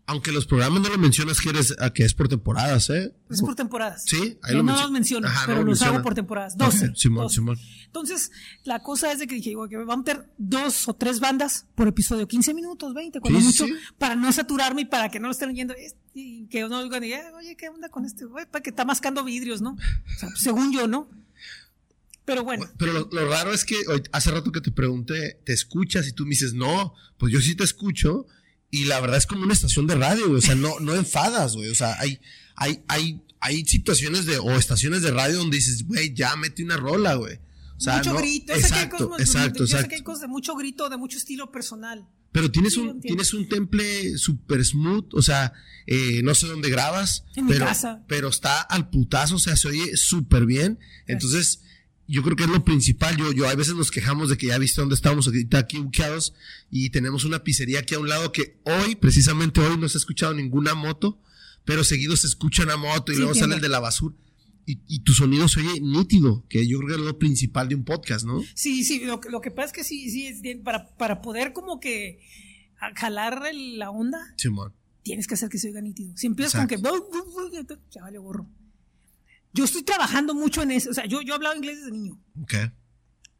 aunque 0.06 0.32
los 0.32 0.46
programas 0.46 0.82
no 0.82 0.88
lo 0.88 0.98
mencionas 0.98 1.40
que, 1.40 1.50
eres, 1.50 1.74
que 1.94 2.04
es 2.04 2.14
por 2.14 2.28
temporadas, 2.28 2.90
¿eh? 2.90 3.14
Es 3.30 3.40
por 3.40 3.54
temporadas. 3.54 4.02
Sí, 4.06 4.38
ahí 4.42 4.54
lo 4.54 4.62
No 4.62 4.80
los 4.80 4.90
menciono, 4.90 5.28
pero 5.46 5.62
los 5.62 5.80
hago 5.82 6.02
por 6.02 6.14
temporadas. 6.14 6.56
12. 6.56 6.92
Simón, 6.96 7.30
Simón. 7.30 7.58
Entonces, 7.86 8.30
la 8.64 8.82
cosa 8.82 9.12
es 9.12 9.18
de 9.18 9.26
que 9.26 9.36
dije, 9.36 9.54
que 9.68 9.76
vamos 9.76 9.94
a 9.94 9.96
meter 9.98 10.30
dos 10.36 10.88
o 10.88 10.94
tres 10.94 11.20
bandas 11.20 11.66
por 11.74 11.88
episodio, 11.88 12.26
15 12.26 12.54
minutos, 12.54 12.94
20, 12.94 13.20
cuando 13.20 13.40
mucho, 13.40 13.66
para 13.98 14.16
no 14.16 14.32
saturarme 14.32 14.82
y 14.82 14.84
para 14.84 15.10
que 15.10 15.20
no 15.20 15.28
lo 15.28 15.32
estén 15.32 15.50
oyendo. 15.50 15.74
Y 16.12 16.46
que 16.46 16.68
no 16.68 16.82
digan, 16.82 17.02
oye, 17.34 17.56
¿qué 17.56 17.68
onda 17.68 17.88
con 17.88 18.04
este 18.04 18.24
güey? 18.24 18.46
Para 18.46 18.62
que 18.62 18.70
está 18.70 18.84
mascando 18.84 19.22
vidrios, 19.22 19.60
¿no? 19.60 19.72
O 19.72 20.18
sea, 20.18 20.28
según 20.34 20.72
yo, 20.72 20.88
¿no? 20.88 21.08
Pero 22.24 22.44
bueno. 22.44 22.66
Pero 22.78 22.92
lo, 22.92 23.08
lo, 23.10 23.28
raro 23.28 23.52
es 23.52 23.64
que 23.64 23.76
hace 24.12 24.30
rato 24.30 24.52
que 24.52 24.60
te 24.60 24.70
pregunté, 24.70 25.40
¿te 25.44 25.52
escuchas? 25.52 26.06
Y 26.08 26.12
tú 26.12 26.24
me 26.24 26.30
dices, 26.30 26.52
no, 26.52 26.94
pues 27.18 27.32
yo 27.32 27.40
sí 27.40 27.54
te 27.54 27.64
escucho 27.64 28.26
y 28.70 28.84
la 28.84 29.00
verdad 29.00 29.18
es 29.18 29.26
como 29.26 29.42
una 29.42 29.52
estación 29.52 29.86
de 29.86 29.96
radio, 29.96 30.26
güey. 30.28 30.38
O 30.38 30.42
sea, 30.42 30.54
no, 30.54 30.78
no 30.80 30.94
enfadas, 30.94 31.56
güey. 31.56 31.68
O 31.70 31.74
sea, 31.74 31.98
hay, 31.98 32.20
hay, 32.54 32.82
hay, 32.88 33.20
hay 33.40 33.64
situaciones 33.64 34.26
de, 34.26 34.38
o 34.38 34.52
estaciones 34.52 35.02
de 35.02 35.10
radio 35.10 35.38
donde 35.38 35.56
dices, 35.56 35.86
güey, 35.86 36.14
ya 36.14 36.36
mete 36.36 36.62
una 36.62 36.76
rola, 36.76 37.14
güey. 37.14 37.38
O 37.76 37.80
sea, 37.80 37.96
mucho 37.96 38.14
grito. 38.16 38.52
Exacto, 38.52 39.16
exacto, 39.18 39.66
que 39.88 39.94
hay 39.96 40.02
cosas 40.02 40.22
de 40.22 40.28
mucho 40.28 40.54
grito, 40.54 40.88
de 40.88 40.96
mucho 40.96 41.18
estilo 41.18 41.50
personal. 41.50 42.06
Pero 42.32 42.50
tienes 42.50 42.76
un, 42.76 43.00
tienes 43.00 43.34
un 43.34 43.48
temple 43.48 44.16
super 44.16 44.64
smooth, 44.64 45.14
o 45.14 45.22
sea, 45.22 45.52
eh, 45.86 46.20
no 46.22 46.34
sé 46.34 46.46
dónde 46.46 46.70
grabas. 46.70 47.24
En 47.34 47.48
pero, 47.48 47.60
mi 47.60 47.66
casa. 47.66 48.04
Pero 48.06 48.28
está 48.28 48.60
al 48.60 48.88
putazo, 48.88 49.36
o 49.36 49.38
sea, 49.40 49.56
se 49.56 49.66
oye 49.66 49.96
súper 49.96 50.46
bien. 50.46 50.78
Entonces, 51.08 51.62
yo 52.10 52.22
creo 52.22 52.36
que 52.36 52.44
es 52.44 52.48
lo 52.48 52.64
principal. 52.64 53.16
Yo, 53.16 53.32
yo 53.32 53.48
a 53.48 53.54
veces 53.54 53.74
nos 53.74 53.90
quejamos 53.90 54.28
de 54.28 54.36
que 54.36 54.48
ya 54.48 54.58
viste 54.58 54.80
dónde 54.80 54.94
estamos 54.94 55.26
ahorita 55.26 55.58
aquí 55.58 55.78
buqueados 55.78 56.34
y 56.70 56.90
tenemos 56.90 57.24
una 57.24 57.44
pizzería 57.44 57.80
aquí 57.80 57.94
a 57.94 57.98
un 57.98 58.08
lado 58.08 58.32
que 58.32 58.58
hoy, 58.64 58.96
precisamente 58.96 59.60
hoy, 59.60 59.78
no 59.78 59.88
se 59.88 59.96
ha 59.96 60.00
escuchado 60.00 60.34
ninguna 60.34 60.74
moto, 60.74 61.20
pero 61.64 61.84
seguido 61.84 62.16
se 62.16 62.26
escucha 62.26 62.64
una 62.64 62.76
moto 62.76 63.12
y 63.12 63.16
luego 63.16 63.34
sale 63.34 63.54
el 63.54 63.60
de 63.60 63.68
la 63.68 63.80
basura. 63.80 64.14
Y, 64.66 65.00
tu 65.00 65.14
sonido 65.14 65.48
se 65.48 65.60
oye 65.60 65.80
nítido, 65.80 66.46
que 66.48 66.64
yo 66.64 66.78
creo 66.78 66.88
que 66.90 66.94
es 66.94 67.00
lo 67.00 67.18
principal 67.18 67.68
de 67.68 67.74
un 67.74 67.84
podcast, 67.84 68.24
¿no? 68.24 68.40
Sí, 68.54 68.84
sí, 68.84 69.00
lo, 69.04 69.20
lo 69.28 69.40
que 69.40 69.50
pasa 69.50 69.66
es 69.66 69.72
que 69.72 69.82
sí, 69.82 70.10
sí, 70.10 70.28
es 70.28 70.42
para, 70.62 70.94
para 70.96 71.22
poder 71.22 71.52
como 71.52 71.80
que 71.80 72.20
jalar 72.94 73.42
la 73.52 73.90
onda, 73.90 74.18
tienes 75.02 75.26
que 75.26 75.34
hacer 75.34 75.48
que 75.48 75.58
se 75.58 75.68
oiga 75.68 75.80
nítido. 75.80 76.16
Si 76.16 76.26
empiezas 76.26 76.54
con 76.54 76.68
que, 76.68 76.76
ya 77.90 78.02
vale 78.02 78.18
gorro. 78.18 78.48
Yo 79.52 79.64
estoy 79.64 79.82
trabajando 79.82 80.34
mucho 80.34 80.62
en 80.62 80.70
eso. 80.70 80.90
O 80.90 80.94
sea, 80.94 81.06
yo, 81.06 81.20
yo 81.22 81.34
hablaba 81.34 81.56
inglés 81.56 81.78
desde 81.78 81.92
niño. 81.92 82.20
Ok. 82.40 82.54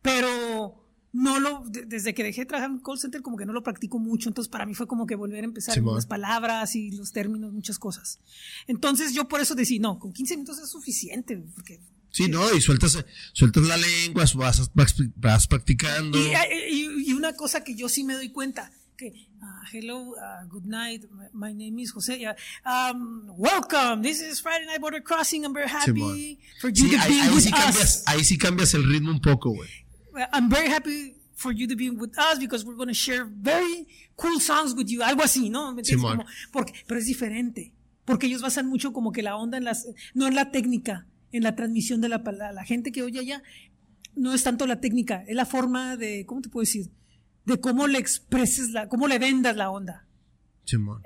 Pero 0.02 0.80
no 1.12 1.40
lo, 1.40 1.64
desde 1.68 2.14
que 2.14 2.22
dejé 2.22 2.42
de 2.42 2.46
trabajar 2.46 2.70
en 2.70 2.78
call 2.78 2.98
center, 2.98 3.22
como 3.22 3.36
que 3.36 3.46
no 3.46 3.52
lo 3.52 3.62
practico 3.62 3.98
mucho. 3.98 4.28
Entonces, 4.28 4.50
para 4.50 4.66
mí 4.66 4.74
fue 4.74 4.86
como 4.86 5.06
que 5.06 5.14
volver 5.14 5.42
a 5.42 5.46
empezar 5.46 5.82
con 5.82 5.94
las 5.94 6.06
palabras 6.06 6.74
y 6.76 6.90
los 6.92 7.12
términos, 7.12 7.52
muchas 7.52 7.78
cosas. 7.78 8.20
Entonces, 8.66 9.12
yo 9.12 9.28
por 9.28 9.40
eso 9.40 9.54
decidí, 9.54 9.80
no, 9.80 9.98
con 9.98 10.12
15 10.12 10.36
minutos 10.36 10.58
es 10.58 10.70
suficiente. 10.70 11.36
Porque, 11.54 11.80
sí, 12.10 12.28
no, 12.28 12.52
y 12.54 12.60
sueltas, 12.60 13.04
sueltas 13.32 13.64
la 13.64 13.76
lengua, 13.76 14.24
vas, 14.34 14.70
vas, 15.16 15.46
practicando. 15.46 16.18
y, 16.18 17.12
una 17.12 17.34
cosa 17.34 17.64
que 17.64 17.74
yo 17.74 17.88
sí 17.88 18.04
me 18.04 18.14
doy 18.14 18.30
cuenta, 18.30 18.72
uh, 19.02 19.46
hello, 19.72 20.14
uh, 20.14 20.44
good 20.48 20.66
night. 20.66 21.04
My, 21.32 21.52
name 21.52 21.78
is 21.78 21.92
Jose. 21.92 22.26
Um, 22.64 23.32
welcome. 23.36 24.02
This 24.02 24.20
is 24.20 24.40
Friday 24.40 24.66
Night 24.66 24.80
Border 24.80 25.00
Crossing. 25.00 25.44
I'm 25.44 25.54
very 25.54 25.68
happy 25.68 26.38
for 26.60 26.68
you 26.68 26.90
to 26.90 27.08
be 27.08 27.20
ahí, 27.20 27.34
with 27.34 27.44
sí 27.44 27.52
us. 27.52 28.04
Ahí 28.06 28.24
sí 28.24 28.36
cambias 28.38 28.74
el 28.74 28.84
ritmo 28.84 29.10
un 29.10 29.20
poco, 29.20 29.50
güey. 29.50 29.68
I'm 30.32 30.50
very 30.50 30.68
happy 30.68 31.14
for 31.34 31.52
you 31.52 31.66
to 31.66 31.76
be 31.76 31.90
with 31.90 32.18
us 32.18 32.38
because 32.38 32.64
we're 32.64 32.76
going 32.76 32.88
to 32.88 32.94
share 32.94 33.24
very 33.24 33.86
cool 34.16 34.40
songs 34.40 34.74
with 34.74 34.88
you. 34.88 35.02
Algo 35.02 35.22
así, 35.22 35.50
¿no? 35.50 35.74
Como, 35.74 36.24
porque, 36.52 36.74
pero 36.86 37.00
es 37.00 37.06
diferente. 37.06 37.72
Porque 38.04 38.26
ellos 38.26 38.42
basan 38.42 38.66
mucho 38.66 38.92
como 38.92 39.12
que 39.12 39.22
la 39.22 39.36
onda 39.36 39.56
en 39.56 39.64
las, 39.64 39.86
no 40.14 40.26
en 40.26 40.34
la 40.34 40.50
técnica, 40.50 41.06
en 41.32 41.42
la 41.42 41.54
transmisión 41.54 42.00
de 42.00 42.08
la 42.08 42.22
palabra. 42.22 42.52
La 42.52 42.64
gente 42.64 42.92
que 42.92 43.02
oye 43.02 43.20
allá 43.20 43.42
no 44.16 44.34
es 44.34 44.42
tanto 44.42 44.66
la 44.66 44.80
técnica, 44.80 45.24
es 45.28 45.36
la 45.36 45.46
forma 45.46 45.96
de, 45.96 46.26
¿cómo 46.26 46.42
te 46.42 46.48
puedo 46.48 46.62
decir? 46.62 46.90
De 47.44 47.60
cómo 47.60 47.86
le 47.86 47.98
expreses 47.98 48.70
la, 48.70 48.88
cómo 48.88 49.08
le 49.08 49.18
vendas 49.18 49.56
la 49.56 49.70
onda. 49.70 50.06
Simón. 50.64 51.02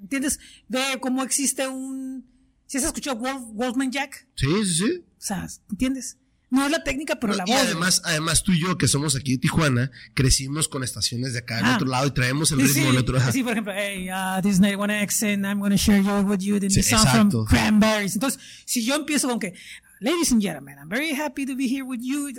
¿Entiendes? 0.00 0.38
Ve 0.68 0.82
cómo 1.00 1.22
existe 1.22 1.66
un, 1.66 2.26
¿si 2.66 2.78
has 2.78 2.84
escuchado 2.84 3.16
Wolfman 3.16 3.90
Jack? 3.90 4.28
Sí, 4.34 4.46
sí, 4.64 4.74
sí. 4.74 5.04
O 5.06 5.12
sea, 5.18 5.46
¿entiendes? 5.70 6.18
No 6.50 6.64
es 6.64 6.70
la 6.70 6.84
técnica, 6.84 7.18
pero 7.18 7.34
la 7.34 7.44
voz. 7.44 7.50
Y 7.50 7.58
además, 7.58 8.02
además 8.04 8.44
tú 8.44 8.52
y 8.52 8.60
yo, 8.60 8.78
que 8.78 8.86
somos 8.86 9.16
aquí 9.16 9.32
de 9.32 9.38
Tijuana, 9.38 9.90
crecimos 10.14 10.68
con 10.68 10.84
estaciones 10.84 11.32
de 11.32 11.40
acá 11.40 11.58
en 11.58 11.64
ah. 11.64 11.74
otro 11.74 11.88
lado 11.88 12.06
y 12.06 12.12
traemos 12.12 12.52
el 12.52 12.60
ritmo 12.60 12.86
del 12.86 12.98
otro 12.98 13.16
lado. 13.16 13.32
Sí, 13.32 13.42
por 13.42 13.52
ejemplo, 13.52 13.72
hey, 13.74 14.08
uh, 14.08 14.40
this 14.40 14.54
is 14.54 14.60
91X 14.60 15.34
and 15.34 15.46
I'm 15.46 15.58
going 15.58 15.72
to 15.72 15.76
share 15.76 16.00
with 16.22 16.42
you 16.42 16.60
the 16.60 16.70
song 16.70 17.30
from 17.30 17.46
Cranberries. 17.46 18.14
Entonces, 18.14 18.38
si 18.66 18.84
yo 18.84 18.94
empiezo 18.94 19.28
con 19.28 19.40
que, 19.40 19.54
ladies 20.00 20.30
and 20.30 20.40
gentlemen, 20.40 20.76
I'm 20.78 20.88
very 20.88 21.12
happy 21.12 21.44
to 21.44 21.56
be 21.56 21.66
here 21.66 21.84
with 21.84 22.00
you. 22.02 22.30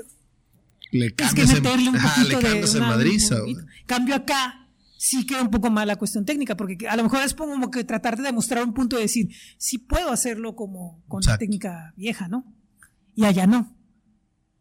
Le 0.96 1.14
cambias 1.14 1.50
que 1.50 1.62
meterle 1.62 1.90
un 1.90 1.96
poquito 2.02 2.42
le 2.42 2.62
de 2.62 2.80
Madrid. 2.80 3.22
Cambio 3.86 4.16
acá, 4.16 4.70
sí 4.98 5.26
queda 5.26 5.42
un 5.42 5.52
poco 5.52 5.70
mal 5.70 5.88
la 5.88 5.98
cuestión 5.98 6.26
técnica, 6.26 6.56
porque 6.56 6.88
a 6.88 6.96
lo 6.96 7.04
mejor 7.04 7.22
es 7.24 7.34
como 7.34 7.70
que 7.70 7.84
tratar 7.84 8.18
de 8.18 8.24
demostrar 8.24 8.64
un 8.64 8.74
punto 8.74 8.96
de 8.96 9.04
decir, 9.04 9.30
sí 9.58 9.78
puedo 9.78 10.10
hacerlo 10.10 10.56
como 10.56 11.04
con 11.08 11.22
la 11.26 11.38
técnica 11.38 11.94
vieja, 11.96 12.28
¿no? 12.28 12.46
Y 13.14 13.26
allá 13.26 13.46
no. 13.46 13.78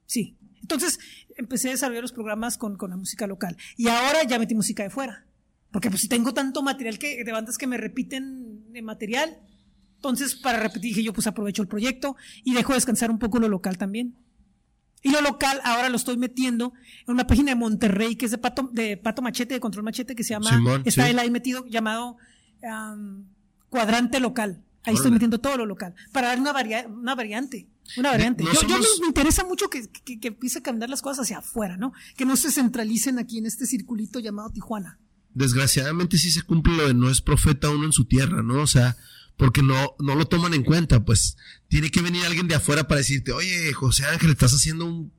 Sí. 0.06 0.36
Entonces 0.60 0.98
empecé 1.36 1.68
a 1.68 1.72
desarrollar 1.72 2.02
los 2.02 2.12
programas 2.12 2.58
con, 2.58 2.76
con 2.76 2.90
la 2.90 2.96
música 2.96 3.26
local. 3.26 3.56
Y 3.76 3.88
ahora 3.88 4.24
ya 4.24 4.38
metí 4.38 4.54
música 4.54 4.82
de 4.82 4.90
fuera. 4.90 5.26
Porque 5.70 5.90
pues 5.90 6.02
si 6.02 6.08
tengo 6.08 6.32
tanto 6.32 6.62
material 6.62 6.98
que, 6.98 7.24
de 7.24 7.32
bandas 7.32 7.58
que 7.58 7.66
me 7.66 7.76
repiten 7.76 8.72
de 8.72 8.80
material, 8.80 9.38
entonces 9.96 10.36
para 10.36 10.60
repetir 10.60 10.82
dije 10.82 11.02
yo 11.02 11.12
pues 11.12 11.26
aprovecho 11.26 11.62
el 11.62 11.68
proyecto 11.68 12.16
y 12.44 12.54
dejo 12.54 12.74
descansar 12.74 13.10
un 13.10 13.18
poco 13.18 13.38
lo 13.40 13.48
local 13.48 13.76
también. 13.76 14.14
Y 15.04 15.10
lo 15.10 15.20
local 15.20 15.60
ahora 15.64 15.90
lo 15.90 15.96
estoy 15.96 16.16
metiendo 16.16 16.72
en 17.06 17.12
una 17.12 17.26
página 17.26 17.50
de 17.50 17.56
Monterrey 17.56 18.16
que 18.16 18.24
es 18.24 18.30
de 18.30 18.38
Pato, 18.38 18.70
de 18.72 18.96
Pato 18.96 19.20
Machete, 19.20 19.52
de 19.52 19.60
Control 19.60 19.84
Machete, 19.84 20.16
que 20.16 20.24
se 20.24 20.30
llama, 20.30 20.82
está 20.84 21.08
él 21.10 21.18
ahí 21.18 21.30
metido, 21.30 21.66
llamado 21.66 22.16
Cuadrante 23.68 24.18
Local. 24.18 24.64
Ahí 24.82 24.94
estoy 24.94 25.10
metiendo 25.10 25.38
todo 25.38 25.56
lo 25.58 25.66
local, 25.66 25.94
para 26.12 26.28
dar 26.28 26.40
una, 26.40 26.50
una 26.50 27.14
variante. 27.14 27.68
Una 27.96 28.10
variante. 28.10 28.44
yo, 28.44 28.78
me, 28.78 29.06
interesa 29.06 29.44
mucho 29.44 29.68
que, 29.68 29.88
que, 29.88 30.28
empiece 30.28 30.58
a 30.58 30.62
cambiar 30.62 30.90
las 30.90 31.02
cosas 31.02 31.24
hacia 31.24 31.38
afuera, 31.38 31.76
¿no? 31.76 31.92
Que 32.16 32.24
no 32.24 32.36
se 32.36 32.50
centralicen 32.50 33.18
aquí 33.18 33.38
en 33.38 33.46
este 33.46 33.66
circulito 33.66 34.20
llamado 34.20 34.50
Tijuana. 34.50 34.98
Desgraciadamente 35.34 36.16
sí 36.16 36.30
se 36.30 36.42
cumple 36.42 36.76
lo 36.76 36.86
de 36.86 36.94
no 36.94 37.10
es 37.10 37.20
profeta 37.20 37.70
uno 37.70 37.84
en 37.84 37.92
su 37.92 38.04
tierra, 38.04 38.42
¿no? 38.42 38.62
O 38.62 38.66
sea, 38.66 38.96
porque 39.36 39.62
no, 39.62 39.96
no 39.98 40.14
lo 40.14 40.26
toman 40.26 40.54
en 40.54 40.64
cuenta, 40.64 41.04
pues 41.04 41.36
tiene 41.68 41.90
que 41.90 42.02
venir 42.02 42.24
alguien 42.24 42.48
de 42.48 42.54
afuera 42.54 42.86
para 42.86 42.98
decirte, 42.98 43.32
oye, 43.32 43.72
José 43.72 44.06
Ángel, 44.06 44.30
estás 44.30 44.52
haciendo 44.52 44.84
un 44.84 45.12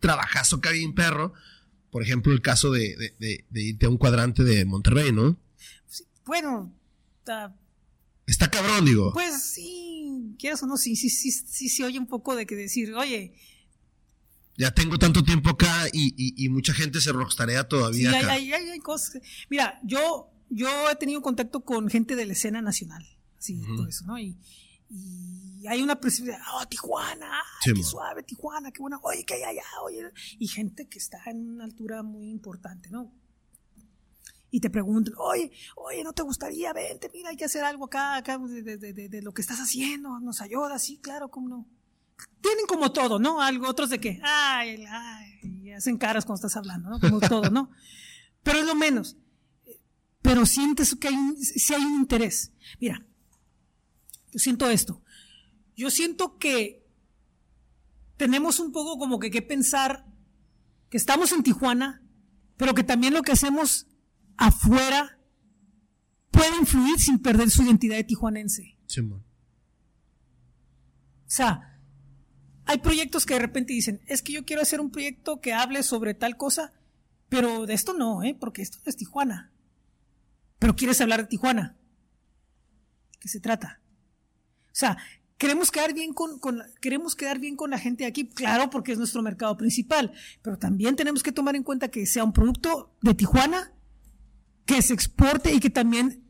trabajazo 0.00 0.60
que 0.60 0.84
un 0.84 0.94
perro. 0.94 1.32
Por 1.90 2.02
ejemplo, 2.02 2.32
el 2.32 2.40
caso 2.40 2.70
de, 2.70 3.14
irte 3.52 3.86
a 3.86 3.88
un 3.88 3.98
cuadrante 3.98 4.44
de 4.44 4.64
Monterrey, 4.64 5.12
¿no? 5.12 5.38
bueno, 6.24 6.74
está 8.26 8.50
cabrón, 8.50 8.84
digo. 8.84 9.12
Pues 9.12 9.42
sí, 9.42 10.34
quieras 10.38 10.62
o 10.62 10.66
no, 10.66 10.76
sí, 10.76 10.96
sí, 10.96 11.10
sí, 11.10 11.30
sí 11.30 11.68
se 11.68 11.84
oye 11.84 11.98
un 11.98 12.06
poco 12.06 12.34
de 12.34 12.46
que 12.46 12.54
decir, 12.54 12.94
oye. 12.94 13.34
Ya 14.56 14.70
tengo 14.72 14.98
tanto 14.98 15.24
tiempo 15.24 15.50
acá 15.50 15.88
y, 15.92 16.48
mucha 16.50 16.74
gente 16.74 17.00
se 17.00 17.12
rockstarea 17.12 17.64
todavía. 17.68 18.10
Sí, 18.10 18.16
Hay, 18.16 18.52
hay, 18.52 18.70
hay, 18.70 18.78
cosas. 18.80 19.20
Mira, 19.48 19.80
yo, 19.82 20.30
yo 20.50 20.90
he 20.90 20.96
tenido 20.96 21.22
contacto 21.22 21.60
con 21.64 21.88
gente 21.88 22.16
de 22.16 22.26
la 22.26 22.34
escena 22.34 22.60
nacional, 22.60 23.06
así, 23.42 23.60
todo 23.76 23.86
eso, 23.86 24.04
¿no? 24.06 24.18
Y, 24.18 24.38
hay 25.66 25.80
una 25.80 25.98
presión 25.98 26.28
oh, 26.54 26.66
Tijuana, 26.66 27.30
qué 27.64 27.82
suave, 27.82 28.22
Tijuana, 28.24 28.70
qué 28.70 28.80
buena, 28.80 28.98
oye, 29.02 29.24
que 29.24 29.34
hay 29.34 29.42
allá, 29.42 29.64
oye. 29.84 30.12
Y 30.38 30.48
gente 30.48 30.86
que 30.86 30.98
está 30.98 31.18
en 31.26 31.48
una 31.48 31.64
altura 31.64 32.02
muy 32.02 32.28
importante, 32.30 32.90
¿no? 32.90 33.12
y 34.54 34.60
te 34.60 34.68
preguntan, 34.68 35.14
oye, 35.16 35.50
oye, 35.76 36.04
¿no 36.04 36.12
te 36.12 36.22
gustaría? 36.22 36.74
Vente, 36.74 37.10
mira, 37.10 37.30
hay 37.30 37.36
que 37.36 37.46
hacer 37.46 37.64
algo 37.64 37.86
acá, 37.86 38.16
acá 38.16 38.36
de, 38.38 39.22
lo 39.22 39.32
que 39.32 39.40
estás 39.40 39.58
haciendo, 39.58 40.20
nos 40.20 40.42
ayuda, 40.42 40.78
sí, 40.78 40.98
claro, 40.98 41.30
cómo 41.30 41.48
no. 41.48 41.66
Tienen 42.42 42.66
como 42.66 42.92
todo, 42.92 43.18
¿no? 43.18 43.40
Algo, 43.40 43.66
otros 43.66 43.88
de 43.88 43.98
que, 43.98 44.20
ay, 44.22 44.84
ay, 44.86 45.40
y 45.42 45.70
hacen 45.70 45.96
caras 45.96 46.26
cuando 46.26 46.46
estás 46.46 46.54
hablando, 46.58 46.90
¿no? 46.90 47.00
Como 47.00 47.18
todo, 47.18 47.48
¿no? 47.48 47.70
Pero 48.42 48.58
es 48.58 48.66
lo 48.66 48.74
menos. 48.74 49.16
Pero 50.20 50.44
sientes 50.44 50.94
que 50.96 51.08
hay 51.08 51.36
si 51.40 51.72
hay 51.72 51.82
un 51.82 51.94
interés. 51.94 52.52
Mira, 52.78 53.06
siento 54.38 54.68
esto. 54.70 55.02
Yo 55.76 55.90
siento 55.90 56.38
que 56.38 56.86
tenemos 58.16 58.60
un 58.60 58.72
poco 58.72 58.98
como 58.98 59.18
que 59.18 59.30
que 59.30 59.42
pensar 59.42 60.06
que 60.90 60.96
estamos 60.96 61.32
en 61.32 61.42
Tijuana, 61.42 62.02
pero 62.56 62.74
que 62.74 62.84
también 62.84 63.14
lo 63.14 63.22
que 63.22 63.32
hacemos 63.32 63.86
afuera 64.36 65.18
puede 66.30 66.56
influir 66.58 66.98
sin 66.98 67.18
perder 67.18 67.50
su 67.50 67.62
identidad 67.62 67.96
de 67.96 68.04
tijuanense. 68.04 68.78
O 71.26 71.34
sea, 71.34 71.78
hay 72.64 72.78
proyectos 72.78 73.26
que 73.26 73.34
de 73.34 73.40
repente 73.40 73.72
dicen, 73.72 74.00
es 74.06 74.22
que 74.22 74.32
yo 74.32 74.44
quiero 74.44 74.62
hacer 74.62 74.80
un 74.80 74.90
proyecto 74.90 75.40
que 75.40 75.52
hable 75.52 75.82
sobre 75.82 76.14
tal 76.14 76.36
cosa, 76.36 76.72
pero 77.28 77.66
de 77.66 77.74
esto 77.74 77.94
no, 77.94 78.22
¿eh? 78.22 78.36
porque 78.38 78.62
esto 78.62 78.78
es 78.84 78.96
Tijuana. 78.96 79.52
Pero 80.58 80.76
quieres 80.76 81.00
hablar 81.00 81.22
de 81.22 81.28
Tijuana. 81.28 81.76
¿Qué 83.18 83.28
se 83.28 83.40
trata? 83.40 83.81
O 84.72 84.74
sea, 84.74 84.96
queremos 85.38 85.70
quedar 85.70 85.92
bien 85.92 86.14
con, 86.14 86.40
queremos 86.80 87.14
quedar 87.14 87.38
bien 87.38 87.56
con 87.56 87.70
la 87.70 87.78
gente 87.78 88.04
de 88.04 88.08
aquí, 88.08 88.28
claro, 88.28 88.70
porque 88.70 88.92
es 88.92 88.98
nuestro 88.98 89.22
mercado 89.22 89.56
principal, 89.56 90.12
pero 90.40 90.58
también 90.58 90.96
tenemos 90.96 91.22
que 91.22 91.32
tomar 91.32 91.56
en 91.56 91.62
cuenta 91.62 91.88
que 91.88 92.06
sea 92.06 92.24
un 92.24 92.32
producto 92.32 92.96
de 93.02 93.14
Tijuana 93.14 93.72
que 94.64 94.80
se 94.82 94.94
exporte 94.94 95.52
y 95.52 95.60
que 95.60 95.70
también 95.70 96.24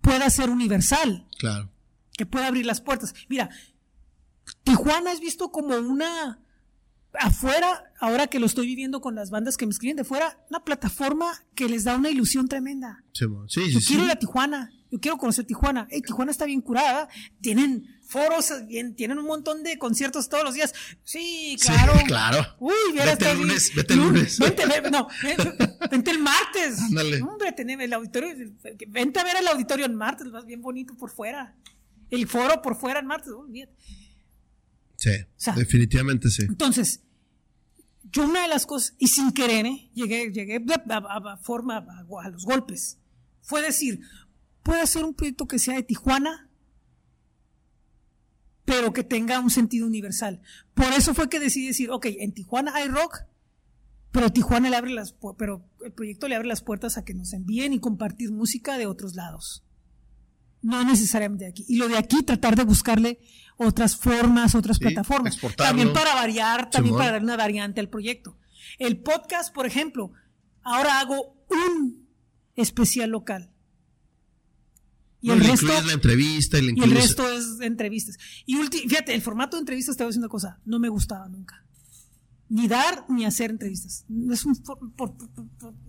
pueda 0.00 0.28
ser 0.30 0.50
universal. 0.50 1.26
Claro. 1.38 1.70
Que 2.16 2.26
pueda 2.26 2.46
abrir 2.46 2.66
las 2.66 2.80
puertas. 2.80 3.14
Mira, 3.28 3.50
Tijuana 4.62 5.12
es 5.12 5.20
visto 5.20 5.50
como 5.50 5.76
una 5.76 6.40
afuera, 7.18 7.92
ahora 7.98 8.28
que 8.28 8.38
lo 8.38 8.46
estoy 8.46 8.66
viviendo 8.66 9.00
con 9.00 9.14
las 9.14 9.30
bandas 9.30 9.56
que 9.56 9.66
me 9.66 9.72
escriben 9.72 9.96
de 9.96 10.04
fuera, 10.04 10.44
una 10.50 10.64
plataforma 10.64 11.32
que 11.54 11.68
les 11.68 11.84
da 11.84 11.96
una 11.96 12.10
ilusión 12.10 12.46
tremenda. 12.46 13.04
Sí, 13.12 13.24
sí, 13.48 13.70
yo 13.70 13.80
quiero 13.80 14.04
ir 14.04 14.10
a 14.10 14.16
Tijuana, 14.16 14.70
yo 14.90 15.00
quiero 15.00 15.16
conocer 15.18 15.44
Tijuana. 15.44 15.86
Hey, 15.90 16.02
Tijuana 16.02 16.30
está 16.30 16.44
bien 16.46 16.60
curada, 16.60 17.08
tienen 17.40 18.00
foros, 18.02 18.52
bien, 18.66 18.94
tienen 18.94 19.18
un 19.18 19.26
montón 19.26 19.62
de 19.62 19.78
conciertos 19.78 20.28
todos 20.28 20.44
los 20.44 20.54
días. 20.54 20.74
Sí, 21.04 21.56
claro. 21.60 21.92
Sí, 21.98 22.04
claro. 22.06 22.46
Uy, 22.58 22.74
vete 22.94 23.30
el 23.30 23.38
lunes, 23.38 23.72
vete 23.74 23.94
el 23.94 24.00
lunes. 24.00 24.38
Vente, 24.38 24.64
no, 24.90 25.08
vente 25.90 26.10
el 26.10 26.18
martes. 26.18 26.78
Hombre, 27.22 27.52
teneme 27.52 27.84
el 27.84 27.92
auditorio, 27.92 28.34
vente 28.88 29.20
a 29.20 29.24
ver 29.24 29.36
el 29.38 29.46
auditorio 29.48 29.86
el 29.86 29.94
martes, 29.94 30.30
vas 30.30 30.44
bien 30.44 30.60
bonito 30.60 30.94
por 30.96 31.10
fuera. 31.10 31.56
El 32.10 32.26
foro 32.26 32.60
por 32.60 32.76
fuera 32.76 32.98
el 32.98 33.06
martes, 33.06 33.32
bien. 33.48 33.70
Sí, 34.96 35.12
definitivamente 35.56 36.28
sí. 36.28 36.42
Entonces, 36.42 37.00
yo 38.12 38.24
una 38.24 38.42
de 38.42 38.48
las 38.48 38.66
cosas, 38.66 38.94
y 38.98 39.08
sin 39.08 39.32
querer, 39.32 39.66
¿eh? 39.66 39.90
llegué, 39.94 40.30
llegué 40.32 40.62
a, 40.90 41.36
forma, 41.38 41.78
a, 41.78 42.28
los 42.28 42.44
golpes, 42.44 42.98
fue 43.40 43.62
decir, 43.62 44.00
puede 44.62 44.80
hacer 44.80 45.04
un 45.04 45.14
proyecto 45.14 45.46
que 45.46 45.58
sea 45.58 45.74
de 45.74 45.82
Tijuana, 45.82 46.48
pero 48.64 48.92
que 48.92 49.02
tenga 49.02 49.40
un 49.40 49.50
sentido 49.50 49.86
universal. 49.86 50.40
Por 50.74 50.92
eso 50.92 51.14
fue 51.14 51.28
que 51.28 51.40
decidí 51.40 51.66
decir, 51.66 51.90
ok, 51.90 52.06
en 52.06 52.32
Tijuana 52.32 52.74
hay 52.74 52.88
rock, 52.88 53.22
pero 54.12 54.32
Tijuana 54.32 54.70
le 54.70 54.76
abre 54.76 54.92
las, 54.92 55.14
pero 55.38 55.64
el 55.84 55.92
proyecto 55.92 56.28
le 56.28 56.36
abre 56.36 56.48
las 56.48 56.62
puertas 56.62 56.98
a 56.98 57.04
que 57.04 57.14
nos 57.14 57.32
envíen 57.32 57.72
y 57.72 57.80
compartir 57.80 58.30
música 58.32 58.78
de 58.78 58.86
otros 58.86 59.14
lados. 59.14 59.64
No 60.62 60.84
necesariamente 60.84 61.44
de 61.44 61.50
aquí. 61.50 61.64
Y 61.68 61.76
lo 61.76 61.88
de 61.88 61.96
aquí, 61.96 62.22
tratar 62.22 62.54
de 62.54 62.64
buscarle 62.64 63.18
otras 63.56 63.96
formas, 63.96 64.54
otras 64.54 64.78
plataformas. 64.78 65.38
También 65.56 65.92
para 65.92 66.14
variar, 66.14 66.70
también 66.70 66.96
para 66.96 67.12
dar 67.12 67.22
una 67.22 67.36
variante 67.36 67.80
al 67.80 67.88
proyecto. 67.88 68.36
El 68.78 68.98
podcast, 68.98 69.54
por 69.54 69.66
ejemplo, 69.66 70.12
ahora 70.62 71.00
hago 71.00 71.34
un 71.48 72.08
especial 72.56 73.10
local. 73.10 73.50
Y 75.22 75.30
el 75.30 75.40
resto 75.40 75.66
la 75.66 75.92
entrevista 75.92 76.58
y, 76.58 76.68
el 76.68 76.90
resto 76.90 77.30
es 77.30 77.60
entrevistas. 77.60 78.16
Y 78.46 78.56
fíjate, 78.56 79.14
el 79.14 79.22
formato 79.22 79.56
de 79.56 79.60
entrevistas 79.60 79.96
te 79.96 80.02
voy 80.02 80.08
a 80.08 80.10
decir 80.10 80.20
una 80.20 80.28
cosa, 80.28 80.60
no 80.64 80.78
me 80.78 80.88
gustaba 80.88 81.28
nunca. 81.28 81.64
Ni 82.48 82.66
dar 82.66 83.04
ni 83.08 83.24
hacer 83.24 83.50
entrevistas. 83.50 84.06
Es 84.30 84.44
un, 84.44 84.60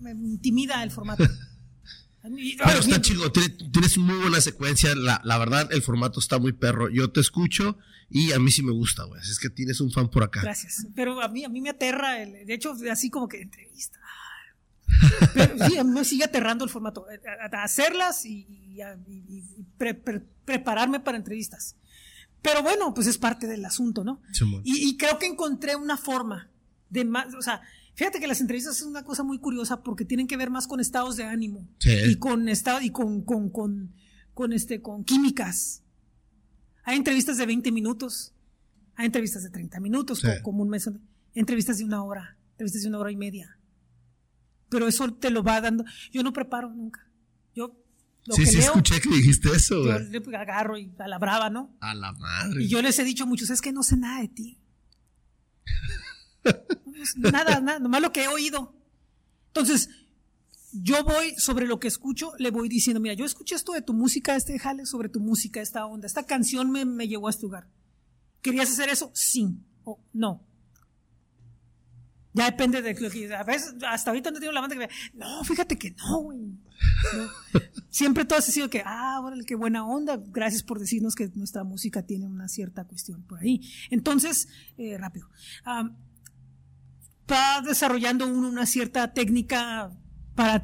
me 0.00 0.10
intimida 0.12 0.82
el 0.82 0.90
formato. 0.90 1.24
Pero 2.22 2.78
está 2.78 3.00
chido, 3.00 3.32
tienes 3.32 3.98
muy 3.98 4.16
buena 4.16 4.40
secuencia. 4.40 4.94
La, 4.94 5.20
la, 5.24 5.38
verdad, 5.38 5.72
el 5.72 5.82
formato 5.82 6.20
está 6.20 6.38
muy 6.38 6.52
perro. 6.52 6.88
Yo 6.88 7.10
te 7.10 7.20
escucho 7.20 7.78
y 8.08 8.30
a 8.32 8.38
mí 8.38 8.50
sí 8.52 8.62
me 8.62 8.70
gusta, 8.70 9.04
güey. 9.04 9.20
Es 9.22 9.40
que 9.40 9.50
tienes 9.50 9.80
un 9.80 9.90
fan 9.90 10.08
por 10.08 10.22
acá. 10.22 10.40
Gracias. 10.40 10.86
Pero 10.94 11.20
a 11.20 11.28
mí, 11.28 11.44
a 11.44 11.48
mí 11.48 11.60
me 11.60 11.70
aterra, 11.70 12.22
el, 12.22 12.46
de 12.46 12.54
hecho, 12.54 12.76
así 12.90 13.10
como 13.10 13.26
que 13.26 13.42
entrevista. 13.42 13.98
Pero 15.34 15.66
sí, 15.66 15.78
a 15.78 15.84
mí 15.84 15.90
me 15.90 16.04
sigue 16.04 16.24
aterrando 16.24 16.64
el 16.64 16.70
formato. 16.70 17.06
Eh, 17.10 17.20
hacerlas 17.52 18.24
y, 18.24 18.46
prepararme 20.44 21.00
para 21.00 21.18
entrevistas. 21.18 21.76
Pero 22.40 22.62
bueno, 22.62 22.92
pues 22.92 23.06
es 23.06 23.18
parte 23.18 23.46
del 23.46 23.64
asunto, 23.64 24.02
¿no? 24.04 24.20
y, 24.64 24.88
y, 24.88 24.96
creo 24.96 25.18
que 25.18 25.26
encontré 25.26 25.76
una 25.76 25.96
forma 25.96 26.50
de 26.90 27.04
más, 27.04 27.32
o 27.34 27.42
sea, 27.42 27.62
Fíjate 27.94 28.20
que 28.20 28.26
las 28.26 28.40
entrevistas 28.40 28.76
es 28.76 28.82
una 28.82 29.04
cosa 29.04 29.22
muy 29.22 29.38
curiosa 29.38 29.82
porque 29.82 30.04
tienen 30.04 30.26
que 30.26 30.36
ver 30.36 30.50
más 30.50 30.66
con 30.66 30.80
estados 30.80 31.16
de 31.16 31.24
ánimo 31.24 31.68
y 31.84 32.16
con 32.16 32.48
estado 32.48 32.80
y 32.80 32.90
con, 32.90 33.22
con, 33.22 33.50
con, 33.50 33.92
con, 34.32 34.52
este 34.52 34.80
con 34.80 35.04
químicas. 35.04 35.82
Hay 36.84 36.96
entrevistas 36.96 37.36
de 37.36 37.46
20 37.46 37.70
minutos, 37.70 38.32
hay 38.94 39.06
entrevistas 39.06 39.42
de 39.42 39.50
30 39.50 39.78
minutos, 39.80 40.22
como, 40.42 40.62
un 40.62 40.70
mes, 40.70 40.90
entrevistas 41.34 41.78
de 41.78 41.84
una 41.84 42.02
hora, 42.02 42.38
entrevistas 42.52 42.82
de 42.82 42.88
una 42.88 42.98
hora 42.98 43.12
y 43.12 43.16
media. 43.16 43.58
Pero 44.70 44.88
eso 44.88 45.12
te 45.12 45.30
lo 45.30 45.42
va 45.42 45.60
dando. 45.60 45.84
Yo 46.10 46.22
no 46.22 46.32
preparo 46.32 46.70
nunca. 46.70 47.06
Lo 48.24 48.34
sí, 48.36 48.46
sí, 48.46 48.58
escuché 48.58 49.00
que 49.00 49.08
dijiste 49.08 49.50
eso. 49.50 49.84
Yo 49.84 49.98
le 49.98 50.36
agarro 50.36 50.78
y 50.78 50.92
a 50.98 51.08
la 51.08 51.18
brava, 51.18 51.50
¿no? 51.50 51.76
A 51.80 51.94
la 51.94 52.12
madre. 52.12 52.62
Y 52.64 52.68
yo 52.68 52.80
les 52.80 52.98
he 52.98 53.04
dicho 53.04 53.26
muchos, 53.26 53.50
es 53.50 53.60
que 53.60 53.72
no 53.72 53.82
sé 53.82 53.96
nada 53.96 54.20
de 54.20 54.28
ti. 54.28 54.58
nada, 57.16 57.60
nada, 57.60 57.78
nomás 57.80 58.00
lo 58.00 58.12
que 58.12 58.24
he 58.24 58.28
oído. 58.28 58.76
Entonces, 59.48 59.90
yo 60.72 61.02
voy 61.04 61.34
sobre 61.36 61.66
lo 61.66 61.80
que 61.80 61.88
escucho, 61.88 62.32
le 62.38 62.50
voy 62.50 62.68
diciendo, 62.68 63.00
mira, 63.00 63.14
yo 63.14 63.24
escuché 63.24 63.56
esto 63.56 63.72
de 63.72 63.82
tu 63.82 63.92
música, 63.92 64.36
este 64.36 64.58
jale 64.58 64.86
sobre 64.86 65.08
tu 65.08 65.20
música, 65.20 65.60
esta 65.60 65.84
onda, 65.84 66.06
esta 66.06 66.24
canción 66.24 66.70
me, 66.70 66.84
me 66.84 67.08
llevó 67.08 67.26
a 67.26 67.30
este 67.30 67.42
lugar. 67.42 67.68
¿Querías 68.40 68.70
hacer 68.70 68.88
eso? 68.88 69.10
Sí 69.14 69.58
o 69.84 70.00
no. 70.12 70.46
Ya 72.34 72.46
depende 72.46 72.80
de 72.80 72.94
lo 72.98 73.10
que. 73.10 73.32
Hasta 73.34 74.10
ahorita 74.10 74.30
no 74.30 74.40
tengo 74.40 74.52
la 74.52 74.60
banda 74.60 74.76
que. 74.76 74.88
No, 75.14 75.44
fíjate 75.44 75.76
que 75.76 75.90
no, 75.90 76.18
güey. 76.22 76.58
Siempre 77.90 78.24
todo 78.24 78.38
ha 78.38 78.42
sido 78.42 78.70
que, 78.70 78.82
ah, 78.84 79.18
bueno, 79.20 79.44
qué 79.46 79.54
buena 79.54 79.86
onda. 79.86 80.18
Gracias 80.18 80.62
por 80.62 80.78
decirnos 80.78 81.14
que 81.14 81.30
nuestra 81.34 81.62
música 81.62 82.02
tiene 82.02 82.26
una 82.26 82.48
cierta 82.48 82.84
cuestión 82.84 83.22
por 83.22 83.40
ahí. 83.40 83.60
Entonces, 83.90 84.48
eh, 84.78 84.96
rápido 84.98 85.28
va 87.32 87.62
desarrollando 87.62 88.26
uno 88.26 88.48
una 88.48 88.66
cierta 88.66 89.12
técnica 89.12 89.90
para... 90.34 90.62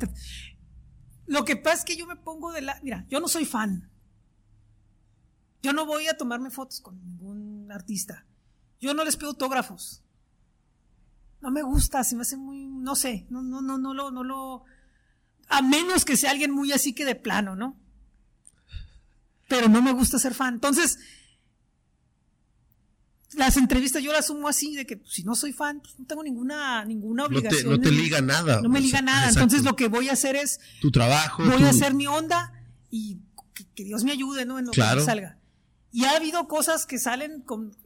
Lo 1.27 1.45
que 1.45 1.57
pasa 1.57 1.79
es 1.79 1.85
que 1.85 1.97
yo 1.97 2.07
me 2.07 2.17
pongo 2.17 2.53
de 2.53 2.63
la... 2.63 2.79
Mira, 2.83 3.07
yo 3.09 3.21
no 3.21 3.29
soy 3.29 3.45
fan. 3.45 3.91
Yo 5.63 5.73
no 5.73 5.87
voy 5.87 6.07
a 6.07 6.17
tomarme 6.17 6.51
fotos 6.51 6.81
con 6.81 7.01
ningún 7.03 7.71
artista. 7.71 8.27
Yo 8.81 8.95
no 8.95 9.05
les 9.05 9.17
pido 9.17 9.31
autógrafos. 9.31 10.05
No 11.41 11.51
me 11.51 11.63
gusta, 11.63 12.03
se 12.05 12.17
me 12.17 12.23
hace 12.23 12.37
muy, 12.37 12.67
no 12.67 12.97
sé, 12.97 13.27
no, 13.31 13.43
no, 13.43 13.61
no, 13.61 13.79
no 13.79 13.95
lo, 13.95 14.11
no 14.11 14.25
lo, 14.25 14.65
a 15.49 15.63
menos 15.63 16.05
que 16.05 16.17
sea 16.17 16.31
alguien 16.31 16.51
muy 16.51 16.73
así 16.73 16.95
que 16.95 17.05
de 17.05 17.15
plano, 17.15 17.55
¿no? 17.55 17.79
Pero 19.49 19.69
no 19.69 19.81
me 19.81 19.93
gusta 19.93 20.19
ser 20.19 20.35
fan. 20.35 20.55
Entonces, 20.55 20.99
las 23.33 23.57
entrevistas 23.57 24.03
yo 24.03 24.13
las 24.13 24.27
asumo 24.27 24.49
así, 24.49 24.75
de 24.75 24.87
que 24.87 24.97
pues, 24.97 25.13
si 25.13 25.23
no 25.23 25.35
soy 25.35 25.53
fan, 25.53 25.81
pues, 25.81 25.99
no 25.99 26.07
tengo 26.07 26.23
ninguna, 26.23 26.85
ninguna 26.85 27.25
obligación. 27.25 27.71
No 27.71 27.81
te, 27.81 27.91
liga 27.91 28.21
nada. 28.21 28.61
No 28.61 28.69
me 28.69 28.81
liga 28.81 29.03
nada. 29.03 29.29
Entonces 29.29 29.65
lo 29.65 29.77
que 29.77 29.89
voy 29.89 30.09
a 30.09 30.13
hacer 30.13 30.37
es... 30.37 30.61
Tu 30.81 30.91
trabajo. 30.91 31.45
Voy 31.45 31.63
a 31.63 31.71
hacer 31.71 31.95
mi 31.95 32.07
onda 32.07 32.53
y 32.91 33.21
que, 33.75 33.85
Dios 33.85 34.05
me 34.05 34.13
ayude, 34.13 34.45
¿no? 34.45 34.59
En 34.59 34.67
lo 34.67 34.73
que 34.73 34.81
salga. 34.81 35.39
Y 35.91 36.05
ha 36.05 36.17
habido 36.17 36.47
cosas 36.49 36.87
que 36.87 36.99
salen 36.99 37.41
con, 37.43 37.77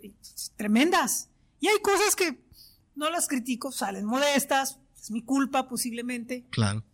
tremendas. 0.57 1.29
Y 1.61 1.69
hay 1.69 1.79
cosas 1.81 2.17
que 2.17 2.45
no 2.95 3.11
las 3.11 3.29
critico, 3.29 3.73
salen 3.73 4.05
modestas, 4.05 4.79
es 5.01 5.11
mi 5.11 5.23
culpa 5.23 5.69
posiblemente. 5.69 6.47
Claro. 6.51 6.85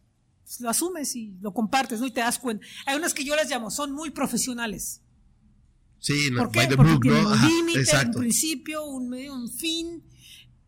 Pues, 0.43 0.61
lo 0.61 0.71
asumes 0.71 1.15
y 1.15 1.37
lo 1.41 1.53
compartes, 1.53 2.01
¿no? 2.01 2.07
Y 2.07 2.11
te 2.11 2.21
das 2.21 2.39
cuenta. 2.39 2.67
Hay 2.87 2.97
unas 2.97 3.13
que 3.13 3.25
yo 3.25 3.37
las 3.37 3.51
llamo, 3.51 3.71
son 3.71 3.93
muy 3.93 4.11
profesionales. 4.11 5.03
Sí, 5.99 6.31
no, 6.31 6.45
¿Por 6.45 6.53
qué? 6.53 6.69
Porque 6.75 6.99
tiene 7.03 7.27
un 7.27 7.43
límite, 7.43 8.07
un 8.07 8.13
principio, 8.13 8.87
un, 8.87 9.13
un 9.13 9.51
fin, 9.51 10.03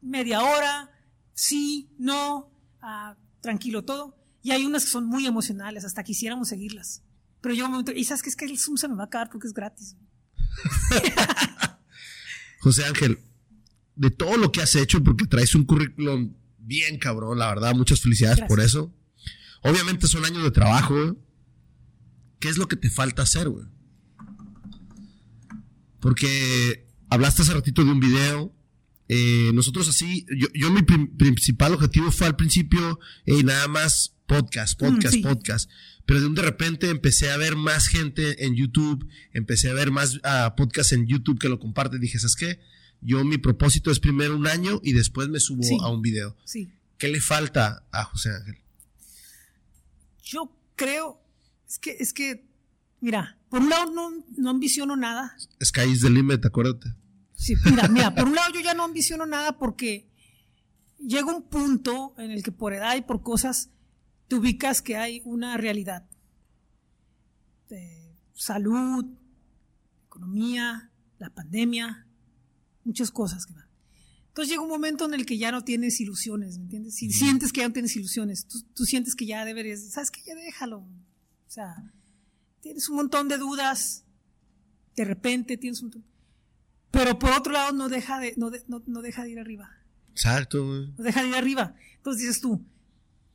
media 0.02 0.43
hora, 0.43 0.90
sí, 1.35 1.94
no, 1.98 2.52
ah, 2.82 3.16
tranquilo 3.40 3.85
todo. 3.85 4.16
Y 4.43 4.51
hay 4.51 4.66
unas 4.66 4.85
que 4.85 4.90
son 4.90 5.07
muy 5.07 5.27
emocionales, 5.27 5.85
hasta 5.85 6.02
quisiéramos 6.02 6.48
seguirlas. 6.48 7.02
Pero 7.40 7.55
yo 7.55 7.66
un 7.66 7.70
momento, 7.70 7.93
y 7.93 8.05
sabes 8.05 8.23
que 8.23 8.31
es 8.31 8.36
que 8.36 8.44
el 8.44 8.59
Zoom 8.59 8.77
se 8.77 8.89
me 8.89 8.97
va 8.97 9.05
a 9.05 9.07
acabar 9.07 9.31
porque 9.31 9.47
es 9.47 9.55
gratis. 9.55 9.97
José 12.61 12.85
Ángel, 12.85 13.19
de 13.97 14.11
todo 14.11 14.37
lo 14.37 14.53
que 14.53 14.62
has 14.62 14.75
hecho, 14.77 15.03
porque 15.03 15.27
traes 15.27 15.55
un 15.55 15.65
currículum 15.65 16.35
bien 16.59 16.99
cabrón, 16.99 17.39
la 17.39 17.49
verdad, 17.49 17.75
muchas 17.75 18.01
felicidades 18.01 18.41
por 18.47 18.61
eso. 18.61 18.95
Obviamente 19.62 20.07
son 20.07 20.25
años 20.25 20.43
de 20.43 20.51
trabajo, 20.51 21.17
¿Qué 22.41 22.49
es 22.49 22.57
lo 22.57 22.67
que 22.67 22.77
te 22.77 22.91
falta 22.91 23.23
hacer, 23.23 23.49
güey? 23.51 23.67
Porque 26.01 26.89
hablaste 27.11 27.43
hace 27.43 27.53
ratito 27.53 27.85
de 27.85 27.93
un 27.93 28.01
video. 28.01 28.57
Eh, 29.09 29.51
nosotros 29.53 29.89
así, 29.89 30.25
yo, 30.55 30.71
mi 30.71 30.81
principal 30.83 31.75
objetivo 31.75 32.11
fue 32.11 32.27
al 32.27 32.37
principio 32.37 32.99
nada 33.27 33.69
más 33.69 34.17
podcast, 34.27 34.81
mm, 34.81 34.87
podcast, 34.87 35.17
podcast. 35.23 35.71
Pero 36.07 36.21
de 36.21 36.27
un 36.27 36.35
de 36.35 36.43
repente 36.43 36.89
empecé 36.89 37.31
a 37.31 37.37
ver 37.37 37.57
más 37.57 37.89
gente 37.89 38.47
en 38.47 38.57
YouTube, 38.57 39.07
empecé 39.33 39.69
a 39.69 39.75
ver 39.75 39.91
más 39.91 40.17
uh, 40.17 40.57
podcasts 40.57 40.93
en 40.93 41.07
YouTube 41.07 41.39
que 41.39 41.51
lo 41.51 41.59
comparten. 41.59 42.01
Dije, 42.01 42.19
¿sabes 42.19 42.37
qué? 42.37 42.61
Yo 43.01 43.24
mi 43.24 43.39
propósito 43.39 43.90
es 43.90 44.01
primero 44.01 44.36
un 44.36 44.47
año 44.47 44.81
y 44.82 44.93
después 44.93 45.28
me 45.28 45.40
subo 45.40 45.82
a 45.82 45.90
un 45.90 46.02
video. 46.02 46.36
Sí. 46.44 46.70
¿Qué 46.98 47.09
le 47.09 47.20
falta 47.20 47.86
a 47.93 48.05
José 48.05 48.31
Ángel? 48.31 48.59
Yo 50.22 50.55
creo, 50.77 51.22
es 51.66 51.78
que, 51.78 51.97
es 51.98 52.12
que 52.12 52.51
Mira, 53.01 53.39
por 53.48 53.62
un 53.62 53.70
lado 53.70 53.93
no, 53.93 54.24
no 54.36 54.51
ambiciono 54.51 54.94
nada. 54.94 55.35
Sky 55.62 55.90
is 55.90 56.02
the 56.02 56.10
limit, 56.10 56.44
acuérdate. 56.44 56.94
Sí, 57.35 57.55
mira, 57.64 57.89
mira, 57.89 58.14
por 58.14 58.28
un 58.28 58.35
lado 58.35 58.52
yo 58.52 58.60
ya 58.60 58.74
no 58.74 58.85
ambiciono 58.85 59.24
nada 59.24 59.56
porque 59.56 60.06
llega 60.98 61.35
un 61.35 61.43
punto 61.43 62.14
en 62.18 62.31
el 62.31 62.43
que 62.43 62.52
por 62.52 62.74
edad 62.74 62.97
y 62.97 63.01
por 63.01 63.22
cosas 63.22 63.70
te 64.28 64.36
ubicas 64.36 64.82
que 64.82 64.97
hay 64.97 65.22
una 65.24 65.56
realidad 65.56 66.06
de 67.70 68.14
salud, 68.35 69.06
economía, 70.06 70.90
la 71.18 71.31
pandemia, 71.31 72.06
muchas 72.91 73.11
cosas 73.11 73.47
que 73.47 73.55
van. 73.55 73.67
Entonces 74.29 74.51
llega 74.51 74.62
un 74.62 74.69
momento 74.69 75.07
en 75.07 75.15
el 75.15 75.27
que 75.27 75.39
ya 75.39 75.51
no 75.51 75.65
tienes 75.65 76.01
ilusiones, 76.01 76.59
¿me 76.59 76.65
entiendes? 76.65 76.95
Si 76.95 77.11
sientes 77.11 77.53
que 77.53 77.61
ya 77.61 77.69
no 77.69 77.73
tienes 77.73 77.97
ilusiones, 77.97 78.47
tú, 78.47 78.62
tú 78.75 78.85
sientes 78.85 79.17
que 79.17 79.27
ya 79.27 79.45
deberías, 79.45 79.83
¿sabes 79.91 80.11
qué? 80.11 80.21
Ya 80.25 80.35
déjalo. 80.35 80.79
O 80.79 81.53
sea, 81.53 81.75
tienes 82.61 82.89
un 82.89 82.97
montón 82.97 83.29
de 83.29 83.39
dudas, 83.39 84.05
de 84.95 85.05
repente 85.05 85.57
tienes 85.57 85.81
un 85.81 85.87
montón. 85.87 86.05
Pero 86.91 87.19
por 87.19 87.33
otro 87.33 87.53
lado 87.53 87.73
no 87.73 87.89
deja 87.89 88.19
de, 88.19 88.35
no, 88.37 88.51
no, 88.87 89.03
deja 89.03 89.25
de 89.25 89.31
ir 89.31 89.41
arriba. 89.41 89.71
Exacto. 90.11 90.65
No 90.65 91.05
deja 91.05 91.23
de 91.23 91.29
ir 91.29 91.35
arriba. 91.35 91.75
Entonces 91.97 92.23
dices 92.23 92.41
tú, 92.41 92.65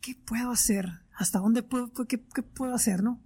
¿qué 0.02 0.16
puedo 0.16 0.52
hacer? 0.52 0.90
¿Hasta 1.14 1.40
dónde 1.40 1.64
puedo, 1.64 1.92
qué, 2.08 2.18
puedo 2.18 2.74
hacer, 2.74 3.04
no? 3.04 3.22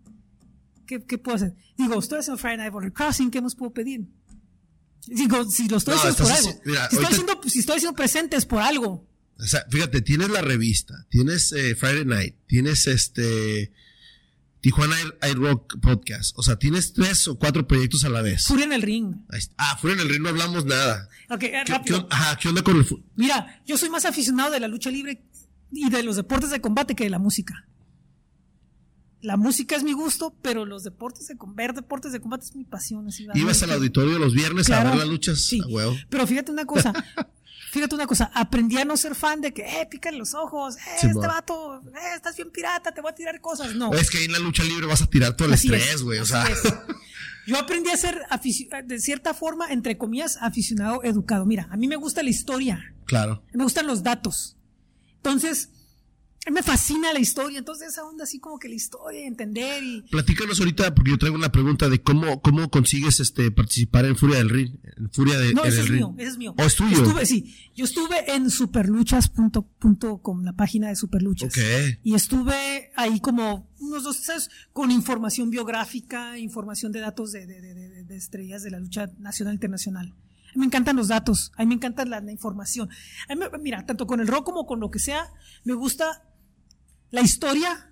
¿Qué, 0.85 0.99
puedo 0.99 1.35
hacer? 1.35 1.55
Digo, 1.77 1.99
estoy 1.99 2.19
haciendo 2.19 2.39
Friday 2.39 2.57
Night 2.57 2.73
Border 2.73 2.93
Crossing, 2.93 3.29
¿qué 3.29 3.41
más 3.41 3.55
puedo 3.55 3.73
pedir? 3.73 4.07
Digo, 5.09 5.49
si 5.49 5.67
lo 5.67 5.77
estoy 5.77 5.95
haciendo 5.95 6.17
por 6.17 6.31
algo. 6.31 6.51
si, 6.51 6.95
estoy 6.95 7.05
haciendo, 7.05 7.41
si 7.47 7.59
estoy 7.59 7.77
haciendo 7.77 7.95
presente 7.95 8.37
es 8.37 8.45
por 8.45 8.61
algo. 8.61 9.07
O 9.37 9.45
sea, 9.45 9.65
fíjate, 9.69 10.01
tienes 10.01 10.29
la 10.29 10.41
revista, 10.41 11.07
tienes 11.09 11.53
eh, 11.53 11.75
Friday 11.75 12.05
Night, 12.05 12.35
tienes 12.45 12.87
este 12.87 13.71
Tijuana 14.61 14.95
Air, 15.21 15.37
Rock 15.37 15.79
Podcast. 15.81 16.37
O 16.37 16.43
sea, 16.43 16.57
tienes 16.57 16.93
tres 16.93 17.27
o 17.27 17.39
cuatro 17.39 17.65
proyectos 17.65 18.03
a 18.03 18.09
la 18.09 18.21
vez. 18.21 18.45
Furia 18.45 18.65
en 18.65 18.73
el 18.73 18.81
ring. 18.81 19.15
Ah, 19.57 19.77
Furia 19.79 19.95
en 19.95 20.01
el 20.01 20.09
ring 20.09 20.21
no 20.21 20.29
hablamos 20.29 20.65
nada. 20.65 21.07
Ok, 21.29 21.39
¿Qué, 21.39 21.63
rápido. 21.65 22.07
ajá, 22.11 22.37
¿qué 22.37 22.49
onda 22.49 22.61
con 22.61 22.75
el 22.77 22.85
Mira, 23.15 23.61
yo 23.65 23.77
soy 23.77 23.89
más 23.89 24.05
aficionado 24.05 24.51
de 24.51 24.59
la 24.59 24.67
lucha 24.67 24.91
libre 24.91 25.23
y 25.71 25.89
de 25.89 26.03
los 26.03 26.17
deportes 26.17 26.49
de 26.49 26.59
combate 26.59 26.95
que 26.95 27.05
de 27.05 27.09
la 27.09 27.19
música. 27.19 27.68
La 29.21 29.35
música 29.35 29.75
es 29.75 29.83
mi 29.83 29.93
gusto, 29.93 30.33
pero 30.41 30.65
los 30.65 30.83
deportes 30.83 31.27
de 31.27 31.35
ver 31.53 31.73
deportes 31.73 32.11
de 32.11 32.21
combate 32.21 32.45
es 32.45 32.55
mi 32.55 32.63
pasión. 32.63 33.07
Ibas 33.33 33.63
al 33.63 33.71
auditorio 33.71 34.17
los 34.17 34.33
viernes 34.33 34.69
a 34.69 34.83
ver 34.83 34.95
las 34.95 35.07
luchas. 35.07 35.41
Sí. 35.41 35.61
Pero 36.09 36.25
fíjate 36.25 36.51
una 36.51 36.65
cosa, 36.65 36.93
Fíjate 37.71 37.93
una 37.93 38.07
cosa, 38.07 38.31
aprendí 38.33 38.77
a 38.77 38.85
no 38.85 38.97
ser 38.97 39.13
fan 39.13 39.41
de 39.41 39.53
que, 39.53 39.61
eh, 39.61 39.87
pícale 39.89 40.17
los 40.17 40.33
ojos, 40.33 40.75
eh, 40.75 40.79
este 41.03 41.13
vato, 41.13 41.83
eh, 41.85 42.15
estás 42.15 42.35
bien 42.35 42.49
pirata, 42.49 42.91
te 42.91 42.99
voy 42.99 43.11
a 43.11 43.15
tirar 43.15 43.39
cosas. 43.41 43.75
No. 43.75 43.93
Es 43.93 44.09
que 44.09 44.17
ahí 44.17 44.25
en 44.25 44.31
la 44.31 44.39
lucha 44.39 44.63
libre 44.63 44.87
vas 44.87 45.03
a 45.03 45.07
tirar 45.07 45.35
todo 45.35 45.47
el 45.47 45.53
estrés, 45.53 46.01
güey, 46.01 46.17
o 46.19 46.25
sea. 46.25 46.45
Yo 47.45 47.57
aprendí 47.57 47.89
a 47.89 47.97
ser, 47.97 48.25
de 48.85 48.99
cierta 48.99 49.35
forma, 49.35 49.71
entre 49.71 49.97
comillas, 49.97 50.37
aficionado 50.41 51.03
educado. 51.03 51.45
Mira, 51.45 51.67
a 51.71 51.77
mí 51.77 51.87
me 51.87 51.95
gusta 51.95 52.23
la 52.23 52.29
historia. 52.29 52.93
Claro. 53.05 53.43
Me 53.53 53.63
gustan 53.63 53.87
los 53.87 54.03
datos. 54.03 54.57
Entonces, 55.17 55.69
me 56.51 56.63
fascina 56.63 57.13
la 57.13 57.19
historia, 57.19 57.59
entonces 57.59 57.89
esa 57.89 58.03
onda 58.05 58.23
así 58.23 58.39
como 58.39 58.57
que 58.59 58.69
la 58.69 58.75
historia, 58.75 59.27
entender 59.27 59.83
y... 59.83 60.01
Platícanos 60.09 60.59
ahorita, 60.59 60.95
porque 60.95 61.11
yo 61.11 61.17
traigo 61.17 61.35
una 61.35 61.51
pregunta 61.51 61.89
de 61.89 62.01
cómo, 62.01 62.41
cómo 62.41 62.69
consigues 62.71 63.19
este 63.19 63.51
participar 63.51 64.05
en 64.05 64.15
Furia 64.15 64.37
del 64.37 64.49
Ring, 64.49 64.75
en 64.97 65.11
Furia 65.11 65.37
de, 65.37 65.53
No, 65.53 65.63
ese 65.65 65.81
es 65.81 65.89
mío, 65.91 66.15
ese 66.17 66.29
es 66.31 66.37
mío. 66.37 66.55
¿O 66.57 66.63
es 66.63 66.75
tuyo? 66.75 67.03
Estuve, 67.03 67.25
sí, 67.25 67.55
yo 67.75 67.85
estuve 67.85 68.33
en 68.33 68.49
superluchas.com, 68.49 70.43
la 70.43 70.53
página 70.53 70.89
de 70.89 70.95
Superluchas. 70.95 71.49
Ok. 71.55 71.63
Y 72.03 72.15
estuve 72.15 72.91
ahí 72.95 73.19
como 73.19 73.69
unos 73.79 74.03
dos 74.03 74.27
años 74.29 74.49
con 74.73 74.91
información 74.91 75.49
biográfica, 75.49 76.37
información 76.37 76.91
de 76.91 76.99
datos 77.01 77.31
de, 77.31 77.45
de- 77.45 77.61
de- 77.61 78.03
de- 78.03 78.15
estrellas 78.17 78.63
de 78.63 78.71
la 78.71 78.79
lucha 78.79 79.09
nacional 79.19 79.53
e 79.53 79.55
internacional. 79.55 80.07
A 80.07 80.51
mí 80.53 80.61
me 80.61 80.65
encantan 80.65 80.95
los 80.95 81.09
datos, 81.09 81.51
a 81.57 81.61
mí 81.61 81.67
me 81.67 81.75
encanta 81.75 82.05
la, 82.05 82.21
la 82.21 82.31
información. 82.31 82.89
A 83.29 83.35
mí 83.35 83.41
mira, 83.61 83.85
tanto 83.85 84.07
con 84.07 84.19
el 84.19 84.27
rock 84.27 84.45
como 84.45 84.65
con 84.65 84.79
lo 84.79 84.89
que 84.89 84.97
sea, 84.99 85.31
me 85.63 85.73
gusta 85.73 86.23
la 87.11 87.21
historia 87.21 87.85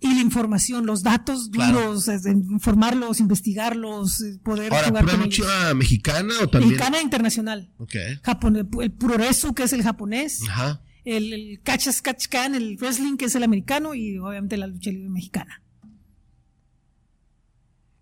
y 0.00 0.14
la 0.14 0.20
información, 0.20 0.84
los 0.86 1.02
datos 1.02 1.50
duros, 1.50 2.08
informarlos, 2.26 3.20
investigarlos, 3.20 4.20
eh, 4.20 4.38
poder 4.44 4.72
Ahora, 4.72 4.88
jugar 4.88 5.04
¿pura 5.04 5.16
con 5.16 5.24
lucha 5.24 5.42
ellos. 5.42 5.76
mexicana 5.76 6.34
o 6.42 6.48
también? 6.48 6.72
Mexicana 6.72 6.98
e 6.98 7.02
internacional. 7.02 7.72
Ok. 7.78 7.94
Japón, 8.22 8.56
el, 8.56 8.92
puroresu, 8.92 9.54
que 9.54 9.62
es 9.62 9.72
el 9.72 9.82
japonés, 9.82 10.42
Ajá. 10.48 10.82
el, 11.04 11.32
el 11.32 11.60
cachas 11.62 12.02
cachcan, 12.02 12.54
el 12.54 12.76
wrestling, 12.76 13.16
que 13.16 13.24
es 13.26 13.34
el 13.34 13.44
americano, 13.44 13.94
y 13.94 14.18
obviamente 14.18 14.56
la 14.58 14.66
lucha 14.66 14.90
libre 14.90 15.08
mexicana. 15.08 15.62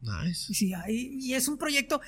Nice. 0.01 0.47
Y, 0.51 0.55
sí, 0.55 0.75
ahí- 0.75 1.11
y 1.21 1.35
es 1.35 1.47
un 1.47 1.57
proyecto, 1.57 2.01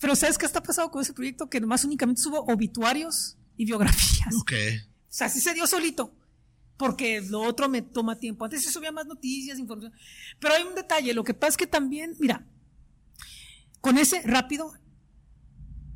pero 0.00 0.16
¿sabes 0.16 0.38
qué 0.38 0.46
está 0.46 0.62
pasado 0.62 0.90
con 0.90 1.02
ese 1.02 1.12
proyecto? 1.12 1.50
Que 1.50 1.60
nomás 1.60 1.84
únicamente 1.84 2.22
subo 2.22 2.40
obituarios 2.46 3.36
y 3.58 3.66
biografías. 3.66 4.34
Ok. 4.40 4.52
O 4.52 5.12
sea, 5.16 5.26
así 5.26 5.40
se 5.40 5.52
dio 5.52 5.66
solito. 5.66 6.14
Porque 6.76 7.22
lo 7.22 7.40
otro 7.40 7.68
me 7.68 7.80
toma 7.82 8.18
tiempo. 8.18 8.44
Antes 8.44 8.62
se 8.64 8.70
subía 8.70 8.92
más 8.92 9.06
noticias, 9.06 9.58
información. 9.58 9.92
Pero 10.38 10.54
hay 10.54 10.62
un 10.64 10.74
detalle. 10.74 11.14
Lo 11.14 11.24
que 11.24 11.32
pasa 11.34 11.50
es 11.50 11.56
que 11.56 11.66
también, 11.66 12.14
mira, 12.18 12.46
con 13.80 13.96
ese 13.98 14.20
rápido, 14.22 14.72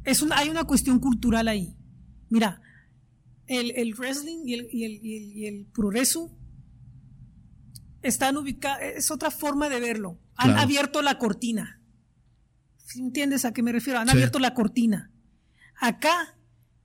es 0.04 0.24
hay 0.32 0.48
una 0.48 0.64
cuestión 0.64 0.98
cultural 0.98 1.48
ahí. 1.48 1.76
Mira, 2.30 2.62
el, 3.46 3.72
el 3.76 3.94
wrestling 3.94 4.46
y 4.46 4.54
el, 4.54 4.68
y 4.72 4.84
el, 4.84 4.92
y 5.04 5.46
el, 5.46 5.66
progreso 5.66 6.34
están 8.02 8.36
ubicados, 8.36 8.82
es 8.82 9.10
otra 9.10 9.30
forma 9.30 9.68
de 9.68 9.80
verlo. 9.80 10.18
Han 10.36 10.50
Claro. 10.50 10.62
abierto 10.62 11.02
la 11.02 11.18
cortina. 11.18 11.82
¿Sí 12.78 13.00
¿Entiendes 13.00 13.44
a 13.44 13.52
qué 13.52 13.62
me 13.62 13.72
refiero? 13.72 13.98
Han 13.98 14.08
Sí. 14.08 14.12
abierto 14.14 14.38
la 14.38 14.54
cortina. 14.54 15.10
Acá 15.78 16.38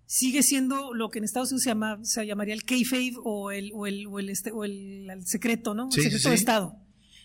sigue 0.07 0.43
siendo 0.43 0.93
lo 0.93 1.09
que 1.09 1.19
en 1.19 1.25
Estados 1.25 1.51
Unidos 1.51 1.63
se, 1.63 1.69
llama, 1.69 1.99
se 2.03 2.25
llamaría 2.25 2.53
el 2.53 2.63
kayfabe 2.63 3.13
o 3.23 3.51
el, 3.51 3.71
o 3.73 3.87
el, 3.87 4.07
o 4.07 4.19
el, 4.19 4.29
este, 4.29 4.51
o 4.51 4.63
el, 4.63 5.09
el 5.09 5.25
secreto, 5.25 5.73
¿no? 5.73 5.91
Sí, 5.91 5.99
el 5.99 6.03
sí, 6.05 6.09
secreto 6.11 6.29
de. 6.29 6.35
Estado. 6.35 6.75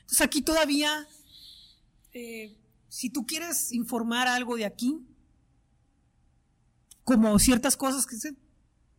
Entonces 0.00 0.20
aquí 0.22 0.42
todavía, 0.42 1.06
eh, 2.12 2.56
si 2.88 3.10
tú 3.10 3.26
quieres 3.26 3.72
informar 3.72 4.26
algo 4.28 4.56
de 4.56 4.64
aquí, 4.64 4.98
como 7.04 7.38
ciertas 7.38 7.76
cosas 7.76 8.06
que 8.06 8.16
se- 8.16 8.34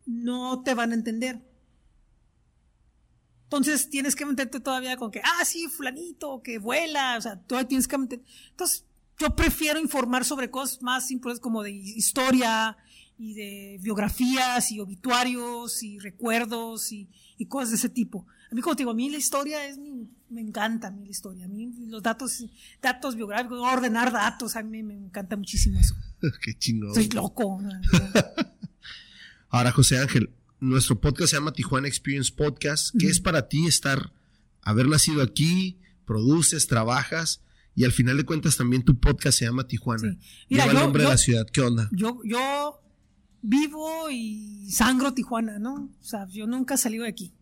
no 0.06 0.62
te 0.62 0.74
van 0.74 0.90
a 0.92 0.94
entender. 0.94 1.40
Entonces 3.44 3.90
tienes 3.90 4.14
que 4.16 4.24
meterte 4.24 4.60
todavía 4.60 4.96
con 4.96 5.10
que, 5.10 5.20
ah, 5.20 5.44
sí, 5.44 5.66
fulanito, 5.68 6.42
que 6.42 6.58
vuela, 6.58 7.16
o 7.18 7.20
sea, 7.20 7.38
todavía 7.40 7.68
tienes 7.68 7.86
que 7.86 7.98
meter. 7.98 8.22
Entonces, 8.50 8.86
yo 9.18 9.36
prefiero 9.36 9.78
informar 9.78 10.24
sobre 10.24 10.50
cosas 10.50 10.80
más 10.82 11.06
simples 11.06 11.38
como 11.38 11.62
de 11.62 11.70
historia 11.70 12.76
y 13.18 13.34
de 13.34 13.78
biografías 13.82 14.70
y 14.72 14.80
obituarios 14.80 15.82
y 15.82 15.98
recuerdos 15.98 16.92
y, 16.92 17.08
y 17.38 17.46
cosas 17.46 17.70
de 17.70 17.76
ese 17.76 17.88
tipo. 17.88 18.26
A 18.50 18.54
mí, 18.54 18.60
como 18.60 18.76
te 18.76 18.82
digo, 18.82 18.90
a 18.90 18.94
mí 18.94 19.08
la 19.10 19.16
historia 19.18 19.66
es 19.66 19.78
mi, 19.78 20.08
me 20.28 20.40
encanta 20.40 20.88
a 20.88 20.90
mí 20.90 21.04
la 21.04 21.10
historia. 21.10 21.44
A 21.46 21.48
mí 21.48 21.72
los 21.86 22.02
datos, 22.02 22.44
datos 22.82 23.14
biográficos, 23.16 23.58
ordenar 23.60 24.12
datos, 24.12 24.56
a 24.56 24.62
mí 24.62 24.82
me 24.82 24.94
encanta 24.94 25.36
muchísimo 25.36 25.78
eso. 25.80 25.94
Qué 26.42 26.54
chingón. 26.58 26.94
Soy 26.94 27.08
loco. 27.10 27.60
Ahora, 29.48 29.70
José 29.72 29.98
Ángel, 29.98 30.30
nuestro 30.60 31.00
podcast 31.00 31.30
se 31.30 31.36
llama 31.36 31.52
Tijuana 31.52 31.88
Experience 31.88 32.32
Podcast. 32.34 32.94
¿Qué 32.98 33.06
es 33.08 33.20
para 33.20 33.48
ti 33.48 33.66
estar, 33.66 34.12
haber 34.62 34.86
nacido 34.88 35.22
aquí, 35.22 35.78
produces, 36.04 36.66
trabajas 36.66 37.42
y 37.74 37.84
al 37.84 37.92
final 37.92 38.16
de 38.18 38.24
cuentas 38.24 38.56
también 38.56 38.82
tu 38.82 38.98
podcast 38.98 39.38
se 39.38 39.44
llama 39.44 39.66
Tijuana? 39.66 40.12
Sí. 40.12 40.18
Mira, 40.50 40.66
Lleva 40.66 40.78
el 40.78 40.84
nombre 40.84 41.02
yo- 41.02 41.08
de 41.08 41.14
la 41.14 41.18
ciudad. 41.18 41.46
¿Qué 41.52 41.60
onda? 41.60 41.88
yo, 41.92 42.20
yo 42.24 42.81
vivo 43.42 44.08
y 44.10 44.70
sangro 44.70 45.12
Tijuana, 45.14 45.58
¿no? 45.58 45.90
O 46.00 46.04
sea, 46.04 46.26
yo 46.28 46.46
nunca 46.46 46.76
salido 46.76 47.02
de 47.04 47.10
aquí. 47.10 47.32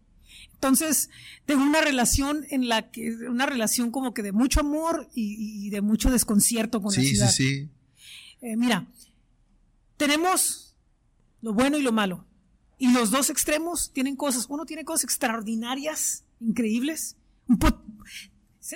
Entonces, 0.54 1.08
tengo 1.46 1.62
una 1.62 1.80
relación 1.80 2.44
en 2.50 2.68
la 2.68 2.90
que, 2.90 3.12
una 3.28 3.46
relación 3.46 3.90
como 3.90 4.12
que 4.14 4.22
de 4.22 4.32
mucho 4.32 4.60
amor 4.60 5.08
y, 5.14 5.66
y 5.66 5.70
de 5.70 5.80
mucho 5.80 6.10
desconcierto 6.10 6.82
con 6.82 6.92
la 6.94 7.00
Sí, 7.00 7.06
sí, 7.08 7.14
ciudad. 7.16 7.30
sí. 7.30 7.68
Eh, 8.42 8.56
mira, 8.56 8.86
tenemos 9.96 10.74
lo 11.42 11.52
bueno 11.54 11.78
y 11.78 11.82
lo 11.82 11.92
malo. 11.92 12.26
Y 12.78 12.90
los 12.92 13.10
dos 13.10 13.28
extremos 13.30 13.92
tienen 13.92 14.16
cosas. 14.16 14.46
Uno 14.48 14.64
tiene 14.64 14.84
cosas 14.84 15.04
extraordinarias, 15.04 16.24
increíbles. 16.40 17.16
Un 17.46 17.58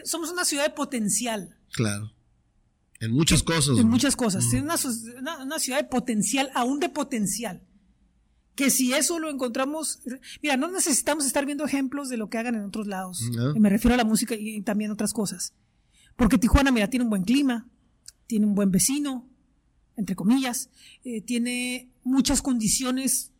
somos 0.04 0.30
una 0.30 0.44
ciudad 0.44 0.64
de 0.64 0.70
potencial. 0.70 1.56
Claro. 1.72 2.12
En 3.00 3.12
muchas 3.12 3.42
cosas. 3.42 3.78
En 3.78 3.88
muchas 3.88 4.16
cosas. 4.16 4.44
Mm. 4.44 4.56
Es 4.56 4.62
una, 4.62 4.76
una- 5.20 5.44
una 5.44 5.58
ciudad 5.58 5.78
de 5.78 5.84
potencial, 5.88 6.50
aún 6.54 6.80
de 6.80 6.88
potencial. 6.88 7.62
Que 8.54 8.70
si 8.70 8.92
eso 8.92 9.18
lo 9.18 9.30
encontramos. 9.30 9.98
Mira, 10.42 10.56
no 10.56 10.70
necesitamos 10.70 11.26
estar 11.26 11.44
viendo 11.44 11.64
ejemplos 11.64 12.08
de 12.08 12.16
lo 12.16 12.30
que 12.30 12.38
hagan 12.38 12.54
en 12.54 12.62
otros 12.64 12.86
lados. 12.86 13.20
No. 13.32 13.54
Me 13.56 13.68
refiero 13.68 13.94
a 13.94 13.96
la 13.96 14.04
música 14.04 14.34
y 14.38 14.62
también 14.62 14.90
otras 14.92 15.12
cosas. 15.12 15.52
Porque 16.16 16.38
Tijuana, 16.38 16.70
mira, 16.70 16.88
tiene 16.88 17.02
un 17.04 17.10
buen 17.10 17.24
clima, 17.24 17.68
tiene 18.28 18.46
un 18.46 18.54
buen 18.54 18.70
vecino, 18.70 19.28
entre 19.96 20.14
comillas, 20.14 20.70
eh, 21.04 21.20
tiene 21.20 21.90
muchas 22.04 22.42
condiciones 22.42 23.32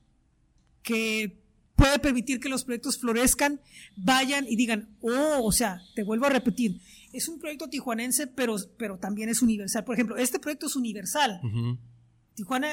que 0.83 1.41
puede 1.77 1.99
permitir 1.99 2.41
que 2.41 2.49
los 2.49 2.65
proyectos 2.65 2.99
florezcan, 2.99 3.61
vayan 3.97 4.47
y 4.49 4.57
digan, 4.57 4.97
oh, 5.01 5.41
o 5.45 5.53
sea, 5.53 5.81
te 5.95 6.03
vuelvo 6.05 6.27
a 6.27 6.31
repetir, 6.31 6.81
es 7.15 7.29
un 7.29 7.39
proyecto 7.39 7.69
tijuanense, 7.69 8.27
pero, 8.27 8.57
pero 8.77 8.99
también 8.99 9.29
es 9.29 9.41
universal. 9.43 9.85
Por 9.85 9.95
ejemplo, 9.95 10.17
este 10.17 10.39
proyecto 10.39 10.67
es 10.67 10.77
universal. 10.77 11.41
Tijuana 12.35 12.69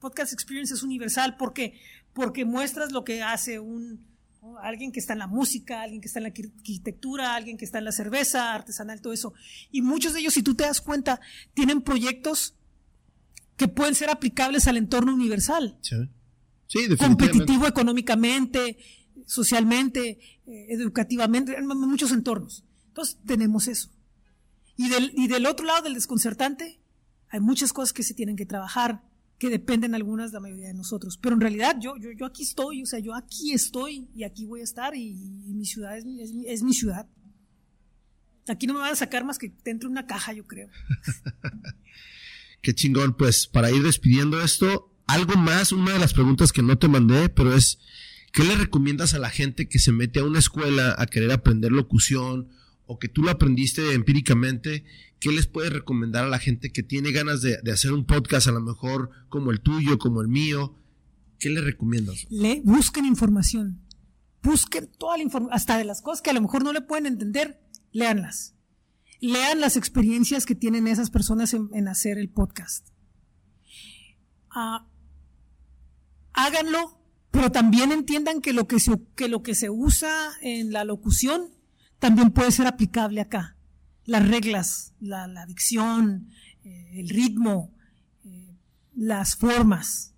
Podcast 0.00 0.32
Experience 0.32 0.74
es 0.74 0.82
universal 0.82 1.36
porque 1.36 1.74
porque 2.14 2.44
muestras 2.44 2.90
lo 2.92 3.04
que 3.04 3.22
hace 3.22 3.60
un 3.60 4.06
¿no? 4.42 4.58
alguien 4.58 4.90
que 4.92 4.98
está 5.00 5.12
en 5.12 5.18
la 5.20 5.26
música, 5.26 5.82
alguien 5.82 6.00
que 6.00 6.06
está 6.08 6.18
en 6.20 6.24
la 6.24 6.30
arqui- 6.30 6.52
arquitectura, 6.56 7.34
alguien 7.34 7.56
que 7.58 7.64
está 7.64 7.78
en 7.78 7.84
la 7.84 7.92
cerveza 7.92 8.54
artesanal, 8.54 9.00
todo 9.00 9.12
eso. 9.12 9.34
Y 9.70 9.82
muchos 9.82 10.14
de 10.14 10.20
ellos, 10.20 10.34
si 10.34 10.42
tú 10.42 10.54
te 10.54 10.64
das 10.64 10.80
cuenta, 10.80 11.20
tienen 11.54 11.82
proyectos 11.82 12.54
que 13.56 13.68
pueden 13.68 13.94
ser 13.94 14.10
aplicables 14.10 14.66
al 14.68 14.76
entorno 14.76 15.12
universal, 15.14 15.76
Sí. 15.82 15.96
Sí, 16.70 16.78
definitivamente. 16.86 17.24
competitivo 17.28 17.66
económicamente, 17.66 18.78
socialmente, 19.26 20.18
eh, 20.46 20.66
educativamente, 20.70 21.52
en 21.56 21.70
en 21.70 21.78
muchos 21.80 22.12
entornos. 22.12 22.64
Entonces 22.98 23.16
tenemos 23.24 23.68
eso. 23.68 23.90
Y 24.76 24.88
del, 24.88 25.12
y 25.14 25.28
del 25.28 25.46
otro 25.46 25.64
lado 25.64 25.82
del 25.82 25.94
desconcertante, 25.94 26.80
hay 27.28 27.38
muchas 27.38 27.72
cosas 27.72 27.92
que 27.92 28.02
se 28.02 28.12
tienen 28.12 28.34
que 28.34 28.44
trabajar, 28.44 29.02
que 29.38 29.50
dependen 29.50 29.94
algunas 29.94 30.32
de 30.32 30.38
la 30.38 30.40
mayoría 30.40 30.66
de 30.66 30.74
nosotros. 30.74 31.16
Pero 31.16 31.36
en 31.36 31.40
realidad 31.40 31.76
yo, 31.80 31.96
yo, 31.96 32.10
yo 32.10 32.26
aquí 32.26 32.42
estoy, 32.42 32.82
o 32.82 32.86
sea, 32.86 32.98
yo 32.98 33.14
aquí 33.14 33.52
estoy 33.52 34.08
y 34.16 34.24
aquí 34.24 34.46
voy 34.46 34.62
a 34.62 34.64
estar 34.64 34.96
y, 34.96 35.14
mi 35.14 35.64
ciudad 35.64 35.96
es, 35.96 36.04
es 36.44 36.62
mi 36.64 36.74
ciudad. 36.74 37.06
Aquí 38.48 38.66
no 38.66 38.74
me 38.74 38.80
van 38.80 38.94
a 38.94 38.96
sacar 38.96 39.24
más 39.24 39.38
que 39.38 39.52
dentro 39.62 39.88
de 39.88 39.92
una 39.92 40.06
caja, 40.06 40.32
yo 40.32 40.44
creo. 40.48 40.68
Qué 42.62 42.74
chingón. 42.74 43.16
Pues 43.16 43.46
para 43.46 43.70
ir 43.70 43.84
despidiendo 43.84 44.42
esto, 44.42 44.92
algo 45.06 45.36
más, 45.36 45.70
una 45.70 45.92
de 45.92 46.00
las 46.00 46.14
preguntas 46.14 46.50
que 46.50 46.62
no 46.62 46.76
te 46.78 46.88
mandé, 46.88 47.28
pero 47.28 47.54
es, 47.54 47.78
¿qué 48.32 48.42
le 48.42 48.56
recomiendas 48.56 49.14
a 49.14 49.20
la 49.20 49.30
gente 49.30 49.68
que 49.68 49.78
se 49.78 49.92
mete 49.92 50.18
a 50.18 50.24
una 50.24 50.40
escuela 50.40 50.96
a 50.98 51.06
querer 51.06 51.30
aprender 51.30 51.70
locución 51.70 52.57
o 52.88 52.98
que 52.98 53.08
tú 53.08 53.22
lo 53.22 53.30
aprendiste 53.30 53.92
empíricamente? 53.92 54.84
¿Qué 55.20 55.30
les 55.30 55.46
puedes 55.46 55.72
recomendar 55.72 56.24
a 56.24 56.28
la 56.28 56.38
gente 56.38 56.72
que 56.72 56.82
tiene 56.82 57.12
ganas 57.12 57.42
de, 57.42 57.60
hacer 57.70 57.92
un 57.92 58.06
podcast 58.06 58.48
a 58.48 58.52
lo 58.52 58.60
mejor 58.60 59.10
como 59.28 59.50
el 59.50 59.60
tuyo, 59.60 59.98
como 59.98 60.22
el 60.22 60.28
mío? 60.28 60.74
¿Qué 61.38 61.50
le 61.50 61.60
recomiendas? 61.60 62.26
Le, 62.30 62.62
busquen 62.64 63.04
información. 63.04 63.82
Busquen 64.42 64.90
toda 64.98 65.18
la 65.18 65.22
información, 65.22 65.54
hasta 65.54 65.76
de 65.76 65.84
las 65.84 66.00
cosas 66.00 66.22
que 66.22 66.30
a 66.30 66.32
lo 66.32 66.40
mejor 66.40 66.64
no 66.64 66.72
le 66.72 66.80
pueden 66.80 67.06
entender, 67.06 67.60
léanlas. 67.92 68.54
Lean 69.20 69.60
las 69.60 69.76
experiencias 69.76 70.46
que 70.46 70.54
tienen 70.54 70.88
esas 70.88 71.10
personas 71.10 71.52
en, 71.52 71.68
en 71.74 71.88
hacer 71.88 72.18
el 72.18 72.30
podcast. 72.30 72.88
Ah, 74.50 74.88
háganlo, 76.32 76.98
pero 77.30 77.52
también 77.52 77.92
entiendan 77.92 78.40
que 78.40 78.54
lo 78.54 78.66
que, 78.66 78.80
se, 78.80 78.92
que 79.14 79.28
lo 79.28 79.42
que 79.42 79.54
se 79.54 79.68
usa 79.68 80.30
en 80.40 80.72
la 80.72 80.84
locución 80.84 81.57
también 81.98 82.30
puede 82.30 82.52
ser 82.52 82.66
aplicable 82.66 83.20
acá. 83.20 83.56
Las 84.04 84.26
reglas, 84.26 84.94
la, 85.00 85.26
la 85.26 85.44
dicción, 85.46 86.30
eh, 86.64 87.00
el 87.00 87.08
ritmo, 87.08 87.74
eh, 88.24 88.56
las 88.94 89.36
formas 89.36 90.14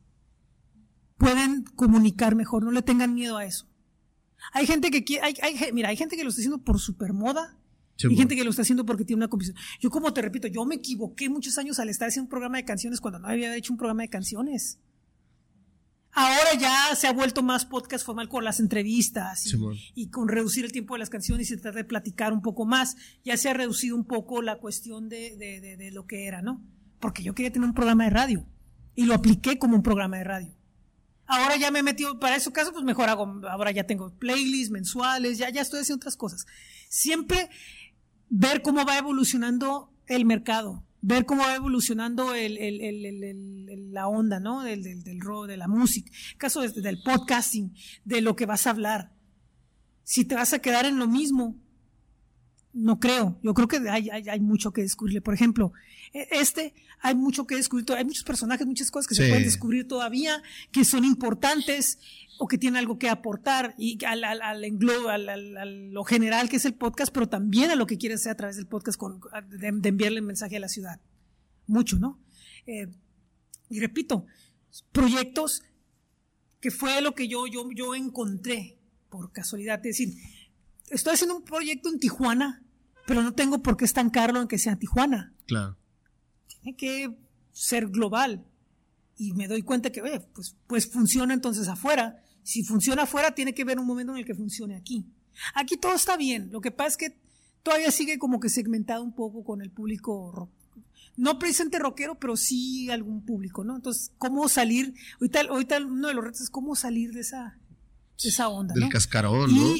pueden 1.16 1.64
comunicar 1.76 2.34
mejor, 2.34 2.64
no 2.64 2.70
le 2.70 2.82
tengan 2.82 3.14
miedo 3.14 3.36
a 3.36 3.44
eso. 3.44 3.68
Hay 4.52 4.66
gente 4.66 4.90
que 4.90 5.04
quiere, 5.04 5.26
hay, 5.26 5.34
hay, 5.42 5.72
mira, 5.72 5.90
hay 5.90 5.96
gente 5.96 6.16
que 6.16 6.24
lo 6.24 6.30
está 6.30 6.40
haciendo 6.40 6.62
por 6.62 6.80
super 6.80 7.12
moda. 7.12 7.58
hay 8.02 8.16
gente 8.16 8.34
que 8.34 8.42
lo 8.42 8.50
está 8.50 8.62
haciendo 8.62 8.86
porque 8.86 9.04
tiene 9.04 9.18
una 9.18 9.28
composición. 9.28 9.62
Yo 9.80 9.90
como 9.90 10.12
te 10.14 10.22
repito, 10.22 10.48
yo 10.48 10.64
me 10.64 10.76
equivoqué 10.76 11.28
muchos 11.28 11.58
años 11.58 11.78
al 11.78 11.90
estar 11.90 12.08
haciendo 12.08 12.26
un 12.26 12.30
programa 12.30 12.56
de 12.56 12.64
canciones 12.64 13.00
cuando 13.00 13.18
no 13.18 13.28
había 13.28 13.54
hecho 13.54 13.72
un 13.72 13.76
programa 13.76 14.02
de 14.02 14.08
canciones. 14.08 14.78
Ahora 16.12 16.54
ya 16.58 16.94
se 16.96 17.06
ha 17.06 17.12
vuelto 17.12 17.42
más 17.42 17.64
podcast 17.64 18.04
formal 18.04 18.28
con 18.28 18.44
las 18.44 18.58
entrevistas 18.58 19.54
y, 19.94 20.08
con 20.08 20.28
reducir 20.28 20.64
el 20.64 20.72
tiempo 20.72 20.94
de 20.94 20.98
las 20.98 21.10
canciones 21.10 21.50
y 21.50 21.54
tratar 21.54 21.74
de 21.74 21.84
platicar 21.84 22.32
un 22.32 22.42
poco 22.42 22.64
más. 22.64 22.96
Ya 23.24 23.36
se 23.36 23.48
ha 23.48 23.54
reducido 23.54 23.96
un 23.96 24.04
poco 24.04 24.42
la 24.42 24.56
cuestión 24.56 25.08
de, 25.08 25.36
de, 25.36 25.76
de 25.76 25.90
lo 25.92 26.06
que 26.06 26.26
era, 26.26 26.42
¿no? 26.42 26.62
Porque 26.98 27.22
yo 27.22 27.34
quería 27.34 27.52
tener 27.52 27.68
un 27.68 27.74
programa 27.74 28.04
de 28.04 28.10
radio 28.10 28.46
y 28.94 29.04
lo 29.04 29.14
apliqué 29.14 29.58
como 29.58 29.76
un 29.76 29.82
programa 29.82 30.18
de 30.18 30.24
radio. 30.24 30.54
Ahora 31.26 31.56
ya 31.56 31.70
me 31.70 31.78
he 31.78 31.82
metido, 31.84 32.18
para 32.18 32.34
ese 32.34 32.50
caso, 32.50 32.72
pues 32.72 32.84
mejor 32.84 33.08
hago, 33.08 33.40
ahora 33.48 33.70
ya 33.70 33.84
tengo 33.84 34.10
playlists 34.18 34.72
mensuales, 34.72 35.38
ya, 35.38 35.48
ya 35.48 35.62
estoy 35.62 35.80
haciendo 35.80 36.00
otras 36.00 36.16
cosas. 36.16 36.44
Siempre 36.88 37.48
ver 38.28 38.62
cómo 38.62 38.84
va 38.84 38.98
evolucionando 38.98 39.92
el 40.06 40.24
mercado, 40.24 40.82
ver 41.02 41.24
cómo 41.24 41.42
va 41.42 41.54
evolucionando 41.54 42.32
la 43.92 44.08
onda, 44.08 44.40
¿no? 44.40 44.62
Del, 44.62 44.82
del, 44.82 45.02
del, 45.02 45.18
de 45.46 45.56
la 45.56 45.68
música, 45.68 46.10
caso 46.38 46.60
del 46.60 47.02
podcasting, 47.02 47.74
de 48.04 48.20
lo 48.20 48.36
que 48.36 48.46
vas 48.46 48.66
a 48.66 48.70
hablar. 48.70 49.12
Si 50.04 50.24
te 50.24 50.34
vas 50.34 50.52
a 50.52 50.58
quedar 50.58 50.86
en 50.86 50.98
lo 50.98 51.06
mismo, 51.06 51.56
no 52.72 52.98
creo. 52.98 53.38
Yo 53.42 53.54
creo 53.54 53.68
que 53.68 53.78
hay, 53.88 54.10
hay, 54.10 54.28
hay 54.28 54.40
mucho 54.40 54.72
que 54.72 54.82
descubrirle. 54.82 55.20
Por 55.20 55.34
ejemplo, 55.34 55.72
e, 56.12 56.28
este 56.32 56.74
hay 57.00 57.14
mucho 57.14 57.46
que 57.46 57.56
descubrir, 57.56 57.86
hay 57.92 58.04
muchos 58.04 58.24
personajes, 58.24 58.66
muchas 58.66 58.90
cosas 58.90 59.06
que 59.06 59.14
se 59.14 59.26
pueden 59.28 59.44
descubrir 59.44 59.88
todavía, 59.88 60.42
que 60.70 60.84
son 60.84 61.04
importantes 61.04 61.98
o 62.40 62.48
que 62.48 62.58
tienen 62.58 62.78
algo 62.78 62.98
que 62.98 63.08
aportar 63.08 63.74
y 63.78 64.02
al, 64.04 64.24
al, 64.24 64.42
al, 64.42 65.28
al, 65.28 65.90
lo 65.90 66.04
general 66.04 66.48
que 66.48 66.56
es 66.56 66.64
el 66.64 66.74
podcast, 66.74 67.12
pero 67.12 67.28
también 67.28 67.70
a 67.70 67.76
lo 67.76 67.86
que 67.86 67.98
quieres 67.98 68.20
hacer 68.20 68.32
a 68.32 68.36
través 68.36 68.56
del 68.56 68.66
podcast 68.66 68.98
con, 68.98 69.20
de, 69.48 69.88
enviarle 69.88 70.20
un 70.20 70.26
mensaje 70.26 70.56
a 70.56 70.60
la 70.60 70.68
ciudad. 70.68 71.00
Mucho, 71.66 71.98
¿no? 71.98 72.18
Eh, 72.66 72.88
y 73.68 73.78
repito, 73.78 74.26
proyectos 74.90 75.62
que 76.60 76.70
fue 76.70 77.00
lo 77.00 77.14
que 77.14 77.28
yo, 77.28 77.46
yo, 77.46 77.68
yo 77.74 77.94
encontré 77.94 78.78
por 79.08 79.30
casualidad. 79.30 79.76
Es 79.86 79.98
decir, 79.98 80.14
estoy 80.88 81.14
haciendo 81.14 81.36
un 81.36 81.44
proyecto 81.44 81.88
en 81.88 82.00
Tijuana, 82.00 82.64
pero 83.06 83.22
no 83.22 83.34
tengo 83.34 83.62
por 83.62 83.76
qué 83.76 83.84
estancarlo 83.84 84.40
en 84.40 84.48
que 84.48 84.58
sea 84.58 84.76
Tijuana. 84.76 85.34
Claro 85.46 85.76
tiene 86.60 86.76
que 86.76 87.16
ser 87.52 87.88
global. 87.88 88.44
Y 89.16 89.32
me 89.34 89.48
doy 89.48 89.62
cuenta 89.62 89.90
que, 89.90 90.02
pues, 90.34 90.56
pues 90.66 90.90
funciona 90.90 91.34
entonces 91.34 91.68
afuera. 91.68 92.22
Si 92.42 92.64
funciona 92.64 93.02
afuera, 93.02 93.34
tiene 93.34 93.54
que 93.54 93.62
haber 93.62 93.78
un 93.78 93.86
momento 93.86 94.12
en 94.12 94.18
el 94.18 94.24
que 94.24 94.34
funcione 94.34 94.76
aquí. 94.76 95.06
Aquí 95.54 95.76
todo 95.76 95.94
está 95.94 96.16
bien. 96.16 96.50
Lo 96.50 96.60
que 96.60 96.70
pasa 96.70 96.88
es 96.88 96.96
que 96.96 97.16
todavía 97.62 97.90
sigue 97.90 98.18
como 98.18 98.40
que 98.40 98.48
segmentado 98.48 99.02
un 99.02 99.14
poco 99.14 99.44
con 99.44 99.62
el 99.62 99.70
público 99.70 100.32
rock. 100.32 100.50
No 101.16 101.38
presente 101.38 101.78
rockero, 101.78 102.18
pero 102.18 102.36
sí 102.36 102.90
algún 102.90 103.24
público, 103.24 103.64
¿no? 103.64 103.76
Entonces, 103.76 104.12
¿cómo 104.18 104.48
salir? 104.48 104.94
Ahorita, 105.20 105.40
ahorita 105.40 105.78
uno 105.84 106.08
de 106.08 106.14
los 106.14 106.24
retos 106.24 106.42
es 106.42 106.50
cómo 106.50 106.74
salir 106.74 107.12
de 107.12 107.20
esa, 107.20 107.58
esa 108.22 108.48
onda. 108.48 108.74
Del 108.74 108.88
cascarón, 108.88 109.54
¿no? 109.54 109.74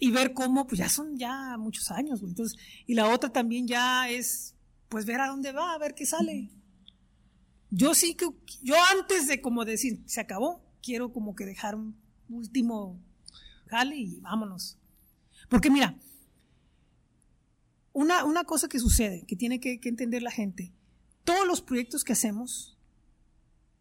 Y 0.00 0.10
ver 0.12 0.32
cómo, 0.32 0.66
pues 0.66 0.78
ya 0.78 0.88
son 0.88 1.16
ya 1.18 1.56
muchos 1.58 1.90
años, 1.90 2.22
Entonces, 2.22 2.58
y 2.86 2.94
la 2.94 3.08
otra 3.08 3.30
también 3.30 3.66
ya 3.66 4.08
es 4.08 4.54
pues 4.88 5.04
ver 5.04 5.20
a 5.20 5.28
dónde 5.28 5.52
va, 5.52 5.74
a 5.74 5.78
ver 5.78 5.94
qué 5.94 6.06
sale. 6.06 6.50
Yo 7.70 7.94
sí 7.94 8.14
que, 8.14 8.26
yo 8.62 8.74
antes 8.98 9.26
de 9.26 9.40
como 9.40 9.64
decir, 9.64 10.00
se 10.06 10.20
acabó, 10.20 10.64
quiero 10.82 11.12
como 11.12 11.34
que 11.34 11.46
dejar 11.46 11.74
un 11.74 11.96
último 12.28 13.00
jale 13.66 13.96
y 13.96 14.20
vámonos. 14.20 14.78
Porque 15.48 15.70
mira, 15.70 15.96
una, 17.92 18.24
una 18.24 18.44
cosa 18.44 18.68
que 18.68 18.78
sucede, 18.78 19.24
que 19.26 19.36
tiene 19.36 19.60
que, 19.60 19.80
entender 19.82 20.22
la 20.22 20.30
gente, 20.30 20.72
todos 21.24 21.46
los 21.46 21.62
proyectos 21.62 22.04
que 22.04 22.12
hacemos 22.12 22.78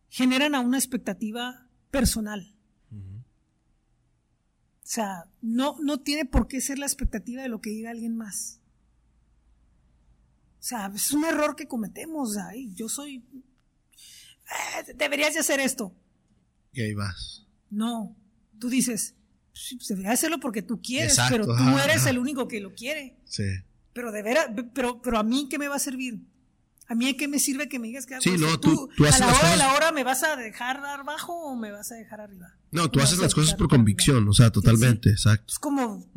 generan 0.09 0.55
a 0.55 0.59
una 0.59 0.77
expectativa 0.77 1.67
personal. 1.91 2.53
O 2.89 4.89
sea, 4.89 5.25
no, 5.41 5.75
no 5.81 5.99
tiene 5.99 6.23
por 6.23 6.47
qué 6.47 6.61
ser 6.61 6.79
la 6.79 6.85
expectativa 6.85 7.41
de 7.41 7.49
lo 7.49 7.59
que 7.59 7.71
diga 7.71 7.91
alguien 7.91 8.15
más. 8.15 8.61
O 10.59 10.63
sea, 10.63 10.89
es 10.95 11.11
un 11.11 11.25
error 11.25 11.57
que 11.57 11.67
cometemos. 11.67 12.37
Ay, 12.37 12.73
yo 12.73 12.87
soy... 12.87 13.21
Eh, 14.77 14.93
deberías 14.95 15.33
de 15.33 15.41
hacer 15.41 15.59
esto. 15.59 15.93
Y 16.77 16.81
ahí 16.81 16.93
vas. 16.93 17.43
No, 17.71 18.15
tú 18.59 18.69
dices, 18.69 19.15
pues, 19.51 19.87
deberías 19.87 20.13
hacerlo 20.13 20.39
porque 20.39 20.61
tú 20.61 20.79
quieres, 20.79 21.17
pero 21.27 21.47
tú 21.47 21.79
eres 21.83 22.05
el 22.05 22.19
único 22.19 22.47
que 22.47 22.61
lo 22.61 22.75
quiere. 22.75 23.17
Sí. 23.25 23.45
Pero 23.93 24.11
de 24.11 24.21
veras, 24.21 24.51
pero, 24.75 25.01
pero 25.01 25.17
a 25.17 25.23
mí, 25.23 25.47
¿qué 25.49 25.57
me 25.57 25.67
va 25.67 25.77
a 25.77 25.79
servir? 25.79 26.19
A 26.89 26.95
mí, 26.95 27.13
¿qué 27.15 27.27
me 27.27 27.37
sirve 27.37 27.67
que 27.67 27.79
me 27.79 27.87
digas 27.87 28.05
que 28.05 28.19
sí, 28.21 28.37
no, 28.37 28.57
tú, 28.61 28.89
tú, 28.95 29.05
a 29.05 29.19
la 29.19 29.27
hora 29.27 29.51
de 29.51 29.57
la 29.57 29.73
hora 29.73 29.91
me 29.91 30.05
vas 30.05 30.23
a 30.23 30.37
dejar 30.37 30.77
abajo 30.77 31.33
o 31.33 31.55
me 31.55 31.69
vas 31.69 31.91
a 31.91 31.95
dejar 31.95 32.21
arriba? 32.21 32.53
No, 32.71 32.89
tú 32.89 33.01
haces 33.01 33.19
las 33.19 33.35
cosas 33.35 33.55
por 33.55 33.67
convicción, 33.67 34.25
o 34.27 34.33
sea, 34.33 34.51
totalmente, 34.51 35.09
exacto. 35.09 35.45
Es 35.49 35.59
como, 35.59 36.09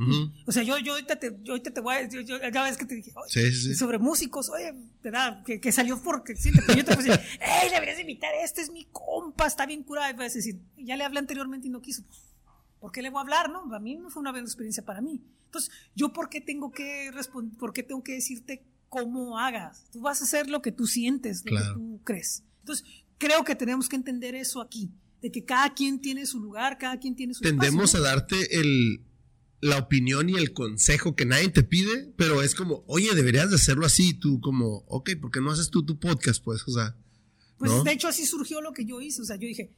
o 0.46 0.52
sea, 0.52 0.62
yo, 0.62 0.78
yo 0.78 0.92
ahorita 0.92 1.16
te, 1.18 1.36
yo 1.42 1.54
ahorita 1.54 1.72
te 1.72 1.80
voy 1.80 1.96
a 1.96 2.06
decir, 2.06 2.24
ya 2.24 2.62
ves 2.62 2.76
que 2.76 2.84
te 2.84 2.94
dije, 2.94 3.12
sobre 3.74 3.98
músicos, 3.98 4.48
oye, 4.48 4.72
¿verdad? 5.02 5.42
Que, 5.44 5.60
que 5.60 5.72
salió 5.72 6.00
porque, 6.00 6.36
sí, 6.36 6.52
pero 6.54 6.78
yo 6.78 6.84
te 6.84 6.94
puse, 6.94 7.12
hey, 7.40 7.68
deberías 7.72 7.98
invitar, 7.98 8.30
este 8.40 8.60
es 8.60 8.70
mi 8.70 8.86
compa, 8.92 9.48
está 9.48 9.66
bien 9.66 9.82
curado, 9.82 10.10
y 10.10 10.12
vas 10.12 10.32
a 10.32 10.36
decir, 10.36 10.60
ya 10.76 10.96
le 10.96 11.02
hablé 11.02 11.18
anteriormente 11.18 11.66
y 11.66 11.70
no 11.70 11.80
quiso, 11.80 12.04
¿por 12.78 12.92
qué 12.92 13.02
le 13.02 13.10
voy 13.10 13.18
a 13.18 13.22
hablar, 13.22 13.50
no? 13.50 13.74
A 13.74 13.80
mí 13.80 13.96
no 13.96 14.08
fue 14.08 14.20
una 14.20 14.30
buena 14.30 14.46
experiencia 14.46 14.84
para 14.84 15.00
mí. 15.00 15.20
Entonces, 15.46 15.72
¿yo 15.96 16.12
por 16.12 16.28
qué 16.28 16.40
tengo 16.40 16.70
que 16.70 17.10
responder, 17.10 17.58
por 17.58 17.72
qué 17.72 17.82
tengo 17.82 18.04
que 18.04 18.12
decirte 18.12 18.64
cómo 18.90 19.38
hagas. 19.38 19.86
Tú 19.90 20.00
vas 20.02 20.20
a 20.20 20.24
hacer 20.24 20.50
lo 20.50 20.60
que 20.60 20.72
tú 20.72 20.86
sientes, 20.86 21.42
lo 21.46 21.56
que 21.56 21.64
tú 21.72 22.00
crees. 22.04 22.42
Entonces, 22.58 22.84
creo 23.16 23.44
que 23.44 23.54
tenemos 23.54 23.88
que 23.88 23.96
entender 23.96 24.34
eso 24.34 24.60
aquí, 24.60 24.90
de 25.22 25.30
que 25.30 25.44
cada 25.44 25.72
quien 25.72 26.00
tiene 26.00 26.26
su 26.26 26.40
lugar, 26.40 26.76
cada 26.76 26.98
quien 26.98 27.16
tiene 27.16 27.32
su 27.32 27.40
Tendemos 27.40 27.94
a 27.94 28.00
darte 28.00 28.60
el, 28.60 29.02
la 29.60 29.78
opinión 29.78 30.28
y 30.28 30.34
el 30.34 30.52
consejo 30.52 31.14
que 31.14 31.24
nadie 31.24 31.48
te 31.48 31.62
pide, 31.62 32.12
pero 32.16 32.42
es 32.42 32.54
como, 32.54 32.84
oye, 32.86 33.14
deberías 33.14 33.48
de 33.48 33.56
hacerlo 33.56 33.86
así, 33.86 34.12
tú 34.12 34.40
como, 34.40 34.84
ok, 34.88 35.10
¿por 35.20 35.30
qué 35.30 35.40
no 35.40 35.52
haces 35.52 35.70
tú 35.70 35.86
tu 35.86 35.98
podcast? 35.98 36.42
Pues, 36.44 36.62
o 36.66 36.72
sea. 36.72 36.96
Pues 37.58 37.84
de 37.84 37.92
hecho 37.92 38.08
así 38.08 38.26
surgió 38.26 38.60
lo 38.60 38.72
que 38.72 38.84
yo 38.84 39.00
hice, 39.00 39.22
o 39.22 39.24
sea, 39.24 39.36
yo 39.36 39.46
dije, 39.46 39.72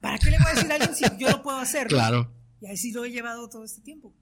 ¿para 0.00 0.18
qué 0.18 0.30
le 0.30 0.38
voy 0.38 0.46
a 0.46 0.54
decir 0.54 0.70
a 0.70 0.74
alguien 0.76 0.94
si 0.94 1.04
yo 1.18 1.28
lo 1.30 1.42
puedo 1.42 1.58
hacer? 1.58 1.86
Claro. 1.88 2.32
Y 2.60 2.66
así 2.68 2.92
lo 2.92 3.04
he 3.04 3.10
llevado 3.10 3.48
todo 3.48 3.64
este 3.64 3.80
tiempo, 3.80 4.14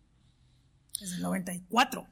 desde 0.99 1.17
el 1.17 1.23
94 1.23 2.09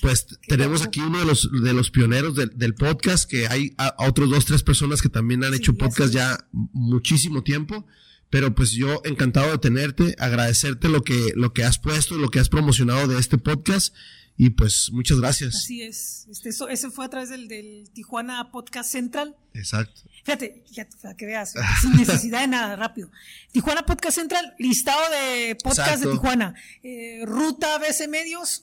pues 0.00 0.26
tenemos 0.48 0.82
aquí 0.82 1.00
uno 1.00 1.18
de 1.18 1.24
los, 1.24 1.50
de 1.62 1.72
los 1.74 1.90
pioneros 1.90 2.34
del, 2.34 2.74
podcast, 2.74 3.28
que 3.28 3.46
hay 3.48 3.74
a, 3.78 3.94
otros 3.98 4.30
dos, 4.30 4.46
tres 4.46 4.62
personas 4.62 5.02
que 5.02 5.08
también 5.08 5.44
han 5.44 5.54
hecho 5.54 5.74
podcast 5.74 6.12
ya 6.12 6.46
muchísimo 6.52 7.42
tiempo. 7.42 7.86
Pero 8.30 8.54
pues 8.54 8.70
yo 8.70 9.02
encantado 9.04 9.50
de 9.50 9.58
tenerte, 9.58 10.14
agradecerte 10.18 10.88
lo 10.88 11.02
que, 11.02 11.32
lo 11.34 11.52
que 11.52 11.64
has 11.64 11.80
puesto, 11.80 12.16
lo 12.16 12.30
que 12.30 12.38
has 12.38 12.48
promocionado 12.48 13.08
de 13.08 13.18
este 13.18 13.38
podcast. 13.38 13.94
Y 14.36 14.50
pues 14.50 14.90
muchas 14.92 15.20
gracias. 15.20 15.54
Así 15.56 15.82
es. 15.82 16.26
Este, 16.30 16.48
eso, 16.48 16.68
ese 16.68 16.90
fue 16.90 17.04
a 17.04 17.10
través 17.10 17.28
del, 17.28 17.46
del 17.46 17.90
Tijuana 17.92 18.50
Podcast 18.50 18.90
Central. 18.90 19.36
Exacto. 19.52 20.00
Fíjate, 20.24 20.64
ya, 20.70 20.88
para 21.02 21.14
que 21.14 21.26
veas, 21.26 21.54
sin 21.82 21.92
necesidad 21.96 22.40
de 22.40 22.48
nada, 22.48 22.76
rápido. 22.76 23.10
Tijuana 23.52 23.84
Podcast 23.84 24.16
Central, 24.16 24.54
listado 24.58 25.00
de 25.10 25.56
podcast 25.56 26.02
de 26.02 26.10
Tijuana. 26.10 26.54
Eh, 26.82 27.22
Ruta 27.26 27.78
BC 27.78 28.08
Medios, 28.08 28.62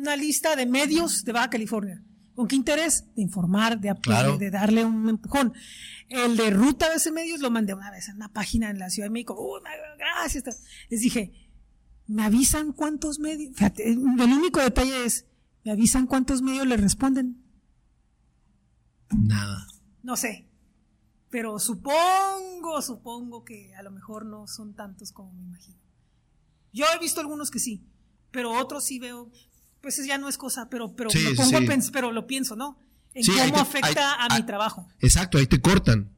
una 0.00 0.16
lista 0.16 0.56
de 0.56 0.66
medios 0.66 1.24
de 1.24 1.32
Baja 1.32 1.50
California. 1.50 2.02
¿Con 2.34 2.48
qué 2.48 2.56
interés? 2.56 3.04
De 3.14 3.22
informar, 3.22 3.78
de, 3.78 3.94
de 4.38 4.50
darle 4.50 4.84
un 4.84 5.08
empujón. 5.08 5.52
El 6.08 6.36
de 6.36 6.50
Ruta 6.50 6.88
BC 6.94 7.12
Medios 7.12 7.40
lo 7.40 7.50
mandé 7.50 7.74
una 7.74 7.90
vez 7.90 8.08
en 8.08 8.16
una 8.16 8.32
página 8.32 8.70
en 8.70 8.78
la 8.78 8.90
Ciudad 8.90 9.06
de 9.06 9.12
México. 9.12 9.60
Gracias. 9.98 10.62
Les 10.88 11.00
dije, 11.00 11.32
¿me 12.06 12.24
avisan 12.24 12.72
cuántos 12.72 13.18
medios? 13.18 13.54
Fíjate, 13.54 13.90
el 13.90 13.98
único 13.98 14.60
detalle 14.60 15.04
es, 15.04 15.26
¿me 15.64 15.72
avisan 15.72 16.06
cuántos 16.06 16.42
medios 16.42 16.66
le 16.66 16.76
responden? 16.76 17.42
Nada. 19.10 19.66
No 20.02 20.16
sé. 20.16 20.48
Pero 21.30 21.58
supongo, 21.58 22.82
supongo 22.82 23.44
que 23.44 23.74
a 23.74 23.82
lo 23.82 23.90
mejor 23.90 24.26
no 24.26 24.46
son 24.46 24.74
tantos 24.74 25.12
como 25.12 25.32
me 25.32 25.44
imagino. 25.44 25.78
Yo 26.74 26.84
he 26.94 26.98
visto 26.98 27.20
algunos 27.20 27.50
que 27.50 27.58
sí, 27.58 27.86
pero 28.30 28.52
otros 28.52 28.84
sí 28.84 28.98
veo, 28.98 29.30
pues 29.82 30.06
ya 30.06 30.16
no 30.16 30.28
es 30.28 30.38
cosa, 30.38 30.68
pero, 30.70 30.94
pero, 30.94 31.10
lo, 31.12 31.34
pongo 31.36 31.58
pero 31.92 32.12
lo 32.12 32.26
pienso, 32.26 32.56
¿no? 32.56 32.78
En 33.14 33.26
cómo 33.26 33.60
afecta 33.60 34.14
a 34.14 34.34
mi 34.36 34.46
trabajo. 34.46 34.88
Exacto, 35.00 35.36
ahí 35.36 35.46
te 35.46 35.60
cortan. 35.60 36.10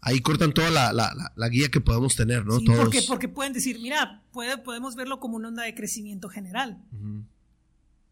Ahí 0.00 0.20
cortan 0.20 0.52
toda 0.52 0.70
la, 0.70 0.92
la, 0.92 1.32
la, 1.34 1.48
guía 1.48 1.70
que 1.70 1.80
podemos 1.80 2.14
tener, 2.16 2.44
¿no? 2.44 2.60
Todos. 2.60 2.78
Porque, 2.78 3.02
porque 3.06 3.28
pueden 3.28 3.52
decir, 3.52 3.78
mira, 3.80 4.22
puede, 4.32 4.58
podemos 4.58 4.96
verlo 4.96 5.18
como 5.20 5.36
una 5.36 5.48
onda 5.48 5.62
de 5.62 5.74
crecimiento 5.74 6.28
general. 6.28 6.82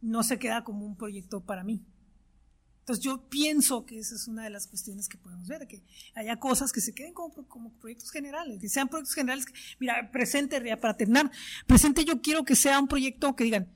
No 0.00 0.22
se 0.22 0.38
queda 0.38 0.64
como 0.64 0.86
un 0.86 0.96
proyecto 0.96 1.40
para 1.40 1.64
mí. 1.64 1.84
Entonces 2.80 3.04
yo 3.04 3.28
pienso 3.28 3.86
que 3.86 3.98
esa 3.98 4.14
es 4.14 4.26
una 4.26 4.42
de 4.42 4.50
las 4.50 4.66
cuestiones 4.66 5.08
que 5.08 5.16
podemos 5.16 5.46
ver, 5.46 5.68
que 5.68 5.82
haya 6.14 6.36
cosas 6.36 6.72
que 6.72 6.80
se 6.80 6.94
queden 6.94 7.12
como, 7.12 7.32
como 7.46 7.72
proyectos 7.74 8.10
generales, 8.10 8.58
que 8.60 8.68
sean 8.68 8.88
proyectos 8.88 9.14
generales. 9.14 9.46
mira, 9.78 10.10
presente, 10.10 10.60
para 10.78 10.96
terminar, 10.96 11.30
presente 11.66 12.04
yo 12.04 12.20
quiero 12.20 12.44
que 12.44 12.56
sea 12.56 12.80
un 12.80 12.88
proyecto 12.88 13.36
que 13.36 13.44
digan, 13.44 13.68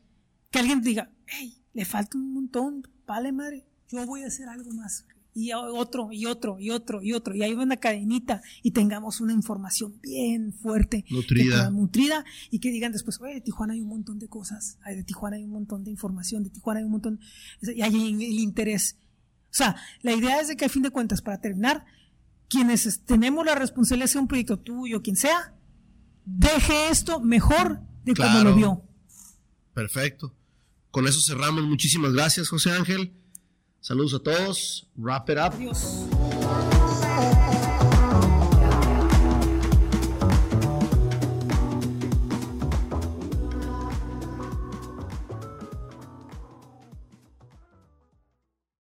que 0.50 0.58
alguien 0.58 0.80
diga, 0.80 1.10
hey, 1.26 1.62
le 1.74 1.84
falta 1.84 2.18
un 2.18 2.34
montón, 2.34 2.82
vale 3.06 3.32
madre, 3.32 3.66
yo 3.88 4.04
voy 4.06 4.22
a 4.22 4.26
hacer 4.26 4.48
algo 4.48 4.70
más 4.72 5.06
y 5.36 5.52
otro, 5.52 6.08
y 6.12 6.24
otro, 6.24 6.58
y 6.58 6.70
otro, 6.70 7.02
y 7.02 7.12
otro, 7.12 7.34
y 7.34 7.42
hay 7.42 7.52
una 7.52 7.76
cadenita 7.76 8.40
y 8.62 8.70
tengamos 8.70 9.20
una 9.20 9.34
información 9.34 10.00
bien 10.00 10.54
fuerte, 10.54 11.04
nutrida, 11.10 11.68
nutrida 11.68 12.24
y 12.50 12.58
que 12.58 12.70
digan 12.70 12.90
después, 12.90 13.20
oye, 13.20 13.34
de 13.34 13.40
Tijuana 13.42 13.74
hay 13.74 13.82
un 13.82 13.88
montón 13.88 14.18
de 14.18 14.28
cosas, 14.28 14.78
de 14.86 15.04
Tijuana 15.04 15.36
hay 15.36 15.44
un 15.44 15.50
montón 15.50 15.84
de 15.84 15.90
información, 15.90 16.42
de 16.42 16.48
Tijuana 16.48 16.80
hay 16.80 16.86
un 16.86 16.92
montón, 16.92 17.20
y 17.60 17.82
hay 17.82 17.94
el 17.94 18.38
interés. 18.40 18.96
O 19.50 19.54
sea, 19.56 19.76
la 20.00 20.14
idea 20.14 20.40
es 20.40 20.48
de 20.48 20.56
que 20.56 20.64
a 20.64 20.68
fin 20.70 20.82
de 20.82 20.90
cuentas, 20.90 21.20
para 21.20 21.38
terminar, 21.38 21.84
quienes 22.48 23.02
tenemos 23.04 23.44
la 23.44 23.54
responsabilidad 23.54 24.10
de 24.10 24.18
un 24.18 24.28
proyecto 24.28 24.58
tuyo, 24.58 25.02
quien 25.02 25.16
sea, 25.16 25.54
deje 26.24 26.88
esto 26.90 27.20
mejor 27.20 27.82
de 28.04 28.14
como 28.14 28.42
lo 28.42 28.54
vio. 28.54 28.82
Perfecto. 29.76 30.32
Con 30.90 31.06
eso 31.06 31.20
cerramos. 31.20 31.62
Muchísimas 31.64 32.14
gracias, 32.14 32.48
José 32.48 32.70
Ángel. 32.70 33.12
Saludos 33.82 34.14
a 34.14 34.18
todos. 34.20 34.88
Wrap 34.96 35.28
it 35.28 35.36
up. 35.36 36.15